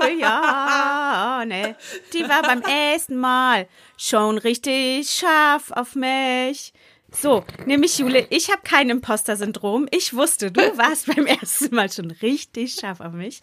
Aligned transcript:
vorne, 0.00 1.76
die 2.12 2.28
war 2.28 2.42
beim 2.42 2.62
ersten 2.62 3.16
Mal 3.16 3.68
schon 3.96 4.38
richtig 4.38 5.10
scharf 5.10 5.70
auf 5.70 5.94
mich. 5.94 6.72
So, 7.12 7.44
nämlich 7.66 7.98
Jule, 7.98 8.26
ich 8.30 8.50
habe 8.50 8.60
kein 8.62 8.88
Imposter-Syndrom. 8.88 9.88
Ich 9.90 10.14
wusste, 10.14 10.52
du 10.52 10.60
warst 10.78 11.06
beim 11.06 11.26
ersten 11.26 11.74
Mal 11.74 11.90
schon 11.90 12.10
richtig 12.10 12.74
scharf 12.74 13.00
auf 13.00 13.12
mich. 13.12 13.40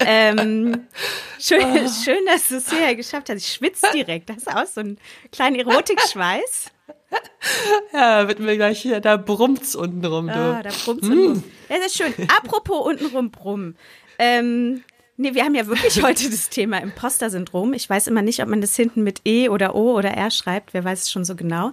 Ähm, 0.00 0.86
schön, 1.40 1.62
oh. 1.62 1.88
schön, 2.04 2.26
dass 2.26 2.48
du 2.48 2.56
es 2.56 2.68
hierher 2.68 2.94
geschafft 2.94 3.30
hast. 3.30 3.38
Ich 3.38 3.52
schwitze 3.54 3.86
direkt. 3.94 4.28
Das 4.28 4.38
ist 4.38 4.48
auch 4.48 4.66
so 4.66 4.80
ein 4.80 4.98
kleiner 5.32 5.58
Erotikschweiß. 5.60 6.72
Ja, 7.92 8.28
wird 8.28 8.40
mir 8.40 8.56
gleich 8.56 8.82
hier, 8.82 9.00
da 9.00 9.16
brummt's 9.16 9.74
unten 9.74 10.04
rum, 10.04 10.26
du. 10.26 10.34
Ah, 10.34 10.62
da 10.62 10.70
brummt's 10.84 11.08
mm. 11.08 11.12
unten 11.12 11.28
rum. 11.28 11.44
Das 11.68 11.86
ist 11.86 11.96
schön. 11.96 12.12
Apropos 12.36 12.84
untenrum 12.84 13.30
brummen. 13.30 13.78
Ähm, 14.18 14.82
nee, 15.16 15.34
wir 15.34 15.44
haben 15.44 15.54
ja 15.54 15.66
wirklich 15.66 16.02
heute 16.02 16.30
das 16.30 16.48
Thema 16.48 16.78
Imposter-Syndrom. 16.78 17.72
Ich 17.74 17.88
weiß 17.88 18.06
immer 18.06 18.22
nicht, 18.22 18.42
ob 18.42 18.48
man 18.48 18.60
das 18.60 18.76
hinten 18.76 19.02
mit 19.02 19.22
E 19.24 19.48
oder 19.48 19.74
O 19.74 19.92
oder 19.92 20.10
R 20.10 20.30
schreibt. 20.30 20.74
Wer 20.74 20.84
weiß 20.84 21.04
es 21.04 21.10
schon 21.10 21.24
so 21.24 21.36
genau. 21.36 21.72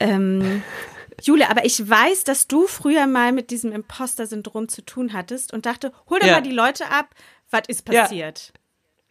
Ähm, 0.00 0.62
Jule, 1.22 1.50
aber 1.50 1.64
ich 1.64 1.88
weiß, 1.88 2.24
dass 2.24 2.48
du 2.48 2.66
früher 2.66 3.06
mal 3.06 3.32
mit 3.32 3.50
diesem 3.50 3.72
Imposter-Syndrom 3.72 4.68
zu 4.68 4.82
tun 4.82 5.12
hattest 5.12 5.52
und 5.52 5.66
dachte, 5.66 5.92
hol 6.08 6.18
doch 6.18 6.26
ja. 6.26 6.34
mal 6.34 6.42
die 6.42 6.50
Leute 6.50 6.86
ab, 6.86 7.14
was 7.50 7.62
ist 7.68 7.84
passiert? 7.84 8.52
Ja. 8.54 8.60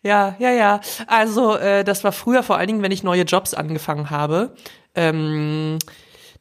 Ja, 0.03 0.35
ja, 0.39 0.49
ja. 0.49 0.81
Also 1.05 1.55
äh, 1.57 1.83
das 1.83 2.03
war 2.03 2.11
früher 2.11 2.41
vor 2.41 2.57
allen 2.57 2.65
Dingen, 2.65 2.81
wenn 2.81 2.91
ich 2.91 3.03
neue 3.03 3.21
Jobs 3.21 3.53
angefangen 3.53 4.09
habe. 4.09 4.55
Ähm, 4.95 5.77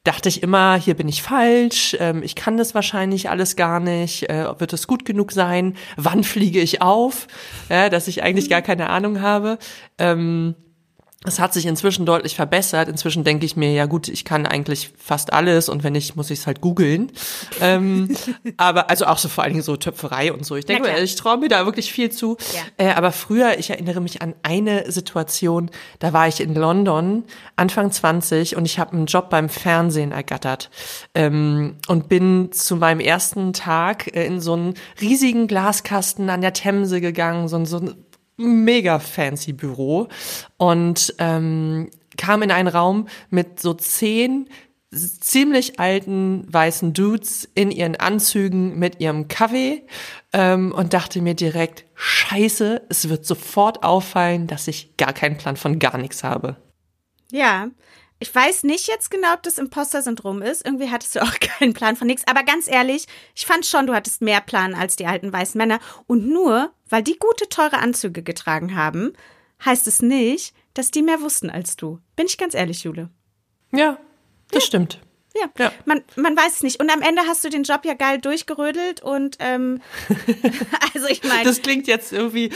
dachte 0.05 0.29
ich 0.29 0.43
immer, 0.43 0.77
hier 0.77 0.95
bin 0.95 1.09
ich 1.09 1.23
falsch, 1.23 1.97
ähm, 2.01 2.23
ich 2.23 2.35
kann 2.35 2.57
das 2.57 2.75
wahrscheinlich 2.75 3.29
alles 3.29 3.57
gar 3.57 3.81
nicht, 3.81 4.31
äh, 4.31 4.59
wird 4.59 4.73
es 4.73 4.87
gut 4.87 5.05
genug 5.05 5.33
sein, 5.33 5.77
wann 5.97 6.25
fliege 6.25 6.61
ich 6.61 6.81
auf, 6.81 7.27
ja, 7.69 7.89
dass 7.89 8.09
ich 8.09 8.23
eigentlich 8.23 8.49
gar 8.49 8.63
keine 8.63 8.89
Ahnung 8.89 9.21
habe. 9.21 9.59
Ähm, 9.99 10.55
es 11.27 11.39
hat 11.39 11.53
sich 11.53 11.67
inzwischen 11.67 12.07
deutlich 12.07 12.35
verbessert. 12.35 12.89
Inzwischen 12.89 13.25
denke 13.25 13.45
ich 13.45 13.55
mir, 13.55 13.75
ja 13.75 13.85
gut, 13.85 14.09
ich 14.09 14.25
kann 14.25 14.47
eigentlich 14.47 14.91
fast 14.97 15.35
alles 15.35 15.69
und 15.69 15.85
wenn 15.85 15.93
nicht, 15.93 16.17
muss 16.17 16.31
ich 16.31 16.39
es 16.39 16.47
halt 16.47 16.63
googeln. 16.63 17.13
ähm, 17.61 18.17
aber 18.57 18.89
also 18.89 19.05
auch 19.05 19.19
so 19.19 19.29
vor 19.29 19.45
allen 19.45 19.53
Dingen 19.53 19.63
so 19.63 19.77
Töpferei 19.77 20.33
und 20.33 20.47
so. 20.47 20.57
Ich 20.57 20.65
denke 20.65 20.89
mir, 20.89 20.99
ich 20.99 21.17
traue 21.17 21.37
mir 21.37 21.51
da 21.51 21.67
wirklich 21.67 21.93
viel 21.93 22.11
zu. 22.11 22.39
Ja. 22.55 22.87
Äh, 22.87 22.93
aber 22.95 23.13
früher, 23.13 23.59
ich 23.59 23.69
erinnere 23.69 24.01
mich 24.01 24.23
an 24.23 24.35
eine 24.43 24.91
Situation, 24.91 25.71
da 25.99 26.15
war 26.15 26.27
ich 26.27 26.41
in 26.41 26.55
London, 26.55 27.25
Anfang 27.55 27.91
20 27.91 28.57
und 28.57 28.65
ich 28.65 28.79
habe 28.79 28.93
einen 28.93 29.05
Job 29.05 29.29
beim 29.29 29.51
Fernsehen 29.51 30.13
ergattert 30.13 30.71
ähm, 31.15 31.77
und 31.87 32.09
bin 32.09 32.51
zu 32.53 32.77
meinem 32.77 33.01
ersten 33.01 33.53
Tag 33.53 34.17
äh, 34.17 34.25
in 34.25 34.41
so 34.41 34.55
einen 34.55 34.75
riesigen 35.03 35.49
Glaskasten 35.49 36.31
an 36.31 36.41
der 36.41 36.55
Themse 36.55 37.03
gegangen, 37.03 37.47
so, 37.49 37.63
so 37.67 37.77
ein 37.77 38.07
mega 38.41 38.99
fancy 38.99 39.53
Büro 39.53 40.09
und 40.57 41.15
ähm, 41.19 41.91
kam 42.17 42.43
in 42.43 42.51
einen 42.51 42.69
Raum 42.69 43.09
mit 43.31 43.61
so 43.61 43.75
zehn 43.75 44.49
ziemlich 44.93 45.79
alten 45.79 46.53
weißen 46.53 46.93
Dudes 46.93 47.49
in 47.55 47.71
ihren 47.71 47.97
Anzügen 47.97 48.79
mit 48.79 49.01
ihrem 49.01 49.29
Kaffee 49.29 49.85
ähm, 50.33 50.73
und 50.73 50.95
dachte 50.95 51.23
mir 51.23 51.35
direkt, 51.35 51.85
scheiße, 51.95 52.83
es 52.89 53.09
wird 53.09 53.25
sofort 53.25 53.85
auffallen, 53.85 54.49
dass 54.49 54.67
ich 54.67 54.97
gar 54.97 55.13
keinen 55.13 55.37
Plan 55.37 55.57
von 55.57 55.79
gar 55.79 55.97
nichts 55.97 56.25
habe. 56.25 56.57
Ja, 57.31 57.69
ich 58.21 58.35
weiß 58.35 58.65
nicht 58.65 58.87
jetzt 58.87 59.11
genau, 59.11 59.33
ob 59.33 59.43
das 59.43 59.59
Imposter-Syndrom 59.59 60.43
ist. 60.43 60.65
Irgendwie 60.65 60.91
hattest 60.91 61.17
du 61.17 61.23
auch 61.23 61.33
keinen 61.41 61.73
Plan 61.73 61.97
von 61.97 62.07
nichts. 62.07 62.27
Aber 62.27 62.43
ganz 62.43 62.69
ehrlich, 62.69 63.07
ich 63.35 63.47
fand 63.47 63.67
schon, 63.67 63.87
du 63.87 63.95
hattest 63.95 64.21
mehr 64.21 64.43
Plan 64.43 64.75
als 64.75 64.97
die 64.97 65.07
alten 65.07 65.33
weißen 65.33 65.59
Männer. 65.59 65.81
Und 66.07 66.29
nur, 66.29 66.73
weil 66.89 67.03
die 67.03 67.19
gute, 67.19 67.49
teure 67.49 67.79
Anzüge 67.79 68.23
getragen 68.23 68.77
haben, 68.77 69.15
heißt 69.65 69.87
es 69.87 70.03
nicht, 70.03 70.55
dass 70.75 70.91
die 70.91 71.03
mehr 71.03 71.21
wussten 71.23 71.51
als 71.51 71.77
du. 71.77 71.99
Bin 72.15 72.27
ich 72.27 72.39
ganz 72.39 72.55
ehrlich, 72.55 72.85
Jule. 72.85 73.09
Ja, 73.73 73.99
das 74.51 74.65
ja. 74.65 74.67
stimmt. 74.67 75.01
Ja, 75.35 75.49
ja. 75.59 75.73
Man, 75.85 76.03
man 76.17 76.37
weiß 76.37 76.57
es 76.57 76.63
nicht. 76.63 76.81
Und 76.81 76.91
am 76.91 77.03
Ende 77.03 77.23
hast 77.27 77.45
du 77.45 77.51
den 77.51 77.63
Job 77.63 77.85
ja 77.85 77.95
geil 77.95 78.19
durchgerödelt 78.19 79.01
und 79.01 79.37
ähm, 79.39 79.81
also 80.95 81.07
ich 81.09 81.23
meine. 81.23 81.45
Das 81.45 81.63
klingt 81.63 81.87
jetzt 81.87 82.13
irgendwie, 82.13 82.51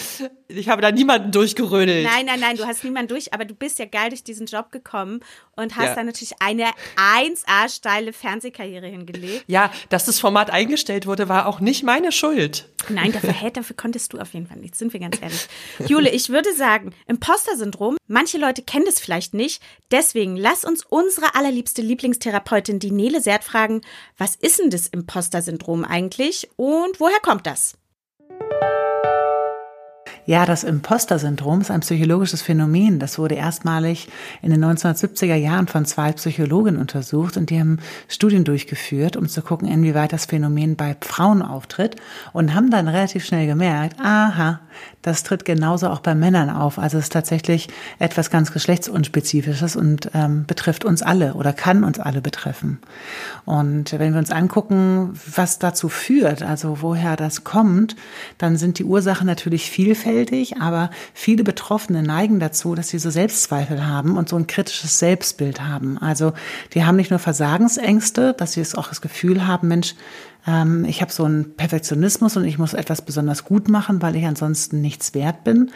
ich 0.49 0.69
habe 0.69 0.83
da 0.83 0.93
niemanden 0.93 1.33
durchgerödelt. 1.33 2.05
Nein, 2.05 2.27
nein, 2.27 2.41
nein, 2.41 2.57
du 2.57 2.67
hast 2.67 2.85
niemanden 2.85 3.09
durch, 3.09 3.33
aber 3.33 3.45
du 3.45 3.55
bist 3.55 3.79
ja 3.79 3.87
geil 3.87 4.11
durch 4.11 4.25
diesen 4.25 4.47
Job 4.47 4.71
gekommen 4.71 5.21
und 5.57 5.77
hast 5.77 5.87
ja. 5.87 5.95
dann 5.95 6.07
natürlich 6.07 6.35
eine 6.41 6.67
1A 6.97 7.69
steile 7.69 8.13
Fernsehkarriere 8.13 8.87
hingelegt. 8.87 9.45
Ja, 9.47 9.71
dass 9.89 10.05
das 10.05 10.21
Format 10.21 10.51
eingestellt 10.51 11.07
wurde, 11.07 11.29
war 11.29 11.47
auch 11.47 11.61
nicht 11.61 11.83
meine 11.83 12.13
Schuld. 12.13 12.69
Nein, 12.91 13.13
dafür, 13.13 13.33
hey, 13.33 13.51
dafür 13.51 13.77
konntest 13.77 14.13
du 14.13 14.19
auf 14.19 14.35
jeden 14.35 14.47
Fall 14.47 14.59
nichts, 14.59 14.79
sind 14.79 14.93
wir 14.93 15.01
ganz 15.01 15.21
ehrlich. 15.21 15.49
Jule, 15.87 16.11
ich 16.11 16.29
würde 16.29 16.53
sagen, 16.55 16.95
Imposter-Syndrom, 17.07 17.97
manche 18.07 18.39
Leute 18.39 18.63
kennen 18.63 18.85
das 18.85 19.01
vielleicht 19.01 19.33
nicht, 19.33 19.63
deswegen 19.91 20.37
lass 20.37 20.65
uns 20.65 20.85
unsere 20.85 21.35
allerliebste 21.35 21.81
Lieblingstherapeutin, 21.81 22.79
die 22.79 22.91
Nele 22.91 23.23
Sert, 23.23 23.45
fragen, 23.45 23.81
was 24.19 24.37
ist 24.37 24.59
denn 24.59 24.71
das 24.71 24.89
Imposter-Syndrom 24.89 25.85
eigentlich 25.85 26.51
und 26.57 27.01
woher 27.01 27.21
kommt 27.21 27.47
das? 27.47 27.79
Ja, 30.27 30.47
das 30.47 30.65
Imposter-Syndrom 30.65 31.61
ist 31.61 31.71
ein 31.71 31.81
psychologisches 31.81 32.41
Phänomen. 32.41 32.99
Das 32.99 33.19
wurde 33.19 33.35
erstmalig 33.35 34.09
in 34.41 34.51
den 34.51 34.65
1970er 34.65 35.35
Jahren 35.35 35.69
von 35.69 35.85
zwei 35.85 36.13
Psychologen 36.13 36.79
untersucht 36.79 37.37
und 37.37 37.51
die 37.51 37.61
haben 37.61 37.79
Studien 38.09 38.45
durchgeführt, 38.45 39.17
um 39.17 39.29
zu 39.29 39.43
gucken, 39.43 39.69
inwieweit 39.69 40.15
das 40.15 40.25
Phänomen 40.25 40.77
bei 40.77 40.97
Frauen 41.03 41.43
auftritt 41.43 41.97
und 42.33 42.55
haben 42.55 42.71
dann 42.71 42.89
relativ 42.89 43.27
schnell 43.27 43.47
gemerkt, 43.47 44.01
aha, 44.01 44.61
das 45.05 45.23
tritt 45.23 45.45
genauso 45.45 45.91
auch 45.91 46.01
bei 46.01 46.15
Männern 46.15 46.49
auf. 46.49 46.79
Also 46.79 46.97
es 46.97 47.05
ist 47.05 47.13
tatsächlich 47.13 47.69
etwas 47.99 48.31
ganz 48.31 48.53
geschlechtsunspezifisches 48.53 49.77
und 49.77 50.11
ähm, 50.15 50.47
betrifft 50.47 50.87
uns 50.87 51.03
alle 51.03 51.35
oder 51.35 51.53
kann 51.53 51.85
uns 51.85 52.01
alle 52.01 52.23
betreffen. 52.23 52.79
Und 53.45 53.93
wenn 53.93 54.15
wir 54.15 54.19
uns 54.19 54.31
angucken, 54.31 55.13
was 55.37 55.59
dazu 55.59 55.91
führt, 55.91 56.43
also 56.43 56.79
woher 56.81 57.17
das 57.17 57.45
kommt, 57.45 57.97
dann 58.39 58.57
sind 58.57 58.79
die 58.79 58.85
Ursachen 58.85 59.27
natürlich 59.27 59.71
vielfältig, 59.71 60.57
aber 60.63 60.89
viele 61.13 61.45
Betroffene 61.45 62.03
neigen 62.03 62.41
dazu, 62.41 62.75
dass 62.75 62.89
sie 62.89 62.99
so 62.99 63.11
Selbstzweifel 63.11 63.87
haben 63.87 64.17
und 64.17 64.31
so 64.31 64.37
ein 64.37 64.47
kritisches 64.47 64.99
Selbstbild 64.99 65.61
haben. 65.61 65.99
Also 65.99 66.33
die 66.73 66.87
haben 66.87 66.97
nicht 66.97 67.11
nur 67.11 67.19
Versagensängste, 67.19 68.33
dass 68.33 68.55
sie 68.55 68.63
es 68.63 68.75
auch 68.75 68.89
das 68.89 69.03
Gefühl 69.03 69.47
haben, 69.47 69.69
Mensch, 69.69 69.97
ähm, 70.47 70.85
ich 70.85 71.01
habe 71.01 71.13
so 71.13 71.25
einen 71.25 71.57
Perfektionismus 71.57 72.37
und 72.37 72.45
ich 72.45 72.59
muss 72.59 72.75
etwas 72.75 73.03
besonders 73.03 73.45
gut 73.45 73.69
machen, 73.69 74.03
weil 74.03 74.17
ich 74.17 74.27
ansonsten 74.27 74.81
nichts 74.81 75.15
wert 75.15 75.45
bin. 75.45 75.71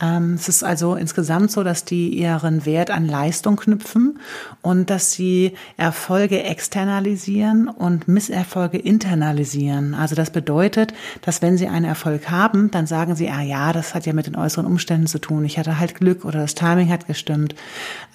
Ähm, 0.00 0.34
es 0.34 0.48
ist 0.48 0.62
also 0.62 0.94
insgesamt 0.94 1.50
so, 1.50 1.64
dass 1.64 1.84
die 1.84 2.08
ihren 2.10 2.64
Wert 2.64 2.90
an 2.90 3.06
Leistung 3.06 3.56
knüpfen 3.56 4.20
und 4.62 4.90
dass 4.90 5.12
sie 5.12 5.54
Erfolge 5.76 6.42
externalisieren 6.42 7.68
und 7.68 8.06
Misserfolge 8.06 8.78
internalisieren. 8.78 9.94
Also 9.94 10.14
das 10.14 10.30
bedeutet, 10.30 10.94
dass 11.22 11.42
wenn 11.42 11.58
sie 11.58 11.66
einen 11.66 11.84
Erfolg 11.84 12.30
haben, 12.30 12.70
dann 12.70 12.86
sagen 12.86 13.16
sie, 13.16 13.28
ah 13.28 13.42
ja, 13.42 13.72
das 13.72 13.94
hat 13.94 14.06
ja 14.06 14.12
mit 14.12 14.26
den 14.26 14.36
äußeren 14.36 14.66
Umständen 14.66 15.08
zu 15.08 15.18
tun. 15.18 15.44
Ich 15.44 15.58
hatte 15.58 15.80
halt 15.80 15.96
Glück 15.96 16.24
oder 16.24 16.40
das 16.40 16.54
Timing 16.54 16.90
hat 16.90 17.06
gestimmt. 17.06 17.56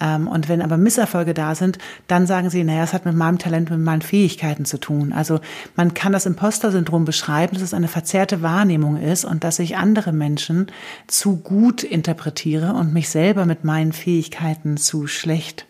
Ähm, 0.00 0.26
und 0.26 0.48
wenn 0.48 0.62
aber 0.62 0.78
Misserfolge 0.78 1.34
da 1.34 1.54
sind, 1.54 1.78
dann 2.08 2.26
sagen 2.26 2.48
sie, 2.48 2.64
naja, 2.64 2.84
es 2.84 2.94
hat 2.94 3.04
mit 3.04 3.14
meinem 3.14 3.38
Talent, 3.38 3.70
mit 3.70 3.80
meinen 3.80 4.02
Fähigkeiten 4.02 4.64
zu 4.64 4.78
tun. 4.78 5.12
Also 5.12 5.40
man 5.76 5.92
kann 5.92 6.12
das 6.12 6.24
Imposter-Syndrom 6.24 7.04
beschreiben, 7.04 7.54
dass 7.54 7.62
es 7.62 7.74
eine 7.74 7.88
verzerrte 7.88 8.40
Wahrnehmung 8.40 8.96
ist 8.96 9.24
und 9.26 9.44
dass 9.44 9.56
sich 9.56 9.76
andere 9.76 10.12
Menschen 10.12 10.68
zu 11.06 11.36
gut 11.36 11.73
gut 11.74 11.82
interpretiere 11.82 12.74
und 12.74 12.92
mich 12.92 13.08
selber 13.08 13.46
mit 13.46 13.64
meinen 13.64 13.92
Fähigkeiten 13.92 14.76
zu 14.76 15.08
schlecht. 15.08 15.66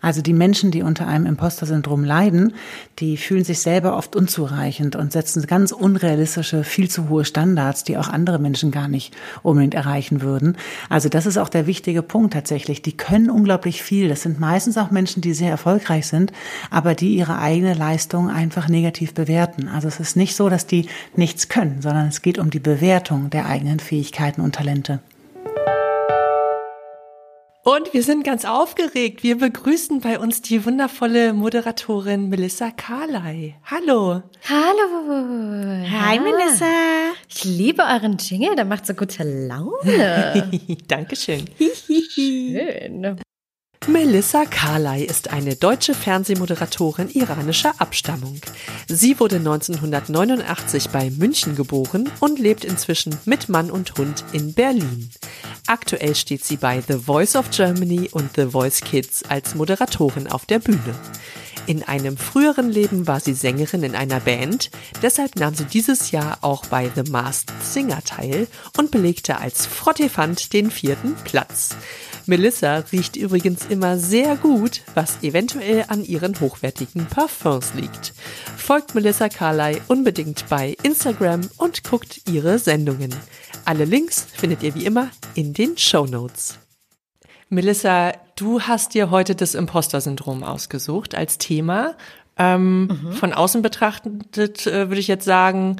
Also 0.00 0.22
die 0.22 0.32
Menschen, 0.32 0.70
die 0.70 0.82
unter 0.82 1.06
einem 1.06 1.26
Imposter-Syndrom 1.26 2.04
leiden, 2.04 2.54
die 2.98 3.16
fühlen 3.16 3.44
sich 3.44 3.58
selber 3.58 3.96
oft 3.96 4.16
unzureichend 4.16 4.96
und 4.96 5.12
setzen 5.12 5.46
ganz 5.46 5.72
unrealistische, 5.72 6.64
viel 6.64 6.88
zu 6.88 7.10
hohe 7.10 7.24
Standards, 7.24 7.84
die 7.84 7.98
auch 7.98 8.08
andere 8.08 8.38
Menschen 8.38 8.70
gar 8.70 8.88
nicht 8.88 9.14
unbedingt 9.42 9.74
erreichen 9.74 10.22
würden. 10.22 10.56
Also 10.88 11.08
das 11.08 11.26
ist 11.26 11.36
auch 11.36 11.48
der 11.50 11.66
wichtige 11.66 12.02
Punkt 12.02 12.32
tatsächlich. 12.32 12.80
Die 12.80 12.96
können 12.96 13.30
unglaublich 13.30 13.82
viel. 13.82 14.08
Das 14.08 14.22
sind 14.22 14.40
meistens 14.40 14.78
auch 14.78 14.90
Menschen, 14.90 15.20
die 15.20 15.34
sehr 15.34 15.50
erfolgreich 15.50 16.06
sind, 16.06 16.32
aber 16.70 16.94
die 16.94 17.14
ihre 17.14 17.38
eigene 17.38 17.74
Leistung 17.74 18.30
einfach 18.30 18.68
negativ 18.68 19.12
bewerten. 19.12 19.68
Also 19.68 19.88
es 19.88 20.00
ist 20.00 20.16
nicht 20.16 20.34
so, 20.34 20.48
dass 20.48 20.66
die 20.66 20.88
nichts 21.14 21.48
können, 21.48 21.82
sondern 21.82 22.08
es 22.08 22.22
geht 22.22 22.38
um 22.38 22.50
die 22.50 22.60
Bewertung 22.60 23.28
der 23.28 23.46
eigenen 23.46 23.80
Fähigkeiten 23.80 24.40
und 24.40 24.54
Talente. 24.54 25.00
Und 27.66 27.92
wir 27.92 28.04
sind 28.04 28.22
ganz 28.22 28.44
aufgeregt. 28.44 29.24
Wir 29.24 29.38
begrüßen 29.38 29.98
bei 29.98 30.20
uns 30.20 30.40
die 30.40 30.64
wundervolle 30.64 31.32
Moderatorin 31.32 32.28
Melissa 32.28 32.70
Carley. 32.70 33.56
Hallo. 33.64 34.22
Hallo. 34.48 35.84
Hi, 35.90 36.14
ja. 36.14 36.22
Melissa. 36.22 36.64
Ich 37.28 37.42
liebe 37.42 37.82
euren 37.82 38.18
Jingle, 38.18 38.54
der 38.54 38.66
macht 38.66 38.86
so 38.86 38.94
gute 38.94 39.24
Laune. 39.24 40.48
Dankeschön. 40.86 41.46
Schön. 42.14 43.18
Melissa 43.88 44.44
Carley 44.46 45.04
ist 45.04 45.30
eine 45.30 45.54
deutsche 45.54 45.94
Fernsehmoderatorin 45.94 47.08
iranischer 47.08 47.72
Abstammung. 47.78 48.40
Sie 48.88 49.20
wurde 49.20 49.36
1989 49.36 50.88
bei 50.90 51.10
München 51.10 51.54
geboren 51.54 52.10
und 52.18 52.40
lebt 52.40 52.64
inzwischen 52.64 53.16
mit 53.26 53.48
Mann 53.48 53.70
und 53.70 53.96
Hund 53.96 54.24
in 54.32 54.54
Berlin. 54.54 55.10
Aktuell 55.68 56.16
steht 56.16 56.44
sie 56.44 56.56
bei 56.56 56.82
The 56.86 56.98
Voice 56.98 57.36
of 57.36 57.50
Germany 57.50 58.10
und 58.10 58.30
The 58.34 58.46
Voice 58.46 58.80
Kids 58.80 59.22
als 59.28 59.54
Moderatorin 59.54 60.26
auf 60.26 60.46
der 60.46 60.58
Bühne. 60.58 60.94
In 61.66 61.82
einem 61.82 62.16
früheren 62.16 62.70
Leben 62.70 63.06
war 63.06 63.20
sie 63.20 63.34
Sängerin 63.34 63.82
in 63.82 63.96
einer 63.96 64.20
Band, 64.20 64.70
deshalb 65.02 65.36
nahm 65.36 65.54
sie 65.54 65.64
dieses 65.64 66.12
Jahr 66.12 66.38
auch 66.42 66.66
bei 66.66 66.90
The 66.94 67.10
Masked 67.10 67.52
Singer 67.60 68.02
teil 68.04 68.46
und 68.76 68.90
belegte 68.90 69.38
als 69.38 69.66
Frottefant 69.66 70.52
den 70.52 70.70
vierten 70.70 71.16
Platz. 71.24 71.70
Melissa 72.28 72.78
riecht 72.92 73.16
übrigens 73.16 73.66
immer 73.66 73.98
sehr 73.98 74.36
gut, 74.36 74.82
was 74.94 75.22
eventuell 75.22 75.84
an 75.88 76.04
ihren 76.04 76.38
hochwertigen 76.40 77.06
Parfums 77.06 77.74
liegt. 77.74 78.14
Folgt 78.56 78.94
Melissa 78.94 79.28
Carley 79.28 79.80
unbedingt 79.86 80.48
bei 80.48 80.76
Instagram 80.82 81.48
und 81.56 81.84
guckt 81.84 82.22
ihre 82.28 82.58
Sendungen. 82.58 83.14
Alle 83.64 83.84
Links 83.84 84.26
findet 84.32 84.62
ihr 84.62 84.74
wie 84.74 84.84
immer 84.84 85.10
in 85.34 85.52
den 85.52 85.78
Show 85.78 86.06
Notes. 86.06 86.58
Melissa, 87.48 88.12
du 88.34 88.60
hast 88.60 88.94
dir 88.94 89.10
heute 89.10 89.36
das 89.36 89.54
Imposter-Syndrom 89.54 90.42
ausgesucht 90.42 91.14
als 91.14 91.38
Thema. 91.38 91.94
Ähm, 92.36 92.86
mhm. 92.86 93.12
Von 93.12 93.32
außen 93.32 93.62
betrachtet 93.62 94.66
äh, 94.66 94.88
würde 94.88 95.00
ich 95.00 95.08
jetzt 95.08 95.24
sagen, 95.24 95.76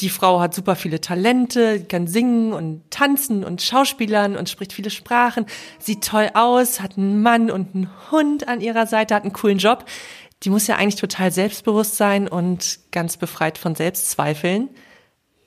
die 0.00 0.10
Frau 0.10 0.40
hat 0.40 0.54
super 0.54 0.76
viele 0.76 1.00
Talente, 1.00 1.82
kann 1.84 2.06
singen 2.06 2.52
und 2.52 2.90
tanzen 2.90 3.44
und 3.44 3.62
Schauspielern 3.62 4.36
und 4.36 4.48
spricht 4.48 4.74
viele 4.74 4.90
Sprachen, 4.90 5.46
sieht 5.78 6.04
toll 6.04 6.30
aus, 6.34 6.80
hat 6.80 6.98
einen 6.98 7.22
Mann 7.22 7.50
und 7.50 7.74
einen 7.74 7.90
Hund 8.10 8.46
an 8.46 8.60
ihrer 8.60 8.86
Seite, 8.86 9.14
hat 9.14 9.22
einen 9.22 9.32
coolen 9.32 9.58
Job. 9.58 9.86
Die 10.42 10.50
muss 10.50 10.66
ja 10.66 10.76
eigentlich 10.76 11.00
total 11.00 11.32
selbstbewusst 11.32 11.96
sein 11.96 12.28
und 12.28 12.78
ganz 12.92 13.16
befreit 13.16 13.56
von 13.56 13.74
Selbstzweifeln. 13.74 14.68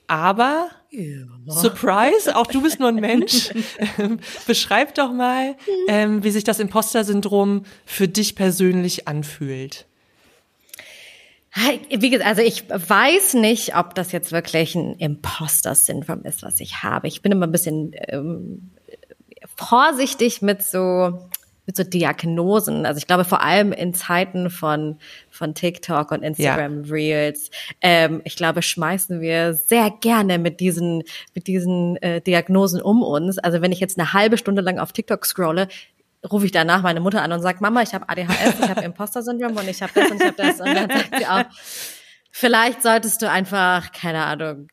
Aber 0.08 0.68
ja. 0.90 1.26
Surprise, 1.46 2.34
auch 2.34 2.48
du 2.48 2.62
bist 2.62 2.80
nur 2.80 2.88
ein 2.88 2.96
Mensch. 2.96 3.50
Beschreib 4.48 4.96
doch 4.96 5.12
mal, 5.12 5.54
ähm, 5.86 6.24
wie 6.24 6.32
sich 6.32 6.42
das 6.42 6.58
Imposter-Syndrom 6.58 7.64
für 7.84 8.08
dich 8.08 8.34
persönlich 8.34 9.06
anfühlt. 9.06 9.86
Wie 11.52 12.10
gesagt, 12.10 12.28
also 12.28 12.42
ich 12.42 12.68
weiß 12.70 13.34
nicht, 13.34 13.76
ob 13.76 13.94
das 13.94 14.12
jetzt 14.12 14.30
wirklich 14.30 14.76
ein 14.76 14.94
Imposter-Syndrom 14.94 16.22
ist, 16.22 16.42
was 16.42 16.60
ich 16.60 16.82
habe. 16.82 17.08
Ich 17.08 17.22
bin 17.22 17.32
immer 17.32 17.46
ein 17.46 17.52
bisschen 17.52 17.92
ähm, 18.08 18.70
vorsichtig 19.56 20.42
mit 20.42 20.62
so 20.62 21.28
mit 21.66 21.76
so 21.76 21.84
Diagnosen. 21.84 22.86
Also 22.86 22.98
ich 22.98 23.06
glaube 23.06 23.24
vor 23.24 23.42
allem 23.42 23.72
in 23.72 23.94
Zeiten 23.94 24.50
von 24.50 24.98
von 25.28 25.54
TikTok 25.54 26.12
und 26.12 26.22
Instagram 26.22 26.84
ja. 26.84 26.92
Reels. 26.92 27.50
Ähm, 27.80 28.22
ich 28.24 28.36
glaube, 28.36 28.62
schmeißen 28.62 29.20
wir 29.20 29.54
sehr 29.54 29.90
gerne 30.00 30.38
mit 30.38 30.60
diesen 30.60 31.02
mit 31.34 31.46
diesen 31.46 31.96
äh, 31.96 32.20
Diagnosen 32.20 32.80
um 32.80 33.02
uns. 33.02 33.38
Also 33.38 33.60
wenn 33.60 33.72
ich 33.72 33.80
jetzt 33.80 33.98
eine 33.98 34.12
halbe 34.12 34.38
Stunde 34.38 34.62
lang 34.62 34.78
auf 34.78 34.92
TikTok 34.92 35.26
scrolle, 35.26 35.68
rufe 36.28 36.46
ich 36.46 36.52
danach 36.52 36.82
meine 36.82 37.00
Mutter 37.00 37.22
an 37.22 37.32
und 37.32 37.40
sage, 37.40 37.58
Mama, 37.60 37.82
ich 37.82 37.94
habe 37.94 38.08
ADHS, 38.08 38.60
ich 38.60 38.68
habe 38.68 38.82
Imposter-Syndrom 38.82 39.56
und 39.56 39.68
ich 39.68 39.82
habe 39.82 39.92
das 39.94 40.10
und 40.10 40.16
ich 40.20 40.26
habe 40.26 40.36
das. 40.36 40.60
Und 40.60 40.74
dann 40.74 40.90
sagt 40.90 41.16
sie 41.18 41.26
auch, 41.26 41.44
vielleicht 42.30 42.82
solltest 42.82 43.22
du 43.22 43.30
einfach, 43.30 43.92
keine 43.92 44.24
Ahnung, 44.24 44.68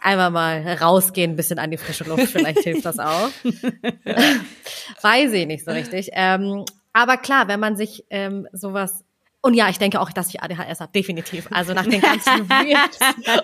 einmal 0.00 0.30
mal 0.30 0.74
rausgehen, 0.74 1.32
ein 1.32 1.36
bisschen 1.36 1.58
an 1.58 1.70
die 1.70 1.76
frische 1.76 2.04
Luft, 2.04 2.28
vielleicht 2.28 2.60
hilft 2.60 2.84
das 2.84 2.98
auch. 2.98 3.30
Weiß 5.02 5.32
ich 5.32 5.46
nicht 5.46 5.64
so 5.64 5.70
richtig. 5.70 6.10
Ähm, 6.12 6.64
aber 6.92 7.16
klar, 7.16 7.48
wenn 7.48 7.60
man 7.60 7.76
sich 7.76 8.04
ähm, 8.10 8.46
sowas 8.52 9.04
und 9.44 9.54
ja, 9.54 9.68
ich 9.68 9.78
denke 9.78 10.00
auch, 10.00 10.12
dass 10.12 10.28
ich 10.28 10.40
ADHS 10.40 10.80
habe, 10.80 10.92
definitiv. 10.92 11.48
Also 11.50 11.74
nach 11.74 11.86
den 11.86 12.00
ganzen 12.00 12.42
Reels 12.50 12.98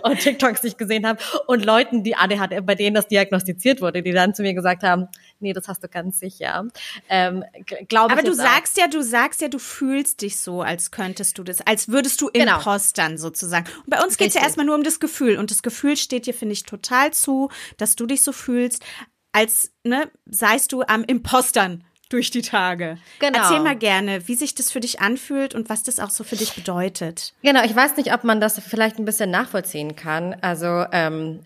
und 0.04 0.20
TikToks, 0.20 0.60
die 0.60 0.68
ich 0.68 0.76
gesehen 0.76 1.04
habe 1.04 1.18
und 1.48 1.64
Leuten, 1.64 2.04
die 2.04 2.14
ADHS, 2.14 2.64
bei 2.64 2.76
denen 2.76 2.94
das 2.94 3.08
diagnostiziert 3.08 3.80
wurde, 3.80 4.02
die 4.04 4.12
dann 4.12 4.32
zu 4.32 4.42
mir 4.42 4.54
gesagt 4.54 4.84
haben, 4.84 5.08
nee, 5.40 5.52
das 5.52 5.68
hast 5.68 5.82
du 5.82 5.88
ganz 5.88 6.18
sicher. 6.18 6.66
Ähm, 7.08 7.44
glaube 7.88 8.12
Aber 8.12 8.22
du 8.22 8.34
sagst 8.34 8.76
auch. 8.76 8.82
ja, 8.82 8.88
du 8.88 9.02
sagst 9.02 9.40
ja, 9.40 9.48
du 9.48 9.58
fühlst 9.58 10.22
dich 10.22 10.36
so, 10.36 10.62
als 10.62 10.90
könntest 10.90 11.38
du 11.38 11.44
das, 11.44 11.60
als 11.60 11.88
würdest 11.88 12.20
du 12.20 12.30
genau. 12.32 12.56
impostern 12.56 13.18
sozusagen. 13.18 13.66
Und 13.78 13.90
bei 13.90 14.02
uns 14.02 14.16
geht 14.16 14.28
es 14.28 14.34
ja 14.34 14.42
erstmal 14.42 14.66
nur 14.66 14.74
um 14.74 14.82
das 14.82 15.00
Gefühl. 15.00 15.38
Und 15.38 15.50
das 15.50 15.62
Gefühl 15.62 15.96
steht 15.96 16.26
dir, 16.26 16.34
finde 16.34 16.52
ich, 16.52 16.64
total 16.64 17.12
zu, 17.12 17.50
dass 17.76 17.96
du 17.96 18.06
dich 18.06 18.22
so 18.22 18.32
fühlst, 18.32 18.84
als 19.32 19.72
ne, 19.84 20.10
seist 20.26 20.72
du 20.72 20.82
am 20.82 21.04
Impostern 21.04 21.84
durch 22.08 22.30
die 22.30 22.42
Tage. 22.42 22.98
Genau. 23.18 23.38
Erzähl 23.38 23.60
mal 23.60 23.76
gerne, 23.76 24.26
wie 24.28 24.34
sich 24.34 24.54
das 24.54 24.70
für 24.70 24.80
dich 24.80 25.00
anfühlt 25.00 25.54
und 25.54 25.68
was 25.68 25.82
das 25.82 26.00
auch 26.00 26.10
so 26.10 26.24
für 26.24 26.36
dich 26.36 26.54
bedeutet. 26.54 27.34
Genau, 27.42 27.62
ich 27.64 27.76
weiß 27.76 27.96
nicht, 27.96 28.12
ob 28.14 28.24
man 28.24 28.40
das 28.40 28.58
vielleicht 28.60 28.98
ein 28.98 29.04
bisschen 29.04 29.30
nachvollziehen 29.30 29.94
kann. 29.94 30.34
Also 30.40 30.86
ähm, 30.92 31.40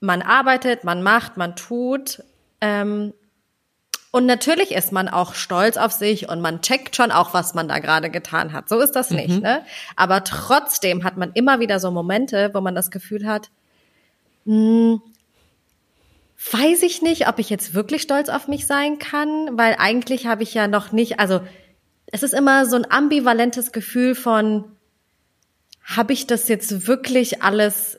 man 0.00 0.22
arbeitet, 0.22 0.84
man 0.84 1.02
macht, 1.02 1.36
man 1.36 1.54
tut. 1.56 2.22
Ähm, 2.60 3.12
und 4.10 4.24
natürlich 4.24 4.72
ist 4.72 4.92
man 4.92 5.08
auch 5.08 5.34
stolz 5.34 5.76
auf 5.76 5.92
sich 5.92 6.28
und 6.28 6.40
man 6.40 6.62
checkt 6.62 6.96
schon 6.96 7.10
auch, 7.10 7.34
was 7.34 7.52
man 7.52 7.68
da 7.68 7.80
gerade 7.80 8.08
getan 8.08 8.52
hat. 8.52 8.68
So 8.68 8.80
ist 8.80 8.92
das 8.92 9.10
mhm. 9.10 9.16
nicht. 9.16 9.42
Ne? 9.42 9.62
Aber 9.94 10.24
trotzdem 10.24 11.04
hat 11.04 11.16
man 11.18 11.32
immer 11.32 11.60
wieder 11.60 11.80
so 11.80 11.90
Momente, 11.90 12.50
wo 12.54 12.60
man 12.62 12.74
das 12.74 12.90
Gefühl 12.90 13.26
hat, 13.26 13.50
mh, 14.46 14.54
hm, 14.54 15.02
weiß 16.52 16.82
ich 16.82 17.02
nicht, 17.02 17.28
ob 17.28 17.38
ich 17.38 17.50
jetzt 17.50 17.74
wirklich 17.74 18.02
stolz 18.02 18.28
auf 18.28 18.48
mich 18.48 18.66
sein 18.66 18.98
kann, 18.98 19.58
weil 19.58 19.76
eigentlich 19.78 20.26
habe 20.26 20.42
ich 20.42 20.54
ja 20.54 20.68
noch 20.68 20.92
nicht, 20.92 21.18
also 21.18 21.40
es 22.06 22.22
ist 22.22 22.34
immer 22.34 22.66
so 22.66 22.76
ein 22.76 22.90
ambivalentes 22.90 23.72
Gefühl 23.72 24.14
von, 24.14 24.64
habe 25.82 26.12
ich 26.12 26.26
das 26.26 26.48
jetzt 26.48 26.86
wirklich 26.86 27.42
alles 27.42 27.98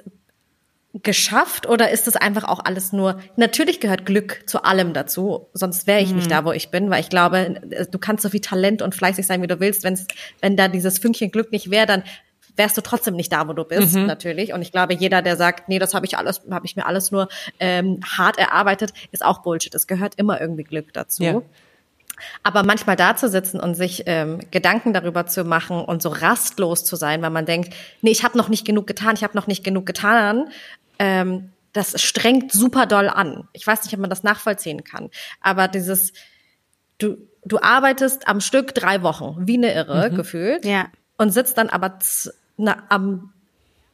geschafft 1.03 1.67
oder 1.67 1.91
ist 1.91 2.07
das 2.07 2.15
einfach 2.15 2.43
auch 2.43 2.63
alles 2.63 2.93
nur, 2.93 3.19
natürlich 3.35 3.79
gehört 3.79 4.05
Glück 4.05 4.43
zu 4.45 4.63
allem 4.63 4.93
dazu, 4.93 5.47
sonst 5.53 5.87
wäre 5.87 6.01
ich 6.01 6.09
mhm. 6.09 6.17
nicht 6.17 6.31
da, 6.31 6.45
wo 6.45 6.51
ich 6.51 6.69
bin, 6.69 6.89
weil 6.89 7.01
ich 7.01 7.09
glaube, 7.09 7.61
du 7.89 7.99
kannst 7.99 8.23
so 8.23 8.29
viel 8.29 8.41
Talent 8.41 8.81
und 8.81 8.95
fleißig 8.95 9.25
sein, 9.27 9.41
wie 9.41 9.47
du 9.47 9.59
willst, 9.59 9.83
wenn's, 9.83 10.05
wenn 10.41 10.55
da 10.55 10.67
dieses 10.67 10.99
Fünkchen 10.99 11.31
Glück 11.31 11.51
nicht 11.51 11.71
wäre, 11.71 11.85
dann 11.85 12.03
wärst 12.57 12.77
du 12.77 12.81
trotzdem 12.81 13.15
nicht 13.15 13.31
da, 13.31 13.47
wo 13.47 13.53
du 13.53 13.63
bist, 13.63 13.95
mhm. 13.95 14.07
natürlich. 14.07 14.53
Und 14.53 14.61
ich 14.61 14.71
glaube, 14.71 14.95
jeder, 14.95 15.21
der 15.21 15.37
sagt, 15.37 15.69
nee, 15.69 15.79
das 15.79 15.93
habe 15.93 16.05
ich 16.05 16.17
alles, 16.17 16.41
habe 16.49 16.65
ich 16.65 16.75
mir 16.75 16.85
alles 16.85 17.11
nur 17.11 17.29
ähm, 17.59 17.99
hart 18.03 18.37
erarbeitet, 18.37 18.93
ist 19.11 19.23
auch 19.23 19.43
Bullshit. 19.43 19.73
Es 19.75 19.87
gehört 19.87 20.15
immer 20.15 20.41
irgendwie 20.41 20.63
Glück 20.63 20.91
dazu. 20.93 21.23
Ja. 21.23 21.41
Aber 22.41 22.63
manchmal 22.63 22.95
da 22.95 23.15
zu 23.15 23.29
sitzen 23.29 23.59
und 23.59 23.75
sich 23.75 24.03
ähm, 24.07 24.39
Gedanken 24.49 24.91
darüber 24.91 25.27
zu 25.27 25.43
machen 25.43 25.79
und 25.79 26.01
so 26.01 26.09
rastlos 26.09 26.83
zu 26.83 26.95
sein, 26.95 27.21
weil 27.21 27.29
man 27.29 27.45
denkt, 27.45 27.75
nee, 28.01 28.09
ich 28.09 28.23
habe 28.23 28.37
noch 28.37 28.49
nicht 28.49 28.65
genug 28.65 28.87
getan, 28.87 29.13
ich 29.15 29.23
habe 29.23 29.35
noch 29.35 29.45
nicht 29.45 29.63
genug 29.63 29.85
getan, 29.85 30.49
ähm, 30.99 31.51
das 31.73 32.01
strengt 32.01 32.51
super 32.51 32.85
doll 32.85 33.07
an. 33.07 33.47
Ich 33.53 33.65
weiß 33.65 33.83
nicht, 33.83 33.93
ob 33.93 33.99
man 33.99 34.09
das 34.09 34.23
nachvollziehen 34.23 34.83
kann. 34.83 35.09
Aber 35.41 35.67
dieses, 35.67 36.13
du, 36.97 37.17
du 37.45 37.59
arbeitest 37.61 38.27
am 38.27 38.41
Stück 38.41 38.73
drei 38.73 39.03
Wochen, 39.03 39.35
wie 39.47 39.57
eine 39.57 39.73
Irre, 39.73 40.09
mhm. 40.09 40.15
gefühlt. 40.15 40.65
Ja. 40.65 40.87
Und 41.17 41.31
sitzt 41.31 41.57
dann 41.57 41.69
aber 41.69 41.99
na, 42.57 42.83
am 42.89 43.33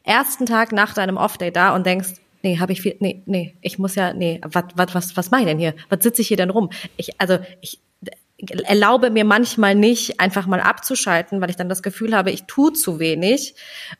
ersten 0.02 0.46
Tag 0.46 0.72
nach 0.72 0.94
deinem 0.94 1.16
Off-Day 1.16 1.50
da 1.50 1.74
und 1.74 1.86
denkst, 1.86 2.14
nee, 2.42 2.58
habe 2.58 2.72
ich 2.72 2.82
viel, 2.82 2.96
nee, 3.00 3.22
nee, 3.26 3.56
ich 3.62 3.78
muss 3.78 3.94
ja, 3.94 4.12
nee, 4.12 4.40
was, 4.44 4.64
was, 4.74 4.94
was, 4.94 5.16
was 5.16 5.30
mache 5.30 5.42
ich 5.42 5.46
denn 5.46 5.58
hier? 5.58 5.74
Was 5.88 6.02
sitze 6.02 6.22
ich 6.22 6.28
hier 6.28 6.36
denn 6.36 6.50
rum? 6.50 6.70
Ich, 6.96 7.20
also 7.20 7.38
ich 7.60 7.80
erlaube 8.64 9.10
mir 9.10 9.24
manchmal 9.24 9.74
nicht, 9.74 10.20
einfach 10.20 10.46
mal 10.46 10.60
abzuschalten, 10.60 11.40
weil 11.40 11.50
ich 11.50 11.56
dann 11.56 11.68
das 11.68 11.82
Gefühl 11.82 12.14
habe, 12.14 12.30
ich 12.30 12.44
tue 12.44 12.72
zu 12.72 12.98
wenig 12.98 13.54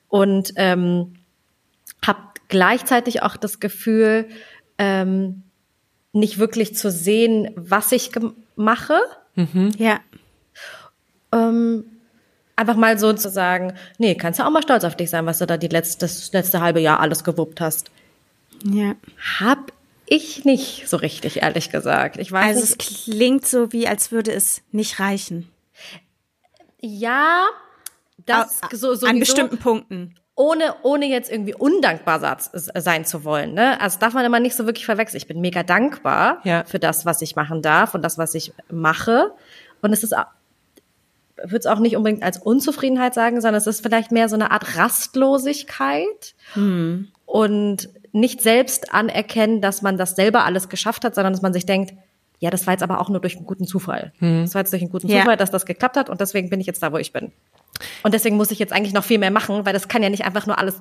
und 0.08 0.52
ähm, 0.56 1.14
habe 2.04 2.33
gleichzeitig 2.54 3.20
auch 3.20 3.36
das 3.36 3.58
Gefühl, 3.58 4.28
ähm, 4.78 5.42
nicht 6.12 6.38
wirklich 6.38 6.76
zu 6.76 6.88
sehen, 6.88 7.50
was 7.56 7.90
ich 7.90 8.12
mache. 8.54 8.96
Mhm. 9.34 9.72
Ja. 9.76 9.98
Ähm, 11.32 11.84
einfach 12.54 12.76
mal 12.76 12.96
so 12.96 13.12
zu 13.12 13.28
sagen, 13.28 13.74
nee, 13.98 14.14
kannst 14.14 14.38
ja 14.38 14.46
auch 14.46 14.52
mal 14.52 14.62
stolz 14.62 14.84
auf 14.84 14.96
dich 14.96 15.10
sein, 15.10 15.26
was 15.26 15.38
du 15.38 15.46
da 15.48 15.56
die 15.56 15.66
letzte, 15.66 16.06
das 16.06 16.32
letzte 16.32 16.60
halbe 16.60 16.78
Jahr 16.78 17.00
alles 17.00 17.24
gewuppt 17.24 17.60
hast. 17.60 17.90
Ja. 18.62 18.94
Hab 19.40 19.72
ich 20.06 20.44
nicht 20.44 20.88
so 20.88 20.96
richtig, 20.96 21.42
ehrlich 21.42 21.70
gesagt. 21.70 22.18
Ich 22.18 22.30
weiß 22.30 22.56
also 22.58 22.60
nicht. 22.60 22.88
es 22.88 23.04
klingt 23.04 23.48
so, 23.48 23.72
wie 23.72 23.88
als 23.88 24.12
würde 24.12 24.30
es 24.30 24.62
nicht 24.70 25.00
reichen. 25.00 25.50
Ja, 26.80 27.48
das 28.26 28.62
A 28.62 28.68
so, 28.76 28.94
so 28.94 29.08
an 29.08 29.18
bestimmten 29.18 29.58
Punkten. 29.58 30.14
Ohne, 30.36 30.74
ohne 30.82 31.06
jetzt 31.06 31.30
irgendwie 31.30 31.54
undankbar 31.54 32.38
sein 32.52 33.04
zu 33.04 33.22
wollen. 33.22 33.54
Ne? 33.54 33.80
Also 33.80 34.00
darf 34.00 34.14
man 34.14 34.24
immer 34.24 34.40
nicht 34.40 34.56
so 34.56 34.66
wirklich 34.66 34.84
verwechseln. 34.84 35.18
Ich 35.18 35.28
bin 35.28 35.40
mega 35.40 35.62
dankbar 35.62 36.40
ja. 36.42 36.64
für 36.64 36.80
das, 36.80 37.06
was 37.06 37.22
ich 37.22 37.36
machen 37.36 37.62
darf 37.62 37.94
und 37.94 38.02
das, 38.02 38.18
was 38.18 38.34
ich 38.34 38.52
mache. 38.68 39.32
Und 39.80 39.92
es 39.92 40.02
ist 40.02 40.14
würde 41.36 41.58
es 41.58 41.66
auch 41.66 41.78
nicht 41.78 41.96
unbedingt 41.96 42.22
als 42.22 42.38
Unzufriedenheit 42.38 43.14
sagen, 43.14 43.40
sondern 43.40 43.58
es 43.58 43.66
ist 43.66 43.82
vielleicht 43.82 44.12
mehr 44.12 44.28
so 44.28 44.34
eine 44.34 44.50
Art 44.50 44.76
Rastlosigkeit 44.76 46.34
hm. 46.54 47.08
und 47.26 47.88
nicht 48.12 48.40
selbst 48.40 48.94
anerkennen, 48.94 49.60
dass 49.60 49.82
man 49.82 49.98
das 49.98 50.14
selber 50.14 50.44
alles 50.44 50.68
geschafft 50.68 51.04
hat, 51.04 51.14
sondern 51.14 51.32
dass 51.32 51.42
man 51.42 51.52
sich 51.52 51.66
denkt, 51.66 51.94
ja, 52.40 52.50
das 52.50 52.66
war 52.66 52.74
jetzt 52.74 52.82
aber 52.82 53.00
auch 53.00 53.08
nur 53.08 53.20
durch 53.20 53.36
einen 53.36 53.46
guten 53.46 53.66
Zufall. 53.66 54.12
Hm. 54.18 54.42
Das 54.44 54.54
war 54.54 54.60
jetzt 54.62 54.72
durch 54.72 54.82
einen 54.82 54.90
guten 54.90 55.08
Zufall, 55.08 55.26
ja. 55.26 55.36
dass 55.36 55.50
das 55.50 55.66
geklappt 55.66 55.96
hat 55.96 56.10
und 56.10 56.20
deswegen 56.20 56.50
bin 56.50 56.60
ich 56.60 56.66
jetzt 56.66 56.82
da, 56.82 56.92
wo 56.92 56.98
ich 56.98 57.12
bin. 57.12 57.32
Und 58.02 58.14
deswegen 58.14 58.36
muss 58.36 58.50
ich 58.50 58.58
jetzt 58.58 58.72
eigentlich 58.72 58.92
noch 58.94 59.04
viel 59.04 59.18
mehr 59.18 59.30
machen, 59.30 59.64
weil 59.66 59.72
das 59.72 59.88
kann 59.88 60.02
ja 60.02 60.10
nicht 60.10 60.24
einfach 60.24 60.46
nur 60.46 60.58
alles 60.58 60.80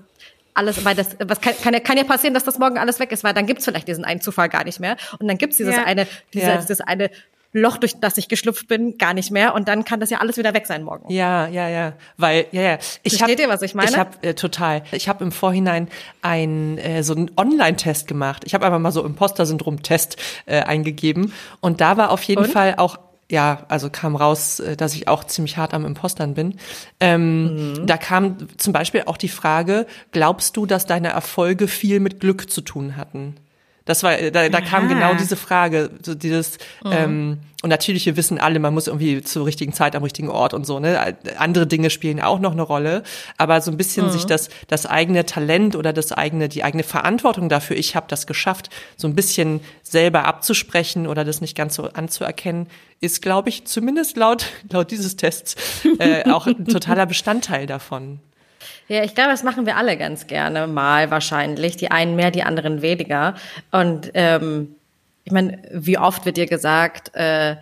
alles, 0.55 0.86
weil 0.86 0.95
das, 0.95 1.15
was 1.25 1.41
kann, 1.41 1.53
kann, 1.63 1.74
ja, 1.74 1.79
kann 1.79 1.98
ja 1.98 2.03
passieren, 2.03 2.33
dass 2.33 2.43
das 2.43 2.60
morgen 2.60 2.77
alles 2.77 3.00
weg 3.00 3.12
ist, 3.12 3.24
weil 3.24 3.33
dann 3.33 3.48
gibt's 3.48 3.65
vielleicht 3.65 3.88
diesen 3.88 4.05
einen 4.05 4.22
Zufall 4.22 4.50
gar 4.50 4.63
nicht 4.63 4.79
mehr. 4.79 4.98
Und 5.19 5.27
dann 5.27 5.38
gibt's 5.38 5.57
dieses 5.57 5.75
Ja. 5.75 5.83
eine, 5.83 6.07
dieses, 6.33 6.48
Ja. 6.48 6.57
dieses 6.57 6.81
eine 6.81 7.10
Loch, 7.53 7.77
durch 7.77 8.00
das 8.00 8.17
ich 8.17 8.27
geschlüpft 8.27 8.67
bin, 8.67 8.98
gar 8.98 9.13
nicht 9.13 9.31
mehr. 9.31 9.53
Und 9.53 9.67
dann 9.67 9.86
kann 9.86 10.00
das 10.00 10.10
ja 10.10 10.17
alles 10.17 10.38
wieder 10.38 10.53
weg 10.53 10.65
sein 10.67 10.83
morgen. 10.83 11.12
Ja, 11.12 11.48
ja, 11.48 11.69
ja, 11.69 11.93
weil 12.17 12.48
ja, 12.51 12.62
ja. 12.62 12.77
Ich 13.03 13.17
Versteht 13.17 13.39
hab, 13.39 13.48
ihr, 13.48 13.50
was 13.53 13.62
ich 13.62 13.75
meine? 13.75 13.91
Ich 13.91 13.98
habe 13.98 14.12
äh, 14.22 14.33
total. 14.33 14.83
Ich 14.91 15.07
habe 15.07 15.24
im 15.24 15.31
Vorhinein 15.31 15.88
ein 16.22 16.77
äh, 16.79 17.03
so 17.03 17.13
einen 17.13 17.31
Online-Test 17.38 18.07
gemacht. 18.07 18.43
Ich 18.45 18.53
habe 18.53 18.65
einfach 18.65 18.79
mal 18.79 18.91
so 18.91 19.05
Imposter-Syndrom-Test 19.05 20.17
äh, 20.48 20.62
eingegeben 20.62 21.31
und 21.62 21.79
da 21.79 21.95
war 21.98 22.10
auf 22.10 22.24
jeden 22.24 22.45
Und? 22.45 22.51
Fall 22.51 22.75
auch 22.77 22.98
ja, 23.31 23.65
also 23.69 23.89
kam 23.89 24.15
raus, 24.15 24.60
äh, 24.60 24.75
dass 24.75 24.93
ich 24.93 25.07
auch 25.07 25.24
ziemlich 25.24 25.57
hart 25.57 25.74
am 25.74 25.86
Impostern 25.86 26.33
bin. 26.33 26.60
Ähm, 27.00 27.74
Mhm. 27.74 27.88
Da 27.88 27.98
kam 27.98 28.48
zum 28.57 28.74
Beispiel 28.74 29.03
auch 29.05 29.17
die 29.17 29.29
Frage: 29.29 29.88
Glaubst 30.12 30.57
du, 30.57 30.65
dass 30.65 30.86
deine 30.86 31.10
Erfolge 31.10 31.67
viel 31.67 32.00
mit 32.00 32.19
Glück 32.19 32.51
zu 32.51 32.62
tun 32.62 32.98
hatten? 32.98 33.36
Das 33.85 34.01
war, 34.03 34.17
äh, 34.17 34.31
da, 34.31 34.47
da 34.49 34.61
kam 34.61 34.87
genau 34.87 35.13
diese 35.13 35.35
Frage, 35.35 35.89
so 36.03 36.15
dieses, 36.15 36.57
Mhm. 36.83 36.91
ähm, 36.91 37.37
und 37.63 37.69
natürlich, 37.69 38.05
wir 38.05 38.17
wissen 38.17 38.39
alle, 38.39 38.59
man 38.59 38.73
muss 38.73 38.87
irgendwie 38.87 39.21
zur 39.21 39.45
richtigen 39.45 39.71
Zeit 39.71 39.95
am 39.95 40.03
richtigen 40.03 40.29
Ort 40.29 40.53
und 40.53 40.65
so, 40.65 40.79
ne? 40.79 41.15
Andere 41.37 41.65
Dinge 41.65 41.89
spielen 41.89 42.19
auch 42.21 42.39
noch 42.39 42.51
eine 42.51 42.61
Rolle, 42.61 43.03
aber 43.37 43.61
so 43.61 43.71
ein 43.71 43.77
bisschen 43.77 44.07
Mhm. 44.07 44.11
sich 44.11 44.25
das, 44.25 44.49
das 44.67 44.85
eigene 44.85 45.25
Talent 45.25 45.75
oder 45.77 45.93
das 45.93 46.11
eigene, 46.11 46.49
die 46.49 46.63
eigene 46.65 46.83
Verantwortung 46.83 47.47
dafür, 47.47 47.77
ich 47.77 47.95
habe 47.95 48.05
das 48.09 48.27
geschafft, 48.27 48.69
so 48.97 49.07
ein 49.07 49.15
bisschen 49.15 49.61
selber 49.81 50.25
abzusprechen 50.25 51.07
oder 51.07 51.23
das 51.23 51.39
nicht 51.39 51.55
ganz 51.55 51.75
so 51.75 51.83
anzuerkennen, 51.89 52.67
ist, 52.99 53.21
glaube 53.21 53.47
ich, 53.49 53.65
zumindest 53.65 54.17
laut, 54.17 54.45
laut 54.69 54.91
dieses 54.91 55.15
Tests, 55.15 55.55
äh, 55.99 56.29
auch 56.29 56.47
ein 56.47 56.65
totaler 56.65 57.05
Bestandteil 57.05 57.65
davon. 57.65 58.19
Ja, 58.87 59.03
ich 59.03 59.15
glaube, 59.15 59.31
das 59.31 59.43
machen 59.43 59.65
wir 59.65 59.77
alle 59.77 59.97
ganz 59.97 60.27
gerne 60.27 60.67
mal 60.67 61.09
wahrscheinlich. 61.09 61.77
Die 61.77 61.91
einen 61.91 62.15
mehr, 62.15 62.31
die 62.31 62.43
anderen 62.43 62.81
weniger. 62.81 63.35
Und 63.71 64.11
ähm, 64.13 64.75
ich 65.23 65.31
meine, 65.31 65.61
wie 65.71 65.97
oft 65.97 66.25
wird 66.25 66.37
dir 66.37 66.47
gesagt, 66.47 67.15
äh, 67.15 67.55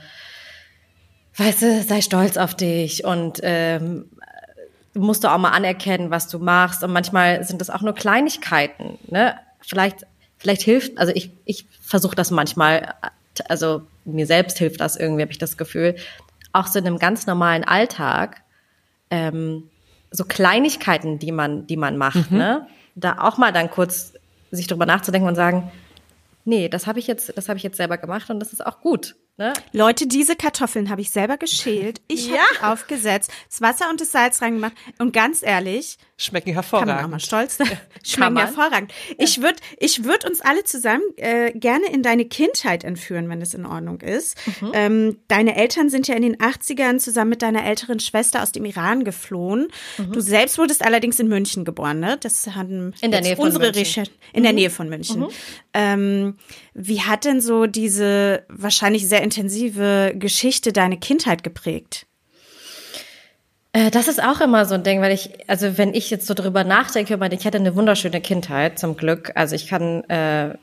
weißt 1.37 1.61
du, 1.61 1.83
sei 1.83 2.01
stolz 2.01 2.37
auf 2.37 2.55
dich 2.55 3.03
und 3.03 3.39
ähm, 3.43 4.09
musst 4.93 5.23
du 5.23 5.29
auch 5.29 5.37
mal 5.37 5.51
anerkennen, 5.51 6.11
was 6.11 6.27
du 6.27 6.39
machst. 6.39 6.83
Und 6.83 6.91
manchmal 6.91 7.43
sind 7.43 7.61
das 7.61 7.69
auch 7.69 7.81
nur 7.81 7.93
Kleinigkeiten. 7.93 8.97
Ne? 9.07 9.35
Vielleicht, 9.61 10.05
vielleicht 10.37 10.63
hilft, 10.63 10.97
also 10.97 11.13
ich, 11.15 11.31
ich 11.45 11.65
versuche 11.81 12.15
das 12.15 12.31
manchmal, 12.31 12.95
also 13.47 13.83
mir 14.05 14.25
selbst 14.25 14.57
hilft 14.57 14.81
das 14.81 14.97
irgendwie, 14.97 15.21
habe 15.21 15.31
ich 15.31 15.37
das 15.37 15.57
Gefühl, 15.57 15.95
auch 16.51 16.67
so 16.67 16.79
in 16.79 16.87
einem 16.87 16.99
ganz 16.99 17.27
normalen 17.27 17.63
Alltag, 17.63 18.41
ähm, 19.09 19.69
so 20.12 20.25
Kleinigkeiten, 20.25 21.20
die 21.20 21.32
man, 21.32 21.65
die 21.68 21.77
man 21.77 21.98
macht, 21.98 22.32
ne? 22.32 22.68
Da 22.96 23.18
auch 23.20 23.38
mal 23.38 23.51
dann 23.53 23.72
kurz 23.72 24.13
sich 24.51 24.68
drüber 24.68 24.86
nachzudenken 24.86 25.27
und 25.30 25.36
sagen, 25.36 25.72
nee, 26.44 26.68
das 26.70 26.86
habe 26.88 27.00
ich 27.00 27.08
jetzt, 27.08 27.38
das 27.38 27.48
habe 27.48 27.58
ich 27.58 27.63
jetzt 27.63 27.77
selber 27.77 27.98
gemacht 27.98 28.30
und 28.30 28.39
das 28.39 28.51
ist 28.51 28.65
auch 28.65 28.82
gut, 28.82 29.15
ne? 29.38 29.53
Leute, 29.72 30.08
diese 30.08 30.36
Kartoffeln 30.36 30.89
habe 30.89 31.00
ich 31.01 31.12
selber 31.12 31.38
geschält. 31.38 32.01
Ich 32.08 32.27
Ja. 32.30 32.38
habe 32.62 32.74
aufgesetzt, 32.74 33.32
das 33.50 33.62
Wasser 33.62 33.89
und 33.89 34.01
das 34.01 34.12
Salz 34.12 34.41
reingemacht. 34.41 34.74
Und 35.00 35.13
ganz 35.13 35.41
ehrlich, 35.44 35.98
Schmecken 36.21 36.53
kann 36.53 36.65
man 36.71 36.87
hervorragend. 36.87 37.21
stolz 37.21 37.57
sein. 37.57 37.67
Schmecken 38.03 38.37
hervorragend. 38.37 38.93
Ich 39.17 39.41
würde 39.41 39.57
ich 39.79 40.03
würd 40.03 40.23
uns 40.25 40.41
alle 40.41 40.63
zusammen 40.63 41.03
äh, 41.17 41.51
gerne 41.51 41.91
in 41.91 42.03
deine 42.03 42.25
Kindheit 42.25 42.83
entführen, 42.83 43.27
wenn 43.29 43.41
es 43.41 43.53
in 43.53 43.65
Ordnung 43.65 44.01
ist. 44.01 44.37
Mhm. 44.61 44.71
Ähm, 44.73 45.17
deine 45.27 45.55
Eltern 45.55 45.89
sind 45.89 46.07
ja 46.07 46.15
in 46.15 46.21
den 46.21 46.37
80ern 46.37 46.99
zusammen 46.99 47.29
mit 47.31 47.41
deiner 47.41 47.65
älteren 47.65 47.99
Schwester 47.99 48.43
aus 48.43 48.51
dem 48.51 48.65
Iran 48.65 49.03
geflohen. 49.03 49.69
Mhm. 49.97 50.11
Du 50.11 50.21
selbst 50.21 50.57
wurdest 50.57 50.85
allerdings 50.85 51.19
in 51.19 51.27
München 51.27 51.65
geboren, 51.65 51.99
ne? 51.99 52.17
Das 52.21 52.47
hatten 52.47 52.93
In 53.01 53.11
der 53.11 53.21
Nähe 53.21 53.35
von 53.35 53.45
unsere 53.45 53.65
München. 53.65 53.79
Recherchen 53.79 54.13
in 54.33 54.43
der 54.43 54.53
Nähe 54.53 54.69
von 54.69 54.89
München. 54.89 55.25
Ähm, 55.73 56.37
wie 56.73 57.01
hat 57.01 57.25
denn 57.25 57.41
so 57.41 57.65
diese 57.65 58.45
wahrscheinlich 58.47 59.07
sehr 59.07 59.23
intensive 59.23 60.13
Geschichte 60.15 60.71
deine 60.71 60.97
Kindheit 60.97 61.43
geprägt? 61.43 62.05
Äh, 63.73 63.91
Das 63.91 64.07
ist 64.07 64.21
auch 64.21 64.41
immer 64.41 64.65
so 64.65 64.75
ein 64.75 64.83
Ding, 64.83 65.01
weil 65.01 65.11
ich, 65.13 65.31
also 65.49 65.77
wenn 65.77 65.93
ich 65.93 66.09
jetzt 66.09 66.27
so 66.27 66.33
drüber 66.33 66.63
nachdenke, 66.63 67.13
ich 67.13 67.19
meine, 67.19 67.35
ich 67.35 67.45
hatte 67.45 67.57
eine 67.57 67.75
wunderschöne 67.75 68.21
Kindheit, 68.21 68.79
zum 68.79 68.97
Glück. 68.97 69.31
Also 69.35 69.55
ich 69.55 69.67
kann, 69.67 70.03
äh, 70.09 70.55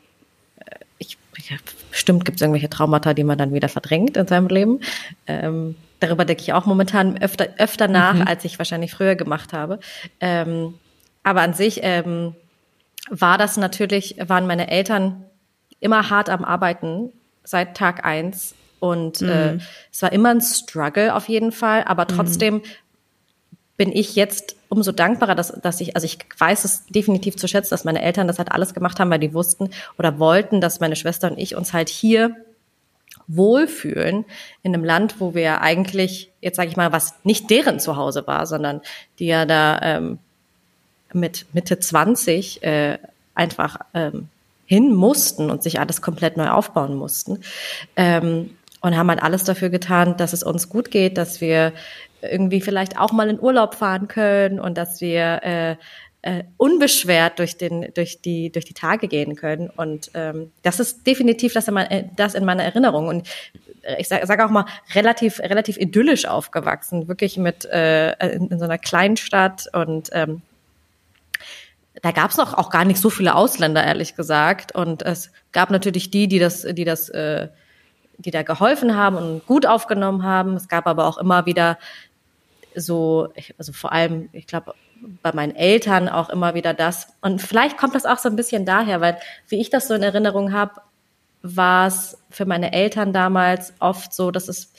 ich, 0.98 1.16
ja, 1.48 1.56
bestimmt 1.90 2.24
gibt 2.24 2.36
es 2.36 2.42
irgendwelche 2.42 2.68
Traumata, 2.70 3.14
die 3.14 3.24
man 3.24 3.38
dann 3.38 3.54
wieder 3.54 3.68
verdrängt 3.68 4.16
in 4.16 4.26
seinem 4.26 4.48
Leben. 4.48 4.80
Ähm, 5.26 5.76
darüber 6.00 6.24
denke 6.24 6.42
ich 6.42 6.52
auch 6.52 6.66
momentan 6.66 7.20
öfter, 7.20 7.48
öfter 7.58 7.88
nach, 7.88 8.26
als 8.26 8.44
ich 8.44 8.58
wahrscheinlich 8.58 8.92
früher 8.92 9.14
gemacht 9.16 9.52
habe. 9.52 9.78
Ähm, 10.20 10.74
aber 11.22 11.40
an 11.42 11.54
sich 11.54 11.80
ähm, 11.82 12.34
war 13.10 13.38
das 13.38 13.56
natürlich, 13.56 14.16
waren 14.26 14.46
meine 14.46 14.70
Eltern 14.70 15.24
immer 15.80 16.10
hart 16.10 16.28
am 16.28 16.44
Arbeiten 16.44 17.12
seit 17.44 17.76
Tag 17.76 18.04
eins 18.04 18.54
und 18.80 19.22
äh, 19.22 19.58
es 19.92 20.02
war 20.02 20.12
immer 20.12 20.30
ein 20.30 20.40
Struggle 20.40 21.14
auf 21.14 21.28
jeden 21.28 21.52
Fall, 21.52 21.84
aber 21.84 22.06
trotzdem 22.06 22.62
bin 23.78 23.92
ich 23.92 24.16
jetzt 24.16 24.56
umso 24.68 24.92
dankbarer, 24.92 25.34
dass, 25.34 25.52
dass 25.62 25.80
ich, 25.80 25.94
also 25.96 26.04
ich 26.04 26.18
weiß 26.36 26.64
es 26.64 26.84
definitiv 26.86 27.36
zu 27.36 27.48
schätzen, 27.48 27.70
dass 27.70 27.84
meine 27.84 28.02
Eltern 28.02 28.26
das 28.26 28.38
halt 28.38 28.52
alles 28.52 28.74
gemacht 28.74 29.00
haben, 29.00 29.10
weil 29.10 29.20
die 29.20 29.32
wussten 29.32 29.70
oder 29.96 30.18
wollten, 30.18 30.60
dass 30.60 30.80
meine 30.80 30.96
Schwester 30.96 31.30
und 31.30 31.38
ich 31.38 31.54
uns 31.54 31.72
halt 31.72 31.88
hier 31.88 32.36
wohlfühlen 33.28 34.24
in 34.62 34.74
einem 34.74 34.84
Land, 34.84 35.20
wo 35.20 35.34
wir 35.34 35.60
eigentlich, 35.60 36.30
jetzt 36.40 36.56
sage 36.56 36.68
ich 36.68 36.76
mal, 36.76 36.92
was 36.92 37.14
nicht 37.22 37.50
deren 37.50 37.78
Zuhause 37.78 38.26
war, 38.26 38.46
sondern 38.46 38.80
die 39.20 39.26
ja 39.26 39.46
da 39.46 39.80
ähm, 39.80 40.18
mit 41.12 41.46
Mitte 41.52 41.78
20 41.78 42.62
äh, 42.64 42.98
einfach 43.34 43.78
ähm, 43.94 44.28
hin 44.66 44.92
mussten 44.92 45.50
und 45.50 45.62
sich 45.62 45.78
alles 45.78 46.02
komplett 46.02 46.36
neu 46.36 46.48
aufbauen 46.48 46.96
mussten. 46.96 47.40
Ähm, 47.96 48.50
und 48.80 48.96
haben 48.96 49.08
halt 49.08 49.22
alles 49.22 49.42
dafür 49.44 49.70
getan, 49.70 50.16
dass 50.16 50.32
es 50.32 50.44
uns 50.44 50.68
gut 50.68 50.92
geht, 50.92 51.18
dass 51.18 51.40
wir 51.40 51.72
irgendwie 52.22 52.60
vielleicht 52.60 52.98
auch 52.98 53.12
mal 53.12 53.28
in 53.28 53.40
Urlaub 53.40 53.74
fahren 53.74 54.08
können 54.08 54.60
und 54.60 54.76
dass 54.76 55.00
wir 55.00 55.42
äh, 55.42 55.76
äh, 56.22 56.44
unbeschwert 56.56 57.38
durch 57.38 57.56
den 57.56 57.92
durch 57.94 58.20
die 58.20 58.50
durch 58.50 58.64
die 58.64 58.74
Tage 58.74 59.08
gehen 59.08 59.36
können. 59.36 59.70
Und 59.70 60.10
ähm, 60.14 60.52
das 60.62 60.80
ist 60.80 61.06
definitiv 61.06 61.52
das 61.52 61.68
in, 61.68 61.74
mein, 61.74 62.10
das 62.16 62.34
in 62.34 62.44
meiner 62.44 62.64
Erinnerung. 62.64 63.06
Und 63.06 63.28
ich 63.98 64.08
sage 64.08 64.26
sag 64.26 64.40
auch 64.40 64.50
mal 64.50 64.66
relativ 64.94 65.38
relativ 65.40 65.76
idyllisch 65.76 66.26
aufgewachsen 66.26 67.08
wirklich 67.08 67.36
mit 67.36 67.64
äh, 67.66 68.12
in, 68.34 68.48
in 68.48 68.58
so 68.58 68.64
einer 68.64 68.78
Kleinstadt 68.78 69.66
und 69.72 70.10
ähm, 70.12 70.42
da 72.02 72.12
gab 72.12 72.30
es 72.30 72.36
noch 72.36 72.54
auch 72.54 72.70
gar 72.70 72.84
nicht 72.84 73.00
so 73.00 73.10
viele 73.10 73.34
Ausländer 73.34 73.82
ehrlich 73.84 74.14
gesagt. 74.14 74.72
Und 74.72 75.02
es 75.02 75.32
gab 75.52 75.70
natürlich 75.70 76.10
die 76.10 76.28
die 76.28 76.38
das 76.38 76.62
die 76.62 76.84
das 76.84 77.08
äh, 77.08 77.48
die 78.18 78.30
da 78.32 78.42
geholfen 78.42 78.96
haben 78.96 79.16
und 79.16 79.46
gut 79.46 79.66
aufgenommen 79.66 80.24
haben. 80.24 80.54
Es 80.54 80.68
gab 80.68 80.86
aber 80.86 81.06
auch 81.06 81.18
immer 81.18 81.46
wieder 81.46 81.78
so, 82.80 83.28
also 83.58 83.72
vor 83.72 83.92
allem, 83.92 84.28
ich 84.32 84.46
glaube, 84.46 84.74
bei 85.22 85.32
meinen 85.32 85.54
Eltern 85.54 86.08
auch 86.08 86.28
immer 86.28 86.54
wieder 86.54 86.74
das. 86.74 87.08
Und 87.20 87.40
vielleicht 87.40 87.78
kommt 87.78 87.94
das 87.94 88.04
auch 88.06 88.18
so 88.18 88.28
ein 88.28 88.36
bisschen 88.36 88.64
daher, 88.64 89.00
weil 89.00 89.18
wie 89.48 89.60
ich 89.60 89.70
das 89.70 89.88
so 89.88 89.94
in 89.94 90.02
Erinnerung 90.02 90.52
habe, 90.52 90.80
war 91.42 91.86
es 91.86 92.18
für 92.30 92.46
meine 92.46 92.72
Eltern 92.72 93.12
damals 93.12 93.72
oft 93.78 94.12
so, 94.12 94.30
dass 94.30 94.48
es 94.48 94.72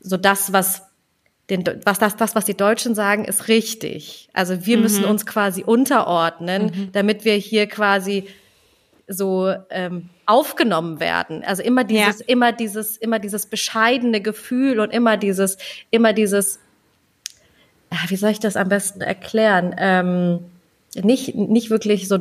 so 0.00 0.16
das, 0.16 0.52
was 0.52 0.82
den, 1.50 1.64
was 1.84 1.98
das, 1.98 2.16
das, 2.16 2.34
was 2.34 2.44
die 2.44 2.56
Deutschen 2.56 2.94
sagen, 2.94 3.24
ist 3.24 3.48
richtig. 3.48 4.28
Also 4.34 4.66
wir 4.66 4.76
müssen 4.78 5.04
uns 5.06 5.24
quasi 5.26 5.62
unterordnen, 5.64 6.90
damit 6.92 7.24
wir 7.24 7.34
hier 7.34 7.66
quasi 7.66 8.28
so 9.06 9.54
ähm, 9.70 10.10
aufgenommen 10.26 11.00
werden. 11.00 11.42
Also 11.44 11.62
immer 11.62 11.84
dieses, 11.84 12.18
Ja. 12.20 12.24
immer 12.26 12.52
dieses, 12.52 12.98
immer 12.98 13.18
dieses 13.18 13.46
bescheidene 13.46 14.20
Gefühl 14.20 14.80
und 14.80 14.92
immer 14.92 15.16
dieses, 15.16 15.56
immer 15.90 16.12
dieses, 16.12 16.60
wie 18.08 18.16
soll 18.16 18.30
ich 18.30 18.40
das 18.40 18.56
am 18.56 18.68
besten 18.68 19.00
erklären? 19.00 19.74
Ähm, 19.78 20.40
nicht, 20.94 21.34
nicht 21.34 21.70
wirklich 21.70 22.08
so 22.08 22.18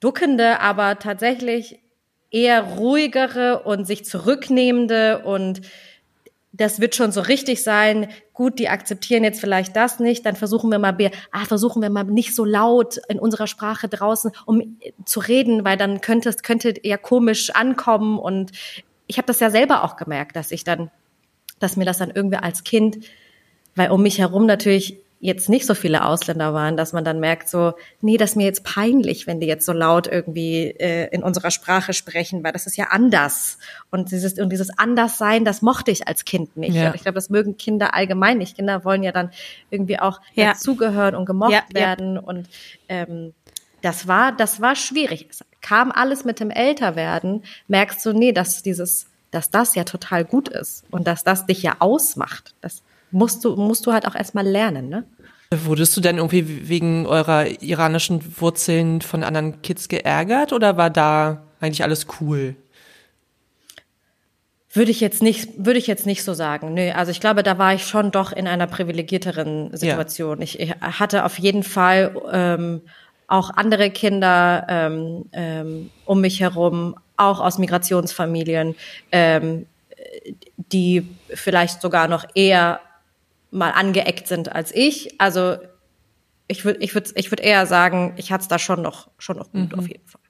duckende, 0.00 0.60
aber 0.60 0.98
tatsächlich 0.98 1.80
eher 2.30 2.62
ruhigere 2.62 3.62
und 3.62 3.86
sich 3.86 4.04
zurücknehmende 4.04 5.22
und 5.24 5.62
das 6.52 6.80
wird 6.80 6.94
schon 6.94 7.12
so 7.12 7.20
richtig 7.20 7.62
sein. 7.62 8.08
Gut, 8.32 8.58
die 8.58 8.68
akzeptieren 8.68 9.24
jetzt 9.24 9.40
vielleicht 9.40 9.76
das 9.76 10.00
nicht, 10.00 10.24
dann 10.24 10.36
versuchen 10.36 10.70
wir 10.70 10.78
mal, 10.78 10.96
ah, 11.30 11.44
versuchen 11.44 11.82
wir 11.82 11.90
mal 11.90 12.04
nicht 12.04 12.34
so 12.34 12.44
laut 12.44 12.98
in 13.08 13.18
unserer 13.18 13.46
Sprache 13.46 13.88
draußen, 13.88 14.32
um 14.46 14.60
äh, 14.60 14.92
zu 15.04 15.20
reden, 15.20 15.64
weil 15.64 15.76
dann 15.76 16.00
könnte 16.00 16.28
es 16.28 16.42
könnte 16.42 16.70
eher 16.70 16.98
komisch 16.98 17.50
ankommen. 17.50 18.18
Und 18.18 18.52
ich 19.06 19.18
habe 19.18 19.26
das 19.26 19.40
ja 19.40 19.50
selber 19.50 19.84
auch 19.84 19.96
gemerkt, 19.96 20.36
dass 20.36 20.50
ich 20.50 20.64
dann, 20.64 20.90
dass 21.58 21.76
mir 21.76 21.84
das 21.84 21.98
dann 21.98 22.10
irgendwie 22.10 22.38
als 22.38 22.64
Kind, 22.64 22.98
weil 23.76 23.90
um 23.90 24.02
mich 24.02 24.18
herum 24.18 24.46
natürlich 24.46 24.98
jetzt 25.18 25.48
nicht 25.48 25.64
so 25.66 25.74
viele 25.74 26.04
Ausländer 26.04 26.52
waren, 26.52 26.76
dass 26.76 26.92
man 26.92 27.02
dann 27.02 27.20
merkt 27.20 27.48
so, 27.48 27.72
nee, 28.02 28.18
das 28.18 28.30
ist 28.30 28.36
mir 28.36 28.44
jetzt 28.44 28.64
peinlich, 28.64 29.26
wenn 29.26 29.40
die 29.40 29.46
jetzt 29.46 29.64
so 29.64 29.72
laut 29.72 30.06
irgendwie 30.06 30.66
äh, 30.78 31.08
in 31.10 31.22
unserer 31.22 31.50
Sprache 31.50 31.94
sprechen, 31.94 32.44
weil 32.44 32.52
das 32.52 32.66
ist 32.66 32.76
ja 32.76 32.88
anders. 32.90 33.58
Und 33.90 34.10
dieses, 34.10 34.38
und 34.38 34.50
dieses 34.50 34.78
Anderssein, 34.78 35.44
das 35.46 35.62
mochte 35.62 35.90
ich 35.90 36.06
als 36.06 36.26
Kind 36.26 36.56
nicht. 36.58 36.74
Ja. 36.74 36.88
Und 36.88 36.94
ich 36.96 37.02
glaube, 37.02 37.14
das 37.14 37.30
mögen 37.30 37.56
Kinder 37.56 37.94
allgemein 37.94 38.36
nicht. 38.38 38.56
Kinder 38.56 38.84
wollen 38.84 39.02
ja 39.02 39.10
dann 39.10 39.30
irgendwie 39.70 39.98
auch 39.98 40.20
Ja. 40.34 40.52
dazugehören 40.52 41.14
und 41.14 41.24
gemocht 41.24 41.52
Ja, 41.52 41.62
werden. 41.72 42.18
Und 42.18 42.46
ähm, 42.90 43.32
das 43.80 44.06
war, 44.06 44.32
das 44.32 44.60
war 44.60 44.76
schwierig. 44.76 45.28
Es 45.30 45.40
kam 45.62 45.92
alles 45.92 46.24
mit 46.26 46.40
dem 46.40 46.50
Älterwerden, 46.50 47.42
merkst 47.68 48.04
du, 48.04 48.12
nee, 48.12 48.32
dass 48.32 48.62
dieses, 48.62 49.06
dass 49.30 49.50
das 49.50 49.74
ja 49.74 49.84
total 49.84 50.26
gut 50.26 50.48
ist 50.50 50.84
und 50.90 51.06
dass 51.06 51.24
das 51.24 51.46
dich 51.46 51.62
ja 51.62 51.76
ausmacht. 51.78 52.54
Das 52.60 52.82
musst 53.16 53.44
du, 53.44 53.56
musst 53.56 53.86
du 53.86 53.92
halt 53.92 54.06
auch 54.06 54.14
erstmal 54.14 54.46
lernen, 54.46 54.88
ne? 54.88 55.04
Wurdest 55.64 55.96
du 55.96 56.00
denn 56.00 56.16
irgendwie 56.16 56.68
wegen 56.68 57.06
eurer 57.06 57.46
iranischen 57.62 58.20
Wurzeln 58.40 59.00
von 59.00 59.22
anderen 59.22 59.62
Kids 59.62 59.88
geärgert 59.88 60.52
oder 60.52 60.76
war 60.76 60.90
da 60.90 61.44
eigentlich 61.60 61.82
alles 61.82 62.06
cool? 62.20 62.56
Würde 64.72 64.90
ich 64.90 65.00
jetzt 65.00 65.22
nicht, 65.22 65.64
würde 65.64 65.78
ich 65.78 65.86
jetzt 65.86 66.04
nicht 66.04 66.24
so 66.24 66.34
sagen. 66.34 66.74
Nö, 66.74 66.90
also 66.90 67.10
ich 67.10 67.20
glaube, 67.20 67.42
da 67.42 67.56
war 67.56 67.72
ich 67.72 67.86
schon 67.86 68.10
doch 68.10 68.32
in 68.32 68.46
einer 68.46 68.66
privilegierteren 68.66 69.74
Situation. 69.74 70.42
Ich, 70.42 70.60
ich 70.60 70.74
hatte 70.80 71.24
auf 71.24 71.38
jeden 71.38 71.62
Fall 71.62 72.14
ähm, 72.30 72.82
auch 73.28 73.50
andere 73.50 73.90
Kinder 73.90 74.66
ähm, 74.68 75.24
ähm, 75.32 75.90
um 76.04 76.20
mich 76.20 76.40
herum, 76.40 76.96
auch 77.16 77.40
aus 77.40 77.58
Migrationsfamilien, 77.58 78.74
ähm, 79.12 79.66
die 80.56 81.08
vielleicht 81.32 81.80
sogar 81.80 82.08
noch 82.08 82.26
eher 82.34 82.80
mal 83.56 83.70
angeeckt 83.70 84.28
sind 84.28 84.52
als 84.52 84.74
ich. 84.74 85.20
Also 85.20 85.56
ich 86.48 86.64
würde, 86.64 86.80
ich 86.80 86.94
würde, 86.94 87.10
ich 87.14 87.30
würde 87.30 87.42
eher 87.42 87.66
sagen, 87.66 88.14
ich 88.16 88.30
hatte 88.30 88.42
es 88.42 88.48
da 88.48 88.58
schon 88.58 88.82
noch, 88.82 89.10
schon 89.18 89.36
noch 89.36 89.50
gut 89.50 89.74
auf 89.74 89.88
jeden 89.88 90.06
Fall. 90.06 90.20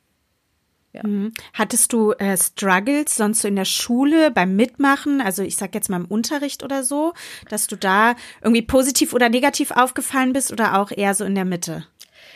Hattest 1.52 1.92
du 1.92 2.12
äh, 2.12 2.37
Struggles 2.38 3.16
sonst 3.16 3.42
so 3.42 3.49
in 3.49 3.56
der 3.56 3.66
Schule 3.66 4.30
beim 4.30 4.56
Mitmachen, 4.56 5.21
also 5.21 5.42
ich 5.42 5.56
sag 5.56 5.75
jetzt 5.75 5.90
mal 5.90 6.00
im 6.00 6.06
Unterricht 6.06 6.62
oder 6.62 6.83
so, 6.83 7.12
dass 7.50 7.66
du 7.66 7.76
da 7.76 8.14
irgendwie 8.40 8.62
positiv 8.62 9.12
oder 9.12 9.28
negativ 9.28 9.73
aufgefallen 9.73 10.33
bist 10.33 10.52
oder 10.52 10.78
auch 10.78 10.90
eher 10.90 11.14
so 11.14 11.25
in 11.25 11.35
der 11.35 11.45
Mitte? 11.45 11.87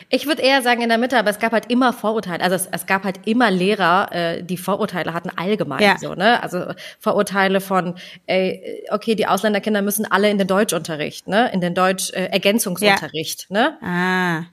Ich 0.09 0.25
würde 0.27 0.41
eher 0.41 0.61
sagen 0.61 0.81
in 0.81 0.89
der 0.89 0.97
Mitte, 0.97 1.17
aber 1.17 1.29
es 1.29 1.39
gab 1.39 1.51
halt 1.51 1.69
immer 1.71 1.93
Vorurteile. 1.93 2.43
Also 2.43 2.55
es, 2.55 2.67
es 2.71 2.85
gab 2.85 3.03
halt 3.03 3.27
immer 3.27 3.49
Lehrer, 3.51 4.09
äh, 4.11 4.43
die 4.43 4.57
Vorurteile 4.57 5.13
hatten 5.13 5.29
allgemein 5.35 5.81
Ja. 5.81 5.97
so, 5.97 6.13
ne? 6.15 6.41
Also 6.43 6.65
Vorurteile 6.99 7.61
von, 7.61 7.95
ey, 8.27 8.83
okay, 8.91 9.15
die 9.15 9.27
Ausländerkinder 9.27 9.81
müssen 9.81 10.09
alle 10.09 10.29
in 10.29 10.37
den 10.37 10.47
Deutschunterricht, 10.47 11.27
ne? 11.27 11.51
In 11.53 11.61
den 11.61 11.73
Deutsch 11.75 12.11
äh, 12.13 12.25
Ergänzungsunterricht, 12.25 13.49
ne? 13.51 13.77
Ah, 13.81 14.43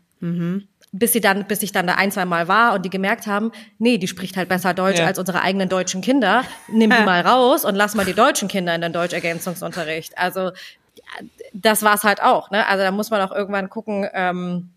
Bis 0.91 1.13
sie 1.13 1.21
dann, 1.21 1.45
bis 1.47 1.63
ich 1.63 1.73
dann 1.73 1.87
da 1.87 1.95
ein, 1.95 2.11
zwei 2.11 2.25
Mal 2.25 2.49
war 2.49 2.75
und 2.75 2.85
die 2.85 2.91
gemerkt 2.91 3.27
haben, 3.27 3.53
nee, 3.79 3.99
die 3.99 4.09
spricht 4.09 4.37
halt 4.37 4.49
besser 4.49 4.73
Deutsch 4.75 4.99
Ja. 4.99 5.07
als 5.07 5.19
unsere 5.19 5.43
eigenen 5.43 5.69
deutschen 5.69 6.01
Kinder. 6.01 6.45
Nimm 6.69 6.91
die 6.91 6.97
mal 7.05 7.21
raus 7.21 7.65
und 7.65 7.75
lass 7.75 7.95
mal 7.95 8.07
die 8.07 8.15
deutschen 8.15 8.49
Kinder 8.49 8.75
in 8.75 8.81
den 8.81 8.93
Deutschergänzungsunterricht. 8.93 10.17
Also 10.17 10.41
ja, 10.41 11.27
das 11.53 11.83
war's 11.83 12.05
halt 12.05 12.23
auch, 12.23 12.51
ne? 12.51 12.67
Also 12.67 12.83
da 12.85 12.91
muss 12.91 13.11
man 13.11 13.21
auch 13.21 13.33
irgendwann 13.33 13.69
gucken, 13.71 14.09
ähm, 14.13 14.71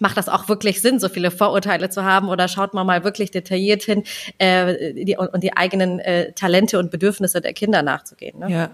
macht 0.00 0.16
das 0.16 0.28
auch 0.28 0.48
wirklich 0.48 0.80
Sinn, 0.80 1.00
so 1.00 1.08
viele 1.08 1.30
Vorurteile 1.30 1.90
zu 1.90 2.04
haben 2.04 2.28
oder 2.28 2.48
schaut 2.48 2.74
man 2.74 2.86
mal 2.86 3.04
wirklich 3.04 3.30
detailliert 3.30 3.82
hin 3.82 4.04
äh, 4.38 4.94
die, 5.04 5.16
und, 5.16 5.28
und 5.28 5.42
die 5.42 5.56
eigenen 5.56 5.98
äh, 6.00 6.32
Talente 6.32 6.78
und 6.78 6.90
Bedürfnisse 6.90 7.40
der 7.40 7.52
Kinder 7.52 7.82
nachzugehen. 7.82 8.38
Ne? 8.38 8.50
Ja. 8.50 8.70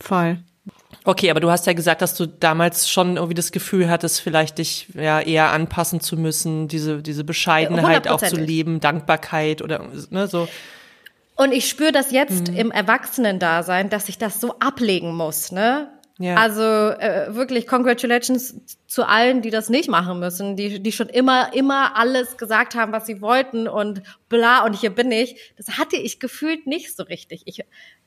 voll. 0.00 0.38
Okay, 1.04 1.30
aber 1.30 1.40
du 1.40 1.50
hast 1.50 1.66
ja 1.66 1.72
gesagt, 1.72 2.00
dass 2.00 2.14
du 2.14 2.26
damals 2.26 2.88
schon 2.88 3.16
irgendwie 3.16 3.34
das 3.34 3.50
Gefühl 3.50 3.90
hattest, 3.90 4.20
vielleicht 4.20 4.58
dich 4.58 4.86
ja 4.94 5.20
eher 5.20 5.50
anpassen 5.50 6.00
zu 6.00 6.16
müssen, 6.16 6.68
diese, 6.68 7.02
diese 7.02 7.24
Bescheidenheit 7.24 8.06
auch 8.06 8.22
zu 8.22 8.36
leben, 8.36 8.78
Dankbarkeit 8.78 9.62
oder 9.62 9.84
ne, 10.10 10.28
so. 10.28 10.48
Und 11.34 11.52
ich 11.52 11.68
spüre 11.68 11.90
das 11.90 12.12
jetzt 12.12 12.50
im 12.50 12.70
Erwachsenen-Dasein, 12.70 13.90
dass 13.90 14.08
ich 14.08 14.18
das 14.18 14.40
so 14.40 14.58
ablegen 14.60 15.14
muss, 15.16 15.50
ne? 15.50 15.88
Ja. 16.22 16.36
Also 16.36 16.62
äh, 16.62 17.34
wirklich 17.34 17.66
Congratulations 17.66 18.54
zu 18.86 19.04
allen, 19.04 19.42
die 19.42 19.50
das 19.50 19.68
nicht 19.68 19.88
machen 19.90 20.20
müssen, 20.20 20.56
die, 20.56 20.80
die 20.80 20.92
schon 20.92 21.08
immer, 21.08 21.52
immer 21.54 21.96
alles 21.96 22.36
gesagt 22.36 22.74
haben, 22.74 22.92
was 22.92 23.06
sie 23.06 23.20
wollten 23.20 23.66
und 23.66 24.02
bla 24.28 24.64
und 24.64 24.74
hier 24.74 24.90
bin 24.90 25.10
ich. 25.10 25.52
Das 25.56 25.78
hatte 25.78 25.96
ich 25.96 26.20
gefühlt 26.20 26.66
nicht 26.66 26.96
so 26.96 27.02
richtig. 27.02 27.42
Ich, 27.46 27.64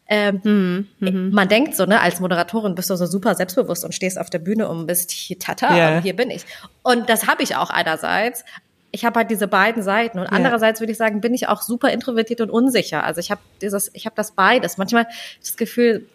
ähm, 0.07 0.87
Man 0.99 1.47
denkt 1.49 1.75
so, 1.75 1.85
ne, 1.85 1.99
als 1.99 2.19
Moderatorin 2.19 2.75
bist 2.75 2.89
du 2.89 2.95
so 2.95 3.05
super 3.05 3.35
selbstbewusst 3.35 3.83
und 3.83 3.93
stehst 3.93 4.19
auf 4.19 4.29
der 4.29 4.39
Bühne 4.39 4.67
und 4.69 4.85
bist 4.87 5.11
hier, 5.11 5.37
tata, 5.39 5.75
Ja. 5.75 5.97
und 5.97 6.03
hier 6.03 6.15
bin 6.15 6.29
ich. 6.29 6.45
Und 6.83 7.09
das 7.09 7.27
habe 7.27 7.43
ich 7.43 7.55
auch 7.55 7.69
einerseits. 7.69 8.45
Ich 8.91 9.03
habe 9.03 9.19
halt 9.19 9.29
diese 9.29 9.47
beiden 9.49 9.83
Seiten 9.83 10.19
und 10.19 10.27
andererseits 10.27 10.79
würde 10.79 10.93
ich 10.93 10.97
sagen, 10.97 11.19
bin 11.19 11.33
ich 11.33 11.49
auch 11.49 11.61
super 11.61 11.89
introvertiert 11.91 12.39
und 12.39 12.49
unsicher. 12.49 13.03
Also 13.03 13.19
ich 13.19 13.29
habe 13.29 13.41
dieses, 13.61 13.91
ich 13.93 14.05
habe 14.05 14.15
das 14.15 14.31
beides. 14.31 14.77
Manchmal 14.77 15.05
das 15.41 15.57
Gefühl, 15.57 16.07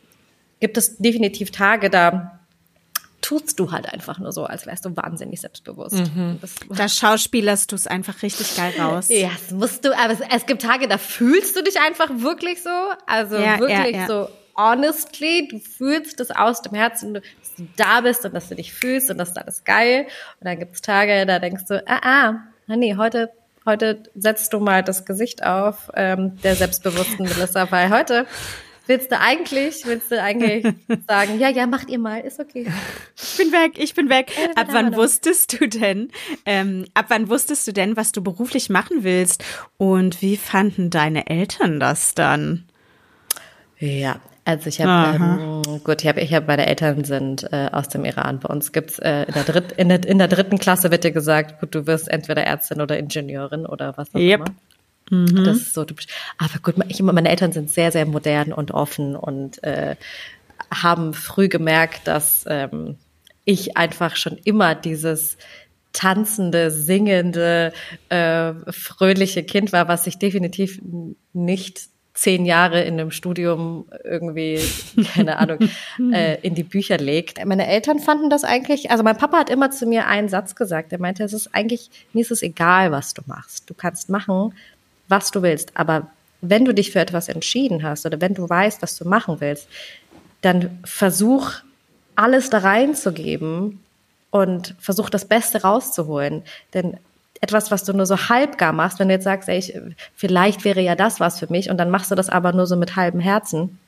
gibt 0.61 0.77
es 0.77 0.99
definitiv 0.99 1.51
Tage, 1.51 1.91
da 1.91 2.41
tust 3.21 3.59
du 3.61 3.71
halt 3.71 3.93
einfach 3.93 4.19
nur 4.19 4.33
so, 4.33 4.45
als 4.45 4.67
wärst 4.67 4.85
du 4.85 4.97
wahnsinnig 4.97 5.41
selbstbewusst. 5.41 6.03
Das, 6.41 6.55
Da 6.69 6.89
schauspielerst 6.89 7.71
du 7.71 7.77
es 7.77 7.87
einfach 7.87 8.23
richtig 8.23 8.57
geil 8.57 8.73
raus. 8.79 9.09
ja, 9.09 9.31
das 9.31 9.51
musst 9.51 9.85
du, 9.85 9.97
aber 9.97 10.13
es, 10.13 10.21
es 10.21 10.47
gibt 10.47 10.63
Tage, 10.63 10.89
da 10.89 10.99
fühlst 10.99 11.57
du 11.57 11.63
dich 11.63 11.79
einfach 11.79 12.09
wirklich 12.11 12.63
so. 12.63 12.71
Also 13.07 13.37
Ja, 13.37 13.59
wirklich 13.59 13.95
ja, 13.95 14.01
ja. 14.03 14.07
so 14.07 14.29
honestly, 14.57 15.49
du 15.49 15.59
fühlst 15.59 16.21
das 16.21 16.31
aus 16.31 16.63
dem 16.63 16.75
Herzen, 16.75 17.15
dass 17.15 17.23
du 17.57 17.67
da 17.77 18.01
bist 18.01 18.25
und 18.25 18.35
dass 18.35 18.49
du 18.49 18.55
dich 18.55 18.73
fühlst 18.73 19.11
und 19.11 19.19
das 19.19 19.31
ist 19.31 19.39
alles 19.39 19.65
geil. 19.65 20.07
Und 20.41 20.47
dann 20.47 20.59
gibt's 20.59 20.83
Tage, 20.83 21.27
da 21.27 21.39
denkst 21.39 21.65
du, 21.69 21.83
ah, 21.87 22.01
ah, 22.03 22.35
ah, 22.69 22.77
nee, 22.77 22.97
heute, 22.97 23.31
heute 23.65 24.03
setzt 24.15 24.53
du 24.53 24.61
mal 24.61 24.83
das 24.83 25.05
Gesicht 25.05 25.45
auf 25.45 25.91
ähm, 25.95 26.39
der 26.43 26.57
selbstbewussten 26.57 27.27
Melissa, 27.27 27.71
weil 27.71 27.91
heute 27.91 28.27
willst 28.91 29.13
du 29.13 29.19
eigentlich, 29.19 29.87
willst 29.87 30.11
du 30.11 30.21
eigentlich 30.21 30.67
sagen, 31.09 31.39
ja, 31.39 31.49
ja, 31.49 31.67
macht 31.67 31.89
ihr 31.89 31.99
mal, 31.99 32.21
ist 32.21 32.41
okay. 32.41 32.67
Ich 33.17 33.37
bin 33.39 33.53
weg, 33.53 33.73
ich 33.77 33.95
bin 33.95 34.11
weg. 34.11 34.33
Ab 34.57 34.67
wann 34.73 34.97
wusstest 34.97 35.59
du 35.59 35.69
denn, 35.69 36.11
ähm, 36.45 36.85
ab 36.93 37.07
wann 37.09 37.29
wusstest 37.31 37.67
du 37.69 37.73
denn, 37.73 37.97
was 37.97 38.13
du 38.13 38.21
beruflich 38.23 38.69
machen 38.69 38.99
willst? 39.05 39.45
Und 39.79 40.21
wie 40.21 40.37
fanden 40.37 40.91
deine 40.91 41.29
Eltern 41.29 41.79
das 41.79 42.15
dann? 42.15 42.65
Ja, 43.79 44.21
also 44.45 44.69
ich 44.69 44.81
habe 44.81 45.17
ähm, 45.65 45.81
gut, 45.85 46.03
ich 46.03 46.09
habe 46.09 46.21
ich 46.21 46.35
habe 46.35 46.47
meine 46.47 46.67
Eltern 46.67 47.05
sind 47.05 47.51
äh, 47.53 47.69
aus 47.71 47.89
dem 47.89 48.05
Iran. 48.05 48.41
Bei 48.41 48.49
uns 48.53 48.73
gibt's 48.73 48.99
äh, 48.99 49.23
in 49.23 49.33
der 49.35 49.45
dritt, 49.45 49.73
in 49.73 49.89
der 49.89 50.05
in 50.07 50.19
der 50.19 50.29
dritten 50.29 50.59
Klasse 50.59 50.91
wird 50.91 51.05
dir 51.05 51.13
gesagt, 51.13 51.61
gut, 51.61 51.75
du 51.75 51.87
wirst 51.87 52.09
entweder 52.09 52.43
Ärztin 52.43 52.81
oder 52.81 52.99
Ingenieurin 52.99 53.67
oder 53.67 53.97
was 53.97 54.13
auch 54.15 54.19
Yep. 54.19 54.41
immer. 54.41 54.55
Das 55.45 55.57
ist 55.59 55.75
so 55.75 55.85
typisch. 55.85 56.07
Aber 56.39 56.59
gut, 56.63 56.75
ich, 56.89 57.03
meine 57.03 57.29
Eltern 57.29 57.53
sind 57.53 57.71
sehr 57.71 57.93
sehr 57.93 58.07
modern 58.07 58.53
und 58.53 58.71
offen 58.71 59.17
und 59.17 59.63
äh, 59.63 59.97
haben 60.73 61.15
früh 61.15 61.49
gemerkt, 61.49 62.07
dass 62.07 62.45
ähm, 62.47 62.97
ich 63.45 63.77
einfach 63.77 64.17
schon 64.17 64.39
immer 64.45 64.75
dieses 64.75 65.37
tanzende, 65.93 66.71
singende, 66.71 67.73
äh, 68.09 68.53
fröhliche 68.69 69.43
Kind 69.43 69.73
war, 69.73 69.89
was 69.89 70.07
ich 70.07 70.19
definitiv 70.19 70.81
nicht 71.33 71.89
zehn 72.15 72.45
Jahre 72.45 72.83
in 72.83 73.01
einem 73.01 73.11
Studium 73.11 73.87
irgendwie, 74.05 74.61
keine 75.15 75.39
Ahnung, 75.39 75.59
äh, 76.13 76.39
in 76.43 76.55
die 76.55 76.65
Bücher 76.65 76.99
legt. 76.99 77.45
Meine 77.45 77.67
Eltern 77.67 77.99
fanden 77.99 78.31
das 78.31 78.45
eigentlich, 78.45 78.91
also 78.91 79.03
mein 79.03 79.17
Papa 79.17 79.39
hat 79.39 79.51
immer 79.51 79.71
zu 79.71 79.87
mir 79.87 80.07
einen 80.07 80.29
Satz 80.29 80.55
gesagt. 80.55 80.93
Er 80.93 81.01
meinte, 81.01 81.25
es 81.25 81.33
ist 81.33 81.55
eigentlich, 81.55 81.91
mir 82.13 82.21
ist 82.21 82.31
es 82.31 82.43
egal, 82.43 82.93
was 82.93 83.15
du 83.15 83.23
machst. 83.27 83.71
Du 83.71 83.75
kannst 83.75 84.11
machen, 84.11 84.53
was 85.11 85.31
du 85.31 85.43
willst. 85.43 85.77
Aber 85.77 86.11
wenn 86.41 86.65
du 86.65 86.73
dich 86.73 86.93
für 86.93 87.01
etwas 87.01 87.29
entschieden 87.29 87.83
hast 87.83 88.07
oder 88.07 88.21
wenn 88.21 88.35
du 88.35 88.49
weißt, 88.49 88.83
was 88.83 88.97
du 88.97 89.07
machen 89.07 89.41
willst, 89.41 89.69
dann 90.41 90.79
versuch 90.85 91.53
alles 92.17 92.51
da 92.51 92.59
reinzugeben 92.59 93.81
und 94.31 94.75
versuch 94.79 95.11
das 95.11 95.25
Beste 95.27 95.63
rauszuholen. 95.63 96.43
Denn 96.73 96.97
etwas, 97.41 97.71
was 97.71 97.85
du 97.85 97.93
nur 97.93 98.07
so 98.07 98.29
halbgar 98.29 98.73
machst, 98.73 98.99
wenn 98.99 99.09
du 99.09 99.15
jetzt 99.15 99.25
sagst, 99.25 99.49
ey, 99.49 99.59
ich, 99.59 99.75
vielleicht 100.15 100.65
wäre 100.65 100.81
ja 100.81 100.95
das 100.95 101.21
was 101.21 101.39
für 101.39 101.51
mich 101.51 101.71
und 101.71 101.79
dann 101.79 101.91
machst 101.91 102.11
du 102.11 102.15
das 102.15 102.29
aber 102.29 102.53
nur 102.53 102.67
so 102.67 102.77
mit 102.77 102.97
halbem 102.97 103.21
Herzen, 103.21 103.79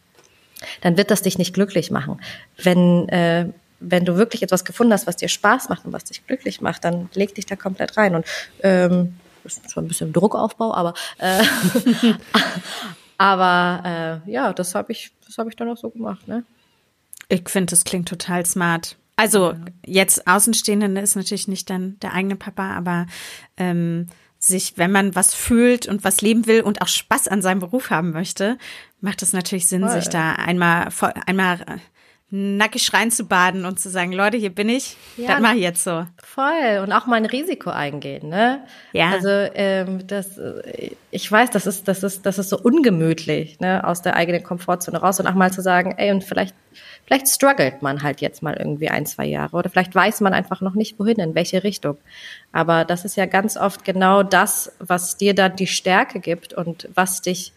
dann 0.81 0.97
wird 0.97 1.11
das 1.11 1.23
dich 1.23 1.39
nicht 1.39 1.55
glücklich 1.55 1.91
machen. 1.91 2.21
Wenn, 2.57 3.09
äh, 3.09 3.49
wenn 3.81 4.05
du 4.05 4.17
wirklich 4.17 4.43
etwas 4.43 4.65
gefunden 4.65 4.93
hast, 4.93 5.07
was 5.07 5.17
dir 5.17 5.29
Spaß 5.29 5.69
macht 5.69 5.85
und 5.85 5.93
was 5.93 6.05
dich 6.05 6.27
glücklich 6.27 6.61
macht, 6.61 6.85
dann 6.85 7.11
leg 7.15 7.35
dich 7.35 7.47
da 7.47 7.57
komplett 7.57 7.97
rein. 7.97 8.15
Und 8.15 8.27
ähm, 8.63 9.17
ist 9.45 9.71
schon 9.71 9.85
ein 9.85 9.89
bisschen 9.89 10.13
Druckaufbau, 10.13 10.75
aber 10.75 10.95
äh, 11.19 11.43
aber 13.19 14.23
äh, 14.27 14.31
ja, 14.31 14.53
das 14.53 14.75
habe 14.75 14.93
ich, 14.93 15.13
das 15.27 15.39
habe 15.39 15.51
ich 15.51 15.57
dann 15.57 15.69
auch 15.69 15.77
so 15.77 15.91
gemacht, 15.91 16.27
ne? 16.29 16.45
Ich 17.29 17.49
finde, 17.49 17.71
das 17.71 17.85
klingt 17.85 18.09
total 18.09 18.45
smart. 18.45 18.97
Also 19.17 19.55
jetzt 19.87 20.27
Außenstehenden 20.27 20.97
ist 20.97 21.17
natürlich 21.17 21.49
nicht 21.49 21.71
dann 21.71 21.99
der 22.01 22.15
eigene 22.15 22.37
Papa, 22.37 22.73
aber 22.73 23.07
ähm, 23.57 24.09
sich, 24.39 24.77
wenn 24.77 24.91
man 24.91 25.15
was 25.15 25.35
fühlt 25.35 25.87
und 25.87 26.03
was 26.05 26.21
leben 26.21 26.47
will 26.47 26.63
und 26.63 26.83
auch 26.83 26.89
Spaß 26.89 27.29
an 27.29 27.43
seinem 27.43 27.61
Beruf 27.61 27.91
haben 27.91 28.11
möchte, 28.11 28.59
macht 29.01 29.23
es 29.23 29.33
natürlich 29.33 29.69
Sinn, 29.69 29.83
Voll. 29.83 29.93
sich 29.93 30.09
da 30.09 30.33
einmal 30.33 30.91
voll- 30.91 31.15
nackig 32.35 32.95
reinzubaden 32.95 33.67
und 33.67 33.79
zu 33.79 33.91
sagen, 33.91 34.11
Leute, 34.11 34.39
hier 34.39 34.49
bin 34.49 34.71
ich, 34.71 34.97
Ja. 35.19 35.33
das 35.33 35.41
mache 35.43 35.57
ich 35.57 35.61
jetzt 35.63 35.85
so. 35.85 36.07
Voll. 36.25 36.81
Und 36.83 36.91
auch 36.91 37.05
mal 37.07 37.17
ein 37.17 37.27
Risiko 37.27 37.69
eingehen, 37.69 38.31
ne? 38.31 38.61
Ja. 38.95 39.11
Also 39.11 39.29
ähm, 39.29 40.07
das, 40.07 40.39
äh, 40.39 40.93
ich 41.11 41.31
weiß, 41.31 41.51
das 41.51 41.67
ist, 41.67 41.87
das 41.89 42.03
ist, 42.03 42.25
das 42.25 42.39
ist 42.39 42.49
so 42.49 42.59
ungemütlich, 42.59 43.61
ne, 43.61 43.87
aus 43.87 44.01
der 44.01 44.17
eigenen 44.17 44.43
Komfortzone 44.43 44.97
raus 44.99 45.21
und 45.21 45.27
auch 45.27 45.35
mal 45.35 45.53
zu 45.53 45.61
sagen, 45.61 45.95
ey, 45.99 46.11
und 46.11 46.25
vielleicht, 46.25 46.55
vielleicht 47.05 47.29
struggelt 47.29 47.83
man 47.83 48.03
halt 48.03 48.23
jetzt 48.23 48.43
mal 48.43 48.55
irgendwie 48.57 48.89
ein, 48.89 49.05
zwei 49.05 49.27
Jahre 49.27 49.55
oder 49.55 49.69
vielleicht 49.69 49.95
weiß 49.95 50.23
man 50.23 50.33
einfach 50.33 50.63
noch 50.63 50.75
nicht 50.75 50.99
wohin, 50.99 51.19
in 51.19 51.35
welche 51.35 51.63
Richtung. 51.65 51.99
Aber 52.51 52.87
das 52.87 53.05
ist 53.05 53.15
ja 53.19 53.27
ganz 53.27 53.59
oft 53.59 53.85
genau 53.85 54.23
das, 54.23 54.73
was 54.79 55.19
dir 55.19 55.35
dann 55.35 55.55
die 55.57 55.67
Stärke 55.67 56.19
gibt 56.19 56.55
und 56.55 56.89
was 56.95 57.21
dich 57.21 57.53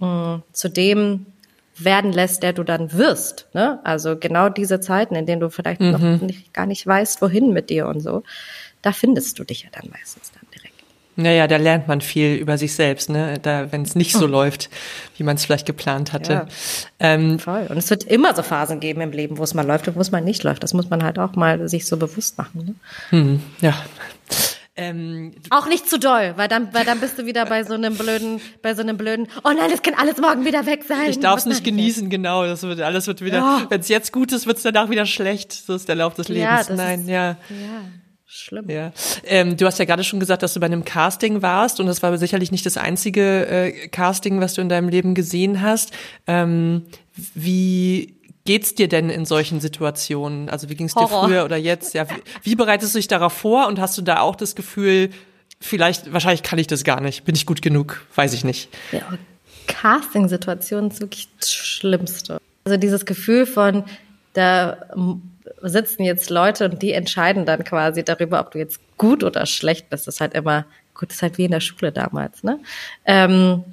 mh, 0.00 0.42
zu 0.52 0.68
dem 0.68 1.24
werden 1.84 2.12
lässt, 2.12 2.42
der 2.42 2.52
du 2.52 2.62
dann 2.62 2.92
wirst. 2.92 3.46
Ne? 3.52 3.80
Also 3.84 4.16
genau 4.16 4.48
diese 4.48 4.80
Zeiten, 4.80 5.14
in 5.14 5.26
denen 5.26 5.40
du 5.40 5.50
vielleicht 5.50 5.80
noch 5.80 6.00
nicht, 6.00 6.52
gar 6.52 6.66
nicht 6.66 6.86
weißt, 6.86 7.22
wohin 7.22 7.52
mit 7.52 7.70
dir 7.70 7.86
und 7.86 8.00
so, 8.00 8.22
da 8.82 8.92
findest 8.92 9.38
du 9.38 9.44
dich 9.44 9.62
ja 9.62 9.68
dann 9.72 9.90
meistens 9.90 10.32
dann 10.32 10.42
direkt. 10.54 10.70
Naja, 11.16 11.46
da 11.46 11.56
lernt 11.56 11.86
man 11.86 12.00
viel 12.00 12.36
über 12.36 12.56
sich 12.56 12.74
selbst, 12.74 13.10
ne? 13.10 13.38
Da, 13.42 13.70
wenn 13.72 13.82
es 13.82 13.94
nicht 13.94 14.12
so 14.12 14.26
läuft, 14.26 14.70
wie 15.16 15.24
man 15.24 15.36
es 15.36 15.44
vielleicht 15.44 15.66
geplant 15.66 16.12
hatte. 16.12 16.32
Ja. 16.32 16.46
Ähm, 16.98 17.38
Voll. 17.38 17.66
Und 17.68 17.76
es 17.76 17.90
wird 17.90 18.04
immer 18.04 18.34
so 18.34 18.42
Phasen 18.42 18.80
geben 18.80 19.00
im 19.00 19.10
Leben, 19.10 19.36
wo 19.36 19.42
es 19.42 19.52
mal 19.52 19.66
läuft 19.66 19.88
und 19.88 19.96
wo 19.96 20.00
es 20.00 20.12
mal 20.12 20.22
nicht 20.22 20.42
läuft. 20.44 20.62
Das 20.62 20.72
muss 20.72 20.88
man 20.88 21.02
halt 21.02 21.18
auch 21.18 21.34
mal 21.34 21.68
sich 21.68 21.86
so 21.86 21.96
bewusst 21.96 22.38
machen. 22.38 22.76
Ne? 23.10 23.40
ja. 23.60 23.74
Ähm, 24.80 25.32
Auch 25.50 25.68
nicht 25.68 25.88
zu 25.88 25.98
doll, 25.98 26.32
weil 26.36 26.48
dann, 26.48 26.72
weil 26.72 26.84
dann 26.84 27.00
bist 27.00 27.18
du 27.18 27.26
wieder 27.26 27.44
bei 27.46 27.64
so 27.64 27.74
einem 27.74 27.96
blöden, 27.96 28.40
bei 28.62 28.74
so 28.74 28.82
einem 28.82 28.96
blöden, 28.96 29.28
oh 29.44 29.50
nein, 29.50 29.70
das 29.70 29.82
kann 29.82 29.94
alles 29.94 30.16
morgen 30.18 30.44
wieder 30.44 30.64
weg 30.66 30.84
sein. 30.88 31.08
ich 31.10 31.20
darf 31.20 31.38
es 31.40 31.46
nicht 31.46 31.62
genießen, 31.64 32.08
genau. 32.10 32.44
Das 32.46 32.62
wird, 32.62 32.80
alles 32.80 33.06
wird 33.06 33.20
wieder, 33.22 33.38
Ja. 33.38 33.66
wenn 33.68 33.80
es 33.80 33.88
jetzt 33.88 34.12
gut 34.12 34.32
ist, 34.32 34.46
wird 34.46 34.56
es 34.56 34.62
danach 34.62 34.88
wieder 34.90 35.06
schlecht. 35.06 35.52
So 35.52 35.74
ist 35.74 35.88
der 35.88 35.96
Lauf 35.96 36.14
des 36.14 36.28
Ja, 36.28 36.34
Lebens. 36.34 36.66
das 36.68 36.76
Nein, 36.76 37.00
ist- 37.02 37.08
ja. 37.08 37.28
jetzt? 37.30 37.50
Ja, 37.50 37.82
schlimm. 38.26 38.70
Ja, 38.70 38.92
ähm, 39.24 39.56
du 39.56 39.66
hast 39.66 39.78
ja 39.78 39.84
gerade 39.84 40.04
schon 40.04 40.20
gesagt, 40.20 40.42
dass 40.42 40.54
du 40.54 40.60
bei 40.60 40.66
einem 40.66 40.84
Casting 40.84 41.42
warst 41.42 41.80
und 41.80 41.86
das 41.86 42.02
war 42.02 42.16
sicherlich 42.16 42.52
nicht 42.52 42.64
das 42.64 42.76
einzige 42.76 43.46
äh, 43.46 43.88
Casting, 43.88 44.40
was 44.40 44.54
du 44.54 44.60
in 44.60 44.68
deinem 44.68 44.88
Leben 44.88 45.14
gesehen 45.14 45.60
hast. 45.62 45.92
Ähm, 46.26 46.84
wie 47.34 48.19
geht's 48.44 48.74
dir 48.74 48.88
denn 48.88 49.10
in 49.10 49.24
solchen 49.24 49.60
Situationen? 49.60 50.48
Also 50.48 50.68
wie 50.68 50.74
ging's 50.74 50.94
dir 50.94 51.00
Horror. 51.00 51.26
früher 51.26 51.44
oder 51.44 51.56
jetzt? 51.56 51.94
Ja, 51.94 52.08
wie, 52.08 52.22
wie 52.42 52.54
bereitest 52.56 52.94
du 52.94 52.98
dich 52.98 53.08
darauf 53.08 53.32
vor 53.32 53.66
und 53.66 53.80
hast 53.80 53.96
du 53.98 54.02
da 54.02 54.20
auch 54.20 54.36
das 54.36 54.54
Gefühl, 54.54 55.10
vielleicht, 55.60 56.12
wahrscheinlich 56.12 56.42
kann 56.42 56.58
ich 56.58 56.66
das 56.66 56.84
gar 56.84 57.00
nicht, 57.00 57.24
bin 57.24 57.34
ich 57.34 57.46
gut 57.46 57.62
genug, 57.62 58.06
weiß 58.14 58.32
ich 58.32 58.44
nicht. 58.44 58.68
Ja, 58.92 59.02
aber 59.06 59.18
Casting-Situation 59.66 60.88
ist 60.88 61.00
wirklich 61.00 61.28
das 61.38 61.52
Schlimmste. 61.52 62.40
Also 62.64 62.76
dieses 62.76 63.06
Gefühl 63.06 63.46
von, 63.46 63.84
da 64.32 64.78
sitzen 65.62 66.02
jetzt 66.02 66.30
Leute 66.30 66.66
und 66.68 66.82
die 66.82 66.92
entscheiden 66.92 67.46
dann 67.46 67.64
quasi 67.64 68.04
darüber, 68.04 68.40
ob 68.40 68.50
du 68.50 68.58
jetzt 68.58 68.80
gut 68.96 69.24
oder 69.24 69.46
schlecht 69.46 69.90
bist. 69.90 70.06
Das 70.06 70.16
ist 70.16 70.20
halt 70.20 70.34
immer, 70.34 70.66
gut, 70.94 71.10
das 71.10 71.16
ist 71.16 71.22
halt 71.22 71.38
wie 71.38 71.44
in 71.44 71.50
der 71.50 71.60
Schule 71.60 71.92
damals, 71.92 72.42
ne? 72.42 72.58
Ähm, 73.04 73.64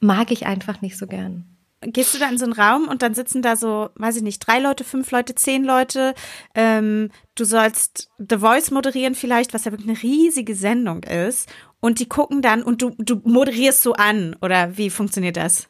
mag 0.00 0.30
ich 0.30 0.46
einfach 0.46 0.82
nicht 0.82 0.98
so 0.98 1.06
gern. 1.06 1.44
Gehst 1.92 2.14
du 2.14 2.18
da 2.18 2.28
in 2.28 2.38
so 2.38 2.44
einen 2.44 2.52
Raum 2.52 2.88
und 2.88 3.02
dann 3.02 3.14
sitzen 3.14 3.42
da 3.42 3.56
so, 3.56 3.90
weiß 3.94 4.16
ich 4.16 4.22
nicht, 4.22 4.46
drei 4.46 4.58
Leute, 4.58 4.84
fünf 4.84 5.10
Leute, 5.10 5.34
zehn 5.34 5.64
Leute. 5.64 6.14
Ähm, 6.54 7.10
du 7.34 7.44
sollst 7.44 8.10
The 8.18 8.38
Voice 8.38 8.70
moderieren 8.70 9.14
vielleicht, 9.14 9.54
was 9.54 9.64
ja 9.64 9.72
wirklich 9.72 9.88
eine 9.88 10.02
riesige 10.02 10.54
Sendung 10.54 11.02
ist. 11.02 11.48
Und 11.80 12.00
die 12.00 12.08
gucken 12.08 12.42
dann 12.42 12.62
und 12.62 12.82
du, 12.82 12.94
du 12.98 13.20
moderierst 13.24 13.82
so 13.82 13.92
an. 13.92 14.36
Oder 14.40 14.76
wie 14.76 14.90
funktioniert 14.90 15.36
das? 15.36 15.68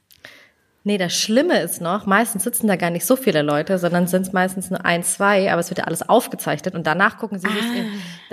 Nee, 0.87 0.99
das 0.99 1.15
Schlimme 1.15 1.59
ist 1.63 1.81
noch, 1.81 2.07
meistens 2.07 2.45
sitzen 2.45 2.69
da 2.69 2.77
gar 2.77 2.91
nicht 2.91 3.05
so 3.05 3.17
viele 3.17 3.43
Leute, 3.43 3.77
sondern 3.77 4.07
sind 4.07 4.23
es 4.23 4.33
meistens 4.33 4.71
nur 4.71 4.85
ein, 4.85 5.03
zwei, 5.03 5.51
aber 5.51 5.59
es 5.59 5.69
wird 5.69 5.79
ja 5.79 5.85
alles 5.85 6.09
aufgezeichnet 6.09 6.77
und 6.77 6.87
danach 6.87 7.19
gucken 7.19 7.41
sie 7.41 7.49
sich 7.49 7.57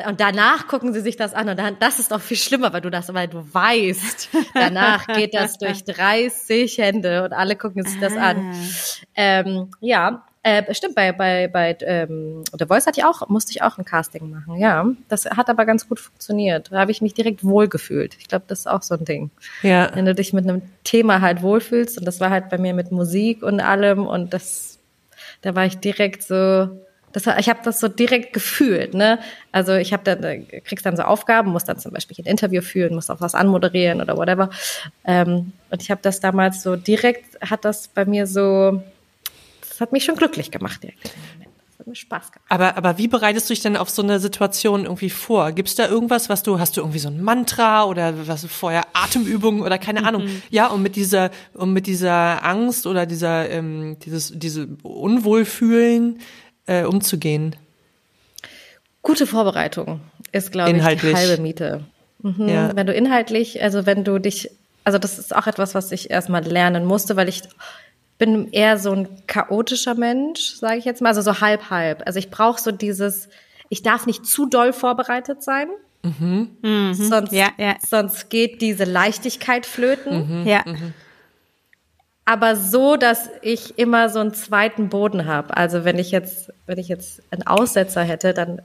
Ah. 0.03 0.09
und 0.09 0.19
danach 0.19 0.67
gucken 0.67 0.93
sie 0.93 0.99
sich 1.01 1.15
das 1.15 1.33
an 1.33 1.49
und 1.49 1.57
dann, 1.57 1.77
das 1.79 1.97
ist 1.97 2.13
auch 2.13 2.21
viel 2.21 2.37
schlimmer, 2.37 2.71
weil 2.71 2.81
du 2.81 2.91
das, 2.91 3.11
weil 3.11 3.27
du 3.27 3.43
weißt, 3.53 4.29
danach 4.53 5.07
geht 5.07 5.33
das 5.33 5.57
durch 5.57 5.83
30 5.85 6.77
Hände 6.77 7.23
und 7.23 7.33
alle 7.33 7.55
gucken 7.55 7.83
sich 7.83 7.99
das 7.99 8.15
an. 8.15 8.51
Ah. 8.53 8.55
Ähm, 9.15 9.71
ja, 9.81 10.23
äh, 10.43 10.73
stimmt, 10.73 10.95
bei, 10.95 11.11
bei, 11.13 11.47
bei 11.47 11.77
ähm, 11.81 12.43
The 12.57 12.65
Voice 12.65 12.85
hatte 12.85 12.99
ich 12.99 13.05
auch, 13.05 13.27
musste 13.29 13.51
ich 13.51 13.61
auch 13.61 13.77
ein 13.77 13.85
Casting 13.85 14.29
machen, 14.29 14.57
ja. 14.57 14.85
Das 15.07 15.25
hat 15.25 15.49
aber 15.49 15.65
ganz 15.65 15.87
gut 15.87 15.99
funktioniert. 15.99 16.71
Da 16.71 16.79
habe 16.79 16.91
ich 16.91 17.01
mich 17.01 17.13
direkt 17.13 17.43
wohlgefühlt. 17.43 18.15
Ich 18.19 18.27
glaube, 18.27 18.45
das 18.47 18.59
ist 18.59 18.67
auch 18.67 18.81
so 18.81 18.95
ein 18.95 19.05
Ding 19.05 19.31
Ja. 19.61 19.89
wenn 19.93 20.05
du 20.05 20.13
dich 20.13 20.33
mit 20.33 20.43
einem 20.47 20.61
Thema 20.83 21.21
halt 21.21 21.41
wohlfühlst 21.41 21.97
und 21.97 22.05
das 22.05 22.19
war 22.19 22.29
halt 22.29 22.49
bei 22.49 22.57
mir 22.57 22.73
mit 22.73 22.91
Musik 22.91 23.41
und 23.41 23.59
allem 23.61 24.05
und 24.05 24.33
das 24.33 24.79
da 25.41 25.55
war 25.55 25.65
ich 25.65 25.77
direkt 25.79 26.23
so 26.23 26.69
das 27.13 27.27
war, 27.27 27.37
ich 27.37 27.47
habe 27.47 27.59
das 27.63 27.79
so 27.79 27.87
direkt 27.87 28.33
gefühlt 28.33 28.93
ne 28.93 29.19
also 29.51 29.73
ich 29.73 29.93
habe 29.93 30.03
dann 30.03 30.47
kriegst 30.65 30.85
dann 30.85 30.97
so 30.97 31.03
Aufgaben 31.03 31.51
muss 31.51 31.63
dann 31.63 31.79
zum 31.79 31.93
Beispiel 31.93 32.17
ein 32.19 32.25
Interview 32.29 32.61
führen 32.61 32.95
muss 32.95 33.09
auch 33.09 33.21
was 33.21 33.35
anmoderieren 33.35 34.01
oder 34.01 34.17
whatever 34.17 34.49
ähm, 35.05 35.53
und 35.69 35.81
ich 35.81 35.89
habe 35.91 36.01
das 36.01 36.19
damals 36.19 36.63
so 36.63 36.75
direkt 36.75 37.39
hat 37.41 37.63
das 37.65 37.87
bei 37.87 38.05
mir 38.05 38.27
so 38.27 38.81
das 39.73 39.81
hat 39.81 39.91
mich 39.91 40.05
schon 40.05 40.15
glücklich 40.15 40.51
gemacht 40.51 40.83
direkt 40.83 41.03
das 41.03 41.79
hat 41.79 41.87
mir 41.87 41.95
Spaß 41.95 42.31
gemacht 42.31 42.45
Aber, 42.49 42.77
aber 42.77 42.97
wie 42.99 43.07
bereitest 43.07 43.49
du 43.49 43.53
dich 43.53 43.63
denn 43.63 43.75
auf 43.75 43.89
so 43.89 44.03
eine 44.03 44.19
Situation 44.19 44.83
irgendwie 44.83 45.09
vor? 45.09 45.51
Gibt's 45.53 45.73
da 45.73 45.87
irgendwas, 45.87 46.29
was 46.29 46.43
du, 46.43 46.59
hast 46.59 46.77
du 46.77 46.81
irgendwie 46.81 46.99
so 46.99 47.09
ein 47.09 47.23
Mantra 47.23 47.85
oder 47.85 48.27
was 48.27 48.45
vorher 48.45 48.83
Atemübungen 48.93 49.63
oder 49.63 49.79
keine 49.79 50.05
Ahnung? 50.05 50.27
Ja, 50.51 50.67
um 50.67 50.83
mit 50.83 50.95
dieser, 50.95 51.31
um 51.55 51.73
mit 51.73 51.87
dieser 51.87 52.45
Angst 52.45 52.85
oder 52.85 53.07
dieser, 53.07 53.49
ähm, 53.49 53.97
dieses, 54.05 54.31
diese 54.35 54.67
Unwohlfühlen 54.83 56.19
äh, 56.67 56.83
umzugehen. 56.83 57.55
Gute 59.01 59.25
Vorbereitung 59.25 59.99
ist, 60.31 60.51
glaube 60.51 60.71
ich, 60.71 61.01
die 61.01 61.15
halbe 61.15 61.41
Miete. 61.41 61.83
Mhm. 62.21 62.47
Ja. 62.47 62.75
Wenn 62.75 62.87
du 62.87 62.93
inhaltlich, 62.93 63.61
also 63.63 63.85
wenn 63.85 64.03
du 64.03 64.19
dich, 64.19 64.51
also 64.83 64.99
das 64.99 65.17
ist 65.17 65.35
auch 65.35 65.47
etwas, 65.47 65.75
was 65.75 65.91
ich 65.91 66.11
erstmal 66.11 66.43
lernen 66.43 66.85
musste, 66.85 67.15
weil 67.15 67.27
ich 67.27 67.41
bin 68.17 68.51
eher 68.51 68.77
so 68.77 68.91
ein 68.91 69.07
chaotischer 69.27 69.95
Mensch, 69.95 70.55
sage 70.55 70.77
ich 70.77 70.85
jetzt 70.85 71.01
mal, 71.01 71.09
also 71.09 71.21
so 71.21 71.41
halb 71.41 71.69
halb. 71.69 72.03
Also 72.05 72.19
ich 72.19 72.29
brauche 72.29 72.61
so 72.61 72.71
dieses, 72.71 73.29
ich 73.69 73.81
darf 73.83 74.05
nicht 74.05 74.25
zu 74.25 74.45
doll 74.45 74.73
vorbereitet 74.73 75.43
sein, 75.43 75.67
sonst, 76.03 77.31
Ja, 77.31 77.47
ja. 77.57 77.75
sonst 77.87 78.29
geht 78.29 78.61
diese 78.61 78.83
Leichtigkeit 78.83 79.65
flöten 79.65 80.45
Ja. 80.45 80.63
aber 82.25 82.55
so, 82.57 82.97
dass 82.97 83.29
ich 83.41 83.77
immer 83.77 84.09
so 84.09 84.19
einen 84.19 84.33
zweiten 84.33 84.89
Boden 84.89 85.25
habe. 85.25 85.55
Also 85.55 85.83
wenn 85.85 85.99
ich 85.99 86.11
jetzt, 86.11 86.51
wenn 86.65 86.77
ich 86.77 86.87
jetzt 86.89 87.21
einen 87.31 87.47
Aussetzer 87.47 88.01
hätte, 88.03 88.33
dann 88.33 88.61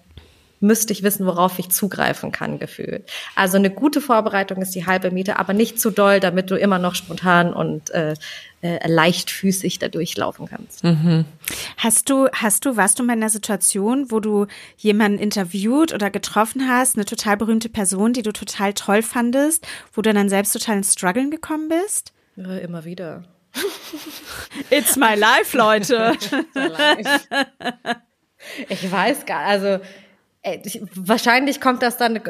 müsste 0.60 0.92
ich 0.92 1.02
wissen, 1.02 1.26
worauf 1.26 1.58
ich 1.58 1.70
zugreifen 1.70 2.32
kann, 2.32 2.58
gefühlt. 2.58 3.08
Also 3.34 3.56
eine 3.56 3.70
gute 3.70 4.00
Vorbereitung 4.00 4.60
ist 4.62 4.74
die 4.74 4.86
halbe 4.86 5.10
Miete, 5.10 5.38
aber 5.38 5.52
nicht 5.52 5.80
zu 5.80 5.90
doll, 5.90 6.20
damit 6.20 6.50
du 6.50 6.56
immer 6.56 6.78
noch 6.78 6.94
spontan 6.94 7.52
und 7.52 7.90
äh, 7.90 8.14
äh, 8.60 8.86
leichtfüßig 8.88 9.78
da 9.78 9.88
durchlaufen 9.88 10.46
kannst. 10.46 10.82
Hast 11.76 12.10
du, 12.10 12.28
hast 12.32 12.64
du, 12.64 12.76
warst 12.76 12.98
du 12.98 13.04
mal 13.04 13.12
in 13.12 13.20
einer 13.20 13.30
Situation, 13.30 14.10
wo 14.10 14.20
du 14.20 14.46
jemanden 14.76 15.18
interviewt 15.18 15.92
oder 15.92 16.10
getroffen 16.10 16.68
hast, 16.68 16.96
eine 16.96 17.04
total 17.04 17.36
berühmte 17.36 17.68
Person, 17.68 18.12
die 18.12 18.22
du 18.22 18.32
total 18.32 18.74
toll 18.74 19.02
fandest, 19.02 19.66
wo 19.92 20.02
du 20.02 20.12
dann 20.12 20.28
selbst 20.28 20.52
total 20.52 20.78
ins 20.78 20.94
Struggeln 20.94 21.30
gekommen 21.30 21.68
bist? 21.68 22.12
Ja, 22.36 22.56
immer 22.58 22.84
wieder. 22.84 23.24
It's 24.70 24.96
my 24.96 25.14
life, 25.14 25.56
Leute. 25.56 26.14
Ich 28.68 28.90
weiß 28.90 29.26
gar, 29.26 29.44
also 29.44 29.80
wahrscheinlich 30.94 31.60
kommt 31.60 31.82
das 31.82 31.96
dann, 31.96 32.20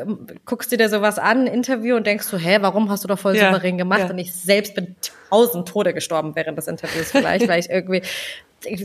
guckst 0.45 0.71
du 0.73 0.77
dir 0.77 0.89
sowas 0.89 1.19
an, 1.19 1.43
ein 1.43 1.47
Interview 1.47 1.97
und 1.97 2.07
denkst 2.07 2.31
du, 2.31 2.37
hä, 2.37 2.59
warum 2.61 2.91
hast 2.91 3.05
du 3.05 3.09
doch 3.09 3.19
voll 3.19 3.37
Ja, 3.37 3.47
souverän 3.53 3.79
gemacht? 3.79 4.01
ja. 4.01 4.11
Und 4.11 4.19
ich 4.19 4.35
selbst 4.35 4.75
bin 4.75 4.97
tausend 5.31 5.69
Tode 5.69 5.95
gestorben 5.95 6.35
während 6.35 6.57
des 6.59 6.67
Interviews 6.69 7.11
vielleicht, 7.11 7.49
weil 7.49 7.61
ich 7.61 7.71
irgendwie 7.71 8.03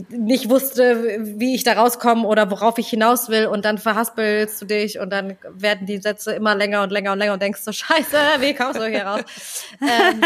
nicht 0.08 0.48
wusste, 0.50 1.18
wie 1.20 1.56
ich 1.56 1.64
da 1.64 1.72
rauskomme 1.72 2.26
oder 2.28 2.48
worauf 2.50 2.78
ich 2.78 2.88
hinaus 2.88 3.28
will 3.28 3.46
und 3.46 3.64
dann 3.64 3.78
verhaspelst 3.78 4.62
du 4.62 4.66
dich 4.66 5.00
und 5.00 5.10
dann 5.10 5.36
werden 5.50 5.86
die 5.86 5.98
Sätze 5.98 6.32
immer 6.32 6.54
länger 6.54 6.82
und 6.84 6.92
länger 6.92 7.10
und 7.10 7.18
länger 7.18 7.32
und 7.32 7.42
denkst 7.42 7.60
so, 7.60 7.72
scheiße, 7.72 8.16
wie 8.38 8.54
kommst 8.54 8.78
du 8.78 8.86
hier 8.86 9.04
raus? 9.04 9.22
ähm, 9.80 10.22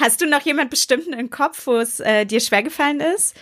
Hast 0.00 0.20
du 0.20 0.26
noch 0.26 0.40
jemand 0.40 0.70
bestimmten 0.70 1.12
im 1.12 1.30
Kopf, 1.30 1.68
wo 1.68 1.76
es 1.76 2.00
äh, 2.00 2.24
dir 2.26 2.40
schwergefallen 2.40 3.00
ist? 3.00 3.36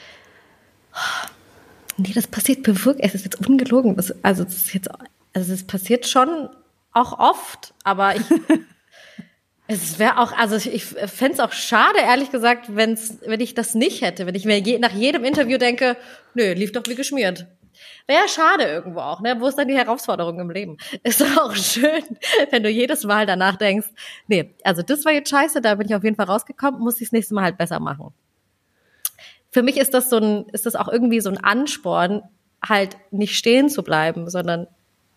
Nee, 1.99 2.13
das 2.15 2.27
passiert 2.27 2.67
mir 2.67 2.85
wirklich, 2.85 3.07
es 3.07 3.15
ist 3.15 3.25
jetzt 3.25 3.49
ungelogen. 3.49 3.97
Das, 3.97 4.15
also, 4.23 4.45
das 4.45 4.55
ist 4.55 4.75
jetzt, 4.75 4.89
also, 5.33 5.53
es 5.53 5.67
passiert 5.67 6.07
schon 6.07 6.51
auch 6.93 7.19
oft, 7.19 7.75
aber 7.85 8.17
ich, 8.17 8.23
es 9.67 9.99
wäre 9.99 10.19
auch, 10.19 10.33
also, 10.33 10.57
ich, 10.57 10.73
ich 10.73 10.85
fände 10.85 11.35
es 11.35 11.41
auch 11.41 11.53
schade, 11.53 11.99
ehrlich 12.01 12.31
gesagt, 12.31 12.75
wenn's, 12.75 13.19
wenn 13.27 13.41
ich 13.41 13.55
das 13.55 13.75
nicht 13.75 14.03
hätte, 14.03 14.27
wenn 14.27 14.35
ich 14.35 14.45
mir 14.45 14.59
je, 14.59 14.79
nach 14.79 14.93
jedem 14.93 15.25
Interview 15.25 15.59
denke, 15.59 15.97
nö, 16.35 16.53
lief 16.53 16.73
doch 16.73 16.83
wie 16.87 16.95
geschmiert. 16.95 17.47
Wäre 18.07 18.29
schade 18.29 18.65
irgendwo 18.65 19.01
auch, 19.01 19.21
ne? 19.21 19.37
Wo 19.41 19.49
ist 19.49 19.57
dann 19.57 19.69
die 19.69 19.77
Herausforderung 19.77 20.39
im 20.39 20.51
Leben? 20.51 20.77
Ist 21.03 21.21
doch 21.21 21.37
auch 21.39 21.55
schön, 21.57 22.03
wenn 22.51 22.63
du 22.63 22.71
jedes 22.71 23.05
Mal 23.05 23.27
danach 23.27 23.57
denkst, 23.57 23.89
nee, 24.29 24.55
also 24.63 24.83
das 24.83 25.05
war 25.05 25.13
jetzt 25.13 25.31
scheiße, 25.31 25.61
da 25.61 25.75
bin 25.75 25.89
ich 25.89 25.95
auf 25.95 26.05
jeden 26.05 26.17
Fall 26.17 26.27
rausgekommen, 26.27 26.81
muss 26.81 27.01
ich 27.01 27.09
das 27.09 27.13
nächste 27.13 27.35
Mal 27.35 27.45
halt 27.45 27.59
besser 27.59 27.81
machen. 27.81 28.15
Für 29.57 29.63
mich 29.63 29.79
ist 29.79 29.95
das 29.95 30.11
so 30.11 30.19
ein, 30.19 30.45
ist 30.53 30.67
das 30.67 30.77
auch 30.77 30.87
irgendwie 30.87 31.21
so 31.21 31.31
ein 31.31 31.43
Ansporn, 31.43 32.21
halt 32.63 32.99
nicht 33.11 33.39
stehen 33.39 33.71
zu 33.71 33.83
bleiben, 33.83 34.29
sondern 34.29 34.67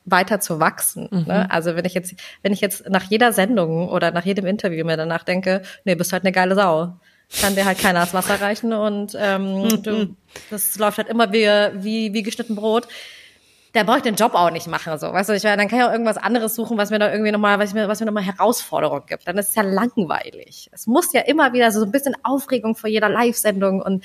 weiter 0.06 0.40
zu 0.40 0.62
wachsen. 0.62 1.10
Mhm. 1.12 1.26
Ne? 1.26 1.52
Also 1.52 1.76
wenn 1.76 1.84
ich 1.84 1.94
jetzt, 1.94 2.16
wenn 2.42 2.54
ich 2.54 2.62
jetzt 2.62 2.90
nach 2.90 3.04
jeder 3.04 3.34
Sendung 3.34 3.90
oder 3.90 4.12
nach 4.12 4.24
jedem 4.24 4.46
Interview 4.46 4.86
mir 4.86 4.96
danach 4.96 5.26
denke, 5.26 5.64
nee, 5.84 5.94
bist 5.94 6.14
halt 6.14 6.24
eine 6.24 6.32
geile 6.32 6.56
Sau, 6.56 6.94
kann 7.42 7.56
dir 7.56 7.66
halt 7.66 7.80
keiner 7.80 8.00
das 8.00 8.14
Wasser 8.14 8.40
reichen 8.40 8.72
und 8.72 9.14
ähm, 9.20 9.64
mhm. 9.64 9.84
du, 9.84 10.16
das 10.50 10.80
läuft 10.80 11.00
halt 11.00 11.10
immer 11.10 11.34
wie, 11.34 11.46
wie, 11.84 12.14
wie 12.14 12.24
geschnitten 12.24 12.56
Brot. 12.56 12.88
Da 13.74 13.84
brauche 13.84 13.98
ich 13.98 14.04
den 14.04 14.16
Job 14.16 14.34
auch 14.34 14.50
nicht 14.50 14.68
machen, 14.68 14.98
so, 14.98 15.14
weißt 15.14 15.30
du, 15.30 15.34
ich, 15.34 15.44
dann 15.44 15.68
kann 15.68 15.80
ich 15.80 15.86
auch 15.86 15.92
irgendwas 15.92 16.18
anderes 16.18 16.56
suchen, 16.56 16.78
was 16.78 16.90
mir 16.90 16.98
da 16.98 17.12
irgendwie 17.12 17.32
nochmal, 17.32 17.60
was 17.60 17.74
mir, 17.74 17.88
was 17.88 18.00
mir 18.00 18.08
nochmal 18.08 18.24
Herausforderung 18.24 19.04
gibt. 19.06 19.28
Dann 19.28 19.38
ist 19.38 19.50
es 19.50 19.56
ja 19.56 19.62
langweilig. 19.62 20.70
Es 20.72 20.88
muss 20.88 21.14
ja 21.14 21.22
immer 21.22 21.54
wieder 21.54 21.72
so 21.72 21.84
ein 21.84 21.92
bisschen 21.92 22.16
Aufregung 22.24 22.76
vor 22.76 22.90
jeder 22.90 23.10
Live-Sendung 23.10 23.82
und 23.82 24.04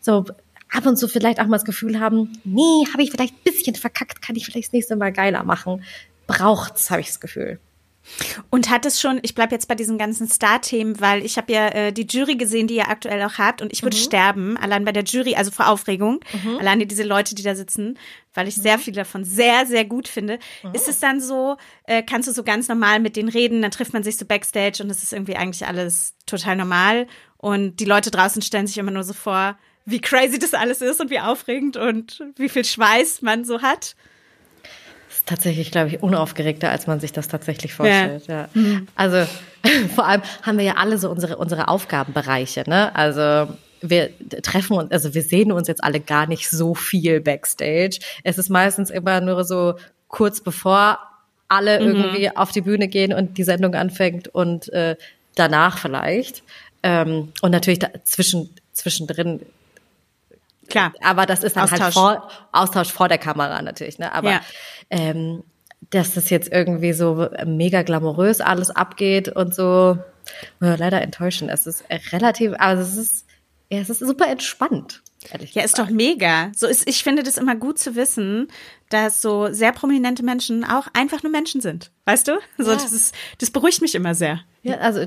so 0.00 0.26
ab 0.70 0.86
und 0.86 0.96
zu 0.96 1.08
vielleicht 1.08 1.40
auch 1.40 1.46
mal 1.46 1.56
das 1.56 1.64
Gefühl 1.64 2.00
haben, 2.00 2.38
nee, 2.44 2.86
habe 2.92 3.02
ich 3.02 3.10
vielleicht 3.10 3.34
ein 3.34 3.42
bisschen 3.44 3.74
verkackt, 3.74 4.20
kann 4.20 4.36
ich 4.36 4.44
vielleicht 4.44 4.68
das 4.68 4.72
nächste 4.72 4.96
Mal 4.96 5.12
geiler 5.12 5.42
machen. 5.42 5.84
Braucht's, 6.26 6.90
habe 6.90 7.00
ich 7.00 7.06
das 7.06 7.20
Gefühl. 7.20 7.58
Und 8.50 8.70
hat 8.70 8.86
es 8.86 9.00
schon, 9.00 9.20
ich 9.22 9.34
bleibe 9.34 9.54
jetzt 9.54 9.68
bei 9.68 9.74
diesen 9.74 9.98
ganzen 9.98 10.28
Star-Themen, 10.28 11.00
weil 11.00 11.24
ich 11.24 11.36
habe 11.36 11.52
ja 11.52 11.68
äh, 11.68 11.92
die 11.92 12.06
Jury 12.06 12.36
gesehen, 12.36 12.66
die 12.66 12.76
ihr 12.76 12.88
aktuell 12.88 13.22
auch 13.22 13.38
habt 13.38 13.62
und 13.62 13.72
ich 13.72 13.82
würde 13.82 13.96
mhm. 13.96 14.00
sterben, 14.00 14.56
allein 14.56 14.84
bei 14.84 14.92
der 14.92 15.04
Jury, 15.04 15.34
also 15.34 15.50
vor 15.50 15.68
Aufregung, 15.68 16.20
mhm. 16.32 16.58
alleine 16.58 16.86
diese 16.86 17.04
Leute, 17.04 17.34
die 17.34 17.42
da 17.42 17.54
sitzen, 17.54 17.98
weil 18.34 18.48
ich 18.48 18.56
mhm. 18.56 18.62
sehr 18.62 18.78
viele 18.78 18.96
davon 18.96 19.24
sehr, 19.24 19.66
sehr 19.66 19.84
gut 19.84 20.08
finde. 20.08 20.38
Mhm. 20.62 20.74
Ist 20.74 20.88
es 20.88 21.00
dann 21.00 21.20
so, 21.20 21.56
äh, 21.84 22.02
kannst 22.02 22.28
du 22.28 22.32
so 22.32 22.42
ganz 22.42 22.68
normal 22.68 23.00
mit 23.00 23.16
denen 23.16 23.28
reden, 23.28 23.62
dann 23.62 23.70
trifft 23.70 23.92
man 23.92 24.02
sich 24.02 24.16
so 24.16 24.24
backstage 24.24 24.82
und 24.82 24.90
es 24.90 25.02
ist 25.02 25.12
irgendwie 25.12 25.36
eigentlich 25.36 25.66
alles 25.66 26.14
total 26.26 26.56
normal 26.56 27.06
und 27.36 27.76
die 27.76 27.84
Leute 27.84 28.10
draußen 28.10 28.42
stellen 28.42 28.66
sich 28.66 28.78
immer 28.78 28.90
nur 28.90 29.04
so 29.04 29.12
vor, 29.12 29.56
wie 29.84 30.00
crazy 30.00 30.38
das 30.38 30.52
alles 30.52 30.82
ist 30.82 31.00
und 31.00 31.10
wie 31.10 31.20
aufregend 31.20 31.76
und 31.76 32.22
wie 32.36 32.48
viel 32.48 32.64
Schweiß 32.64 33.22
man 33.22 33.44
so 33.44 33.62
hat. 33.62 33.96
Ist 35.18 35.26
tatsächlich, 35.26 35.72
glaube 35.72 35.88
ich, 35.88 36.00
unaufgeregter, 36.00 36.70
als 36.70 36.86
man 36.86 37.00
sich 37.00 37.12
das 37.12 37.26
tatsächlich 37.26 37.74
vorstellt. 37.74 38.28
Ja. 38.28 38.42
ja. 38.42 38.48
Mhm. 38.54 38.86
Also 38.94 39.26
vor 39.96 40.06
allem 40.06 40.22
haben 40.42 40.58
wir 40.58 40.64
ja 40.64 40.74
alle 40.76 40.96
so 40.96 41.10
unsere, 41.10 41.38
unsere 41.38 41.66
Aufgabenbereiche. 41.66 42.62
Ne? 42.68 42.94
Also 42.94 43.52
wir 43.80 44.10
treffen 44.42 44.76
uns, 44.76 44.92
also 44.92 45.14
wir 45.14 45.22
sehen 45.22 45.50
uns 45.50 45.66
jetzt 45.66 45.82
alle 45.82 45.98
gar 45.98 46.28
nicht 46.28 46.48
so 46.48 46.76
viel 46.76 47.20
backstage. 47.20 47.98
Es 48.22 48.38
ist 48.38 48.48
meistens 48.48 48.90
immer 48.90 49.20
nur 49.20 49.42
so 49.42 49.74
kurz 50.06 50.40
bevor 50.40 51.00
alle 51.48 51.80
mhm. 51.80 51.86
irgendwie 51.96 52.36
auf 52.36 52.52
die 52.52 52.60
Bühne 52.60 52.86
gehen 52.86 53.12
und 53.12 53.38
die 53.38 53.44
Sendung 53.44 53.74
anfängt 53.74 54.28
und 54.28 54.72
äh, 54.72 54.94
danach 55.34 55.78
vielleicht. 55.78 56.44
Ähm, 56.84 57.32
und 57.42 57.50
natürlich 57.50 57.80
da, 57.80 57.88
zwischen, 58.04 58.50
zwischendrin 58.72 59.40
Klar. 60.68 60.92
Aber 61.02 61.26
das 61.26 61.44
ist 61.44 61.56
dann 61.56 61.70
halt 61.70 61.82
Austausch. 61.82 62.04
halt 62.04 62.20
vor, 62.20 62.30
Austausch 62.52 62.92
vor 62.92 63.08
der 63.08 63.18
Kamera 63.18 63.62
natürlich, 63.62 63.98
ne? 63.98 64.12
Aber 64.12 64.30
ja. 64.30 64.40
ähm, 64.90 65.42
dass 65.90 66.14
das 66.14 66.30
jetzt 66.30 66.52
irgendwie 66.52 66.92
so 66.92 67.28
mega 67.46 67.82
glamourös 67.82 68.40
alles 68.40 68.70
abgeht 68.70 69.28
und 69.28 69.54
so, 69.54 69.98
ja, 70.60 70.74
leider 70.74 71.00
enttäuschend. 71.00 71.50
Es 71.50 71.66
ist 71.66 71.84
relativ, 72.12 72.52
also 72.58 72.82
es 72.82 72.96
ist, 72.96 73.26
ja, 73.70 73.78
es 73.78 73.90
ist 73.90 74.00
super 74.00 74.26
entspannt. 74.28 75.02
Ja, 75.52 75.62
ist 75.62 75.78
doch 75.78 75.90
mega. 75.90 76.52
So 76.54 76.66
ist, 76.68 76.88
ich 76.88 77.02
finde 77.02 77.22
das 77.22 77.38
immer 77.38 77.56
gut 77.56 77.78
zu 77.78 77.96
wissen, 77.96 78.48
dass 78.88 79.20
so 79.20 79.52
sehr 79.52 79.72
prominente 79.72 80.22
Menschen 80.22 80.64
auch 80.64 80.86
einfach 80.92 81.22
nur 81.22 81.32
Menschen 81.32 81.60
sind. 81.60 81.90
Weißt 82.04 82.28
du? 82.28 82.38
So, 82.56 82.70
ja. 82.70 82.76
das 82.76 82.92
ist, 82.92 83.14
das 83.38 83.50
beruhigt 83.50 83.82
mich 83.82 83.94
immer 83.94 84.14
sehr. 84.14 84.40
Ja, 84.68 84.76
also 84.78 85.04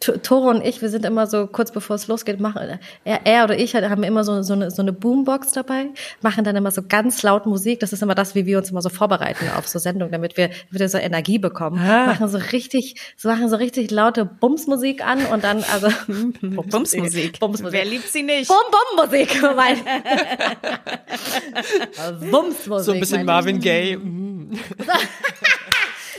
Tore 0.00 0.50
und 0.50 0.64
ich, 0.64 0.82
wir 0.82 0.90
sind 0.90 1.04
immer 1.04 1.26
so 1.26 1.46
kurz 1.46 1.72
bevor 1.72 1.96
es 1.96 2.08
losgeht, 2.08 2.40
machen 2.40 2.78
er, 3.04 3.26
er 3.26 3.44
oder 3.44 3.58
ich 3.58 3.74
haben 3.74 4.02
immer 4.02 4.24
so, 4.24 4.42
so, 4.42 4.52
eine, 4.52 4.70
so 4.70 4.82
eine 4.82 4.92
Boombox 4.92 5.52
dabei, 5.52 5.86
machen 6.20 6.44
dann 6.44 6.56
immer 6.56 6.70
so 6.70 6.82
ganz 6.86 7.22
laut 7.22 7.46
Musik. 7.46 7.80
Das 7.80 7.92
ist 7.92 8.02
immer 8.02 8.14
das, 8.14 8.34
wie 8.34 8.46
wir 8.46 8.58
uns 8.58 8.70
immer 8.70 8.82
so 8.82 8.90
vorbereiten 8.90 9.46
auf 9.56 9.66
so 9.66 9.78
Sendungen, 9.78 10.12
damit 10.12 10.36
wir 10.36 10.50
wieder 10.70 10.88
so 10.88 10.98
Energie 10.98 11.38
bekommen. 11.38 11.78
Ah. 11.78 12.06
Machen 12.06 12.28
so 12.28 12.38
richtig, 12.38 12.96
so 13.16 13.28
machen 13.28 13.48
so 13.48 13.56
richtig 13.56 13.90
laute 13.90 14.24
Bumsmusik 14.24 15.04
an 15.04 15.24
und 15.26 15.44
dann 15.44 15.64
also 15.72 15.88
Bumsmusik. 16.40 17.40
Bumsmusik. 17.40 17.72
Wer 17.72 17.84
liebt 17.86 18.08
sie 18.08 18.22
nicht? 18.22 18.48
Bum 18.48 18.56
Bum 18.70 19.06
Musik. 19.06 19.40
Bumsmusik. 22.30 22.84
So 22.84 22.92
ein 22.92 23.00
bisschen 23.00 23.24
Marvin 23.24 23.60
Gaye. 23.60 23.98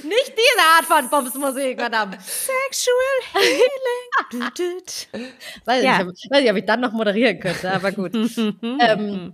Nicht 0.10 0.34
diese 0.34 0.62
Art 0.76 0.86
von 0.86 1.10
Bumsmusik, 1.10 1.80
verdammt. 1.80 2.18
Sexual 2.22 3.20
Healing. 3.34 4.82
weiß, 5.66 5.84
ja. 5.84 6.04
nicht, 6.04 6.32
weiß 6.32 6.42
nicht, 6.42 6.52
ob 6.52 6.58
ich 6.58 6.66
dann 6.66 6.82
noch 6.82 6.92
moderieren 6.92 7.40
könnte, 7.40 7.72
aber 7.72 7.92
gut. 7.92 8.14
ähm, 8.80 9.34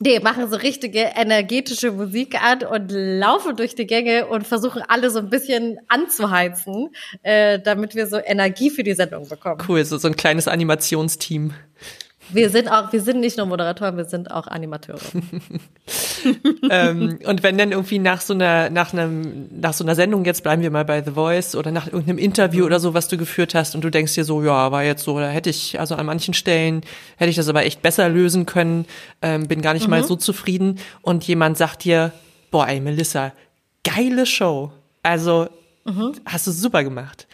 Nee, 0.00 0.18
machen 0.18 0.50
so 0.50 0.56
richtige 0.56 1.12
energetische 1.14 1.92
Musik 1.92 2.42
an 2.42 2.64
und 2.64 2.90
laufen 2.90 3.56
durch 3.56 3.76
die 3.76 3.86
Gänge 3.86 4.26
und 4.26 4.46
versuchen 4.46 4.82
alle 4.86 5.08
so 5.08 5.20
ein 5.20 5.30
bisschen 5.30 5.78
anzuheizen, 5.86 6.90
äh, 7.22 7.60
damit 7.60 7.94
wir 7.94 8.08
so 8.08 8.18
Energie 8.18 8.70
für 8.70 8.82
die 8.82 8.94
Sendung 8.94 9.28
bekommen. 9.28 9.62
Cool, 9.68 9.84
so, 9.84 9.96
so 9.96 10.08
ein 10.08 10.16
kleines 10.16 10.48
Animationsteam. 10.48 11.54
Wir 12.30 12.50
sind 12.50 12.68
auch, 12.68 12.92
wir 12.92 13.00
sind 13.00 13.20
nicht 13.20 13.36
nur 13.36 13.46
Moderatoren, 13.46 13.96
wir 13.96 14.04
sind 14.04 14.30
auch 14.30 14.46
Animateure. 14.46 14.98
ähm, 16.70 17.18
und 17.26 17.42
wenn 17.42 17.58
dann 17.58 17.72
irgendwie 17.72 17.98
nach 17.98 18.20
so 18.20 18.34
einer, 18.34 18.70
nach 18.70 18.92
einem, 18.92 19.48
nach 19.60 19.74
so 19.74 19.84
einer 19.84 19.94
Sendung, 19.94 20.24
jetzt 20.24 20.42
bleiben 20.42 20.62
wir 20.62 20.70
mal 20.70 20.84
bei 20.84 21.02
The 21.02 21.12
Voice 21.12 21.54
oder 21.54 21.70
nach 21.70 21.86
irgendeinem 21.86 22.18
Interview 22.18 22.64
oder 22.64 22.80
so, 22.80 22.94
was 22.94 23.08
du 23.08 23.16
geführt 23.16 23.54
hast 23.54 23.74
und 23.74 23.82
du 23.84 23.90
denkst 23.90 24.14
dir 24.14 24.24
so, 24.24 24.42
ja, 24.42 24.72
war 24.72 24.84
jetzt 24.84 25.04
so, 25.04 25.18
da 25.18 25.28
hätte 25.28 25.50
ich, 25.50 25.78
also 25.78 25.94
an 25.94 26.06
manchen 26.06 26.34
Stellen 26.34 26.82
hätte 27.16 27.30
ich 27.30 27.36
das 27.36 27.48
aber 27.48 27.64
echt 27.64 27.82
besser 27.82 28.08
lösen 28.08 28.46
können, 28.46 28.86
ähm, 29.22 29.46
bin 29.46 29.60
gar 29.62 29.74
nicht 29.74 29.84
mhm. 29.84 29.90
mal 29.90 30.04
so 30.04 30.16
zufrieden 30.16 30.78
und 31.02 31.24
jemand 31.24 31.58
sagt 31.58 31.84
dir, 31.84 32.12
boah, 32.50 32.68
ey, 32.68 32.80
Melissa, 32.80 33.32
geile 33.84 34.26
Show. 34.26 34.72
Also, 35.02 35.48
mhm. 35.84 36.12
hast 36.24 36.46
du 36.46 36.52
super 36.52 36.82
gemacht. 36.84 37.26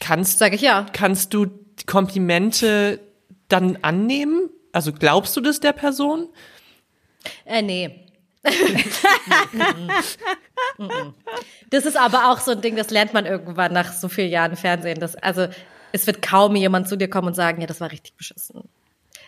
Kannst, 0.00 0.38
Sag 0.38 0.54
ich 0.54 0.60
ja. 0.60 0.86
Kannst 0.92 1.34
du 1.34 1.46
Komplimente 1.86 3.00
dann 3.48 3.78
annehmen? 3.82 4.50
Also 4.72 4.92
glaubst 4.92 5.36
du 5.36 5.40
das 5.40 5.60
der 5.60 5.72
Person? 5.72 6.28
Äh, 7.44 7.62
nee. 7.62 8.02
das 11.70 11.84
ist 11.84 11.96
aber 11.96 12.30
auch 12.30 12.38
so 12.40 12.52
ein 12.52 12.60
Ding, 12.60 12.76
das 12.76 12.90
lernt 12.90 13.12
man 13.12 13.26
irgendwann 13.26 13.72
nach 13.72 13.92
so 13.92 14.08
vielen 14.08 14.30
Jahren 14.30 14.54
Fernsehen. 14.56 15.00
Das, 15.00 15.16
also 15.16 15.48
es 15.92 16.06
wird 16.06 16.22
kaum 16.22 16.54
jemand 16.56 16.88
zu 16.88 16.96
dir 16.96 17.08
kommen 17.08 17.28
und 17.28 17.34
sagen, 17.34 17.60
ja, 17.60 17.66
das 17.66 17.80
war 17.80 17.90
richtig 17.90 18.14
beschissen. 18.16 18.62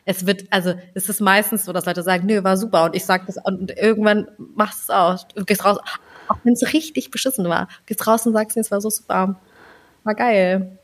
Es 0.05 0.27
wird, 0.27 0.45
also 0.51 0.75
es 0.95 1.09
ist 1.09 1.21
meistens 1.21 1.65
so, 1.65 1.73
dass 1.73 1.87
Leute 1.87 2.03
sagen, 2.03 2.27
nö, 2.27 2.43
war 2.45 2.57
super 2.57 2.85
und 2.85 2.95
ich 2.97 3.05
sag 3.05 3.27
das 3.27 3.37
und 3.43 3.77
irgendwann 3.77 4.29
machst 4.39 4.89
du 4.89 4.93
es 4.93 4.99
auch. 4.99 5.25
Du 5.35 5.45
gehst 5.45 5.65
raus, 5.65 5.79
auch 6.29 6.39
wenn 6.45 6.55
es 6.55 6.73
richtig 6.73 7.11
beschissen 7.11 7.49
war, 7.49 7.69
gehst 7.87 8.07
raus 8.07 8.27
und 8.27 8.33
sagst, 8.33 8.57
es 8.57 8.71
war 8.71 8.81
so 8.81 8.91
super. 8.91 9.39
War 10.05 10.15
geil. 10.15 10.78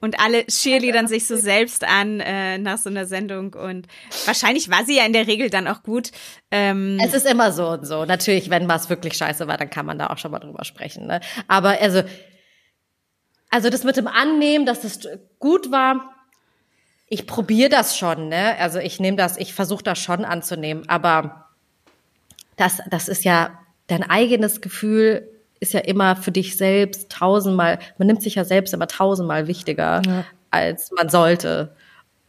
Und 0.00 0.20
alle 0.20 0.46
cheerleadern 0.46 1.08
sich 1.08 1.26
so 1.26 1.36
selbst 1.36 1.84
an 1.84 2.20
äh, 2.20 2.58
nach 2.58 2.78
so 2.78 2.88
einer 2.88 3.04
Sendung. 3.06 3.54
Und 3.54 3.88
wahrscheinlich 4.26 4.70
war 4.70 4.84
sie 4.84 4.96
ja 4.96 5.04
in 5.04 5.12
der 5.12 5.26
Regel 5.26 5.50
dann 5.50 5.66
auch 5.66 5.82
gut. 5.82 6.12
Ähm 6.50 6.98
es 7.02 7.14
ist 7.14 7.26
immer 7.26 7.50
so 7.50 7.68
und 7.70 7.84
so. 7.84 8.04
Natürlich, 8.04 8.48
wenn 8.48 8.68
was 8.68 8.88
wirklich 8.90 9.14
scheiße 9.14 9.48
war, 9.48 9.56
dann 9.56 9.70
kann 9.70 9.86
man 9.86 9.98
da 9.98 10.08
auch 10.08 10.18
schon 10.18 10.30
mal 10.30 10.38
drüber 10.38 10.64
sprechen. 10.64 11.06
Ne? 11.06 11.20
Aber 11.48 11.80
also, 11.80 12.02
also 13.50 13.70
das 13.70 13.82
mit 13.82 13.96
dem 13.96 14.06
Annehmen, 14.06 14.66
dass 14.66 14.82
das 14.82 15.00
gut 15.38 15.72
war, 15.72 16.14
ich 17.08 17.26
probiere 17.26 17.70
das 17.70 17.96
schon, 17.96 18.28
ne? 18.28 18.56
Also 18.58 18.78
ich 18.78 19.00
nehme 19.00 19.16
das, 19.16 19.38
ich 19.38 19.54
versuche 19.54 19.82
das 19.82 19.98
schon 19.98 20.26
anzunehmen, 20.26 20.88
aber 20.88 21.48
das, 22.56 22.82
das 22.90 23.08
ist 23.08 23.24
ja 23.24 23.58
dein 23.86 24.02
eigenes 24.02 24.60
Gefühl 24.60 25.26
ist 25.60 25.72
ja 25.72 25.80
immer 25.80 26.16
für 26.16 26.32
dich 26.32 26.56
selbst 26.56 27.10
tausendmal, 27.10 27.78
man 27.98 28.06
nimmt 28.06 28.22
sich 28.22 28.36
ja 28.36 28.44
selbst 28.44 28.74
immer 28.74 28.86
tausendmal 28.86 29.46
wichtiger, 29.46 30.02
ja. 30.06 30.24
als 30.50 30.90
man 30.92 31.08
sollte. 31.08 31.74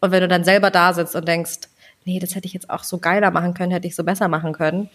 Und 0.02 0.12
wenn 0.12 0.22
du 0.22 0.28
dann 0.28 0.44
selber 0.44 0.72
da 0.72 0.94
sitzt 0.94 1.16
und 1.16 1.28
denkst, 1.28 1.60
nee, 2.06 2.20
das 2.20 2.36
hätte 2.36 2.48
ich 2.48 2.54
jetzt 2.54 2.70
auch 2.70 2.84
so 2.84 2.98
geiler 2.98 3.32
machen 3.32 3.54
können, 3.54 3.72
hätte 3.72 3.88
ich 3.88 3.96
so 3.96 4.04
besser 4.04 4.28
machen 4.28 4.54
können, 4.54 4.90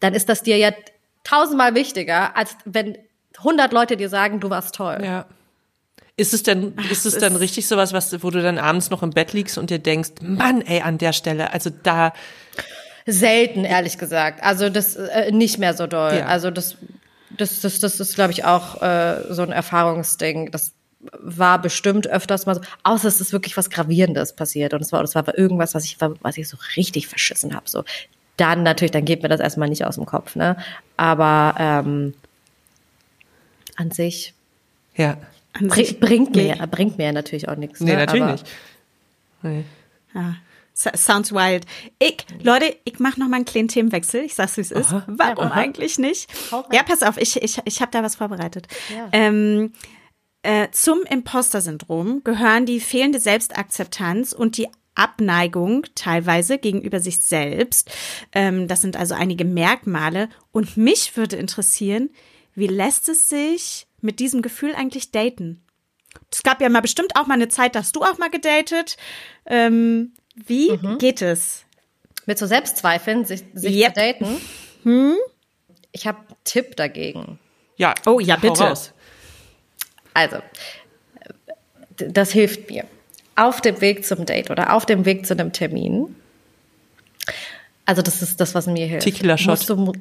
dann 0.00 0.14
ist 0.14 0.28
das 0.28 0.42
dir 0.42 0.56
ja 0.56 0.70
tausendmal 1.24 1.74
wichtiger, 1.74 2.36
als 2.36 2.56
wenn 2.64 2.98
hundert 3.42 3.72
Leute 3.72 3.96
dir 3.96 4.08
sagen, 4.08 4.40
du 4.40 4.50
warst 4.50 4.74
toll. 4.74 4.98
Ja. 5.02 5.26
Ist 6.16 6.34
es 6.34 6.42
denn, 6.42 6.74
ist 6.90 7.06
es 7.06 7.16
dann 7.18 7.36
richtig 7.36 7.68
sowas, 7.68 7.92
was, 7.92 8.24
wo 8.24 8.30
du 8.30 8.42
dann 8.42 8.58
abends 8.58 8.90
noch 8.90 9.04
im 9.04 9.10
Bett 9.10 9.32
liegst 9.32 9.56
und 9.56 9.70
dir 9.70 9.78
denkst, 9.78 10.14
Mann, 10.20 10.62
ey, 10.62 10.80
an 10.80 10.98
der 10.98 11.12
Stelle, 11.12 11.52
also 11.52 11.70
da. 11.84 12.12
Selten, 13.06 13.64
ehrlich 13.64 13.98
gesagt. 13.98 14.42
Also 14.42 14.68
das 14.68 14.96
äh, 14.96 15.30
nicht 15.30 15.58
mehr 15.58 15.74
so 15.74 15.86
doll. 15.86 16.16
Ja. 16.16 16.26
Also 16.26 16.50
das 16.50 16.76
das, 17.36 17.60
das, 17.60 17.80
das 17.80 18.00
ist, 18.00 18.14
glaube 18.14 18.32
ich, 18.32 18.44
auch 18.44 18.82
äh, 18.82 19.32
so 19.32 19.42
ein 19.42 19.52
Erfahrungsding. 19.52 20.50
Das 20.50 20.72
war 21.12 21.60
bestimmt 21.60 22.08
öfters 22.08 22.46
mal 22.46 22.56
so, 22.56 22.60
außer 22.82 23.08
es 23.08 23.20
ist 23.20 23.32
wirklich 23.32 23.56
was 23.56 23.70
Gravierendes 23.70 24.34
passiert 24.34 24.74
und 24.74 24.80
es 24.80 24.90
war, 24.92 25.00
das 25.00 25.14
war 25.14 25.36
irgendwas, 25.36 25.74
was 25.74 25.84
ich, 25.84 25.96
was 26.00 26.36
ich 26.36 26.48
so 26.48 26.56
richtig 26.76 27.06
verschissen 27.06 27.54
habe. 27.54 27.68
So, 27.68 27.84
dann 28.36 28.62
natürlich, 28.62 28.92
dann 28.92 29.04
geht 29.04 29.22
mir 29.22 29.28
das 29.28 29.40
erstmal 29.40 29.68
nicht 29.68 29.84
aus 29.84 29.94
dem 29.94 30.06
Kopf, 30.06 30.34
ne? 30.34 30.56
Aber 30.96 31.54
ähm, 31.58 32.14
an 33.76 33.90
sich, 33.90 34.34
ja, 34.96 35.18
an 35.52 35.68
bring, 35.68 35.84
sich 35.84 36.00
bringt 36.00 36.34
mir, 36.34 36.56
bringt 36.68 36.98
mir 36.98 37.12
natürlich 37.12 37.48
auch 37.48 37.56
nichts. 37.56 37.80
Nee, 37.80 37.92
ne? 37.92 37.98
natürlich 37.98 38.22
Aber, 38.22 38.32
nicht. 38.32 38.46
Nee. 39.42 39.64
Ja. 40.14 40.36
Sounds 40.78 41.32
wild. 41.32 41.66
Ich, 41.98 42.24
Leute, 42.42 42.76
ich 42.84 43.00
mache 43.00 43.18
noch 43.18 43.28
mal 43.28 43.36
einen 43.36 43.44
kleinen 43.44 43.68
Themenwechsel. 43.68 44.22
Ich 44.22 44.34
sag's, 44.34 44.56
wie 44.56 44.60
es 44.60 44.70
ist. 44.70 44.92
Warum 45.08 45.46
Aha. 45.46 45.54
eigentlich 45.54 45.98
nicht? 45.98 46.30
Ja, 46.70 46.84
pass 46.84 47.02
auf, 47.02 47.16
ich, 47.18 47.42
ich, 47.42 47.58
ich 47.64 47.80
habe 47.80 47.90
da 47.90 48.02
was 48.02 48.16
vorbereitet. 48.16 48.68
Ja. 48.94 49.08
Ähm, 49.12 49.72
äh, 50.42 50.68
zum 50.70 51.02
Imposter-Syndrom 51.02 52.22
gehören 52.22 52.64
die 52.64 52.78
fehlende 52.78 53.18
Selbstakzeptanz 53.18 54.32
und 54.32 54.56
die 54.56 54.68
Abneigung 54.94 55.84
teilweise 55.94 56.58
gegenüber 56.58 57.00
sich 57.00 57.20
selbst. 57.20 57.90
Ähm, 58.32 58.68
das 58.68 58.80
sind 58.80 58.96
also 58.96 59.14
einige 59.14 59.44
Merkmale. 59.44 60.28
Und 60.52 60.76
mich 60.76 61.16
würde 61.16 61.36
interessieren, 61.36 62.10
wie 62.54 62.66
lässt 62.66 63.08
es 63.08 63.28
sich 63.28 63.86
mit 64.00 64.20
diesem 64.20 64.42
Gefühl 64.42 64.74
eigentlich 64.74 65.10
daten? 65.10 65.62
Es 66.30 66.42
gab 66.42 66.60
ja 66.60 66.68
mal 66.68 66.80
bestimmt 66.80 67.16
auch 67.16 67.26
mal 67.26 67.34
eine 67.34 67.48
Zeit, 67.48 67.74
da 67.74 67.80
hast 67.80 67.96
du 67.96 68.02
auch 68.02 68.18
mal 68.18 68.30
gedatet. 68.30 68.96
Ähm, 69.46 70.12
wie 70.46 70.72
Mhm. 70.72 70.98
geht 70.98 71.22
es? 71.22 71.64
Mit 72.26 72.38
so 72.38 72.46
Selbstzweifeln, 72.46 73.24
sich, 73.24 73.42
sich 73.54 73.74
Yep. 73.74 73.94
zu 73.94 74.00
daten. 74.00 75.22
Ich 75.92 76.06
habe 76.06 76.18
einen 76.18 76.36
Tipp 76.44 76.76
dagegen. 76.76 77.38
Ja. 77.76 77.94
Oh, 78.06 78.20
ja, 78.20 78.36
bitte. 78.36 78.62
raus. 78.64 78.92
Also, 80.14 80.38
das 81.96 82.32
hilft 82.32 82.70
mir. 82.70 82.84
Auf 83.36 83.60
dem 83.60 83.80
Weg 83.80 84.04
zum 84.04 84.26
Date 84.26 84.50
oder 84.50 84.72
auf 84.74 84.84
dem 84.84 85.04
Weg 85.04 85.26
zu 85.26 85.34
einem 85.34 85.52
Termin. 85.52 86.14
Also, 87.84 88.02
das 88.02 88.20
ist 88.22 88.40
das, 88.40 88.54
was 88.54 88.66
mir 88.66 88.86
hilft. 88.86 89.06
Du 89.68 89.76
mu- 89.76 89.92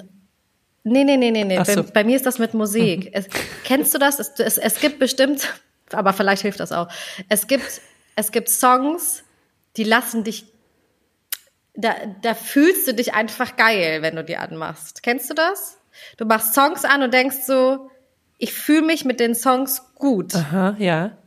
Nee, 0.83 1.03
nee, 1.03 1.17
nee, 1.17 1.31
nee, 1.31 1.43
nee. 1.43 1.57
Ach 1.57 1.65
Bei, 1.65 1.73
so. 1.73 1.83
bei 1.83 2.03
mir 2.05 2.15
ist 2.15 2.25
das 2.25 2.39
mit 2.39 2.53
Musik. 2.53 3.09
Es, 3.11 3.27
kennst 3.65 3.93
du 3.93 3.97
das? 3.99 4.19
Es, 4.19 4.31
es, 4.39 4.57
es 4.57 4.79
gibt 4.79 4.99
bestimmt, 4.99 5.53
aber 5.91 6.13
vielleicht 6.13 6.41
hilft 6.43 6.59
das 6.61 6.71
auch. 6.71 6.87
Es 7.29 7.45
gibt, 7.47 7.81
es 8.15 8.31
gibt 8.31 8.47
Songs, 8.49 9.23
die 9.77 9.83
lassen 9.83 10.23
dich, 10.23 10.45
da, 11.75 11.95
da 12.21 12.33
fühlst 12.33 12.87
du 12.87 12.93
dich 12.93 13.13
einfach 13.13 13.55
geil, 13.55 14.01
wenn 14.01 14.15
du 14.15 14.23
die 14.23 14.37
anmachst. 14.37 15.03
Kennst 15.03 15.29
du 15.29 15.35
das? 15.35 15.77
Du 16.17 16.25
machst 16.25 16.53
Songs 16.53 16.83
an 16.83 17.03
und 17.03 17.13
denkst 17.13 17.45
so, 17.45 17.89
ich 18.39 18.53
fühle 18.53 18.81
mich 18.81 19.05
mit 19.05 19.19
den 19.19 19.35
Songs 19.35 19.83
gut. 19.95 20.35
Aha, 20.35 20.75
ja. 20.79 21.17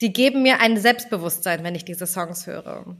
Die 0.00 0.12
geben 0.12 0.42
mir 0.42 0.60
ein 0.60 0.76
Selbstbewusstsein, 0.76 1.64
wenn 1.64 1.74
ich 1.74 1.84
diese 1.84 2.06
Songs 2.06 2.46
höre. 2.46 2.96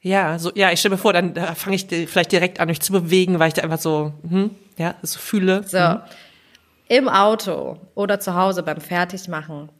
Ja, 0.00 0.38
so, 0.38 0.50
ja, 0.54 0.72
ich 0.72 0.80
stelle 0.80 0.94
mir 0.96 0.98
vor, 0.98 1.12
dann 1.12 1.36
äh, 1.36 1.54
fange 1.54 1.76
ich 1.76 1.86
vielleicht 1.86 2.32
direkt 2.32 2.58
an, 2.58 2.68
mich 2.68 2.80
zu 2.80 2.92
bewegen, 2.92 3.38
weil 3.38 3.48
ich 3.48 3.54
da 3.54 3.62
einfach 3.62 3.78
so, 3.78 4.12
hm, 4.28 4.50
ja, 4.76 4.96
so 5.02 5.18
fühle. 5.18 5.62
So. 5.64 6.00
Im 6.88 7.08
Auto 7.08 7.78
oder 7.94 8.18
zu 8.18 8.34
Hause 8.34 8.62
beim 8.62 8.80
Fertigmachen 8.80 9.70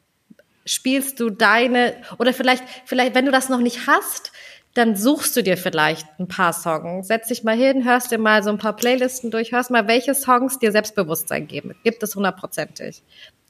spielst 0.64 1.20
du 1.20 1.30
deine, 1.30 1.94
oder 2.18 2.32
vielleicht, 2.32 2.64
vielleicht, 2.84 3.14
wenn 3.14 3.26
du 3.26 3.32
das 3.32 3.48
noch 3.48 3.60
nicht 3.60 3.86
hast, 3.86 4.32
dann 4.74 4.96
suchst 4.96 5.36
du 5.36 5.42
dir 5.42 5.56
vielleicht 5.56 6.06
ein 6.18 6.28
paar 6.28 6.52
Songs. 6.52 7.08
Setz 7.08 7.28
dich 7.28 7.44
mal 7.44 7.56
hin, 7.56 7.84
hörst 7.84 8.10
dir 8.10 8.18
mal 8.18 8.42
so 8.42 8.50
ein 8.50 8.58
paar 8.58 8.74
Playlisten 8.74 9.30
durch, 9.30 9.52
hörst 9.52 9.70
mal, 9.70 9.86
welche 9.86 10.14
Songs 10.14 10.58
dir 10.58 10.72
Selbstbewusstsein 10.72 11.46
geben. 11.46 11.74
Gibt 11.84 12.02
es 12.02 12.16
hundertprozentig. 12.16 13.02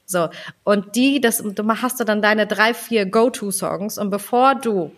So. 0.05 0.29
Und 0.63 0.95
die, 0.95 1.21
das, 1.21 1.37
du 1.37 1.67
hast 1.81 1.99
du 1.99 2.03
dann 2.03 2.21
deine 2.21 2.45
drei, 2.45 2.73
vier 2.73 3.05
Go-To-Songs 3.05 3.97
und 3.97 4.09
bevor 4.09 4.55
du 4.55 4.91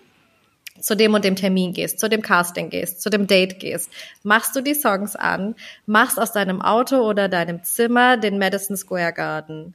zu 0.86 0.96
dem 0.96 1.16
und 1.16 1.26
dem 1.26 1.36
Termin 1.36 1.74
gehst, 1.74 2.00
zu 2.00 2.08
dem 2.08 2.22
Casting 2.22 2.70
gehst, 2.70 3.02
zu 3.02 3.10
dem 3.10 3.26
Date 3.26 3.60
gehst, 3.60 3.90
machst 4.22 4.56
du 4.56 4.62
die 4.62 4.76
Songs 4.76 5.16
an, 5.16 5.56
machst 5.88 6.20
aus 6.20 6.32
deinem 6.32 6.62
Auto 6.62 6.98
oder 6.98 7.28
deinem 7.28 7.64
Zimmer 7.64 8.18
den 8.18 8.38
Madison 8.38 8.78
Square 8.78 9.12
Garden. 9.14 9.74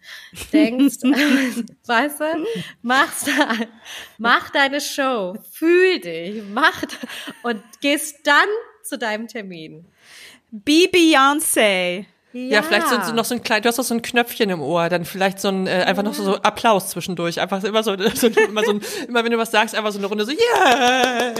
Denkst, 0.52 0.98
weißt 1.86 2.20
du, 2.20 2.24
machst, 2.82 3.28
mach 4.18 4.50
deine 4.50 4.80
Show, 4.80 5.34
fühl 5.50 5.98
dich, 5.98 6.44
mach, 6.48 6.84
und 7.42 7.60
gehst 7.80 8.24
dann 8.24 8.48
zu 8.84 8.96
deinem 8.96 9.26
Termin. 9.26 9.84
Be 10.52 10.88
Beyoncé. 10.92 12.06
Ja, 12.32 12.62
vielleicht 12.62 12.88
so, 12.88 12.96
so 13.00 13.12
noch 13.12 13.24
so 13.24 13.34
ein 13.34 13.42
klein, 13.42 13.60
du 13.62 13.68
hast 13.68 13.78
doch 13.78 13.84
so 13.84 13.94
ein 13.94 14.02
Knöpfchen 14.02 14.50
im 14.50 14.60
Ohr, 14.60 14.88
dann 14.88 15.04
vielleicht 15.04 15.40
so 15.40 15.48
ein, 15.48 15.66
äh, 15.66 15.84
einfach 15.86 16.04
noch 16.04 16.14
so, 16.14 16.22
so 16.22 16.36
Applaus 16.36 16.88
zwischendurch. 16.90 17.40
Einfach 17.40 17.62
immer 17.64 17.82
so, 17.82 17.96
so 18.14 18.28
immer 18.28 18.62
so 18.64 18.70
ein, 18.72 18.80
immer 19.08 19.24
wenn 19.24 19.32
du 19.32 19.38
was 19.38 19.50
sagst, 19.50 19.74
einfach 19.74 19.90
so 19.90 19.98
eine 19.98 20.06
Runde 20.06 20.24
so, 20.24 20.30
yeah! 20.30 21.34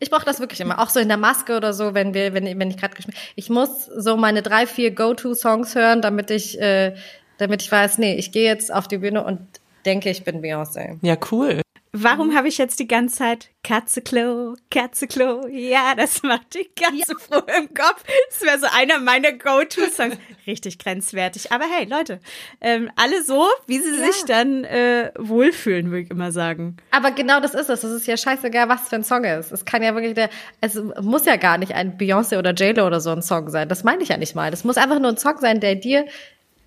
Ich 0.00 0.10
brauche 0.10 0.24
das 0.24 0.40
wirklich 0.40 0.60
immer, 0.60 0.78
auch 0.80 0.90
so 0.90 1.00
in 1.00 1.08
der 1.08 1.16
Maske 1.16 1.56
oder 1.56 1.72
so, 1.72 1.94
wenn 1.94 2.12
wir, 2.12 2.34
wenn, 2.34 2.44
wenn 2.58 2.70
ich 2.70 2.76
gerade 2.76 2.94
gespielt. 2.94 3.16
Ich 3.36 3.48
muss 3.48 3.86
so 3.86 4.16
meine 4.16 4.42
drei, 4.42 4.66
vier 4.66 4.90
Go-To-Songs 4.90 5.74
hören, 5.74 6.02
damit 6.02 6.30
ich, 6.30 6.60
äh, 6.60 6.94
damit 7.38 7.62
ich 7.62 7.72
weiß, 7.72 7.98
nee, 7.98 8.14
ich 8.14 8.32
gehe 8.32 8.44
jetzt 8.44 8.72
auf 8.72 8.88
die 8.88 8.98
Bühne 8.98 9.24
und 9.24 9.40
denke, 9.86 10.10
ich 10.10 10.24
bin 10.24 10.42
Beyoncé. 10.42 10.98
Ja, 11.00 11.16
cool. 11.30 11.62
Warum 11.94 12.34
habe 12.34 12.48
ich 12.48 12.56
jetzt 12.56 12.80
die 12.80 12.88
ganze 12.88 13.16
Zeit 13.16 13.50
Katzeklo, 13.62 14.56
Katzeklo? 14.70 15.46
Ja, 15.48 15.94
das 15.94 16.22
macht 16.22 16.54
die 16.54 16.70
Katze 16.74 17.14
froh 17.18 17.42
im 17.58 17.74
Kopf. 17.74 18.02
Das 18.30 18.40
wäre 18.40 18.58
so 18.58 18.66
einer 18.74 18.98
meiner 18.98 19.32
Go-To-Songs. 19.32 20.16
Richtig 20.46 20.78
grenzwertig. 20.78 21.52
Aber 21.52 21.66
hey, 21.66 21.84
Leute, 21.84 22.20
ähm, 22.62 22.90
alle 22.96 23.22
so, 23.22 23.46
wie 23.66 23.78
sie 23.78 23.94
sich 23.94 24.24
dann 24.26 24.64
äh, 24.64 25.12
wohlfühlen, 25.18 25.90
würde 25.90 26.04
ich 26.04 26.10
immer 26.10 26.32
sagen. 26.32 26.78
Aber 26.92 27.10
genau 27.10 27.40
das 27.40 27.52
ist 27.52 27.68
es. 27.68 27.82
Das 27.82 27.90
ist 27.90 28.06
ja 28.06 28.16
scheißegal, 28.16 28.70
was 28.70 28.88
für 28.88 28.96
ein 28.96 29.04
Song 29.04 29.24
ist. 29.24 29.52
Es 29.52 29.66
kann 29.66 29.82
ja 29.82 29.94
wirklich 29.94 30.14
der, 30.14 30.30
es 30.62 30.80
muss 31.02 31.26
ja 31.26 31.36
gar 31.36 31.58
nicht 31.58 31.74
ein 31.74 31.98
Beyoncé 31.98 32.38
oder 32.38 32.54
J-Lo 32.54 32.86
oder 32.86 33.02
so 33.02 33.10
ein 33.10 33.20
Song 33.20 33.50
sein. 33.50 33.68
Das 33.68 33.84
meine 33.84 34.02
ich 34.02 34.08
ja 34.08 34.16
nicht 34.16 34.34
mal. 34.34 34.50
Das 34.50 34.64
muss 34.64 34.78
einfach 34.78 34.98
nur 34.98 35.10
ein 35.10 35.18
Song 35.18 35.36
sein, 35.42 35.60
der 35.60 35.74
dir 35.74 36.06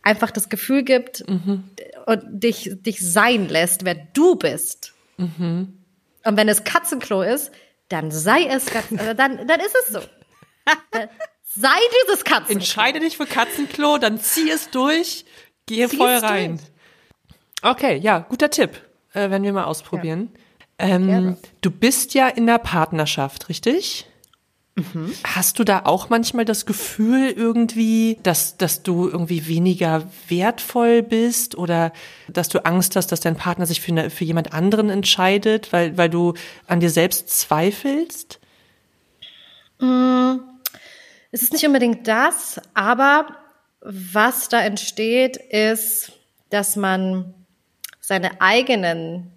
einfach 0.03 0.29
das 0.29 0.49
Gefühl 0.49 0.83
gibt 0.83 1.25
und 2.05 2.21
dich, 2.25 2.69
dich 2.75 2.99
sein 2.99 3.49
lässt, 3.49 3.85
wer 3.85 3.95
du 4.13 4.35
bist. 4.35 4.94
Und 5.17 6.37
wenn 6.37 6.49
es 6.49 6.63
Katzenklo 6.63 7.21
ist, 7.21 7.51
dann 7.89 8.11
sei 8.11 8.45
es, 8.45 8.65
Katzen, 8.65 8.97
äh, 8.97 9.15
dann, 9.15 9.47
dann 9.47 9.59
ist 9.59 9.75
es 9.83 9.93
so. 9.93 9.99
Sei 11.57 11.69
dieses 12.03 12.25
Katzenklo. 12.25 12.55
Entscheide 12.55 12.99
dich 12.99 13.15
für 13.15 13.25
Katzenklo, 13.25 13.97
dann 13.97 14.19
zieh 14.19 14.49
es 14.49 14.71
durch, 14.71 15.23
gehe 15.67 15.87
Zieh 15.87 15.95
voll 15.95 16.15
rein. 16.15 16.59
Okay, 17.61 17.97
ja, 17.97 18.19
guter 18.19 18.49
Tipp. 18.49 18.81
Äh, 19.13 19.29
werden 19.29 19.43
wir 19.43 19.53
mal 19.53 19.63
ausprobieren. 19.63 20.31
Ähm, 20.77 21.07
Gerne. 21.07 21.37
du 21.61 21.71
bist 21.71 22.13
ja 22.13 22.27
in 22.27 22.45
der 22.45 22.57
Partnerschaft, 22.57 23.47
richtig? 23.47 24.05
Hast 25.23 25.57
du 25.57 25.63
da 25.63 25.83
auch 25.85 26.09
manchmal 26.09 26.43
das 26.43 26.65
Gefühl 26.65 27.29
irgendwie, 27.29 28.17
dass, 28.23 28.57
dass 28.57 28.83
du 28.83 29.07
irgendwie 29.07 29.47
weniger 29.47 30.03
wertvoll 30.27 31.01
bist 31.01 31.57
oder 31.57 31.93
dass 32.27 32.49
du 32.49 32.65
Angst 32.65 32.97
hast, 32.97 33.07
dass 33.13 33.21
dein 33.21 33.37
Partner 33.37 33.65
sich 33.65 33.79
für, 33.79 33.93
eine, 33.93 34.09
für 34.09 34.25
jemand 34.25 34.51
anderen 34.51 34.89
entscheidet, 34.89 35.71
weil, 35.71 35.97
weil 35.97 36.09
du 36.09 36.33
an 36.67 36.81
dir 36.81 36.89
selbst 36.89 37.29
zweifelst? 37.29 38.41
Es 41.31 41.41
ist 41.41 41.53
nicht 41.53 41.65
unbedingt 41.65 42.05
das, 42.07 42.59
aber 42.73 43.27
was 43.79 44.49
da 44.49 44.61
entsteht, 44.61 45.37
ist, 45.37 46.11
dass 46.49 46.75
man 46.75 47.33
seine 48.01 48.41
eigenen 48.41 49.31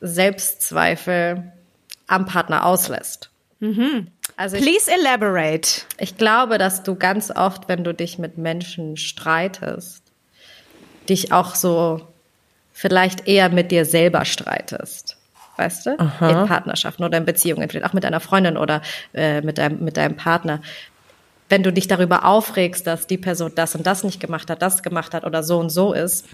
Selbstzweifel 0.00 1.52
am 2.06 2.26
Partner 2.26 2.66
auslässt. 2.66 3.30
Also 4.42 4.56
ich, 4.56 4.64
Please 4.64 4.90
elaborate. 4.90 5.82
ich 5.98 6.16
glaube, 6.16 6.58
dass 6.58 6.82
du 6.82 6.96
ganz 6.96 7.30
oft, 7.30 7.68
wenn 7.68 7.84
du 7.84 7.94
dich 7.94 8.18
mit 8.18 8.38
Menschen 8.38 8.96
streitest, 8.96 10.02
dich 11.08 11.30
auch 11.30 11.54
so 11.54 12.00
vielleicht 12.72 13.28
eher 13.28 13.50
mit 13.50 13.70
dir 13.70 13.84
selber 13.84 14.24
streitest. 14.24 15.16
Weißt 15.58 15.86
du? 15.86 15.90
In 15.92 16.48
Partnerschaften 16.48 17.04
oder 17.04 17.18
in 17.18 17.24
Beziehungen, 17.24 17.68
vielleicht 17.68 17.86
auch 17.86 17.92
mit 17.92 18.02
deiner 18.02 18.18
Freundin 18.18 18.56
oder 18.56 18.82
äh, 19.14 19.42
mit, 19.42 19.58
deinem, 19.58 19.84
mit 19.84 19.96
deinem 19.96 20.16
Partner. 20.16 20.60
Wenn 21.48 21.62
du 21.62 21.72
dich 21.72 21.86
darüber 21.86 22.24
aufregst, 22.24 22.84
dass 22.84 23.06
die 23.06 23.18
Person 23.18 23.52
das 23.54 23.76
und 23.76 23.86
das 23.86 24.02
nicht 24.02 24.18
gemacht 24.18 24.50
hat, 24.50 24.60
das 24.60 24.82
gemacht 24.82 25.14
hat 25.14 25.22
oder 25.22 25.44
so 25.44 25.60
und 25.60 25.70
so 25.70 25.92
ist, 25.92 26.26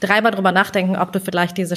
dreimal 0.00 0.32
drüber 0.32 0.52
nachdenken, 0.52 0.96
ob 0.96 1.10
du 1.10 1.20
vielleicht 1.20 1.56
diese, 1.56 1.76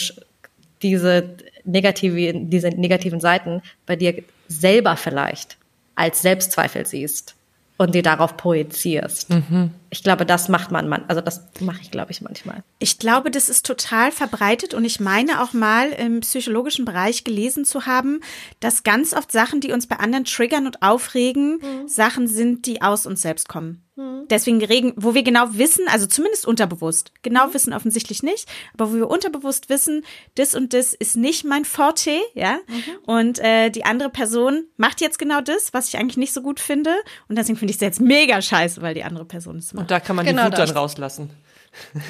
diese, 0.82 1.38
negative, 1.64 2.34
diese 2.34 2.68
negativen 2.68 3.22
Seiten 3.22 3.62
bei 3.86 3.95
dir 3.95 4.24
selber 4.49 4.97
vielleicht 4.97 5.59
als 6.00 6.22
Selbstzweifel 6.22 6.86
siehst 6.86 7.36
und 7.78 7.95
die 7.95 8.02
darauf 8.02 8.38
projizierst. 8.38 9.30
Ich 9.89 10.04
glaube, 10.04 10.26
das 10.26 10.50
macht 10.50 10.72
man, 10.72 10.89
man 10.89 11.06
also 11.08 11.22
das 11.22 11.47
mache 11.62 11.80
ich, 11.82 11.91
glaube 11.91 12.12
ich, 12.12 12.22
manchmal. 12.22 12.64
Ich 12.80 13.00
glaube, 13.00 13.32
das 13.32 13.50
ist 13.50 13.66
total 13.66 14.12
verbreitet 14.12 14.74
und 14.74 14.86
ich 14.86 15.00
meine 15.00 15.41
auch 15.41 15.54
mal 15.54 15.89
im 15.89 16.20
psychologischen 16.20 16.86
Bereich 16.86 17.24
gelesen 17.24 17.66
zu 17.66 17.86
haben, 17.86 18.22
dass 18.60 18.84
ganz 18.84 19.14
oft 19.14 19.32
Sachen, 19.32 19.62
die 19.62 19.72
uns 19.72 19.88
bei 19.88 19.97
anderen 19.97 20.26
triggern 20.26 20.66
und 20.66 20.82
aufregen, 20.82 21.60
Sachen 21.86 22.28
sind, 22.28 22.66
die 22.66 22.82
aus 22.82 23.06
uns 23.06 23.22
selbst 23.22 23.47
kommen. 23.47 23.84
Deswegen 24.30 24.64
regen, 24.64 24.93
wo 24.95 25.14
wir 25.14 25.24
genau 25.24 25.45
wissen, 25.52 25.88
also 25.88 26.06
zumindest 26.06 26.45
unterbewusst, 26.45 27.12
genau 27.22 27.54
wissen 27.54 27.74
offensichtlich 27.74 28.24
nicht, 28.24 28.47
aber 28.74 28.91
wo 28.91 28.95
wir 28.95 29.10
unterbewusst 29.10 29.70
wissen, 29.70 30.06
das 30.36 30.56
und 30.56 30.74
das 30.74 30.93
ist 30.93 31.16
nicht 31.16 31.45
mein 31.45 31.66
Forte, 31.66 32.20
ja, 32.34 32.60
und 33.06 33.39
äh, 33.39 33.70
die 33.70 33.86
andere 33.86 34.10
Person 34.10 34.66
macht 34.78 35.02
jetzt 35.02 35.20
genau 35.20 35.41
das, 35.41 35.74
was 35.74 35.88
ich 35.89 35.97
eigentlich 35.97 36.18
nicht 36.18 36.34
so 36.34 36.41
gut 36.41 36.60
finde 36.60 36.91
und 37.28 37.38
deswegen 37.38 37.58
finde 37.58 37.72
ich 37.72 37.78
es 37.78 37.82
jetzt 37.82 38.02
mega 38.02 38.41
scheiße, 38.41 38.82
weil 38.82 38.93
die 38.93 39.04
andere 39.04 39.26
Person 39.26 39.58
es 39.58 39.74
macht. 39.74 39.84
Und 39.84 39.91
da 39.91 40.00
kann 40.00 40.16
man 40.16 40.26
Genau 40.26 40.45
die 40.45 40.52
Wut 40.52 40.60
dann 40.60 40.70
rauslassen. 40.70 41.30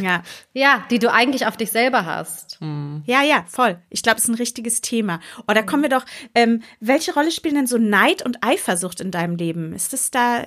Ja. 0.02 0.24
Ja, 0.54 0.86
die 0.90 1.00
du 1.00 1.12
eigentlich 1.12 1.46
auf 1.46 1.58
dich 1.58 1.72
selber 1.72 2.06
hast. 2.06 2.58
Ja, 3.06 3.24
ja, 3.24 3.46
voll. 3.48 3.78
Ich 3.90 4.04
glaube, 4.04 4.18
es 4.18 4.24
ist 4.24 4.30
ein 4.30 4.36
richtiges 4.36 4.82
Thema. 4.82 5.20
Oh, 5.48 5.54
da 5.54 5.62
kommen 5.62 5.84
wir 5.84 5.90
doch. 5.90 6.06
Ähm, 6.34 6.62
welche 6.80 7.14
Rolle 7.14 7.32
spielen 7.32 7.56
denn 7.56 7.68
so 7.68 7.78
Neid 7.78 8.26
und 8.26 8.44
Eifersucht 8.44 9.02
in 9.02 9.12
deinem 9.12 9.36
Leben? 9.36 9.74
Ist 9.74 9.94
das 9.94 10.12
da? 10.12 10.46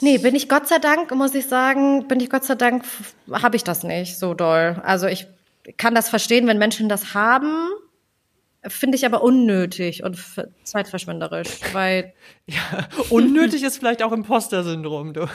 Nee, 0.00 0.18
bin 0.18 0.34
ich 0.34 0.48
Gott 0.48 0.68
sei 0.68 0.78
Dank, 0.78 1.14
muss 1.14 1.34
ich 1.34 1.46
sagen, 1.46 2.06
bin 2.06 2.20
ich 2.20 2.30
Gott 2.30 2.44
sei 2.44 2.54
Dank, 2.54 2.84
habe 3.32 3.56
ich 3.56 3.64
das 3.64 3.82
nicht 3.82 4.18
so 4.18 4.34
doll. 4.34 4.80
Also 4.84 5.06
ich 5.06 5.26
kann 5.76 5.94
das 5.94 6.08
verstehen, 6.08 6.46
wenn 6.46 6.58
Menschen 6.58 6.88
das 6.88 7.14
haben, 7.14 7.68
finde 8.66 8.96
ich 8.96 9.06
aber 9.06 9.22
unnötig 9.22 10.02
und 10.04 10.18
zeitverschwenderisch, 10.64 11.48
weil 11.72 12.12
Ja, 12.46 12.88
unnötig 13.10 13.62
ist 13.62 13.78
vielleicht 13.78 14.02
auch 14.02 14.10
Imposter-Syndrom, 14.12 15.12
du. 15.12 15.20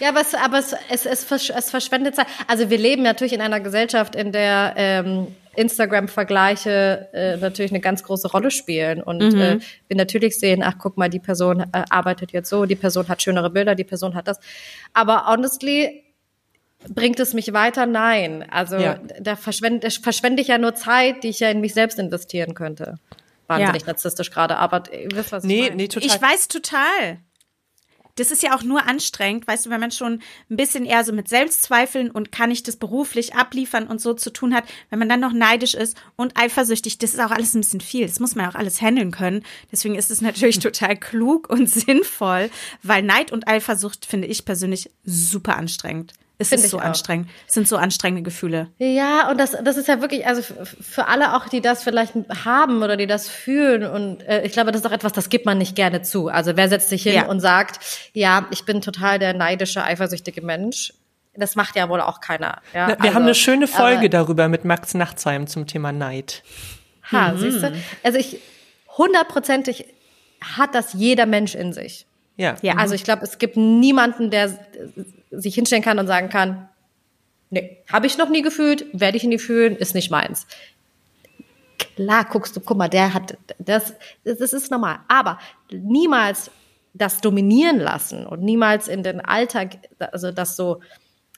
Ja, 0.00 0.08
aber 0.08 0.20
es, 0.20 0.34
aber 0.34 0.58
es, 0.58 0.74
es, 0.90 1.30
es 1.30 1.70
verschwendet 1.70 2.16
Zeit. 2.16 2.26
Also 2.48 2.70
wir 2.70 2.78
leben 2.78 3.02
natürlich 3.02 3.32
in 3.32 3.40
einer 3.40 3.60
Gesellschaft, 3.60 4.16
in 4.16 4.32
der 4.32 4.74
ähm, 4.76 5.28
Instagram-Vergleiche 5.56 7.08
äh, 7.12 7.36
natürlich 7.36 7.70
eine 7.72 7.80
ganz 7.80 8.02
große 8.02 8.30
Rolle 8.30 8.50
spielen 8.50 9.02
und 9.02 9.22
äh, 9.34 9.58
wir 9.88 9.96
natürlich 9.96 10.38
sehen, 10.38 10.62
ach 10.62 10.74
guck 10.78 10.96
mal, 10.96 11.08
die 11.08 11.18
Person 11.20 11.60
äh, 11.60 11.84
arbeitet 11.90 12.32
jetzt 12.32 12.48
so, 12.48 12.66
die 12.66 12.76
Person 12.76 13.08
hat 13.08 13.22
schönere 13.22 13.50
Bilder, 13.50 13.74
die 13.74 13.84
Person 13.84 14.14
hat 14.14 14.28
das. 14.28 14.38
Aber 14.92 15.26
honestly 15.26 16.02
bringt 16.88 17.18
es 17.20 17.34
mich 17.34 17.52
weiter? 17.52 17.86
Nein. 17.86 18.44
Also 18.50 18.76
Ja. 18.76 18.98
da 19.20 19.34
verschwende, 19.36 19.90
verschwende 19.90 20.42
ich 20.42 20.48
ja 20.48 20.58
nur 20.58 20.74
Zeit, 20.74 21.24
die 21.24 21.28
ich 21.28 21.40
ja 21.40 21.50
in 21.50 21.60
mich 21.60 21.74
selbst 21.74 21.98
investieren 21.98 22.54
könnte. 22.54 22.96
Wahnsinnig 23.48 23.82
Ja. 23.82 23.88
narzisstisch 23.88 24.30
gerade, 24.30 24.56
aber 24.58 24.82
ihr 24.92 25.08
wisst, 25.12 25.32
was 25.32 25.44
ich 25.44 25.48
Nee, 25.48 25.62
meine. 25.62 25.76
nee, 25.76 25.88
total. 25.88 26.06
Ich 26.08 26.20
weiß 26.22 26.48
total. 26.48 27.18
Das 28.16 28.30
ist 28.30 28.42
ja 28.42 28.56
auch 28.56 28.62
nur 28.62 28.86
anstrengend, 28.86 29.46
weißt 29.46 29.66
du, 29.66 29.70
wenn 29.70 29.80
man 29.80 29.90
schon 29.90 30.20
ein 30.50 30.56
bisschen 30.56 30.84
eher 30.84 31.04
so 31.04 31.12
mit 31.12 31.28
Selbstzweifeln 31.28 32.10
und 32.10 32.32
kann 32.32 32.50
ich 32.50 32.62
das 32.62 32.76
beruflich 32.76 33.34
abliefern 33.34 33.86
und 33.86 34.00
so 34.00 34.14
zu 34.14 34.32
tun 34.32 34.54
hat, 34.54 34.64
wenn 34.90 34.98
man 34.98 35.08
dann 35.08 35.20
noch 35.20 35.32
neidisch 35.32 35.74
ist 35.74 35.96
und 36.16 36.38
eifersüchtig, 36.38 36.98
das 36.98 37.14
ist 37.14 37.20
auch 37.20 37.30
alles 37.30 37.54
ein 37.54 37.60
bisschen 37.60 37.80
viel. 37.80 38.06
Das 38.06 38.20
muss 38.20 38.34
man 38.34 38.48
auch 38.48 38.54
alles 38.54 38.80
handeln 38.80 39.10
können. 39.10 39.44
Deswegen 39.70 39.94
ist 39.94 40.10
es 40.10 40.20
natürlich 40.20 40.58
total 40.60 40.96
klug 40.96 41.48
und 41.48 41.68
sinnvoll, 41.68 42.50
weil 42.82 43.02
Neid 43.02 43.32
und 43.32 43.46
Eifersucht 43.48 44.06
finde 44.06 44.26
ich 44.26 44.44
persönlich 44.44 44.90
super 45.04 45.56
anstrengend. 45.56 46.14
Es 46.38 46.50
Finde 46.50 46.64
ist 46.64 46.70
so 46.70 46.78
auch. 46.78 46.82
anstrengend. 46.82 47.30
Es 47.48 47.54
sind 47.54 47.66
so 47.66 47.76
anstrengende 47.76 48.22
Gefühle. 48.22 48.68
Ja, 48.78 49.30
und 49.30 49.38
das, 49.38 49.56
das 49.64 49.76
ist 49.78 49.88
ja 49.88 50.00
wirklich, 50.02 50.26
also 50.26 50.42
für 50.42 51.06
alle 51.08 51.34
auch, 51.34 51.48
die 51.48 51.62
das 51.62 51.82
vielleicht 51.82 52.12
haben 52.44 52.82
oder 52.82 52.96
die 52.98 53.06
das 53.06 53.28
fühlen. 53.28 53.84
Und 53.90 54.20
äh, 54.22 54.42
ich 54.44 54.52
glaube, 54.52 54.70
das 54.70 54.82
ist 54.82 54.86
auch 54.86 54.92
etwas, 54.92 55.12
das 55.12 55.30
gibt 55.30 55.46
man 55.46 55.56
nicht 55.56 55.74
gerne 55.74 56.02
zu. 56.02 56.28
Also 56.28 56.56
wer 56.56 56.68
setzt 56.68 56.90
sich 56.90 57.04
hin 57.04 57.14
Ja. 57.14 57.26
und 57.26 57.40
sagt, 57.40 57.80
ja, 58.12 58.46
ich 58.50 58.64
bin 58.66 58.82
total 58.82 59.18
der 59.18 59.32
neidische, 59.32 59.82
eifersüchtige 59.82 60.42
Mensch. 60.42 60.92
Das 61.34 61.54
macht 61.56 61.76
ja 61.76 61.88
wohl 61.88 62.00
auch 62.00 62.20
keiner. 62.20 62.60
Ja, 62.74 62.88
Wir 62.88 63.00
also, 63.00 63.14
haben 63.14 63.22
eine 63.24 63.34
schöne 63.34 63.66
Folge 63.66 63.98
aber- 64.00 64.08
darüber 64.10 64.48
mit 64.48 64.64
Max 64.64 64.94
Nachtsheim 64.94 65.46
zum 65.46 65.66
Thema 65.66 65.92
Neid. 65.92 66.42
Ha, 67.12 67.34
siehst 67.36 67.62
du? 67.62 67.72
Also 68.02 68.18
ich, 68.18 68.40
hundertprozentig 68.98 69.86
hat 70.56 70.74
das 70.74 70.92
jeder 70.92 71.26
Mensch 71.26 71.54
in 71.54 71.72
sich. 71.72 72.05
Ja. 72.36 72.56
Ja. 72.62 72.74
Also 72.76 72.94
ich 72.94 73.04
glaube, 73.04 73.22
es 73.24 73.38
gibt 73.38 73.56
niemanden, 73.56 74.30
der 74.30 74.44
s- 74.44 74.58
sich 75.30 75.54
hinstellen 75.54 75.82
kann 75.82 75.98
und 75.98 76.06
sagen 76.06 76.28
kann, 76.28 76.68
nee, 77.50 77.78
habe 77.92 78.06
ich 78.06 78.18
noch 78.18 78.28
nie 78.28 78.42
gefühlt, 78.42 78.84
werde 78.92 79.16
ich 79.16 79.24
nie 79.24 79.38
fühlen, 79.38 79.76
ist 79.76 79.94
nicht 79.94 80.10
meins. 80.10 80.46
Klar, 81.96 82.24
guckst 82.26 82.56
du, 82.56 82.60
guck 82.60 82.76
mal, 82.76 82.88
der 82.88 83.12
hat 83.14 83.36
das, 83.58 83.94
das 84.24 84.52
ist 84.52 84.70
normal. 84.70 84.98
Aber 85.08 85.38
niemals 85.70 86.50
das 86.94 87.20
dominieren 87.20 87.78
lassen 87.78 88.26
und 88.26 88.42
niemals 88.42 88.88
in 88.88 89.02
den 89.02 89.20
Alltag, 89.20 89.76
also 90.12 90.30
das 90.32 90.56
so, 90.56 90.80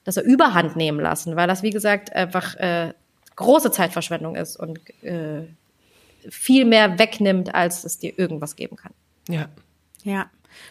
das 0.05 0.15
so 0.15 0.21
Überhand 0.21 0.77
nehmen 0.77 1.01
lassen, 1.01 1.35
weil 1.35 1.49
das, 1.49 1.63
wie 1.65 1.71
gesagt, 1.71 2.13
einfach 2.13 2.55
äh, 2.57 2.93
große 3.35 3.73
Zeitverschwendung 3.73 4.37
ist 4.37 4.57
und 4.57 4.79
äh, 5.03 5.43
viel 6.29 6.65
mehr 6.65 6.99
wegnimmt, 6.99 7.55
als 7.55 7.85
es 7.85 7.99
dir 7.99 8.17
irgendwas 8.17 8.55
geben 8.55 8.77
kann. 8.77 8.93
Ja. 9.29 9.49
Ja. 10.05 10.31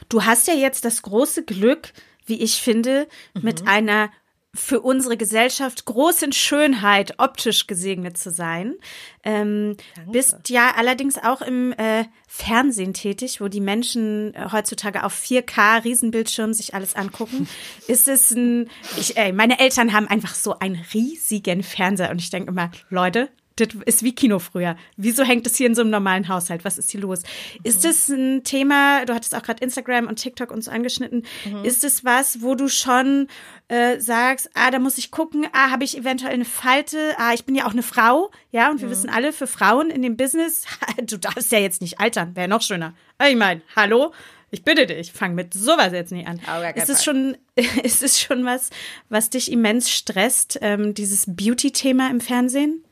Du 0.10 0.26
hast 0.26 0.48
ja 0.48 0.54
jetzt 0.54 0.86
das 0.86 1.02
große 1.02 1.44
Glück, 1.44 1.94
wie 2.26 2.42
ich 2.42 2.62
finde, 2.62 3.08
mit 3.42 3.68
einer 3.68 4.10
für 4.58 4.82
unsere 4.82 5.18
Gesellschaft 5.18 5.86
großen 5.86 6.34
Schönheit 6.34 7.16
optisch 7.20 7.68
gesegnet 7.68 8.18
zu 8.18 8.32
sein. 8.32 8.76
Ähm, 9.24 9.78
bist 10.12 10.50
ja 10.50 10.74
allerdings 10.76 11.18
auch 11.18 11.42
im 11.42 11.74
äh, 11.74 12.06
Fernsehen 12.28 12.94
tätig, 12.94 13.40
wo 13.40 13.48
die 13.48 13.62
Menschen 13.62 14.34
äh, 14.34 14.50
heutzutage 14.52 15.04
auf 15.04 15.14
4K 15.14 15.84
Riesenbildschirm 15.84 16.54
sich 16.54 16.74
alles 16.74 16.96
angucken. 16.96 17.48
Ist 17.88 18.08
es 18.08 18.32
ein, 18.32 18.70
ich, 18.98 19.16
ey, 19.16 19.32
meine 19.32 19.60
Eltern 19.60 19.94
haben 19.94 20.08
einfach 20.08 20.34
so 20.34 20.58
einen 20.58 20.84
riesigen 20.94 21.62
Fernseher 21.64 22.10
und 22.10 22.20
ich 22.20 22.30
denke 22.30 22.50
immer, 22.50 22.72
Leute, 22.90 23.30
das 23.58 23.70
ist 23.86 24.04
wie 24.04 24.14
Kino 24.14 24.40
früher. 24.40 24.76
Wieso 24.96 25.24
hängt 25.24 25.46
es 25.48 25.56
hier 25.56 25.68
in 25.68 25.76
so 25.76 25.82
einem 25.82 25.90
normalen 25.90 26.28
Haushalt? 26.28 26.64
Was 26.64 26.78
ist 26.78 26.92
hier 26.92 27.02
los? 27.02 27.24
Ist 27.64 27.84
das 27.84 28.08
ein 28.10 28.44
Thema, 28.44 29.06
du 29.06 29.14
hattest 29.14 29.36
auch 29.36 29.44
gerade 29.44 29.64
Instagram 29.64 30.08
und 30.08 30.18
TikTok 30.18 30.52
und 30.52 30.64
so 30.64 30.72
angeschnitten, 30.72 31.26
ist 31.64 31.84
es 31.84 32.06
was, 32.06 32.42
wo 32.42 32.56
du 32.56 32.70
schon 32.70 33.28
äh, 33.68 34.00
sagst, 34.00 34.50
ah, 34.54 34.72
da 34.72 34.80
muss 34.80 34.98
ich 34.98 35.12
gucken, 35.12 35.48
ah, 35.54 35.72
habe 35.72 35.84
ich 35.84 35.98
eventuell 35.98 36.34
eine 36.34 36.46
Falte, 36.46 37.16
ah, 37.18 37.34
ich 37.34 37.46
bin 37.46 37.56
ja 37.56 37.66
auch 37.66 37.72
eine 37.72 37.84
Frau, 37.84 38.32
ja, 38.52 38.70
und 38.72 38.82
wir 38.82 38.90
wissen 38.90 39.10
alle, 39.10 39.34
für 39.34 39.48
Frauen 39.48 39.90
in 39.90 40.02
dem 40.02 40.18
Business, 40.18 40.66
du 41.04 41.18
darfst 41.18 41.52
ja 41.52 41.60
jetzt 41.60 41.82
nicht 41.82 42.00
altern, 42.00 42.36
wäre 42.36 42.48
noch 42.48 42.62
schöner. 42.62 42.94
Ich 43.28 43.36
meine, 43.36 43.62
hallo? 43.76 44.14
Ich 44.50 44.64
bitte 44.64 44.86
dich, 44.86 45.12
fang 45.12 45.36
mit 45.36 45.54
sowas 45.54 45.92
jetzt 45.92 46.14
nicht 46.14 46.26
an. 46.26 46.40
Keinen 46.72 46.82
Ist 46.82 46.90
es 46.90 47.04
schon, 47.04 47.36
ist 47.84 48.02
es 48.02 48.22
schon 48.22 48.46
was, 48.46 48.70
was 49.10 49.30
dich 49.30 49.52
immens 49.52 49.90
stresst, 49.90 50.58
ähm, 50.62 50.94
dieses 50.94 51.26
Beauty-Thema 51.28 52.10
im 52.10 52.22
Fernsehen? 52.22 52.84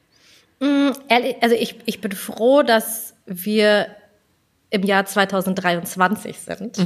Ehrlich, 0.60 1.36
also 1.41 1.56
ich, 1.56 1.76
ich 1.86 2.01
bin 2.01 2.12
froh, 2.14 2.62
dass 2.64 3.14
wir 3.26 3.88
im 4.72 4.84
Jahr 4.84 5.06
2023 5.06 6.38
sind, 6.39 6.78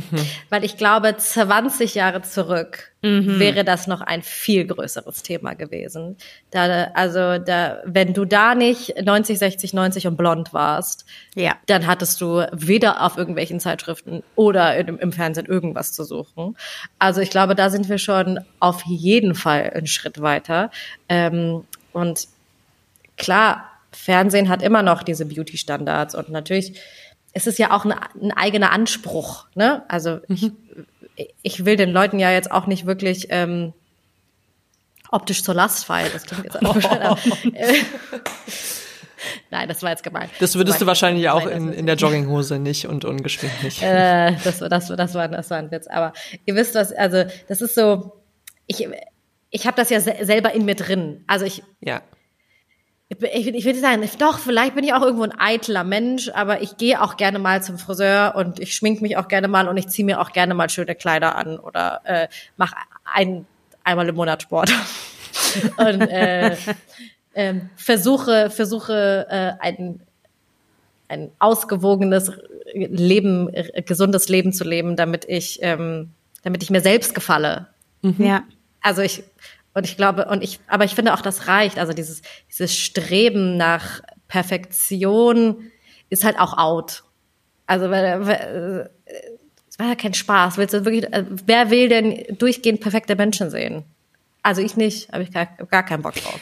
weil 0.50 0.64
ich 0.64 0.78
glaube, 0.78 1.16
20 1.18 1.96
Jahre 1.96 2.22
zurück 2.22 2.92
wäre 3.02 3.64
das 3.64 3.88
noch 3.88 4.02
ein 4.02 4.22
viel 4.22 4.66
größeres 4.68 5.24
Thema 5.24 5.54
gewesen. 5.56 6.18
Da, 6.52 6.92
also 6.94 7.38
da, 7.40 7.82
wenn 7.86 8.14
du 8.14 8.26
da 8.26 8.54
nicht 8.54 9.02
90, 9.02 9.40
60, 9.40 9.74
90 9.74 10.08
und 10.08 10.18
blond 10.18 10.54
warst, 10.54 11.06
Ja. 11.36 11.56
dann 11.68 11.88
hattest 11.88 12.20
du 12.22 12.46
weder 12.52 13.04
auf 13.04 13.18
irgendwelchen 13.18 13.60
Zeitschriften 13.62 14.22
oder 14.36 14.76
im, 14.76 15.00
im 15.00 15.12
Fernsehen 15.14 15.46
irgendwas 15.48 15.94
zu 15.94 16.04
suchen. 16.04 16.58
Also 17.00 17.22
ich 17.22 17.30
glaube, 17.30 17.56
da 17.56 17.70
sind 17.70 17.88
wir 17.90 17.98
schon 17.98 18.42
auf 18.60 18.84
jeden 18.86 19.34
Fall 19.34 19.72
einen 19.74 19.88
Schritt 19.88 20.22
weiter. 20.22 20.70
Ähm, 21.08 21.64
und 21.94 22.28
klar, 23.20 23.66
Fernsehen 23.92 24.50
hat 24.50 24.64
immer 24.64 24.82
noch 24.82 25.04
diese 25.04 25.26
Beauty-Standards 25.26 26.16
und 26.16 26.30
natürlich 26.30 26.80
ist 27.34 27.46
es 27.48 27.58
ja 27.60 27.72
auch 27.76 27.86
ein, 27.86 27.92
ein 27.94 28.32
eigener 28.32 28.72
Anspruch. 28.72 29.46
Ne? 29.54 29.84
Also 29.88 30.20
ich, 30.28 30.52
ich 31.44 31.66
will 31.66 31.76
den 31.76 31.92
Leuten 31.92 32.18
ja 32.20 32.32
jetzt 32.32 32.52
auch 32.52 32.66
nicht 32.66 32.86
wirklich 32.88 33.28
ähm, 33.30 33.74
optisch 35.12 35.44
zur 35.44 35.54
Last 35.54 35.86
fallen. 35.86 36.10
Das 36.14 36.24
klingt 36.24 36.44
jetzt 36.46 36.64
auch 36.66 36.76
aber, 36.90 37.18
äh, 37.54 37.74
Nein, 39.52 39.68
das 39.68 39.84
war 39.84 39.90
jetzt 39.90 40.04
gemein. 40.04 40.30
Das 40.40 40.56
würdest 40.56 40.80
du 40.80 40.86
Nein, 40.86 40.88
wahrscheinlich 40.88 41.30
auch 41.30 41.44
das 41.44 41.52
in, 41.52 41.70
ist- 41.70 41.78
in 41.78 41.86
der 41.86 41.96
Jogginghose 41.96 42.58
nicht 42.58 42.88
und 42.88 43.04
ungeschminkt 43.06 43.64
nicht. 43.64 43.82
äh, 43.82 44.36
das, 44.44 44.62
war- 44.62 44.70
das, 44.70 44.90
war- 44.90 44.96
das, 44.98 45.14
war, 45.14 45.28
das 45.28 45.50
war 45.50 45.58
ein 45.58 45.72
Witz. 45.72 45.88
Aber 45.88 46.14
ihr 46.46 46.56
wisst 46.56 46.76
was, 46.76 46.94
also 46.94 47.26
das 47.48 47.62
ist 47.62 47.76
so, 47.76 48.14
ich, 48.66 48.88
ich 49.50 49.68
habe 49.68 49.76
das 49.76 49.90
ja 49.90 50.00
se 50.00 50.16
selber 50.22 50.54
in 50.54 50.64
mir 50.66 50.76
drin. 50.76 51.24
Also 51.28 51.46
ich, 51.46 51.64
Ja. 51.82 52.02
Ich, 53.10 53.48
ich, 53.48 53.66
nicht 53.66 53.80
sagen, 53.82 54.08
doch, 54.20 54.38
vielleicht 54.38 54.76
bin 54.76 54.84
ich 54.84 54.94
auch 54.94 55.02
irgendwo 55.02 55.24
ein 55.24 55.38
eitler 55.38 55.84
Mensch, 55.84 56.30
aber 56.30 56.62
ich 56.62 56.78
gehe 56.78 57.02
auch 57.02 57.18
gerne 57.18 57.40
mal 57.40 57.64
zum 57.64 57.80
Friseur 57.80 58.36
und 58.36 58.60
ich 58.60 58.76
schmink 58.76 59.02
mich 59.02 59.18
auch 59.18 59.28
gerne 59.28 59.48
mal 59.48 59.68
und 59.68 59.78
ich 59.78 59.88
ziehe 59.88 60.06
mir 60.06 60.22
auch 60.22 60.32
gerne 60.32 60.54
mal 60.54 60.70
schöne 60.70 60.94
Kleider 60.94 61.36
an 61.36 61.58
oder 61.58 62.02
äh, 62.04 62.28
mache 62.58 62.76
ein, 63.06 63.48
einmal 63.84 64.08
im 64.08 64.16
Monat 64.16 64.44
Sport. 64.44 64.72
und 65.78 66.02
äh, 66.02 66.56
ähm, 67.34 67.70
versuche, 67.76 68.52
versuche 68.52 69.26
äh, 69.28 69.54
ein, 69.60 70.02
ein 71.08 71.32
ausgewogenes 71.40 72.32
Leben, 72.74 73.52
äh, 73.52 73.82
gesundes 73.82 74.30
Leben 74.30 74.54
zu 74.54 74.64
leben, 74.64 74.96
damit 74.96 75.26
ich, 75.28 75.58
ähm, 75.64 76.12
damit 76.44 76.62
ich 76.62 76.70
mir 76.70 76.82
selbst 76.82 77.16
gefalle. 77.16 77.68
Ja. 78.20 78.44
Also 78.82 79.02
ich 79.02 79.24
und 79.80 79.86
ich 79.86 79.98
glaube 79.98 80.26
und 80.26 80.44
ich, 80.44 80.60
aber 80.68 80.86
ich 80.86 80.94
finde 80.94 81.14
auch, 81.14 81.22
das 81.22 81.48
reicht. 81.48 81.80
Also 81.80 81.94
dieses 81.94 82.22
dieses 82.50 82.76
Streben 82.76 83.58
nach 83.58 84.02
Perfektion 84.28 85.72
ist 86.10 86.24
halt 86.24 86.38
auch 86.40 86.58
out. 86.58 87.04
Also 87.66 87.90
weil, 87.90 88.26
weil, 88.26 88.90
äh, 89.06 89.14
es 89.68 89.80
war 89.80 89.88
ja 89.88 89.96
kein 89.96 90.14
Spaß. 90.14 90.58
Willst 90.58 90.74
du 90.74 90.86
wirklich? 90.86 91.12
äh, 91.12 91.26
Wer 91.46 91.72
will 91.72 91.90
denn 91.90 92.38
durchgehend 92.38 92.82
perfekte 92.82 93.16
Menschen 93.16 93.50
sehen? 93.50 93.84
Also 94.44 94.62
ich 94.62 94.78
nicht, 94.78 95.12
habe 95.12 95.24
ich 95.24 95.32
gar, 95.32 95.46
gar 95.46 95.84
keinen 95.84 96.02
Bock 96.02 96.16
drauf. 96.16 96.40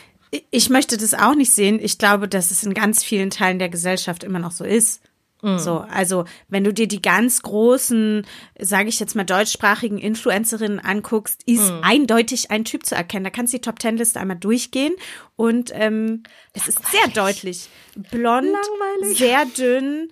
Ich 0.51 0.69
möchte 0.69 0.97
das 0.97 1.13
auch 1.13 1.35
nicht 1.35 1.53
sehen. 1.53 1.79
Ich 1.81 1.97
glaube, 1.97 2.27
dass 2.27 2.51
es 2.51 2.63
in 2.63 2.73
ganz 2.73 3.03
vielen 3.03 3.29
Teilen 3.29 3.59
der 3.59 3.69
Gesellschaft 3.69 4.23
immer 4.23 4.39
noch 4.39 4.51
so 4.51 4.63
ist. 4.63 5.01
So, 5.41 5.85
also 5.89 6.25
wenn 6.47 6.63
du 6.63 6.73
dir 6.73 6.87
die 6.87 7.01
ganz 7.01 7.43
großen, 7.43 8.25
sage 8.59 8.89
ich 8.89 8.99
jetzt 8.99 9.15
mal 9.15 9.23
deutschsprachigen 9.23 9.99
Influencerinnen 9.99 10.79
anguckst, 10.79 11.41
ist 11.45 11.71
eindeutig 11.83 12.49
ein 12.49 12.65
Typ 12.65 12.85
zu 12.85 12.95
erkennen. 12.95 13.23
Da 13.23 13.29
kannst 13.29 13.53
du 13.53 13.57
die 13.57 13.61
Top 13.61 13.77
Ten 13.77 13.97
Liste 13.97 14.19
einmal 14.19 14.37
durchgehen 14.37 14.93
und 15.35 15.71
ähm, 15.73 16.23
es 16.53 16.67
ist 16.67 16.79
sehr 16.91 17.07
deutlich 17.13 17.69
blond, 17.95 18.47
Langweilig. 18.47 19.17
sehr 19.17 19.45
dünn. 19.45 20.09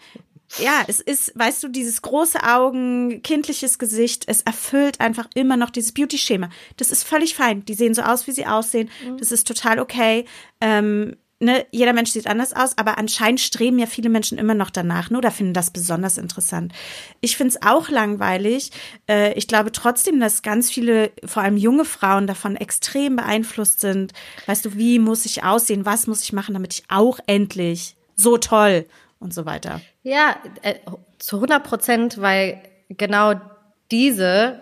Ja, 0.60 0.84
es 0.88 1.00
ist, 1.02 1.34
weißt 1.36 1.64
du, 1.64 1.68
dieses 1.70 2.04
große 2.04 2.44
Augen, 2.44 3.24
kindliches 3.24 3.80
Gesicht, 3.80 4.26
es 4.28 4.42
erfüllt 4.44 5.02
einfach 5.02 5.28
immer 5.34 5.58
noch 5.58 5.72
dieses 5.72 5.92
Beauty-Schema. 5.92 6.50
Das 6.78 6.92
ist 6.92 7.04
völlig 7.04 7.34
fein. 7.34 7.66
Die 7.66 7.74
sehen 7.74 7.96
so 7.96 8.04
aus, 8.04 8.28
wie 8.28 8.32
sie 8.32 8.46
aussehen. 8.46 8.90
Das 9.18 9.32
ist 9.32 9.48
total 9.48 9.80
okay. 9.80 10.26
Ähm, 10.62 11.18
ne, 11.40 11.66
jeder 11.72 11.94
Mensch 11.94 12.12
sieht 12.12 12.28
anders 12.28 12.54
aus, 12.54 12.78
aber 12.78 12.98
anscheinend 12.98 13.40
streben 13.40 13.80
ja 13.80 13.86
viele 13.86 14.10
Menschen 14.10 14.38
immer 14.38 14.54
noch 14.54 14.70
danach, 14.70 15.10
ne, 15.10 15.18
oder 15.18 15.32
finden 15.32 15.54
das 15.54 15.72
besonders 15.72 16.18
interessant. 16.18 16.74
Ich 17.22 17.38
finde 17.38 17.56
es 17.56 17.62
auch 17.62 17.90
langweilig. 17.90 18.72
Äh, 19.08 19.34
ich 19.34 19.48
glaube 19.48 19.72
trotzdem, 19.72 20.20
dass 20.20 20.42
ganz 20.42 20.72
viele, 20.72 21.12
vor 21.26 21.44
allem 21.44 21.58
junge 21.58 21.86
Frauen, 21.86 22.28
davon 22.28 22.56
extrem 22.56 23.16
beeinflusst 23.16 23.82
sind. 23.82 24.14
Weißt 24.46 24.66
du, 24.66 24.76
wie 24.76 25.00
muss 25.00 25.26
ich 25.26 25.44
aussehen? 25.44 25.86
Was 25.86 26.08
muss 26.08 26.24
ich 26.24 26.34
machen, 26.34 26.54
damit 26.54 26.74
ich 26.74 26.84
auch 26.90 27.20
endlich 27.28 27.96
so 28.16 28.38
toll 28.38 28.86
und 29.20 29.34
so 29.34 29.46
weiter. 29.46 29.82
Ja, 30.04 30.36
äh, 30.62 30.76
zu 31.20 31.38
100 31.38 31.64
Prozent, 31.64 32.22
weil 32.22 32.62
genau 32.90 33.34
diese 33.92 34.62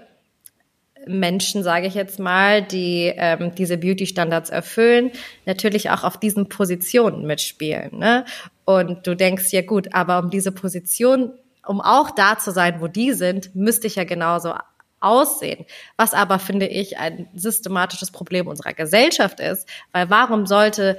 Menschen, 1.07 1.63
sage 1.63 1.87
ich 1.87 1.93
jetzt 1.93 2.19
mal, 2.19 2.61
die 2.61 3.11
ähm, 3.15 3.53
diese 3.55 3.77
Beauty-Standards 3.77 4.49
erfüllen, 4.49 5.11
natürlich 5.45 5.89
auch 5.89 6.03
auf 6.03 6.17
diesen 6.17 6.49
Positionen 6.49 7.25
mitspielen. 7.25 7.97
Ne? 7.97 8.25
Und 8.65 9.05
du 9.07 9.15
denkst, 9.15 9.51
ja 9.51 9.61
gut, 9.61 9.93
aber 9.93 10.19
um 10.19 10.29
diese 10.29 10.51
Position, 10.51 11.33
um 11.65 11.81
auch 11.81 12.11
da 12.11 12.37
zu 12.37 12.51
sein, 12.51 12.81
wo 12.81 12.87
die 12.87 13.13
sind, 13.13 13.55
müsste 13.55 13.87
ich 13.87 13.95
ja 13.95 14.03
genauso 14.03 14.53
aussehen. 14.99 15.65
Was 15.97 16.13
aber, 16.13 16.39
finde 16.39 16.67
ich, 16.67 16.97
ein 16.97 17.27
systematisches 17.35 18.11
Problem 18.11 18.47
unserer 18.47 18.73
Gesellschaft 18.73 19.39
ist, 19.39 19.67
weil 19.91 20.09
warum 20.09 20.45
sollte 20.45 20.97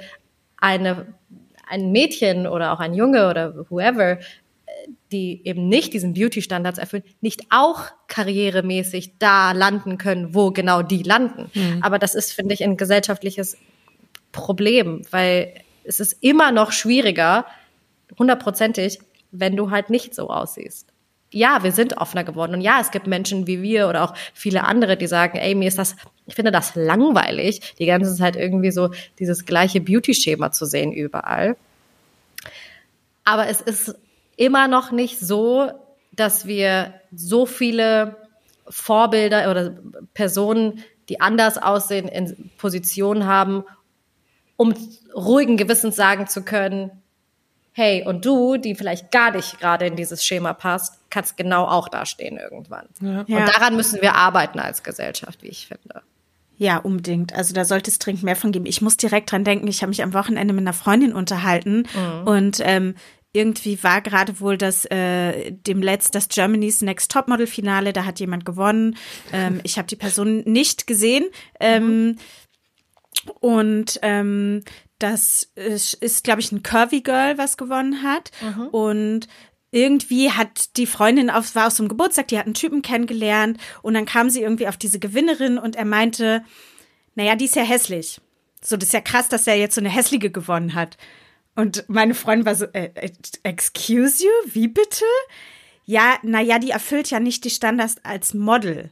eine, 0.57 1.07
ein 1.67 1.91
Mädchen 1.91 2.47
oder 2.47 2.71
auch 2.71 2.79
ein 2.79 2.93
Junge 2.93 3.27
oder 3.29 3.69
whoever 3.69 4.19
die 5.15 5.41
eben 5.45 5.69
nicht 5.69 5.93
diesen 5.93 6.13
Beauty-Standards 6.13 6.77
erfüllen, 6.77 7.03
nicht 7.21 7.43
auch 7.49 7.83
karrieremäßig 8.07 9.13
da 9.17 9.53
landen 9.53 9.97
können, 9.97 10.35
wo 10.35 10.51
genau 10.51 10.81
die 10.81 11.03
landen. 11.03 11.49
Aber 11.81 11.99
das 11.99 12.15
ist, 12.15 12.33
finde 12.33 12.53
ich, 12.53 12.63
ein 12.63 12.75
gesellschaftliches 12.75 13.57
Problem, 14.33 15.03
weil 15.11 15.53
es 15.85 16.01
ist 16.01 16.17
immer 16.19 16.51
noch 16.51 16.73
schwieriger, 16.73 17.45
hundertprozentig, 18.19 18.99
wenn 19.31 19.55
du 19.55 19.71
halt 19.71 19.89
nicht 19.89 20.13
so 20.13 20.29
aussiehst. 20.29 20.89
Ja, 21.31 21.63
wir 21.63 21.71
sind 21.71 21.97
offener 21.97 22.23
geworden. 22.23 22.53
Und 22.53 22.61
ja, 22.61 22.79
es 22.81 22.91
gibt 22.91 23.07
Menschen 23.07 23.47
wie 23.47 23.61
wir 23.61 23.87
oder 23.87 24.03
auch 24.03 24.13
viele 24.33 24.63
andere, 24.63 24.97
die 24.97 25.07
sagen, 25.07 25.37
ey, 25.37 25.55
mir 25.55 25.67
ist 25.67 25.77
das, 25.77 25.95
ich 26.27 26.35
finde 26.35 26.51
das 26.51 26.75
langweilig, 26.75 27.75
die 27.79 27.85
ganze 27.85 28.15
Zeit 28.15 28.35
irgendwie 28.35 28.71
so 28.71 28.91
dieses 29.19 29.45
gleiche 29.45 29.79
Beauty-Schema 29.79 30.51
zu 30.51 30.65
sehen 30.65 30.91
überall. 30.91 31.55
Aber 33.23 33.47
es 33.47 33.61
ist 33.61 33.95
immer 34.35 34.67
noch 34.67 34.91
nicht 34.91 35.19
so, 35.19 35.71
dass 36.11 36.45
wir 36.45 36.93
so 37.13 37.45
viele 37.45 38.17
Vorbilder 38.67 39.51
oder 39.51 39.75
Personen, 40.13 40.83
die 41.09 41.21
anders 41.21 41.57
aussehen, 41.57 42.07
in 42.07 42.51
Positionen 42.57 43.25
haben, 43.25 43.63
um 44.57 44.73
ruhigen 45.13 45.57
Gewissens 45.57 45.95
sagen 45.95 46.27
zu 46.27 46.43
können, 46.43 46.91
hey, 47.73 48.05
und 48.05 48.25
du, 48.25 48.55
die 48.55 48.73
vielleicht 48.73 49.11
gar 49.11 49.31
nicht 49.31 49.59
gerade 49.59 49.85
in 49.85 49.97
dieses 49.97 50.23
Schema 50.23 50.53
passt, 50.53 50.97
kannst 51.09 51.35
genau 51.35 51.65
auch 51.65 51.89
dastehen 51.89 52.37
irgendwann. 52.37 52.87
Ja. 53.01 53.19
Und 53.19 53.49
daran 53.53 53.75
müssen 53.75 54.01
wir 54.01 54.15
arbeiten 54.15 54.59
als 54.59 54.81
Gesellschaft, 54.81 55.43
wie 55.43 55.49
ich 55.49 55.67
finde. 55.67 56.01
Ja, 56.57 56.77
unbedingt. 56.77 57.35
Also 57.35 57.53
da 57.53 57.65
sollte 57.65 57.91
es 57.91 57.99
dringend 57.99 58.23
mehr 58.23 58.37
von 58.37 58.53
geben. 58.53 58.65
Ich 58.65 58.81
muss 58.81 58.95
direkt 58.95 59.29
dran 59.29 59.43
denken, 59.43 59.67
ich 59.67 59.81
habe 59.81 59.89
mich 59.89 60.01
am 60.03 60.13
Wochenende 60.13 60.53
mit 60.53 60.61
einer 60.61 60.71
Freundin 60.71 61.11
unterhalten 61.11 61.85
und 62.23 62.61
ähm, 62.63 62.95
irgendwie 63.35 63.83
war 63.83 64.01
gerade 64.01 64.39
wohl 64.39 64.57
das 64.57 64.85
äh, 64.85 65.51
dem 65.51 65.81
letzt 65.81 66.15
das 66.15 66.29
Germany's 66.29 66.81
Next 66.81 67.11
Topmodel 67.11 67.47
Finale, 67.47 67.93
da 67.93 68.05
hat 68.05 68.19
jemand 68.19 68.45
gewonnen. 68.45 68.97
Ähm, 69.33 69.59
ich 69.63 69.77
habe 69.77 69.87
die 69.87 69.95
Person 69.95 70.43
nicht 70.45 70.87
gesehen. 70.87 71.25
Ähm, 71.59 72.17
und 73.39 73.99
ähm, 74.01 74.63
das 74.99 75.51
ist, 75.55 75.95
ist 75.95 76.23
glaube 76.23 76.41
ich, 76.41 76.51
ein 76.51 76.63
Curvy 76.63 77.01
Girl, 77.01 77.37
was 77.37 77.57
gewonnen 77.57 78.03
hat. 78.03 78.31
Und 78.71 79.27
irgendwie 79.71 80.31
hat 80.31 80.77
die 80.77 80.85
Freundin 80.85 81.29
auf, 81.29 81.53
war 81.53 81.67
aus 81.67 81.77
so 81.77 81.83
einem 81.83 81.89
Geburtstag, 81.89 82.29
die 82.29 82.37
hat 82.37 82.45
einen 82.45 82.53
Typen 82.53 82.81
kennengelernt 82.81 83.59
und 83.81 83.93
dann 83.93 84.05
kam 84.05 84.29
sie 84.29 84.41
irgendwie 84.41 84.69
auf 84.69 84.77
diese 84.77 84.99
Gewinnerin 84.99 85.57
und 85.57 85.75
er 85.75 85.83
meinte, 85.83 86.45
naja, 87.15 87.35
die 87.35 87.45
ist 87.45 87.57
ja 87.57 87.63
hässlich. 87.63 88.21
So, 88.61 88.77
das 88.77 88.87
ist 88.87 88.93
ja 88.93 89.01
krass, 89.01 89.27
dass 89.27 89.47
er 89.47 89.55
jetzt 89.55 89.75
so 89.75 89.81
eine 89.81 89.89
hässliche 89.89 90.29
gewonnen 90.29 90.75
hat. 90.75 90.97
Und 91.55 91.85
meine 91.87 92.13
Freundin 92.13 92.45
war 92.45 92.55
so, 92.55 92.65
äh, 92.65 92.91
äh, 92.95 93.11
excuse 93.43 94.23
you, 94.23 94.31
wie 94.53 94.67
bitte? 94.67 95.05
Ja, 95.85 96.17
naja, 96.23 96.59
die 96.59 96.71
erfüllt 96.71 97.09
ja 97.09 97.19
nicht 97.19 97.43
die 97.45 97.49
Standards 97.49 97.97
als 98.03 98.33
Model. 98.33 98.91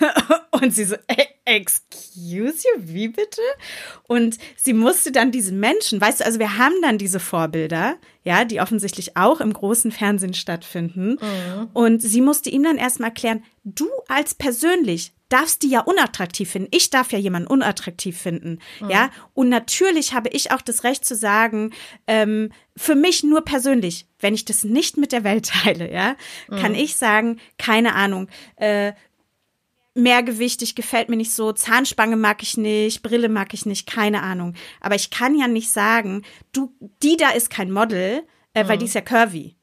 Und 0.50 0.74
sie 0.74 0.84
so, 0.84 0.94
äh, 1.06 1.26
excuse 1.44 2.66
you, 2.66 2.80
wie 2.80 3.08
bitte? 3.08 3.42
Und 4.08 4.38
sie 4.56 4.72
musste 4.72 5.12
dann 5.12 5.30
diesen 5.30 5.60
Menschen, 5.60 6.00
weißt 6.00 6.20
du, 6.20 6.24
also 6.24 6.38
wir 6.38 6.58
haben 6.58 6.74
dann 6.82 6.98
diese 6.98 7.20
Vorbilder, 7.20 7.96
ja, 8.22 8.44
die 8.44 8.60
offensichtlich 8.60 9.16
auch 9.16 9.40
im 9.40 9.52
großen 9.52 9.92
Fernsehen 9.92 10.34
stattfinden. 10.34 11.18
Und 11.74 12.00
sie 12.00 12.20
musste 12.20 12.50
ihm 12.50 12.62
dann 12.62 12.78
erstmal 12.78 13.10
erklären, 13.10 13.44
du 13.64 13.88
als 14.08 14.34
persönlich 14.34 15.12
darfst 15.28 15.62
die 15.62 15.70
ja 15.70 15.80
unattraktiv 15.80 16.50
finden. 16.50 16.68
Ich 16.70 16.90
darf 16.90 17.10
ja 17.10 17.18
jemanden 17.18 17.48
unattraktiv 17.48 18.16
finden, 18.16 18.60
ja. 18.88 19.10
Und 19.32 19.48
natürlich 19.48 20.14
habe 20.14 20.28
ich 20.28 20.52
auch 20.52 20.60
das 20.60 20.84
Recht 20.84 21.04
zu 21.04 21.16
sagen, 21.16 21.72
ähm, 22.06 22.52
für 22.76 22.94
mich 22.94 23.24
nur 23.24 23.42
persönlich, 23.42 24.06
wenn 24.20 24.34
ich 24.34 24.44
das 24.44 24.64
nicht 24.64 24.96
mit 24.96 25.12
der 25.12 25.24
Welt 25.24 25.46
teile, 25.64 25.92
ja, 25.92 26.14
kann 26.48 26.74
ich 26.74 26.96
sagen, 26.96 27.40
keine 27.58 27.94
Ahnung, 27.94 28.28
äh, 28.56 28.92
mehrgewichtig 29.94 30.74
gefällt 30.74 31.08
mir 31.08 31.16
nicht 31.16 31.32
so, 31.32 31.52
Zahnspange 31.52 32.16
mag 32.16 32.42
ich 32.42 32.56
nicht, 32.56 33.02
Brille 33.02 33.28
mag 33.28 33.54
ich 33.54 33.64
nicht, 33.64 33.86
keine 33.86 34.22
Ahnung. 34.22 34.54
Aber 34.80 34.94
ich 34.96 35.10
kann 35.10 35.38
ja 35.38 35.46
nicht 35.48 35.70
sagen, 35.70 36.22
du, 36.52 36.72
die 37.02 37.16
da 37.16 37.30
ist 37.30 37.48
kein 37.50 37.70
Model, 37.70 38.22
äh, 38.54 38.66
weil 38.68 38.78
die 38.78 38.86
ist 38.86 38.94
ja 38.94 39.00
curvy. 39.00 39.56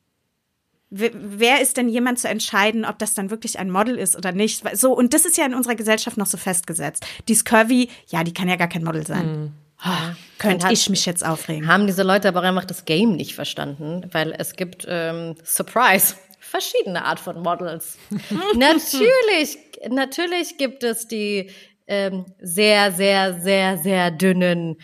W- 0.89 1.11
Wer 1.13 1.61
ist 1.61 1.77
denn 1.77 1.88
jemand 1.89 2.19
zu 2.19 2.27
entscheiden, 2.27 2.84
ob 2.86 2.99
das 2.99 3.13
dann 3.13 3.29
wirklich 3.29 3.59
ein 3.59 3.69
Model 3.69 3.97
ist 3.97 4.15
oder 4.17 4.32
nicht? 4.32 4.63
So, 4.77 4.93
und 4.93 5.13
das 5.13 5.25
ist 5.25 5.38
ja 5.38 5.45
in 5.45 5.53
unserer 5.53 5.75
Gesellschaft 5.75 6.17
noch 6.17 6.25
so 6.27 6.38
festgesetzt. 6.38 7.05
Die 7.27 7.34
ist 7.34 7.45
curvy, 7.45 7.89
ja, 8.07 8.23
die 8.23 8.34
kann 8.34 8.49
ja 8.49 8.55
gar 8.57 8.67
kein 8.69 8.84
Model 8.84 9.05
sein. 9.05 9.53
Ah, 9.84 10.13
könnte 10.38 10.59
Dann 10.59 10.65
hat- 10.67 10.73
ich 10.73 10.89
mich 10.89 11.05
jetzt 11.05 11.25
aufregen. 11.25 11.67
Haben 11.67 11.88
diese 11.88 12.03
Leute 12.03 12.27
aber 12.27 12.41
einfach 12.43 12.65
das 12.65 12.86
Game 12.86 13.15
nicht 13.15 13.34
verstanden, 13.36 14.07
weil 14.11 14.34
es 14.38 14.55
gibt, 14.55 14.86
ähm, 14.88 15.36
Surprise, 15.43 16.15
verschiedene 16.39 17.03
Art 17.05 17.19
von 17.19 17.41
Models. 17.41 17.97
natürlich, 18.55 19.57
natürlich 19.89 20.57
gibt 20.57 20.84
es 20.84 21.07
die 21.07 21.49
ähm, 21.88 22.25
sehr, 22.41 22.91
sehr, 22.91 23.39
sehr, 23.39 23.77
sehr 23.77 24.11
dünnen 24.11 24.77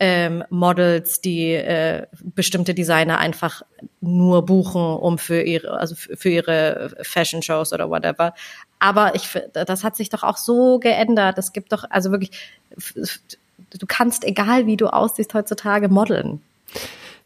ähm, 0.00 0.44
Models, 0.50 1.20
die 1.20 1.52
äh, 1.52 2.06
bestimmte 2.22 2.74
Designer 2.74 3.18
einfach 3.18 3.62
nur 4.00 4.44
buchen, 4.44 4.82
um 4.82 5.18
für 5.18 5.42
ihre, 5.42 5.78
also 5.78 5.94
für 5.94 6.28
ihre 6.28 6.94
Fashion 7.02 7.42
Shows 7.42 7.72
oder 7.72 7.88
whatever. 7.90 8.34
Aber 8.78 9.14
ich, 9.14 9.28
das 9.52 9.84
hat 9.84 9.96
sich 9.96 10.10
doch 10.10 10.22
auch 10.22 10.36
so 10.36 10.78
geändert. 10.78 11.38
Es 11.38 11.52
gibt 11.52 11.72
doch, 11.72 11.84
also 11.90 12.10
wirklich, 12.10 12.32
du 12.76 13.86
kannst, 13.86 14.24
egal 14.24 14.66
wie 14.66 14.76
du 14.76 14.88
aussiehst 14.88 15.32
heutzutage, 15.34 15.88
modeln. 15.88 16.42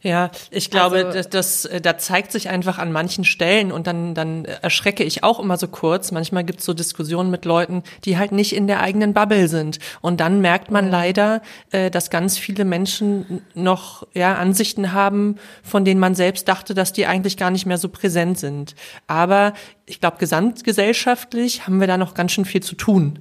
Ja, 0.01 0.30
ich 0.53 0.70
glaube, 0.70 1.07
Also- 1.07 1.12
das, 1.12 1.28
das, 1.28 1.64
äh, 1.64 1.80
da 1.80 1.99
zeigt 1.99 2.30
sich 2.30 2.49
einfach 2.49 2.78
an 2.78 2.92
manchen 2.92 3.24
Stellen 3.24 3.72
und 3.72 3.88
dann, 3.88 4.14
dann 4.14 4.44
erschrecke 4.44 5.03
ich 5.03 5.24
auch 5.24 5.40
immer 5.40 5.57
so 5.57 5.66
kurz. 5.66 6.12
Manchmal 6.12 6.44
gibt's 6.44 6.64
so 6.64 6.72
Diskussionen 6.72 7.32
mit 7.32 7.44
Leuten, 7.44 7.82
die 8.05 8.16
halt 8.16 8.30
nicht 8.30 8.55
in 8.55 8.68
der 8.68 8.80
eigenen 8.80 9.12
Bubble 9.12 9.49
sind. 9.49 9.80
Und 10.01 10.20
dann 10.20 10.40
merkt 10.40 10.70
man 10.70 10.88
leider, 10.88 11.42
äh, 11.72 11.90
dass 11.90 12.11
ganz 12.11 12.38
viele 12.38 12.64
Menschen 12.64 13.42
noch 13.55 14.07
ja, 14.14 14.36
Ansichten 14.36 14.92
haben, 14.92 15.34
von 15.64 15.84
denen 15.84 15.99
man 15.99 16.14
selbst 16.14 16.46
dachte, 16.46 16.74
dass 16.74 16.92
die 16.92 17.07
eigentlich 17.07 17.36
gar 17.36 17.51
nicht 17.51 17.66
mehr 17.66 17.78
so 17.78 17.88
präsent 17.88 18.38
sind. 18.38 18.76
Aber 19.09 19.53
ich 19.84 19.99
glaube, 20.01 20.18
gesamtgesellschaftlich 20.18 21.66
haben 21.66 21.80
wir 21.80 21.88
da 21.88 21.99
noch 21.99 22.14
ganz 22.14 22.30
schön 22.32 22.44
viel 22.44 22.62
zu 22.62 22.76
tun. 22.76 23.18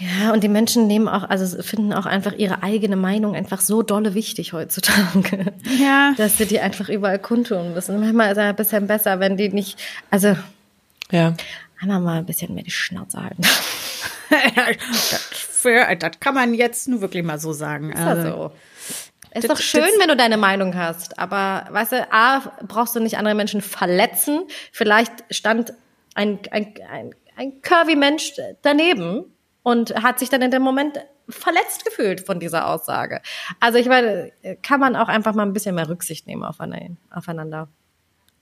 Ja, 0.00 0.32
und 0.32 0.44
die 0.44 0.48
Menschen 0.48 0.86
nehmen 0.86 1.08
auch, 1.08 1.28
also 1.28 1.60
finden 1.62 1.92
auch 1.92 2.06
einfach 2.06 2.32
ihre 2.32 2.62
eigene 2.62 2.94
Meinung 2.94 3.34
einfach 3.34 3.60
so 3.60 3.82
dolle 3.82 4.14
wichtig 4.14 4.52
heutzutage. 4.52 5.52
Ja. 5.78 6.12
Dass 6.16 6.38
sie 6.38 6.46
die 6.46 6.60
einfach 6.60 6.88
überall 6.88 7.18
kundtun 7.18 7.74
müssen. 7.74 7.98
Manchmal 7.98 8.26
ist 8.30 8.38
es 8.38 8.44
ein 8.44 8.54
bisschen 8.56 8.86
besser, 8.86 9.18
wenn 9.18 9.36
die 9.36 9.48
nicht, 9.48 9.78
also 10.10 10.36
Ja. 11.10 11.34
einmal 11.80 12.00
mal 12.00 12.18
ein 12.18 12.26
bisschen 12.26 12.54
mehr 12.54 12.62
die 12.62 12.70
Schnauze 12.70 13.22
halten. 13.22 13.42
das, 14.54 15.20
für, 15.32 15.96
das 15.96 16.20
kann 16.20 16.34
man 16.34 16.54
jetzt 16.54 16.86
nur 16.88 17.00
wirklich 17.00 17.24
mal 17.24 17.38
so 17.40 17.52
sagen. 17.52 17.90
Ist 17.92 18.00
Also, 18.00 18.22
so. 18.22 18.50
Ist 19.34 19.50
doch 19.50 19.58
schön, 19.58 19.82
wenn 20.00 20.08
du 20.08 20.16
deine 20.16 20.36
Meinung 20.38 20.74
hast, 20.76 21.18
aber 21.18 21.66
weißt 21.70 21.92
du, 21.92 22.12
A, 22.12 22.40
brauchst 22.66 22.94
du 22.96 23.00
nicht 23.00 23.18
andere 23.18 23.34
Menschen 23.34 23.60
verletzen. 23.60 24.42
Vielleicht 24.72 25.12
stand 25.30 25.72
ein, 26.14 26.38
ein, 26.50 26.72
ein, 26.90 27.14
ein 27.36 27.62
curvy 27.62 27.94
Mensch 27.94 28.32
daneben 28.62 29.24
und 29.62 29.94
hat 30.02 30.18
sich 30.18 30.28
dann 30.28 30.42
in 30.42 30.50
dem 30.50 30.62
Moment 30.62 30.98
verletzt 31.28 31.84
gefühlt 31.84 32.24
von 32.24 32.40
dieser 32.40 32.68
Aussage. 32.68 33.20
Also 33.60 33.78
ich 33.78 33.86
meine, 33.86 34.32
kann 34.62 34.80
man 34.80 34.96
auch 34.96 35.08
einfach 35.08 35.34
mal 35.34 35.44
ein 35.44 35.52
bisschen 35.52 35.74
mehr 35.74 35.88
Rücksicht 35.88 36.26
nehmen 36.26 36.44
aufeinander. 36.44 37.68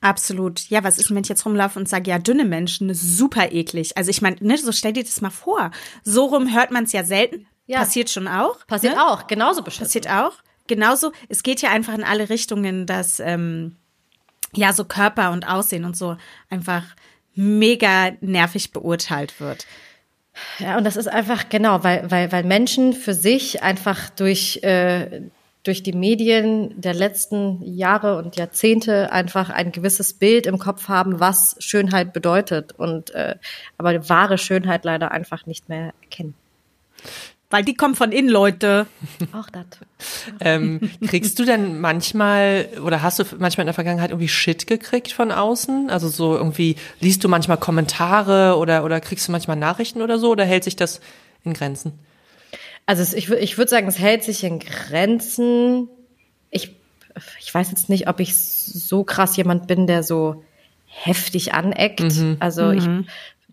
Absolut. 0.00 0.68
Ja, 0.68 0.84
was 0.84 0.98
ist, 0.98 1.10
wenn 1.10 1.22
ich 1.22 1.28
jetzt 1.28 1.44
rumlaufe 1.44 1.78
und 1.78 1.88
sage, 1.88 2.10
ja, 2.10 2.18
dünne 2.18 2.44
Menschen, 2.44 2.92
super 2.94 3.50
eklig. 3.50 3.96
Also 3.96 4.10
ich 4.10 4.22
meine, 4.22 4.36
ne, 4.40 4.56
so 4.58 4.70
stell 4.70 4.92
dir 4.92 5.02
das 5.02 5.20
mal 5.20 5.30
vor. 5.30 5.70
So 6.04 6.26
rum 6.26 6.54
hört 6.54 6.70
man 6.70 6.84
es 6.84 6.92
ja 6.92 7.02
selten. 7.02 7.46
Ja. 7.66 7.80
Passiert 7.80 8.10
schon 8.10 8.28
auch. 8.28 8.64
Passiert 8.66 8.94
ne? 8.94 9.04
auch, 9.04 9.26
genauso 9.26 9.62
bestimmt. 9.62 9.88
Passiert 9.88 10.08
auch. 10.08 10.34
Genauso. 10.68 11.12
Es 11.28 11.42
geht 11.42 11.62
ja 11.62 11.70
einfach 11.70 11.94
in 11.94 12.04
alle 12.04 12.28
Richtungen, 12.28 12.86
dass 12.86 13.20
ähm, 13.20 13.76
ja 14.54 14.72
so 14.72 14.84
Körper 14.84 15.32
und 15.32 15.48
Aussehen 15.48 15.84
und 15.84 15.96
so 15.96 16.16
einfach 16.50 16.84
mega 17.34 18.12
nervig 18.20 18.72
beurteilt 18.72 19.40
wird. 19.40 19.66
Ja, 20.58 20.76
und 20.76 20.84
das 20.84 20.96
ist 20.96 21.08
einfach 21.08 21.48
genau, 21.48 21.82
weil, 21.84 22.10
weil, 22.10 22.32
weil 22.32 22.44
Menschen 22.44 22.92
für 22.92 23.14
sich 23.14 23.62
einfach 23.62 24.10
durch, 24.10 24.62
äh, 24.62 25.22
durch 25.62 25.82
die 25.82 25.92
Medien 25.92 26.80
der 26.80 26.94
letzten 26.94 27.62
Jahre 27.62 28.18
und 28.18 28.36
Jahrzehnte 28.36 29.12
einfach 29.12 29.50
ein 29.50 29.72
gewisses 29.72 30.14
Bild 30.14 30.46
im 30.46 30.58
Kopf 30.58 30.88
haben, 30.88 31.20
was 31.20 31.56
Schönheit 31.58 32.12
bedeutet 32.12 32.72
und 32.72 33.10
äh, 33.10 33.36
aber 33.78 34.08
wahre 34.08 34.38
Schönheit 34.38 34.84
leider 34.84 35.10
einfach 35.10 35.46
nicht 35.46 35.68
mehr 35.68 35.92
erkennen. 36.02 36.34
Weil 37.48 37.64
die 37.64 37.74
kommen 37.74 37.94
von 37.94 38.10
innen, 38.10 38.28
Leute. 38.28 38.86
Auch 39.32 39.48
das. 39.50 39.66
ähm, 40.40 40.80
kriegst 41.06 41.38
du 41.38 41.44
denn 41.44 41.80
manchmal 41.80 42.68
oder 42.84 43.02
hast 43.02 43.20
du 43.20 43.24
manchmal 43.38 43.62
in 43.62 43.68
der 43.68 43.74
Vergangenheit 43.74 44.10
irgendwie 44.10 44.28
Shit 44.28 44.66
gekriegt 44.66 45.12
von 45.12 45.30
außen? 45.30 45.88
Also 45.88 46.08
so 46.08 46.36
irgendwie 46.36 46.74
liest 47.00 47.22
du 47.22 47.28
manchmal 47.28 47.56
Kommentare 47.56 48.56
oder 48.56 48.84
oder 48.84 49.00
kriegst 49.00 49.28
du 49.28 49.32
manchmal 49.32 49.56
Nachrichten 49.56 50.02
oder 50.02 50.18
so 50.18 50.30
oder 50.30 50.44
hält 50.44 50.64
sich 50.64 50.74
das 50.74 51.00
in 51.44 51.54
Grenzen? 51.54 51.92
Also 52.84 53.02
es, 53.02 53.14
ich, 53.14 53.30
ich 53.30 53.58
würde 53.58 53.70
sagen, 53.70 53.86
es 53.86 53.98
hält 53.98 54.24
sich 54.24 54.42
in 54.42 54.58
Grenzen. 54.58 55.88
Ich, 56.50 56.74
ich 57.40 57.54
weiß 57.54 57.70
jetzt 57.70 57.88
nicht, 57.88 58.08
ob 58.08 58.18
ich 58.18 58.36
so 58.36 59.04
krass 59.04 59.36
jemand 59.36 59.68
bin, 59.68 59.86
der 59.86 60.02
so 60.02 60.44
heftig 60.86 61.54
aneckt. 61.54 62.00
Mhm. 62.00 62.36
Also 62.40 62.70
ich 62.70 62.86
mhm. 62.86 63.06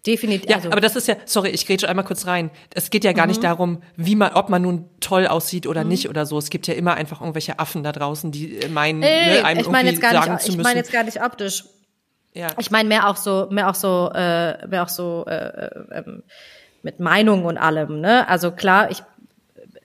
Definitiv. 0.05 0.49
Ja, 0.49 0.57
also, 0.57 0.71
aber 0.71 0.81
das 0.81 0.95
ist 0.95 1.07
ja, 1.07 1.15
sorry, 1.25 1.49
ich 1.49 1.65
grätsche 1.65 1.87
einmal 1.87 2.05
kurz 2.05 2.27
rein. 2.27 2.51
Es 2.73 2.89
geht 2.89 3.03
ja 3.03 3.13
gar 3.13 3.25
mhm. 3.25 3.29
nicht 3.29 3.43
darum, 3.43 3.83
wie 3.95 4.15
man, 4.15 4.33
ob 4.33 4.49
man 4.49 4.61
nun 4.61 4.89
toll 4.99 5.27
aussieht 5.27 5.67
oder 5.67 5.83
mhm. 5.83 5.89
nicht 5.89 6.09
oder 6.09 6.25
so. 6.25 6.37
Es 6.37 6.49
gibt 6.49 6.67
ja 6.67 6.73
immer 6.73 6.95
einfach 6.95 7.21
irgendwelche 7.21 7.59
Affen 7.59 7.83
da 7.83 7.91
draußen, 7.91 8.31
die 8.31 8.59
meinen, 8.69 9.01
Ey, 9.01 9.39
ne, 9.39 9.45
einem 9.45 9.61
ich 9.61 9.67
meine 9.69 9.89
jetzt 9.89 10.01
gar 10.01 10.11
sagen 10.13 10.33
nicht, 10.33 10.41
zu 10.41 10.51
müssen. 10.51 10.59
Ich 10.59 10.63
meine 10.63 10.79
jetzt 10.79 10.91
gar 10.91 11.03
nicht 11.03 11.21
optisch. 11.21 11.65
Ja. 12.33 12.47
Ich 12.57 12.71
meine 12.71 12.89
mehr 12.89 13.07
auch 13.09 13.15
so, 13.15 13.47
mehr 13.51 13.69
auch 13.69 13.75
so, 13.75 14.11
äh, 14.13 14.67
mehr 14.67 14.83
auch 14.83 14.89
so 14.89 15.25
äh, 15.27 15.35
äh, 15.35 15.69
ähm, 15.91 16.23
mit 16.81 16.99
Meinung 16.99 17.45
und 17.45 17.57
allem. 17.57 18.01
Ne? 18.01 18.27
Also 18.27 18.51
klar, 18.51 18.91
ich 18.91 19.03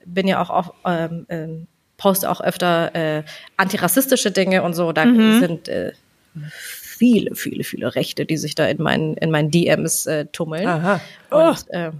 bin 0.05 0.27
ja 0.27 0.41
auch 0.41 0.49
auf, 0.49 0.73
ähm, 0.85 1.25
ähm, 1.29 1.67
poste 1.97 2.29
auch 2.29 2.41
öfter 2.41 2.95
äh, 2.95 3.23
antirassistische 3.57 4.31
Dinge 4.31 4.63
und 4.63 4.73
so. 4.73 4.91
Da 4.91 5.05
mhm. 5.05 5.39
sind 5.39 5.67
äh, 5.67 5.93
viele, 6.99 7.33
viele, 7.33 7.63
viele 7.63 7.95
Rechte, 7.95 8.25
die 8.25 8.37
sich 8.37 8.55
da 8.55 8.67
in 8.67 8.81
meinen, 8.81 9.15
in 9.15 9.31
meinen 9.31 9.51
DMs 9.51 10.05
äh, 10.05 10.25
tummeln. 10.25 10.67
Aha. 10.67 11.01
Und, 11.31 11.65
oh. 11.71 11.75
äh, 11.75 11.91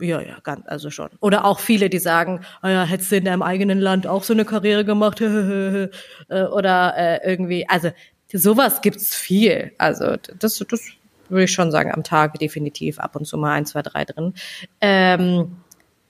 ja, 0.00 0.20
ja, 0.20 0.38
ganz, 0.42 0.62
also 0.66 0.90
schon. 0.90 1.10
Oder 1.20 1.44
auch 1.44 1.60
viele, 1.60 1.88
die 1.88 1.98
sagen, 1.98 2.40
oh 2.62 2.66
ja, 2.66 2.84
hättest 2.84 3.12
du 3.12 3.16
in 3.16 3.24
deinem 3.24 3.42
eigenen 3.42 3.80
Land 3.80 4.06
auch 4.06 4.24
so 4.24 4.32
eine 4.32 4.44
Karriere 4.44 4.84
gemacht, 4.84 5.20
äh, 5.20 5.88
oder 6.28 6.94
äh, 6.96 7.30
irgendwie, 7.30 7.68
also 7.68 7.90
sowas 8.32 8.82
gibt's 8.82 9.14
viel. 9.14 9.72
Also 9.78 10.16
das, 10.38 10.58
das 10.68 10.82
würde 11.28 11.44
ich 11.44 11.52
schon 11.52 11.70
sagen, 11.70 11.92
am 11.92 12.02
Tag 12.02 12.34
definitiv 12.38 12.98
ab 12.98 13.14
und 13.14 13.26
zu 13.26 13.38
mal 13.38 13.52
ein, 13.52 13.66
zwei, 13.66 13.82
drei 13.82 14.04
drin. 14.04 14.34
Ähm, 14.80 15.56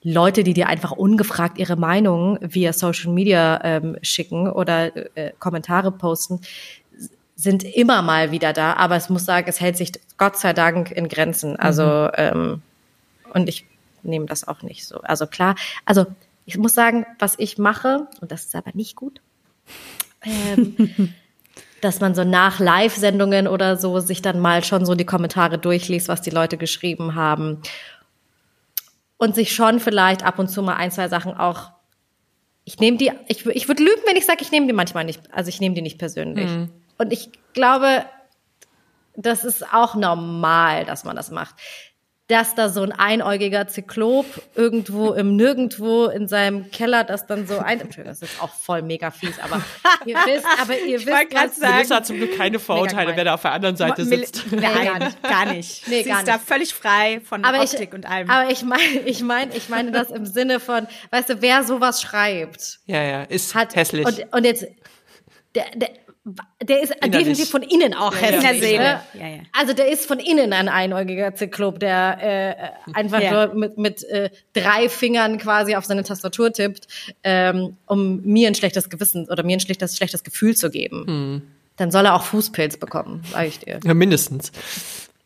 Leute, 0.09 0.45
die 0.45 0.55
dir 0.55 0.69
einfach 0.69 0.93
ungefragt 0.93 1.59
ihre 1.59 1.75
Meinung 1.75 2.39
via 2.41 2.73
Social 2.73 3.13
Media 3.13 3.61
ähm, 3.65 3.97
schicken 4.03 4.49
oder 4.49 4.95
äh, 5.17 5.33
Kommentare 5.41 5.91
posten, 5.91 6.41
sind 7.37 7.63
immer 7.63 8.03
mal 8.03 8.33
wieder 8.33 8.53
da. 8.53 8.73
Aber 8.75 8.97
es 8.97 9.09
muss 9.11 9.27
sagen, 9.27 9.47
es 9.49 9.61
hält 9.61 9.77
sich 9.77 9.93
Gott 10.17 10.39
sei 10.39 10.53
Dank 10.55 10.91
in 10.91 11.09
Grenzen. 11.09 11.57
Also 11.57 11.85
mhm. 11.85 12.11
ähm, 12.17 12.63
und 13.33 13.49
ich 13.49 13.67
nehme 14.03 14.27
das 14.27 14.49
auch 14.49 14.63
nicht 14.63 14.87
so. 14.87 15.01
Also 15.03 15.27
klar, 15.27 15.55
also 15.85 16.07
ich 16.47 16.57
muss 16.57 16.75
sagen, 16.75 17.07
was 17.19 17.35
ich 17.39 17.59
mache 17.59 18.07
und 18.21 18.33
das 18.33 18.45
ist 18.45 18.55
aber 18.55 18.71
nicht 18.73 18.97
gut. 18.97 19.21
Ähm, 20.23 21.15
dass 21.83 22.01
man 22.01 22.15
so 22.15 22.25
nach 22.25 22.59
Live-Sendungen 22.59 23.47
oder 23.47 23.77
so 23.77 24.01
sich 24.01 24.23
dann 24.23 24.41
mal 24.41 24.65
schon 24.65 24.87
so 24.87 24.95
die 24.95 25.05
Kommentare 25.05 25.59
durchliest, 25.59 26.09
was 26.09 26.23
die 26.23 26.31
Leute 26.31 26.57
geschrieben 26.57 27.15
haben 27.15 27.61
und 29.19 29.35
sich 29.35 29.55
schon 29.55 29.81
vielleicht 29.81 30.25
ab 30.25 30.39
und 30.39 30.49
zu 30.49 30.63
mal 30.63 30.77
ein, 30.77 30.91
zwei 30.91 31.09
Sachen 31.09 31.35
auch. 31.35 31.71
Ich 32.65 32.81
nehme 32.81 32.97
die, 32.97 33.13
ich, 33.29 33.45
ich 33.47 33.69
würde 33.69 33.85
lügen, 33.85 34.03
wenn 34.07 34.17
ich 34.17 34.27
sage, 34.27 34.39
ich 34.41 34.51
nehme 34.51 34.67
die 34.67 34.73
manchmal 34.73 35.05
nicht, 35.05 35.21
also 35.33 35.49
ich 35.49 35.61
nehme 35.61 35.75
die 35.75 35.83
nicht 35.83 35.99
persönlich. 35.99 36.51
Mhm. 36.51 36.71
Und 36.99 37.13
ich 37.13 37.31
glaube, 37.53 38.05
das 39.15 39.45
ist 39.45 39.73
auch 39.73 39.95
normal, 39.95 40.85
dass 40.85 41.05
man 41.05 41.17
das 41.17 41.31
macht 41.31 41.55
dass 42.29 42.57
da 42.57 42.69
so 42.69 42.83
ein 42.83 42.91
einäugiger 42.91 43.69
Zyklop 43.69 44.27
irgendwo 44.57 45.13
im 45.13 45.37
Nirgendwo 45.37 46.07
in 46.07 46.27
seinem 46.27 46.73
Keller 46.73 47.05
das 47.05 47.27
dann 47.27 47.47
so 47.47 47.59
ein, 47.59 47.81
Entschuldigung, 47.81 48.19
das 48.19 48.23
ist 48.23 48.43
auch 48.43 48.53
voll 48.53 48.83
mega 48.83 49.13
fies, 49.13 49.39
aber 49.39 49.63
ihr 50.05 50.17
wisst, 50.27 50.47
aber 50.61 50.77
ihr 50.77 50.99
ich 50.99 51.07
wisst, 51.07 51.33
was 51.33 51.57
sagen, 51.57 51.75
Melissa 51.75 51.97
hat 51.97 52.07
zum 52.07 52.17
Glück 52.17 52.37
keine 52.37 52.59
Vorurteile, 52.59 53.15
wer 53.15 53.25
da 53.25 53.35
auf 53.35 53.43
der 53.43 53.53
anderen 53.53 53.77
Seite 53.77 54.05
sitzt. 54.05 54.45
Nein, 54.51 55.15
gar 55.23 55.47
nicht. 55.53 55.87
Nee, 55.89 56.03
Sie 56.03 56.09
gar 56.09 56.21
ist 56.21 56.27
nicht. 56.27 56.37
da 56.37 56.39
völlig 56.41 56.75
frei 56.75 57.21
von 57.21 57.45
aber 57.45 57.61
Optik 57.61 57.81
ich, 57.81 57.95
und 57.95 58.07
allem. 58.07 58.29
Aber 58.29 58.51
ich 58.51 58.65
meine, 58.65 59.01
ich 59.05 59.23
meine, 59.23 59.55
ich 59.55 59.69
meine 59.69 59.93
das 59.93 60.11
im 60.11 60.27
Sinne 60.27 60.59
von, 60.59 60.89
weißt 61.11 61.29
du, 61.29 61.43
wer 61.43 61.63
sowas 61.65 62.03
schreibt. 62.03 62.81
Ja, 62.87 63.03
ja, 63.03 63.23
ist 63.23 63.55
hat, 63.55 63.77
hässlich. 63.77 64.05
Und, 64.05 64.33
und 64.33 64.45
jetzt, 64.45 64.67
der, 65.55 65.67
der, 65.77 65.91
der 66.61 66.83
ist 66.83 66.93
Innerlich. 66.93 67.19
definitiv 67.19 67.51
von 67.51 67.63
innen 67.63 67.95
auch 67.95 68.13
ja, 68.15 68.19
hässlich. 68.19 68.73
Ja, 68.73 68.81
ne? 68.81 69.01
ja, 69.15 69.29
ja. 69.29 69.41
Also 69.53 69.75
der 69.75 69.89
ist 69.89 70.07
von 70.07 70.19
innen 70.19 70.53
ein 70.53 70.69
einäugiger 70.69 71.35
Zyklop, 71.35 71.79
der 71.79 72.19
äh, 72.21 72.93
einfach 72.95 73.21
nur 73.31 73.55
mit, 73.55 73.79
mit 73.79 74.05
äh, 74.05 74.31
drei 74.53 74.89
Fingern 74.89 75.39
quasi 75.39 75.77
auf 75.77 75.85
seine 75.85 76.03
Tastatur 76.03 76.53
tippt, 76.53 76.89
ähm, 77.23 77.77
um 77.87 78.23
mir 78.23 78.49
ein 78.49 78.57
schlechtes 78.57 78.91
Gewissen 78.91 79.29
oder 79.29 79.45
mir 79.45 79.57
ein 79.57 79.61
schlechtes, 79.61 79.97
schlechtes 79.97 80.25
Gefühl 80.25 80.57
zu 80.57 80.71
geben. 80.71 81.05
Hm. 81.07 81.43
Dann 81.77 81.91
soll 81.91 82.07
er 82.07 82.15
auch 82.15 82.25
Fußpilz 82.25 82.79
bekommen, 82.79 83.23
sage 83.31 83.49
ich 83.49 83.59
dir. 83.61 83.79
Ja, 83.85 83.95
mindestens. 83.95 84.51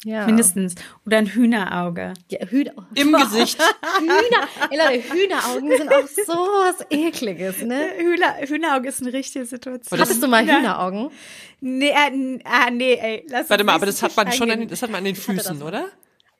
Ja. 0.04 0.24
Mindestens. 0.24 0.76
Oder 1.04 1.18
ein 1.18 1.26
Hühnerauge. 1.26 2.14
Ja, 2.30 2.46
Hühner 2.46 2.72
Im 2.94 3.12
Gesicht. 3.12 3.58
Hühner. 3.98 4.48
Ey, 4.70 4.78
Leute, 4.78 5.14
Hühneraugen 5.14 5.76
sind 5.76 5.92
auch 5.92 6.06
so 6.26 6.32
was 6.32 6.86
Ekliges, 6.88 7.62
ne? 7.62 7.90
Hühner, 7.98 8.36
Hühnerauge 8.40 8.88
ist 8.88 9.02
eine 9.02 9.12
richtige 9.12 9.44
Situation. 9.44 10.00
Hattest 10.00 10.22
du 10.22 10.28
mal 10.28 10.46
Hühneraugen? 10.46 11.10
Nee, 11.60 11.90
äh, 11.90 12.38
ah, 12.44 12.70
nee, 12.70 12.94
ey. 12.94 13.26
Lass 13.28 13.50
Warte 13.50 13.64
mal, 13.64 13.74
aber 13.74 13.86
das 13.86 14.02
hat 14.02 14.16
man 14.16 14.32
schon 14.32 14.50
an, 14.50 14.68
das 14.68 14.80
hat 14.80 14.90
man 14.90 14.98
an 14.98 15.04
den 15.04 15.16
Füßen, 15.16 15.62
oder? 15.62 15.86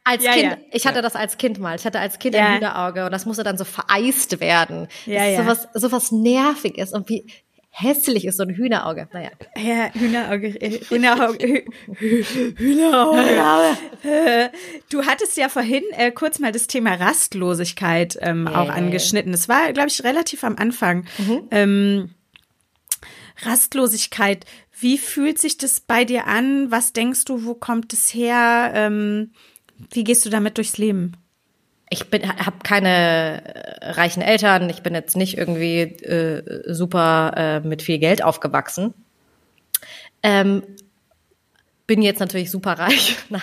Als 0.03 0.25
ja, 0.25 0.33
Kind, 0.33 0.45
ja. 0.45 0.57
ich 0.73 0.87
hatte 0.87 0.97
ja. 0.97 1.03
das 1.03 1.15
als 1.15 1.37
Kind 1.37 1.59
mal. 1.59 1.77
Ich 1.77 1.85
hatte 1.85 2.01
als 2.01 2.19
Kind 2.19 2.35
ein 2.35 2.55
Hühnerauge 2.55 3.05
und 3.05 3.13
das 3.13 3.27
musste 3.27 3.45
dann 3.45 3.59
so 3.59 3.65
vereist 3.65 4.41
werden. 4.41 4.89
Ja, 5.05 5.19
das 5.19 5.29
ist 5.29 5.37
ja. 5.37 5.43
sowas, 5.43 5.69
sowas 5.75 6.13
Nerviges 6.13 6.93
und 6.93 7.09
wie, 7.11 7.27
hässlich 7.71 8.25
ist 8.25 8.37
so 8.37 8.43
ein 8.43 8.51
Hühnerauge. 8.51 9.09
Naja. 9.13 9.31
Ja, 9.57 9.93
Hühnerauge, 9.95 10.49
äh, 10.61 10.81
Hühnerauge, 10.89 11.65
Hühnerauge. 12.57 13.77
Du 14.91 15.07
hattest 15.07 15.37
ja 15.37 15.49
vorhin 15.49 15.85
äh, 15.93 16.11
kurz 16.11 16.39
mal 16.39 16.53
das 16.53 16.67
Thema 16.67 16.95
Rastlosigkeit 16.95 18.19
ähm, 18.21 18.47
yeah. 18.47 18.61
auch 18.61 18.69
angeschnitten. 18.69 19.33
Das 19.33 19.49
war, 19.49 19.73
glaube 19.73 19.89
ich, 19.89 20.05
relativ 20.05 20.45
am 20.45 20.57
Anfang. 20.57 21.07
Mhm. 21.19 21.43
Ähm, 21.51 22.11
Rastlosigkeit, 23.43 24.45
wie 24.79 24.99
fühlt 24.99 25.39
sich 25.39 25.59
das 25.59 25.81
bei 25.81 26.05
dir 26.05 26.27
an? 26.27 26.71
Was 26.71 26.93
denkst 26.93 27.25
du, 27.25 27.45
wo 27.45 27.55
kommt 27.55 27.93
es 27.93 28.13
her? 28.13 28.73
Ähm, 28.75 29.33
wie 29.93 30.05
gehst 30.05 30.27
du 30.27 30.31
damit 30.31 30.59
durchs 30.59 30.79
Leben? 30.79 31.17
Ich 31.91 32.09
bin 32.09 32.27
habe 32.27 32.59
keine 32.63 33.43
äh, 33.45 33.91
reichen 33.91 34.23
Eltern, 34.23 34.71
ich 34.71 34.83
bin 34.83 34.95
jetzt 34.95 35.17
nicht 35.17 35.37
irgendwie 35.37 35.81
äh, 35.81 36.63
super 36.73 37.33
äh, 37.37 37.61
mit 37.61 37.83
viel 37.83 37.99
Geld 37.99 38.23
aufgewachsen. 38.23 38.95
Ähm, 40.23 40.63
bin 41.89 42.03
jetzt 42.03 42.21
natürlich 42.21 42.53
super 42.53 42.75
reich. 42.75 43.17
Nein, 43.29 43.43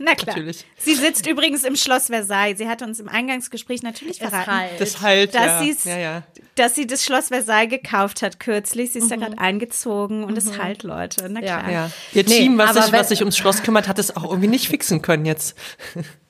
Na 0.00 0.16
klar. 0.16 0.34
Natürlich. 0.34 0.64
Sie 0.76 0.96
sitzt 0.96 1.28
übrigens 1.28 1.62
im 1.62 1.76
Schloss 1.76 2.06
Versailles. 2.06 2.58
Sie 2.58 2.66
hat 2.66 2.82
uns 2.82 2.98
im 2.98 3.08
Eingangsgespräch 3.08 3.84
natürlich 3.84 4.18
verraten, 4.18 4.50
halt. 4.50 4.80
das 4.80 5.02
halt, 5.02 5.36
dass, 5.36 5.84
ja. 5.84 5.92
Ja, 5.92 5.98
ja. 5.98 6.22
dass 6.56 6.74
sie 6.74 6.88
das 6.88 7.04
Schloss 7.04 7.28
Versailles 7.28 7.70
gekauft 7.70 8.22
hat 8.22 8.40
kürzlich. 8.40 8.90
Sie 8.90 8.98
ist 8.98 9.04
mhm. 9.04 9.10
da 9.10 9.16
gerade 9.16 9.38
eingezogen 9.38 10.24
und 10.24 10.36
es 10.36 10.46
mhm. 10.46 10.60
halt, 10.60 10.82
Leute. 10.82 11.28
Na 11.28 11.40
klar. 11.40 11.70
Ja. 11.70 11.90
Ihr 12.12 12.24
nee, 12.24 12.38
Team, 12.40 12.58
was 12.58 12.74
sich, 12.74 12.92
was 12.92 13.08
sich 13.10 13.20
ums 13.20 13.36
Schloss 13.36 13.62
kümmert, 13.62 13.86
hat 13.86 14.00
es 14.00 14.16
auch 14.16 14.24
irgendwie 14.24 14.48
nicht 14.48 14.66
fixen 14.66 15.00
können 15.00 15.24
jetzt. 15.24 15.56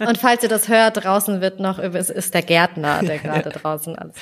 Und 0.00 0.18
falls 0.18 0.42
ihr 0.42 0.48
das 0.48 0.68
hört, 0.68 1.04
draußen 1.04 1.40
wird 1.40 1.60
noch, 1.60 1.78
es 1.78 2.10
ist 2.10 2.34
der 2.34 2.42
Gärtner, 2.42 3.02
der 3.02 3.18
gerade 3.20 3.50
draußen 3.50 3.96
alles. 3.96 4.14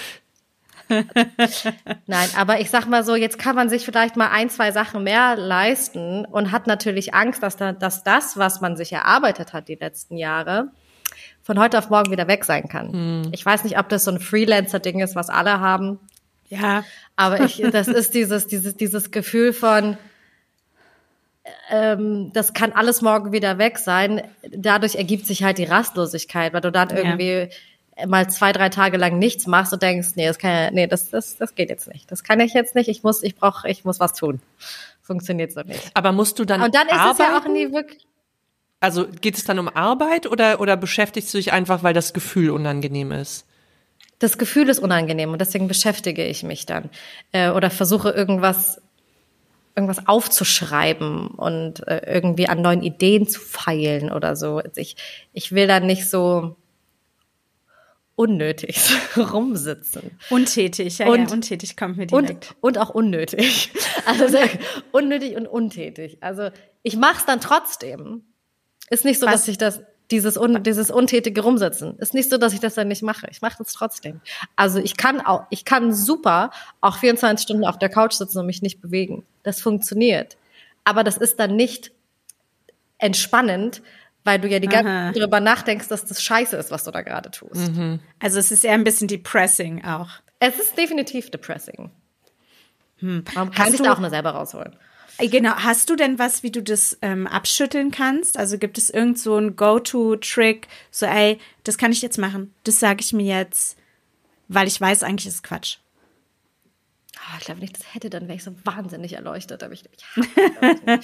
Nein, 2.07 2.29
aber 2.37 2.61
ich 2.61 2.71
sag 2.71 2.87
mal 2.87 3.03
so, 3.03 3.17
jetzt 3.17 3.39
kann 3.39 3.57
man 3.57 3.69
sich 3.69 3.85
vielleicht 3.85 4.17
mal 4.17 4.29
ein, 4.29 4.51
zwei 4.51 4.71
Sachen 4.71 5.03
mehr 5.03 5.37
leisten 5.37 6.25
und 6.25 6.53
hat 6.53 6.67
natürlich 6.67 7.13
Angst, 7.15 7.43
dass, 7.43 7.57
da, 7.57 7.73
dass 7.73 8.05
das, 8.05 8.37
was 8.37 8.61
man 8.61 8.77
sich 8.77 8.93
erarbeitet 8.93 9.53
hat 9.53 9.69
die 9.69 9.75
letzten 9.75 10.17
Jahre, 10.17 10.69
von 11.43 11.59
heute 11.59 11.79
auf 11.79 11.91
morgen 11.91 12.13
wieder 12.13 12.29
weg 12.29 12.45
sein 12.45 12.69
kann. 12.69 12.93
Hm. 12.93 13.29
Ich 13.33 13.45
weiß 13.45 13.65
nicht, 13.65 13.79
ob 13.79 13.89
das 13.89 14.05
so 14.05 14.13
ein 14.13 14.21
Freelancer-Ding 14.21 15.01
ist, 15.01 15.17
was 15.17 15.29
alle 15.29 15.61
haben. 15.61 15.99
Ja. 16.49 16.85
Aber 17.17 17.41
ich, 17.41 17.63
das 17.73 17.89
ist 17.89 18.15
dieses, 18.15 18.47
dieses, 18.47 18.77
dieses 18.77 19.11
Gefühl 19.11 19.53
von, 19.53 19.97
ähm, 21.71 22.33
das 22.33 22.55
kann 22.55 22.73
alles 22.73 23.03
morgen 23.03 23.33
wieder 23.33 23.59
weg 23.59 23.79
sein. 23.79 24.23
Dadurch 24.51 24.97
ergibt 24.97 25.27
sich 25.27 25.43
halt 25.43 25.59
die 25.59 25.65
Rastlosigkeit, 25.65 26.53
weil 26.53 26.61
du 26.61 26.73
dann 26.73 26.91
irgendwie 26.91 27.49
ja. 27.97 28.07
mal 28.07 28.29
zwei, 28.29 28.53
drei 28.53 28.69
Tage 28.69 28.97
lang 28.97 29.19
nichts 29.19 29.47
machst 29.47 29.73
und 29.73 29.83
denkst, 29.83 30.11
nee, 30.17 30.27
das 30.27 30.39
kann 30.39 30.51
ja, 30.51 30.71
nee, 30.71 30.87
das, 30.87 31.11
das, 31.11 31.37
das 31.37 31.55
geht 31.55 31.71
jetzt 31.71 31.89
nicht. 31.93 32.11
Das 32.11 32.25
kann 32.25 32.41
ich 32.41 32.55
jetzt 32.55 32.75
nicht. 32.75 32.89
Ich 32.89 33.03
muss, 33.03 33.23
ich 33.23 33.37
brauche, 33.37 33.69
ich 33.69 33.85
muss 33.85 34.01
was 34.01 34.13
tun. 34.13 34.41
Funktioniert 35.03 35.53
so 35.53 35.61
nicht. 35.63 35.91
Aber 35.95 36.13
musst 36.13 36.39
du 36.39 36.45
dann 36.45 36.63
Und 36.63 36.75
dann 36.75 36.87
ist 36.89 36.95
arbeiten? 36.95 37.13
es 37.13 37.19
ja 37.19 37.39
auch 37.39 37.49
nie 37.49 37.73
wirklich. 37.73 38.07
Also 38.81 39.07
geht 39.09 39.37
es 39.37 39.45
dann 39.45 39.59
um 39.59 39.69
Arbeit 39.69 40.27
oder, 40.27 40.61
oder 40.61 40.77
beschäftigst 40.77 41.33
du 41.33 41.39
dich 41.39 41.53
einfach, 41.53 41.83
weil 41.83 41.95
das 41.95 42.13
Gefühl 42.13 42.51
unangenehm 42.51 43.11
ist? 43.11 43.47
Das 44.19 44.39
Gefühl 44.39 44.69
ist 44.69 44.79
unangenehm 44.79 45.33
und 45.33 45.41
deswegen 45.41 45.69
beschäftige 45.69 46.25
ich 46.25 46.43
mich 46.43 46.67
dann 46.67 46.91
äh, 47.33 47.51
oder 47.51 47.71
versuche 47.71 48.11
irgendwas 48.11 48.81
irgendwas 49.77 50.09
aufzuschreiben 50.09 51.29
und 51.29 51.87
äh, 51.87 52.15
irgendwie 52.15 52.49
an 52.49 52.63
neuen 52.63 52.83
Ideen 52.83 53.29
zu 53.29 53.41
feilen 53.41 54.11
oder 54.11 54.35
so. 54.35 54.63
Ich, 54.75 54.97
ich 55.33 55.53
will 55.53 55.67
da 55.67 55.81
nicht 55.81 56.09
so 56.09 56.57
unnötig 58.17 58.91
rumsitzen. 59.17 60.19
Untätig, 60.31 60.99
ja, 60.99 61.09
und, 61.09 61.29
ja, 61.29 61.33
untätig 61.35 61.77
kommt 61.77 61.99
mir 61.99 62.07
direkt. 62.07 62.57
Und, 62.61 62.77
und 62.77 62.79
auch 62.79 62.91
unnötig. 62.91 63.71
Also 64.07 64.39
unnötig 64.93 65.37
und 65.37 65.47
untätig. 65.47 66.19
Also 66.21 66.51
ich 66.83 66.97
mache 66.97 67.19
es 67.19 67.27
dann 67.27 67.41
trotzdem. 67.41 68.23
Ist 68.89 69.05
nicht 69.05 69.21
so, 69.21 69.27
Was? 69.27 69.33
dass 69.33 69.49
ich 69.49 69.59
das 69.59 69.83
dieses, 70.11 70.37
un, 70.37 70.63
dieses 70.63 70.91
untätige 70.91 71.41
Rumsitzen. 71.41 71.99
Ist 71.99 72.15
nicht 72.15 72.31
so, 72.31 72.39
dass 72.39 72.53
ich 72.53 72.61
das 72.61 72.75
dann 72.75 72.89
nicht 72.89 73.03
mache. 73.03 73.27
Ich 73.31 73.43
mache 73.43 73.59
das 73.59 73.73
trotzdem. 73.73 74.21
Also 74.55 74.79
ich 74.79 74.97
kann 74.97 75.21
auch, 75.21 75.45
ich 75.51 75.65
kann 75.65 75.93
super 75.93 76.51
auch 76.81 76.99
24 76.99 77.43
Stunden 77.43 77.65
auf 77.65 77.79
der 77.79 77.89
Couch 77.89 78.13
sitzen 78.13 78.39
und 78.39 78.47
mich 78.47 78.63
nicht 78.63 78.81
bewegen. 78.81 79.25
Das 79.43 79.61
funktioniert. 79.61 80.37
Aber 80.85 81.03
das 81.03 81.17
ist 81.17 81.41
dann 81.41 81.57
nicht 81.57 81.91
entspannend, 82.99 83.83
weil 84.25 84.41
du 84.41 84.49
ja 84.49 84.59
die 84.59 84.69
ganze 84.69 84.91
Zeit 84.91 85.17
darüber 85.17 85.41
nachdenkst, 85.41 85.89
dass 85.89 86.05
das 86.05 86.23
scheiße 86.23 86.57
ist, 86.57 86.71
was 86.71 86.85
du 86.85 86.91
da 86.91 87.03
gerade 87.03 87.31
tust. 87.31 87.73
Mhm. 87.73 88.01
Also 88.21 88.39
es 88.39 88.51
ist 88.51 88.65
eher 88.65 88.75
ein 88.75 88.85
bisschen 88.85 89.09
depressing 89.09 89.85
auch. 89.85 90.11
Es 90.39 90.59
ist 90.59 90.77
definitiv 90.77 91.31
depressing. 91.31 91.91
Hm. 92.99 93.25
Man 93.35 93.51
kann 93.51 93.71
sich 93.71 93.83
da 93.83 93.93
auch 93.93 93.99
nur 93.99 94.11
selber 94.11 94.31
rausholen. 94.31 94.77
Äh, 95.19 95.29
genau. 95.29 95.51
Hast 95.57 95.91
du 95.91 95.97
denn 95.97 96.19
was, 96.19 96.43
wie 96.43 96.51
du 96.51 96.63
das 96.63 96.99
ähm, 97.03 97.27
abschütteln 97.27 97.91
kannst? 97.91 98.39
Also 98.39 98.59
gibt 98.59 98.79
es 98.79 98.91
irgend 98.91 99.19
so 99.19 99.37
ein 99.37 99.57
Go-To-Trick, 99.57 100.69
so 100.91 101.07
ey, 101.07 101.39
das 101.65 101.79
kann 101.79 101.93
ich 101.93 102.03
jetzt 102.03 102.19
machen, 102.19 102.55
das 102.65 102.79
sage 102.81 103.01
ich 103.01 103.13
mir 103.13 103.39
jetzt, 103.39 103.77
weil 104.49 104.67
ich 104.67 104.81
weiß, 104.81 105.03
eigentlich 105.03 105.27
ist 105.27 105.43
Quatsch. 105.43 105.79
Oh, 107.29 107.37
ich 107.39 107.47
glaube, 107.47 107.61
wenn 107.61 107.67
ich 107.67 107.73
das 107.73 107.93
hätte, 107.93 108.09
dann 108.09 108.29
wäre 108.29 108.37
ich 108.37 108.45
so 108.45 108.53
wahnsinnig 108.63 109.15
erleuchtet. 109.15 109.65
Aber 109.65 109.73
ich, 109.73 109.83
ja, 109.83 110.99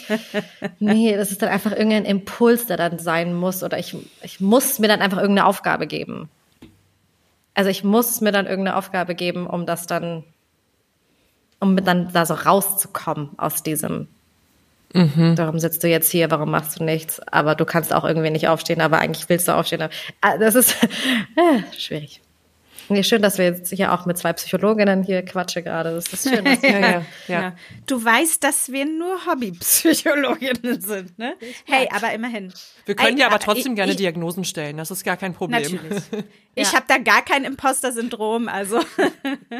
nee, 0.79 1.17
das 1.17 1.33
ist 1.33 1.43
dann 1.43 1.49
einfach 1.49 1.73
irgendein 1.73 2.05
Impuls, 2.05 2.67
der 2.67 2.77
dann 2.77 3.01
sein 3.01 3.35
muss. 3.35 3.65
Oder 3.65 3.79
ich, 3.79 3.97
ich 4.23 4.39
muss 4.39 4.79
mir 4.79 4.87
dann 4.87 5.01
einfach 5.01 5.19
irgendeine 5.19 5.49
Aufgabe 5.49 5.89
geben. 5.89 6.29
Also 7.55 7.71
ich 7.71 7.83
muss 7.83 8.21
mir 8.21 8.31
dann 8.31 8.47
irgendeine 8.47 8.77
Aufgabe 8.77 9.17
geben, 9.17 9.49
um 9.49 9.67
das 9.67 9.87
dann 9.89 10.23
um 11.63 11.77
dann 11.77 12.13
da 12.13 12.27
so 12.27 12.35
rauszukommen 12.35 13.31
aus 13.39 13.63
diesem. 13.63 14.09
Mhm. 14.93 15.37
Darum 15.37 15.59
sitzt 15.59 15.83
du 15.85 15.89
jetzt 15.89 16.11
hier, 16.11 16.31
warum 16.31 16.51
machst 16.51 16.79
du 16.79 16.85
nichts? 16.85 17.21
Aber 17.29 17.55
du 17.55 17.65
kannst 17.65 17.95
auch 17.95 18.05
irgendwie 18.05 18.31
nicht 18.31 18.49
aufstehen, 18.49 18.81
aber 18.81 18.99
eigentlich 18.99 19.29
willst 19.29 19.49
du 19.49 19.53
aufstehen. 19.53 19.89
Ah, 20.21 20.37
das 20.37 20.57
ist 20.57 20.77
äh, 20.83 21.63
schwierig. 21.79 22.21
Nee, 22.89 23.03
schön, 23.03 23.22
dass 23.22 23.39
wir 23.39 23.47
jetzt 23.47 23.72
hier 23.72 23.93
auch 23.93 24.07
mit 24.07 24.18
zwei 24.18 24.33
Psychologinnen 24.33 25.03
hier 25.03 25.24
quatsche 25.24 25.62
gerade. 25.62 25.95
Das 25.95 26.12
ist 26.12 26.28
schön. 26.28 26.45
ja, 26.62 26.78
ja, 26.78 27.03
ja. 27.28 27.53
Du 27.87 28.03
weißt, 28.03 28.43
dass 28.43 28.70
wir 28.72 28.85
nur 28.85 29.26
Hobbypsychologinnen 29.26 30.80
sind, 30.80 31.18
ne? 31.18 31.35
Hey, 31.64 31.89
aber 31.93 32.12
immerhin. 32.12 32.53
Wir 32.85 32.95
können 32.95 33.18
ja 33.18 33.26
aber 33.26 33.39
trotzdem 33.39 33.72
ich, 33.72 33.76
gerne 33.76 33.93
ich, 33.93 33.99
Diagnosen 33.99 34.45
stellen. 34.45 34.76
Das 34.76 34.91
ist 34.91 35.05
gar 35.05 35.16
kein 35.16 35.35
Problem. 35.35 35.62
Natürlich. 35.62 36.03
Ich 36.55 36.70
ja. 36.70 36.74
habe 36.74 36.85
da 36.87 36.99
gar 36.99 37.24
kein 37.24 37.45
Imposter-Syndrom, 37.45 38.47
also. 38.47 38.78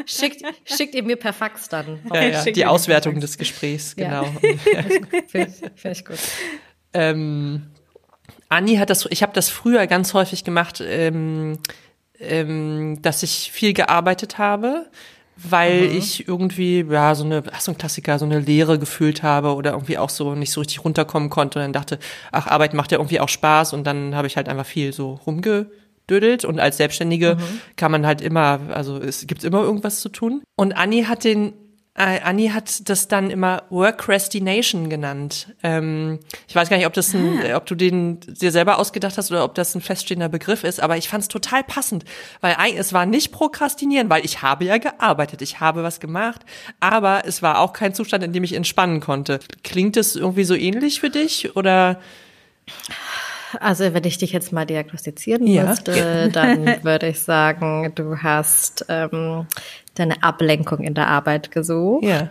schickt, 0.05 0.43
schickt 0.67 0.95
ihr 0.95 1.03
mir 1.03 1.17
per 1.17 1.33
Fax 1.33 1.71
dann. 1.71 2.01
Ja, 2.13 2.23
ja, 2.23 2.45
die 2.45 2.67
Auswertung 2.67 3.19
des 3.19 3.39
Gesprächs, 3.39 3.97
genau. 3.97 4.27
Finde 5.29 5.55
ich 5.85 6.05
gut. 6.05 6.19
Ähm, 6.93 7.63
Anni 8.51 8.77
hat 8.77 8.91
das, 8.91 9.07
ich 9.09 9.23
habe 9.23 9.33
das 9.33 9.49
früher 9.49 9.87
ganz 9.87 10.13
häufig 10.13 10.45
gemacht, 10.45 10.83
ähm, 10.87 11.59
ähm, 12.23 13.01
dass 13.03 13.23
ich 13.23 13.51
viel 13.53 13.73
gearbeitet 13.73 14.39
habe, 14.39 14.87
weil 15.37 15.89
mhm. 15.89 15.97
ich 15.97 16.29
irgendwie, 16.29 16.85
ja, 16.89 17.15
so 17.15 17.25
eine, 17.25 17.43
ach, 17.53 17.61
so 17.61 17.73
ein 17.73 17.79
Klassiker, 17.79 18.19
so 18.19 18.25
eine 18.25 18.39
Leere 18.39 18.79
gefühlt 18.79 19.23
habe 19.23 19.55
oder 19.55 19.73
irgendwie 19.73 19.99
auch 19.99 20.11
so 20.11 20.35
nicht 20.35 20.53
so 20.53 20.61
richtig 20.61 20.85
runterkommen 20.85 21.31
konnte 21.31 21.59
und 21.59 21.65
dann 21.65 21.73
dachte, 21.73 21.99
ach, 22.31 22.47
Arbeit 22.47 22.75
macht 22.75 22.93
ja 22.93 22.99
irgendwie 22.99 23.21
auch 23.21 23.29
Spaß 23.29 23.73
und 23.73 23.85
dann 23.85 24.15
habe 24.15 24.27
ich 24.27 24.37
halt 24.37 24.49
einfach 24.49 24.67
viel 24.67 24.93
so 24.93 25.21
rumgedödelt 25.27 26.45
und 26.45 26.61
als 26.61 26.77
Selbstständige 26.77 27.37
mhm. 27.37 27.61
kann 27.77 27.91
man 27.93 28.07
halt 28.07 28.21
immer, 28.21 28.61
also 28.73 28.99
es 28.99 29.27
gibt 29.27 29.43
immer 29.45 29.63
irgendwas 29.63 30.01
zu 30.01 30.09
tun. 30.09 30.43
Und 30.57 30.73
Anni 30.73 31.05
hat 31.05 31.25
den 31.25 31.55
äh, 31.95 32.21
Anni 32.21 32.49
hat 32.49 32.89
das 32.89 33.07
dann 33.07 33.29
immer 33.29 33.65
Workrastination 33.69 34.89
genannt. 34.89 35.49
Ähm, 35.63 36.21
ich 36.49 36.55
weiß 36.55 36.71
gar 36.71 36.79
nicht, 36.79 36.87
ob 36.87 36.95
das 36.95 37.13
ein, 37.13 37.41
ah. 37.45 37.57
ob 37.57 37.67
du 37.67 37.75
den 37.75 38.19
dir 38.21 38.51
selber 38.51 38.79
ausgedacht 38.79 39.19
hast 39.19 39.31
oder 39.31 39.45
ob 39.45 39.55
das 39.55 39.75
ein 39.75 39.83
feststehender 39.83 40.31
Begriff 40.31 40.65
ist, 40.65 40.81
aber 40.81 40.97
ich 40.97 41.11
fand 41.11 41.23
es 41.23 41.29
total 41.29 41.63
passend, 41.63 42.05
weil 42.41 42.57
es 42.77 42.95
war 42.95 43.05
nicht 43.05 43.31
Prokrastinieren, 43.31 44.09
weil 44.09 44.25
ich 44.25 44.41
habe 44.41 44.65
ja 44.65 44.79
gearbeitet, 44.79 45.43
ich 45.43 45.61
habe 45.61 45.83
was 45.83 46.01
gemacht, 46.01 46.41
aber 46.81 47.25
es 47.27 47.43
war 47.43 47.61
auch 47.61 47.75
kein 47.75 47.93
Zustand, 47.95 48.25
in 48.25 48.33
dem 48.33 48.45
ich 48.45 48.55
entspannen 48.55 49.01
konnte. 49.01 49.41
Klingt 49.63 49.99
es 49.99 50.17
irgendwie 50.17 50.45
so 50.45 50.55
ähnlich 50.55 51.01
für 51.01 51.11
dich 51.11 51.55
oder? 51.57 52.01
Also 53.61 53.93
wenn 53.93 54.05
ich 54.05 54.19
dich 54.19 54.33
jetzt 54.33 54.53
mal 54.53 54.65
diagnostizieren 54.65 55.47
ja. 55.47 55.67
müsste, 55.67 56.31
dann 56.33 56.67
würde 56.85 57.09
ich 57.09 57.21
sagen, 57.21 57.93
du 57.95 58.19
hast 58.19 58.87
ähm, 58.89 59.47
deine 59.95 60.23
Ablenkung 60.23 60.81
in 60.81 60.95
der 60.95 61.09
Arbeit 61.09 61.51
gesucht. 61.51 62.05
Ja. 62.05 62.29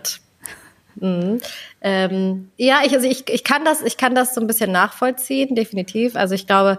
Mhm. 0.96 1.40
Ähm, 1.80 2.50
ja, 2.56 2.80
ich, 2.84 2.94
also 2.94 3.06
ich, 3.06 3.28
ich 3.28 3.44
kann 3.44 3.64
das, 3.64 3.82
ich 3.82 3.96
kann 3.96 4.14
das 4.14 4.34
so 4.34 4.40
ein 4.40 4.46
bisschen 4.46 4.72
nachvollziehen, 4.72 5.54
definitiv. 5.54 6.16
Also 6.16 6.34
ich 6.34 6.46
glaube, 6.46 6.78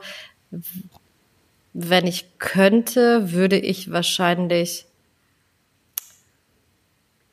wenn 1.73 2.05
ich 2.05 2.37
könnte, 2.37 3.31
würde 3.31 3.57
ich 3.57 3.91
wahrscheinlich 3.91 4.85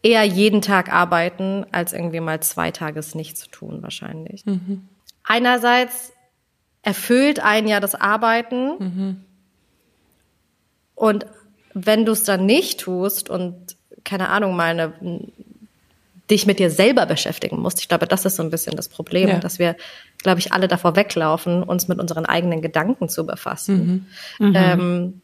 eher 0.02 0.24
jeden 0.24 0.62
Tag 0.62 0.90
arbeiten, 0.90 1.66
als 1.72 1.92
irgendwie 1.92 2.20
mal 2.20 2.40
zwei 2.40 2.70
Tages 2.70 3.14
nichts 3.14 3.40
zu 3.40 3.50
tun, 3.50 3.82
wahrscheinlich. 3.82 4.46
Mhm. 4.46 4.88
Einerseits 5.24 6.12
erfüllt 6.82 7.40
einen 7.40 7.68
ja 7.68 7.80
das 7.80 7.94
Arbeiten. 7.94 8.78
Mhm. 8.78 9.24
Und 10.94 11.26
wenn 11.74 12.04
du 12.04 12.12
es 12.12 12.24
dann 12.24 12.46
nicht 12.46 12.80
tust 12.80 13.30
und 13.30 13.76
keine 14.04 14.28
Ahnung, 14.28 14.56
mal 14.56 14.70
eine, 14.70 14.92
dich 16.30 16.46
mit 16.46 16.58
dir 16.58 16.70
selber 16.70 17.06
beschäftigen 17.06 17.60
musst, 17.60 17.80
ich 17.80 17.88
glaube, 17.88 18.06
das 18.06 18.24
ist 18.24 18.36
so 18.36 18.42
ein 18.42 18.50
bisschen 18.50 18.76
das 18.76 18.88
Problem, 18.88 19.28
ja. 19.28 19.38
dass 19.38 19.58
wir, 19.58 19.76
glaube 20.18 20.38
ich, 20.38 20.52
alle 20.52 20.68
davor 20.68 20.96
weglaufen, 20.96 21.62
uns 21.62 21.88
mit 21.88 21.98
unseren 21.98 22.24
eigenen 22.24 22.62
Gedanken 22.62 23.08
zu 23.08 23.26
befassen. 23.26 24.06
Mhm. 24.38 24.48
Mhm. 24.48 24.56
Ähm, 24.56 25.20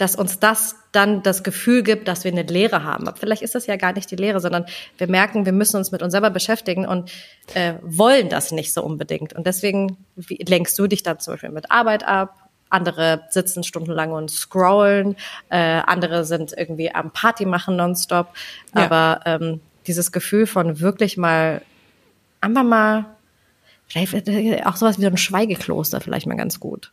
dass 0.00 0.16
uns 0.16 0.38
das 0.38 0.76
dann 0.92 1.22
das 1.22 1.42
Gefühl 1.42 1.82
gibt, 1.82 2.08
dass 2.08 2.24
wir 2.24 2.32
eine 2.32 2.42
Lehre 2.42 2.84
haben. 2.84 3.06
Aber 3.06 3.18
vielleicht 3.18 3.42
ist 3.42 3.54
das 3.54 3.66
ja 3.66 3.76
gar 3.76 3.92
nicht 3.92 4.10
die 4.10 4.16
Lehre, 4.16 4.40
sondern 4.40 4.64
wir 4.96 5.08
merken, 5.08 5.44
wir 5.44 5.52
müssen 5.52 5.76
uns 5.76 5.92
mit 5.92 6.00
uns 6.00 6.12
selber 6.12 6.30
beschäftigen 6.30 6.86
und 6.86 7.12
äh, 7.52 7.74
wollen 7.82 8.30
das 8.30 8.50
nicht 8.50 8.72
so 8.72 8.82
unbedingt. 8.82 9.34
Und 9.34 9.46
deswegen 9.46 9.98
lenkst 10.16 10.78
du 10.78 10.86
dich 10.86 11.02
dann 11.02 11.18
zum 11.18 11.34
Beispiel 11.34 11.50
mit 11.50 11.70
Arbeit 11.70 12.08
ab. 12.08 12.49
Andere 12.70 13.24
sitzen 13.28 13.62
stundenlang 13.62 14.12
und 14.12 14.30
scrollen. 14.30 15.16
Äh, 15.48 15.82
andere 15.86 16.24
sind 16.24 16.54
irgendwie 16.56 16.94
am 16.94 17.10
Party 17.12 17.44
machen 17.44 17.76
nonstop. 17.76 18.28
Ja. 18.74 18.84
Aber 18.84 19.20
ähm, 19.26 19.60
dieses 19.86 20.12
Gefühl 20.12 20.46
von 20.46 20.80
wirklich 20.80 21.16
mal 21.16 21.62
einfach 22.40 22.64
mal 22.64 23.04
vielleicht 23.86 24.28
äh, 24.28 24.62
auch 24.64 24.76
sowas 24.76 24.98
wie 24.98 25.02
so 25.02 25.08
ein 25.08 25.16
Schweigekloster 25.16 26.00
vielleicht 26.00 26.26
mal 26.26 26.36
ganz 26.36 26.60
gut. 26.60 26.92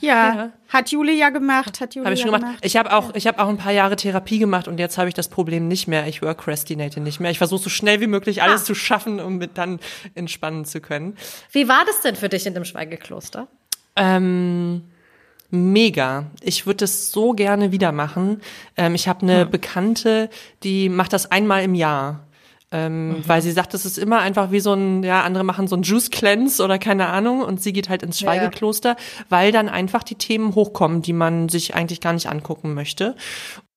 Ja, 0.00 0.34
ja, 0.34 0.50
hat 0.68 0.90
Juli 0.90 1.16
ja 1.16 1.30
gemacht, 1.30 1.80
hat 1.80 1.94
Juli 1.94 2.06
hab 2.06 2.12
ich 2.12 2.20
schon 2.20 2.32
gemacht. 2.32 2.42
gemacht. 2.42 2.58
Ich 2.62 2.76
habe 2.76 2.92
auch, 2.92 3.14
ich 3.14 3.28
habe 3.28 3.38
auch 3.38 3.48
ein 3.48 3.56
paar 3.56 3.72
Jahre 3.72 3.94
Therapie 3.94 4.40
gemacht 4.40 4.66
und 4.66 4.78
jetzt 4.78 4.98
habe 4.98 5.08
ich 5.08 5.14
das 5.14 5.28
Problem 5.28 5.68
nicht 5.68 5.86
mehr. 5.86 6.06
Ich 6.08 6.20
workrastinate 6.20 7.00
nicht 7.00 7.20
mehr. 7.20 7.30
Ich 7.30 7.38
versuche 7.38 7.62
so 7.62 7.70
schnell 7.70 8.00
wie 8.00 8.08
möglich 8.08 8.42
alles 8.42 8.62
ah. 8.62 8.64
zu 8.64 8.74
schaffen, 8.74 9.20
um 9.20 9.38
mit 9.38 9.56
dann 9.56 9.78
entspannen 10.16 10.64
zu 10.64 10.80
können. 10.80 11.16
Wie 11.52 11.68
war 11.68 11.84
das 11.86 12.00
denn 12.00 12.16
für 12.16 12.28
dich 12.28 12.44
in 12.46 12.54
dem 12.54 12.64
Schweigekloster? 12.64 13.46
Ähm, 13.94 14.82
Mega. 15.56 16.26
Ich 16.40 16.66
würde 16.66 16.84
es 16.84 17.10
so 17.10 17.32
gerne 17.32 17.72
wieder 17.72 17.92
machen. 17.92 18.40
Ähm, 18.76 18.94
ich 18.94 19.08
habe 19.08 19.22
eine 19.22 19.46
Bekannte, 19.46 20.30
die 20.62 20.88
macht 20.88 21.12
das 21.12 21.30
einmal 21.30 21.62
im 21.64 21.74
Jahr. 21.74 22.20
Ähm, 22.72 23.08
Mhm. 23.08 23.28
Weil 23.28 23.42
sie 23.42 23.52
sagt, 23.52 23.74
das 23.74 23.86
ist 23.86 23.96
immer 23.96 24.18
einfach 24.18 24.50
wie 24.50 24.58
so 24.58 24.72
ein, 24.74 25.04
ja, 25.04 25.22
andere 25.22 25.44
machen 25.44 25.68
so 25.68 25.76
ein 25.76 25.82
Juice 25.82 26.10
Cleanse 26.10 26.62
oder 26.62 26.78
keine 26.78 27.06
Ahnung 27.06 27.42
und 27.42 27.62
sie 27.62 27.72
geht 27.72 27.88
halt 27.88 28.02
ins 28.02 28.18
Schweigekloster, 28.18 28.96
weil 29.28 29.52
dann 29.52 29.68
einfach 29.68 30.02
die 30.02 30.16
Themen 30.16 30.54
hochkommen, 30.56 31.00
die 31.00 31.12
man 31.12 31.48
sich 31.48 31.74
eigentlich 31.76 32.00
gar 32.00 32.12
nicht 32.12 32.28
angucken 32.28 32.74
möchte. 32.74 33.14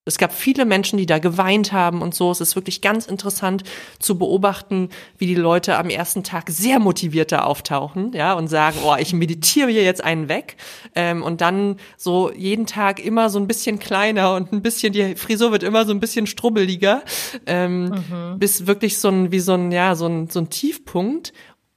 Es 0.09 0.17
gab 0.17 0.33
viele 0.33 0.65
Menschen, 0.65 0.97
die 0.97 1.05
da 1.05 1.19
geweint 1.19 1.71
haben 1.71 2.01
und 2.01 2.15
so. 2.15 2.31
Es 2.31 2.41
ist 2.41 2.55
wirklich 2.55 2.81
ganz 2.81 3.05
interessant 3.05 3.63
zu 3.99 4.17
beobachten, 4.17 4.89
wie 5.19 5.27
die 5.27 5.35
Leute 5.35 5.77
am 5.77 5.89
ersten 5.89 6.23
Tag 6.23 6.49
sehr 6.49 6.79
motiviert 6.79 7.31
da 7.31 7.43
auftauchen, 7.43 8.13
ja, 8.13 8.33
und 8.33 8.47
sagen, 8.47 8.79
oh, 8.83 8.95
ich 8.97 9.13
meditiere 9.13 9.69
hier 9.69 9.83
jetzt 9.83 10.03
einen 10.03 10.27
weg. 10.27 10.57
Ähm, 10.95 11.21
und 11.21 11.41
dann 11.41 11.77
so 11.95 12.31
jeden 12.33 12.65
Tag 12.65 12.99
immer 12.99 13.29
so 13.29 13.37
ein 13.39 13.45
bisschen 13.45 13.77
kleiner 13.77 14.33
und 14.33 14.51
ein 14.51 14.63
bisschen, 14.63 14.93
die 14.93 15.15
Frisur 15.15 15.51
wird 15.51 15.61
immer 15.61 15.85
so 15.85 15.93
ein 15.93 15.99
bisschen 15.99 16.25
strubbeliger, 16.25 17.03
ähm, 17.45 18.35
bis 18.39 18.65
wirklich 18.65 18.97
so 18.97 19.09
ein, 19.09 19.31
wie 19.31 19.39
so 19.39 19.53
ein, 19.53 19.71
ja, 19.71 19.95
so 19.95 20.07
ein, 20.07 20.27
so 20.27 20.39
ein 20.39 20.49
Tiefpunkt. 20.49 21.33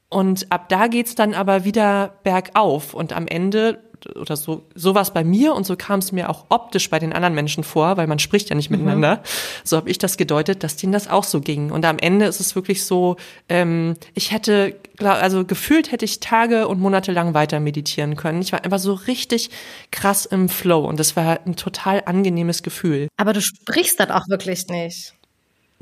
Und 0.09 0.51
ab 0.51 0.69
da 0.69 0.89
geht's 0.89 1.15
dann 1.15 1.35
aber 1.35 1.65
wieder 1.65 2.19
bergauf. 2.23 2.95
Und 2.95 3.13
am 3.13 3.27
Ende, 3.27 3.83
oder 4.17 4.37
so, 4.37 4.65
so 4.75 4.95
war 4.95 5.03
es 5.03 5.11
bei 5.11 5.25
mir 5.25 5.55
und 5.55 5.67
so 5.67 5.77
kam 5.77 6.01
es 6.01 6.13
mir 6.13 6.29
auch 6.31 6.47
optisch 6.49 6.91
bei 6.91 6.99
den 6.99 7.13
anderen 7.13 7.35
Menschen 7.35 7.65
vor, 7.65 7.97
weil 7.97 8.07
man 8.07 8.19
spricht 8.19 8.51
ja 8.51 8.57
nicht 8.57 8.71
miteinander. 8.71 9.23
So 9.65 9.77
habe 9.77 9.91
ich 9.91 9.99
das 9.99 10.17
gedeutet, 10.17 10.65
dass 10.65 10.77
denen 10.77 10.93
das 10.93 11.09
auch 11.09 11.25
so 11.25 11.41
ging. 11.41 11.71
Und 11.71 11.85
am 11.85 11.99
Ende 11.99 12.27
ist 12.27 12.41
es 12.41 12.55
wirklich 12.55 12.85
so, 12.85 13.17
ähm, 13.49 13.97
ich 14.15 14.33
hätte, 14.33 14.77
also 14.99 15.45
gefühlt 15.45 15.93
hätte 15.93 16.05
ich 16.05 16.21
Tage 16.21 16.69
und 16.69 16.81
Monate 16.81 17.13
lang 17.13 17.35
weiter 17.35 17.61
meditieren 17.61 18.17
können. 18.17 18.43
Ich 18.43 18.53
war 18.53 18.65
einfach 18.65 18.79
so 18.79 18.95
richtig 18.95 19.51
krass 19.91 20.27
im 20.27 20.49
Flow 20.49 20.85
und 20.87 20.99
das 20.99 21.17
war 21.17 21.41
ein 21.47 21.57
total 21.57 22.03
angenehmes 22.07 22.63
Gefühl. 22.63 23.09
Aber 23.17 23.33
du 23.33 23.41
sprichst 23.41 24.01
dann 24.01 24.11
auch 24.11 24.29
wirklich 24.29 24.67
nicht. 24.69 25.15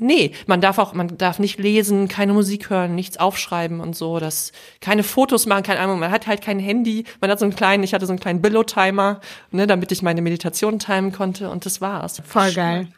Nee, 0.01 0.33
man 0.47 0.61
darf 0.61 0.79
auch, 0.79 0.95
man 0.95 1.19
darf 1.19 1.39
nicht 1.39 1.59
lesen, 1.59 2.09
keine 2.09 2.33
Musik 2.33 2.71
hören, 2.71 2.95
nichts 2.95 3.19
aufschreiben 3.19 3.81
und 3.81 3.95
so, 3.95 4.19
das, 4.19 4.53
keine 4.81 5.03
Fotos 5.03 5.47
machen, 5.47 5.63
keine 5.63 5.81
Ahnung, 5.81 5.99
man 5.99 6.11
hat 6.11 6.27
halt 6.27 6.41
kein 6.43 6.59
Handy, 6.59 7.05
man 7.21 7.31
hat 7.31 7.39
so 7.39 7.45
einen 7.45 7.55
kleinen, 7.55 7.83
ich 7.83 7.95
hatte 7.95 8.07
so 8.07 8.13
einen 8.13 8.19
kleinen 8.21 8.41
Billo-Timer, 8.41 9.21
ne, 9.51 9.67
damit 9.67 9.93
ich 9.93 10.03
meine 10.03 10.23
Meditation 10.23 10.79
timen 10.79 11.13
konnte 11.13 11.51
und 11.51 11.67
das 11.67 11.81
war's. 11.81 12.23
Voll 12.27 12.53
geil. 12.53 12.89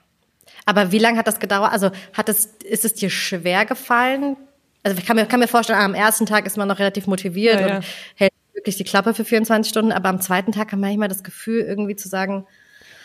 Aber 0.65 0.93
wie 0.93 0.99
lange 0.99 1.19
hat 1.19 1.27
das 1.27 1.41
gedauert? 1.41 1.73
Also 1.73 1.91
hat 2.13 2.29
es, 2.29 2.47
ist 2.65 2.85
es 2.85 2.95
dir 2.95 3.11
schwer 3.11 3.67
gefallen? 3.67 4.37
Also 4.85 4.97
ich 4.97 5.05
kann 5.05 5.17
mir, 5.17 5.27
kann 5.27 5.41
mir 5.41 5.49
vorstellen, 5.49 5.81
am 5.81 5.95
ersten 5.95 6.27
Tag 6.27 6.47
ist 6.47 6.57
man 6.57 6.69
noch 6.69 6.79
relativ 6.79 7.07
motiviert 7.07 7.61
Ja, 7.61 7.67
ja. 7.67 7.77
und 7.77 7.85
hält 8.15 8.33
wirklich 8.55 8.77
die 8.77 8.85
Klappe 8.85 9.13
für 9.13 9.25
24 9.25 9.69
Stunden, 9.69 9.93
aber 9.93 10.09
am 10.09 10.21
zweiten 10.21 10.53
Tag 10.53 10.73
hat 10.73 10.79
man 10.79 10.91
manchmal 10.91 11.09
das 11.09 11.25
Gefühl, 11.25 11.63
irgendwie 11.63 11.97
zu 11.97 12.09
sagen, 12.09 12.47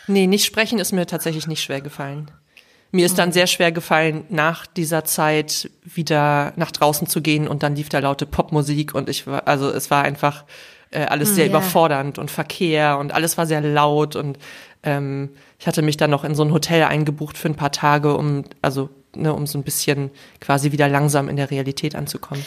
Nee, 0.08 0.26
nicht 0.26 0.46
sprechen 0.46 0.78
ist 0.78 0.92
mir 0.92 1.06
tatsächlich 1.06 1.46
nicht 1.46 1.62
schwer 1.62 1.82
gefallen. 1.82 2.30
Mir 2.90 3.04
ist 3.04 3.18
dann 3.18 3.32
sehr 3.32 3.46
schwer 3.46 3.70
gefallen, 3.70 4.24
nach 4.30 4.66
dieser 4.66 5.04
Zeit 5.04 5.70
wieder 5.84 6.54
nach 6.56 6.70
draußen 6.70 7.06
zu 7.06 7.20
gehen 7.20 7.46
und 7.46 7.62
dann 7.62 7.76
lief 7.76 7.90
da 7.90 7.98
laute 7.98 8.24
Popmusik 8.24 8.94
und 8.94 9.10
ich 9.10 9.26
war, 9.26 9.46
also 9.46 9.68
es 9.68 9.90
war 9.90 10.04
einfach 10.04 10.44
äh, 10.90 11.04
alles 11.04 11.34
sehr 11.34 11.44
ja. 11.46 11.50
überfordernd 11.50 12.18
und 12.18 12.30
Verkehr 12.30 12.96
und 12.98 13.12
alles 13.12 13.36
war 13.36 13.46
sehr 13.46 13.60
laut 13.60 14.16
und 14.16 14.38
ähm, 14.82 15.30
ich 15.58 15.66
hatte 15.66 15.82
mich 15.82 15.98
dann 15.98 16.10
noch 16.10 16.24
in 16.24 16.34
so 16.34 16.42
ein 16.42 16.52
Hotel 16.52 16.84
eingebucht 16.84 17.36
für 17.36 17.48
ein 17.48 17.56
paar 17.56 17.72
Tage, 17.72 18.16
um 18.16 18.44
also 18.62 18.88
ne, 19.14 19.34
um 19.34 19.46
so 19.46 19.58
ein 19.58 19.64
bisschen 19.64 20.10
quasi 20.40 20.72
wieder 20.72 20.88
langsam 20.88 21.28
in 21.28 21.36
der 21.36 21.50
Realität 21.50 21.94
anzukommen. 21.94 22.44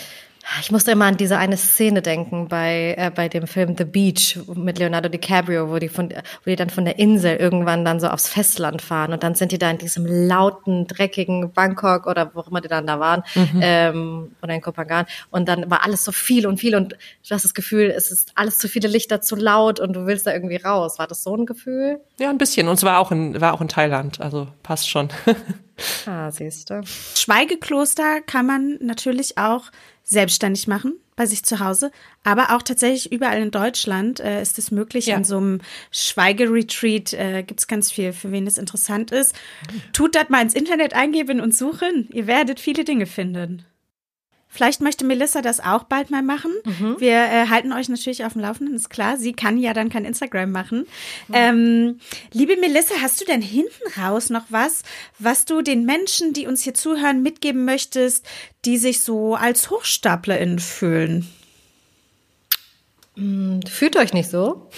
Ich 0.59 0.71
musste 0.71 0.91
immer 0.91 1.05
an 1.05 1.17
diese 1.17 1.37
eine 1.37 1.55
Szene 1.55 2.01
denken 2.01 2.47
bei, 2.47 2.95
äh, 2.97 3.11
bei 3.13 3.29
dem 3.29 3.47
Film 3.47 3.75
The 3.77 3.85
Beach 3.85 4.39
mit 4.55 4.79
Leonardo 4.79 5.07
DiCaprio, 5.07 5.69
wo 5.69 5.77
die, 5.77 5.89
von, 5.89 6.09
wo 6.09 6.49
die 6.49 6.55
dann 6.55 6.69
von 6.69 6.85
der 6.85 6.99
Insel 6.99 7.37
irgendwann 7.37 7.85
dann 7.85 7.99
so 7.99 8.07
aufs 8.07 8.27
Festland 8.27 8.81
fahren 8.81 9.13
und 9.13 9.23
dann 9.23 9.35
sind 9.35 9.51
die 9.51 9.59
da 9.59 9.69
in 9.69 9.77
diesem 9.77 10.05
lauten, 10.05 10.87
dreckigen 10.87 11.51
Bangkok 11.53 12.07
oder 12.07 12.31
wo 12.33 12.39
auch 12.39 12.47
immer 12.47 12.61
die 12.61 12.67
dann 12.67 12.87
da 12.87 12.99
waren 12.99 13.23
ähm, 13.61 14.35
oder 14.41 14.53
in 14.53 14.61
Kopangan 14.61 15.05
und 15.29 15.47
dann 15.47 15.69
war 15.69 15.83
alles 15.83 16.03
so 16.03 16.11
viel 16.11 16.47
und 16.47 16.59
viel 16.59 16.75
und 16.75 16.93
du 16.93 17.35
hast 17.35 17.45
das 17.45 17.53
Gefühl, 17.53 17.91
es 17.95 18.11
ist 18.11 18.31
alles 18.35 18.57
zu 18.57 18.67
viele 18.67 18.87
Lichter, 18.87 19.21
zu 19.21 19.35
laut 19.35 19.79
und 19.79 19.93
du 19.93 20.05
willst 20.05 20.25
da 20.25 20.33
irgendwie 20.33 20.57
raus. 20.57 20.99
War 20.99 21.07
das 21.07 21.23
so 21.23 21.35
ein 21.35 21.45
Gefühl? 21.45 21.99
Ja, 22.19 22.29
ein 22.29 22.37
bisschen. 22.37 22.67
Und 22.67 22.75
es 22.75 22.83
war 22.83 22.99
auch 22.99 23.11
in, 23.11 23.39
war 23.39 23.53
auch 23.53 23.61
in 23.61 23.67
Thailand, 23.67 24.19
also 24.19 24.47
passt 24.63 24.89
schon. 24.89 25.09
Ah, 26.05 26.29
siehst 26.29 26.69
du. 26.69 26.83
Schweigekloster 27.15 28.21
kann 28.21 28.45
man 28.45 28.77
natürlich 28.81 29.39
auch 29.39 29.71
selbstständig 30.03 30.67
machen 30.67 30.93
bei 31.15 31.25
sich 31.25 31.43
zu 31.43 31.59
Hause, 31.59 31.91
aber 32.23 32.55
auch 32.55 32.61
tatsächlich 32.61 33.11
überall 33.11 33.41
in 33.41 33.51
Deutschland 33.51 34.19
äh, 34.19 34.41
ist 34.41 34.57
es 34.57 34.71
möglich. 34.71 35.07
Ja. 35.07 35.17
An 35.17 35.23
so 35.23 35.37
einem 35.37 35.61
Schweigeretreat 35.91 37.13
äh, 37.13 37.43
gibt 37.43 37.59
es 37.59 37.67
ganz 37.67 37.91
viel, 37.91 38.13
für 38.13 38.31
wen 38.31 38.47
es 38.47 38.57
interessant 38.57 39.11
ist. 39.11 39.35
Tut 39.93 40.15
das 40.15 40.29
mal 40.29 40.41
ins 40.41 40.55
Internet 40.55 40.93
eingeben 40.93 41.39
und 41.39 41.53
suchen. 41.53 42.09
Ihr 42.11 42.27
werdet 42.27 42.59
viele 42.59 42.83
Dinge 42.83 43.05
finden. 43.05 43.63
Vielleicht 44.53 44.81
möchte 44.81 45.05
Melissa 45.05 45.41
das 45.41 45.61
auch 45.61 45.85
bald 45.85 46.11
mal 46.11 46.21
machen. 46.21 46.51
Wir 46.99 47.13
äh, 47.13 47.47
halten 47.47 47.71
euch 47.71 47.87
natürlich 47.87 48.25
auf 48.25 48.33
dem 48.33 48.41
Laufenden, 48.41 48.75
ist 48.75 48.89
klar. 48.89 49.15
Sie 49.17 49.31
kann 49.31 49.57
ja 49.57 49.73
dann 49.73 49.89
kein 49.89 50.03
Instagram 50.03 50.51
machen. 50.51 50.87
Ähm, 51.31 52.01
liebe 52.33 52.57
Melissa, 52.57 52.95
hast 53.01 53.21
du 53.21 53.25
denn 53.25 53.41
hinten 53.41 53.71
raus 53.97 54.29
noch 54.29 54.43
was, 54.49 54.83
was 55.19 55.45
du 55.45 55.61
den 55.61 55.85
Menschen, 55.85 56.33
die 56.33 56.47
uns 56.47 56.63
hier 56.63 56.73
zuhören, 56.73 57.23
mitgeben 57.23 57.63
möchtest, 57.63 58.25
die 58.65 58.77
sich 58.77 59.01
so 59.01 59.35
als 59.35 59.69
HochstaplerInnen 59.69 60.59
fühlen? 60.59 61.27
Fühlt 63.15 63.95
euch 63.95 64.13
nicht 64.13 64.29
so? 64.29 64.69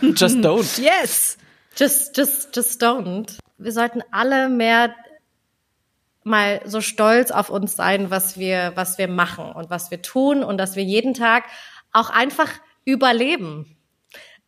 Just 0.00 0.36
don't. 0.38 0.80
Yes! 0.80 1.38
Just, 1.76 2.16
just, 2.16 2.54
just 2.54 2.82
don't. 2.82 3.38
Wir 3.58 3.72
sollten 3.72 4.02
alle 4.12 4.48
mehr 4.48 4.94
mal 6.28 6.60
so 6.64 6.80
stolz 6.80 7.30
auf 7.30 7.50
uns 7.50 7.74
sein, 7.74 8.10
was 8.10 8.38
wir, 8.38 8.72
was 8.74 8.98
wir 8.98 9.08
machen 9.08 9.50
und 9.52 9.70
was 9.70 9.90
wir 9.90 10.02
tun 10.02 10.44
und 10.44 10.58
dass 10.58 10.76
wir 10.76 10.84
jeden 10.84 11.14
Tag 11.14 11.44
auch 11.92 12.10
einfach 12.10 12.50
überleben. 12.84 13.76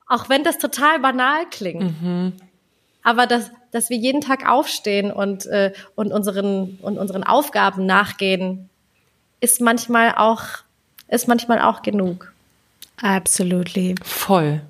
Auch 0.06 0.28
wenn 0.28 0.44
das 0.44 0.58
total 0.58 1.00
banal 1.00 1.46
klingt. 1.50 1.94
Aber 3.02 3.26
dass, 3.26 3.50
dass 3.70 3.90
wir 3.90 3.96
jeden 3.96 4.20
Tag 4.20 4.48
aufstehen 4.48 5.10
und, 5.10 5.46
äh, 5.46 5.72
und, 5.94 6.12
unseren, 6.12 6.78
und 6.82 6.98
unseren 6.98 7.24
Aufgaben 7.24 7.86
nachgehen, 7.86 8.68
ist 9.40 9.60
manchmal 9.60 10.14
auch, 10.16 10.42
ist 11.08 11.28
manchmal 11.28 11.60
auch 11.60 11.82
genug. 11.82 12.32
Absolutely. 13.00 13.94
Voll. 14.02 14.60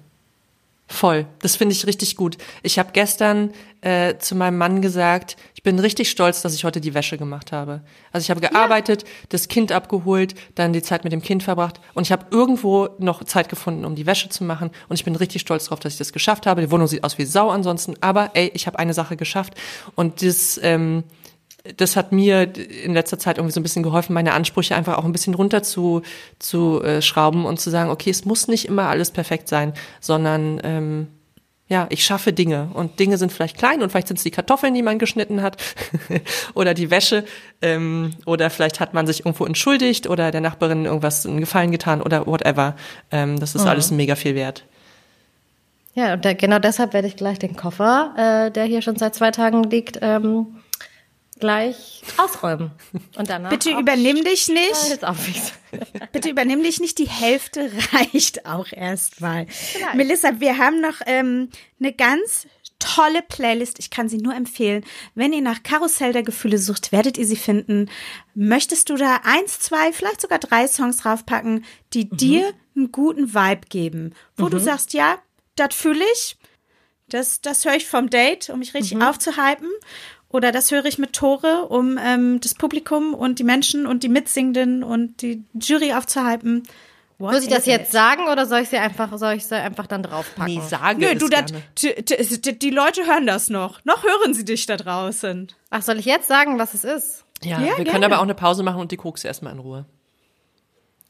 Voll. 0.93 1.27
Das 1.39 1.55
finde 1.55 1.73
ich 1.73 1.87
richtig 1.87 2.17
gut. 2.17 2.37
Ich 2.65 2.77
habe 2.77 2.91
gestern 2.93 3.53
äh, 3.81 4.19
zu 4.19 4.35
meinem 4.35 4.59
Mann 4.59 4.83
gesagt, 4.83 5.37
ich 5.55 5.63
bin 5.63 5.79
richtig 5.79 6.11
stolz, 6.11 6.43
dass 6.43 6.53
ich 6.53 6.65
heute 6.65 6.81
die 6.81 6.95
Wäsche 6.95 7.17
gemacht 7.17 7.53
habe. 7.53 7.83
Also 8.11 8.25
ich 8.25 8.31
habe 8.31 8.41
gearbeitet, 8.41 9.05
das 9.29 9.47
Kind 9.47 9.71
abgeholt, 9.71 10.35
dann 10.57 10.73
die 10.73 10.83
Zeit 10.83 11.05
mit 11.05 11.13
dem 11.13 11.23
Kind 11.23 11.45
verbracht 11.45 11.81
und 11.95 12.03
ich 12.03 12.13
habe 12.13 12.27
irgendwo 12.33 12.89
noch 12.99 13.23
Zeit 13.23 13.49
gefunden, 13.49 13.85
um 13.85 13.95
die 13.95 14.05
Wäsche 14.05 14.31
zu 14.31 14.43
machen 14.43 14.71
und 14.89 14.97
ich 14.97 15.05
bin 15.05 15.15
richtig 15.15 15.43
stolz 15.43 15.67
darauf, 15.67 15.79
dass 15.79 15.93
ich 15.93 15.99
das 15.99 16.13
geschafft 16.13 16.47
habe. 16.47 16.61
Die 16.61 16.73
Wohnung 16.73 16.89
sieht 16.89 17.05
aus 17.05 17.19
wie 17.19 17.25
Sau 17.25 17.51
ansonsten, 17.51 17.95
aber 18.01 18.31
ey, 18.35 18.51
ich 18.53 18.67
habe 18.67 18.81
eine 18.81 18.93
Sache 18.93 19.17
geschafft 19.17 19.55
und 19.95 20.23
das 20.23 20.59
ähm, 20.61 21.05
das 21.77 21.97
hat 21.97 22.13
mir 22.13 22.53
in 22.85 22.95
letzter 22.95 23.19
Zeit 23.19 23.39
irgendwie 23.39 23.53
so 23.53 23.61
ein 23.61 23.63
bisschen 23.63 23.83
geholfen, 23.83 24.15
meine 24.15 24.33
Ansprüche 24.33 24.75
einfach 24.75 24.97
auch 24.99 25.05
ein 25.05 25.13
bisschen 25.13 25.35
runter 25.35 25.63
zu, 25.63 26.03
zu 26.39 26.83
äh, 26.83 27.03
schrauben 27.03 27.45
und 27.45 27.61
zu 27.61 27.71
sagen, 27.71 27.91
okay, 27.91 28.11
es 28.11 28.25
muss 28.25 28.49
nicht 28.49 28.67
immer 28.67 28.89
alles 28.89 29.11
perfekt 29.11 29.49
sein, 29.49 29.75
sondern 30.01 30.61
ähm, 30.65 31.09
ja, 31.69 31.87
ich 31.91 32.05
schaffe 32.05 32.33
Dinge 32.33 32.69
und 32.75 32.99
Dinge 32.99 33.17
sind 33.17 33.33
vielleicht 33.33 33.57
klein 33.57 33.81
und 33.81 33.91
vielleicht 33.91 34.09
sind 34.09 34.17
es 34.17 34.25
die 34.25 34.33
Kartoffeln, 34.33 34.75
die 34.75 34.83
man 34.83 34.99
geschnitten 34.99 35.41
hat 35.41 35.57
oder 36.55 36.75
die 36.75 36.91
Wäsche 36.91 37.25
ähm, 37.63 38.11
oder 38.27 38.51
vielleicht 38.51 38.81
hat 38.81 38.93
man 38.93 39.07
sich 39.07 39.21
irgendwo 39.21 39.45
entschuldigt 39.45 40.09
oder 40.09 40.33
der 40.33 40.41
Nachbarin 40.41 40.85
irgendwas 40.85 41.25
einen 41.25 41.39
Gefallen 41.39 41.71
getan 41.71 42.03
oder 42.03 42.27
whatever. 42.27 42.75
Ähm, 43.13 43.39
das 43.39 43.55
ist 43.55 43.67
alles 43.67 43.93
mega 43.93 44.17
viel 44.17 44.35
wert. 44.35 44.65
Ja, 45.95 46.15
und 46.15 46.25
da, 46.25 46.33
genau 46.33 46.59
deshalb 46.59 46.93
werde 46.93 47.09
ich 47.09 47.17
gleich 47.17 47.39
den 47.39 47.57
Koffer, 47.57 48.15
äh, 48.17 48.51
der 48.51 48.65
hier 48.65 48.83
schon 48.83 48.97
seit 48.97 49.15
zwei 49.15 49.31
Tagen 49.31 49.65
liegt, 49.65 49.99
ähm, 50.03 50.60
gleich 51.41 52.03
ausräumen. 52.17 52.71
Und 53.17 53.29
danach 53.29 53.51
Bitte 53.51 53.71
übernimm 53.71 54.23
dich 54.25 54.49
nicht. 54.49 55.01
mich. 55.01 55.81
Bitte 56.13 56.31
übernimm 56.31 56.63
dich 56.63 56.81
nicht, 56.81 56.99
die 56.99 57.09
Hälfte 57.09 57.71
reicht 57.93 58.47
auch 58.47 58.73
erstmal. 58.73 59.47
Melissa, 59.95 60.41
wir 60.41 60.59
haben 60.59 60.81
noch 60.81 61.01
ähm, 61.07 61.49
eine 61.79 61.93
ganz 61.93 62.47
tolle 62.79 63.23
Playlist. 63.23 63.79
Ich 63.79 63.91
kann 63.91 64.09
sie 64.09 64.19
nur 64.19 64.35
empfehlen. 64.35 64.85
Wenn 65.15 65.33
ihr 65.33 65.43
nach 65.43 65.63
Karussell 65.63 66.13
der 66.13 66.23
Gefühle 66.23 66.59
sucht, 66.59 66.93
werdet 66.93 67.19
ihr 67.19 67.27
sie 67.27 67.37
finden. 67.37 67.91
Möchtest 68.35 68.91
du 68.91 68.97
da 68.97 69.21
eins, 69.25 69.61
zwei, 69.61 69.93
vielleicht 69.93 70.21
sogar 70.21 70.39
drei 70.39 70.67
Songs 70.67 70.99
draufpacken, 70.99 71.65
die 71.93 72.09
dir 72.09 72.53
einen 72.75 72.91
guten 72.91 73.35
Vibe 73.35 73.67
geben, 73.69 74.15
wo 74.37 74.49
du 74.49 74.59
sagst, 74.59 74.95
ja, 74.95 75.19
das 75.57 75.75
fühle 75.75 76.05
ich, 76.15 76.39
das, 77.09 77.41
das 77.41 77.65
höre 77.65 77.75
ich 77.75 77.87
vom 77.87 78.09
Date, 78.09 78.51
um 78.51 78.61
mich 78.61 78.75
richtig 78.75 79.03
aufzuhypen. 79.03 79.69
Oder 80.33 80.53
das 80.53 80.71
höre 80.71 80.85
ich 80.85 80.99
mit 80.99 81.13
Tore, 81.13 81.67
um 81.69 81.99
ähm, 81.99 82.41
das 82.41 82.55
Publikum 82.55 83.15
und 83.15 83.39
die 83.41 83.45
Menschen 83.45 83.87
und 83.87 84.03
die 84.05 84.09
Mitsingenden 84.09 84.83
und 84.85 85.23
die 85.23 85.43
Jury 85.55 85.93
aufzuhypen. 85.93 86.63
What 87.19 87.33
Muss 87.35 87.43
ich 87.43 87.49
das 87.51 87.67
jetzt 87.67 87.89
it? 87.89 87.93
sagen 87.93 88.29
oder 88.29 88.47
soll 88.47 88.61
ich 88.61 88.69
sie 88.71 88.79
einfach, 88.79 89.11
soll 89.19 89.35
ich 89.35 89.45
sie 89.45 89.57
einfach 89.57 89.87
dann 89.87 90.03
draufpacken? 90.03 90.55
Nee, 90.55 90.63
sage 90.67 91.01
Nö, 91.01 91.07
es 91.13 91.19
du, 91.19 91.29
das, 91.29 91.47
gerne. 91.47 91.63
t- 91.75 92.03
t- 92.03 92.17
t- 92.39 92.53
die 92.53 92.71
Leute 92.71 93.07
hören 93.07 93.27
das 93.27 93.51
noch. 93.51 93.85
Noch 93.85 94.03
hören 94.05 94.33
sie 94.33 94.45
dich 94.45 94.65
da 94.67 94.77
draußen. 94.79 95.49
Ach, 95.69 95.83
soll 95.83 95.99
ich 95.99 96.07
jetzt 96.07 96.29
sagen, 96.29 96.59
was 96.59 96.73
es 96.75 96.85
ist? 96.85 97.25
Ja, 97.43 97.59
Ja, 97.61 97.67
wir 97.67 97.75
können 97.77 97.87
gerne. 97.91 98.07
aber 98.07 98.19
auch 98.21 98.23
eine 98.23 98.35
Pause 98.35 98.63
machen 98.63 98.81
und 98.81 98.91
die 98.93 98.97
Koks 98.97 99.25
erstmal 99.25 99.53
in 99.53 99.59
Ruhe. 99.59 99.85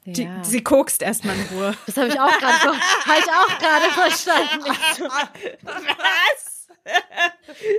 Die, 0.06 0.22
Ja. 0.24 0.42
Sie 0.42 0.64
kokst 0.64 1.02
erstmal 1.02 1.36
in 1.36 1.56
Ruhe. 1.56 1.74
Das 1.86 1.96
habe 1.98 2.08
ich 2.08 2.18
auch 2.18 2.38
gerade 2.38 2.56
so, 2.62 2.68
habe 2.70 3.18
ich 3.20 3.30
auch 3.30 3.58
gerade 3.58 3.92
verstanden. 3.92 4.64
Was? 5.62 6.49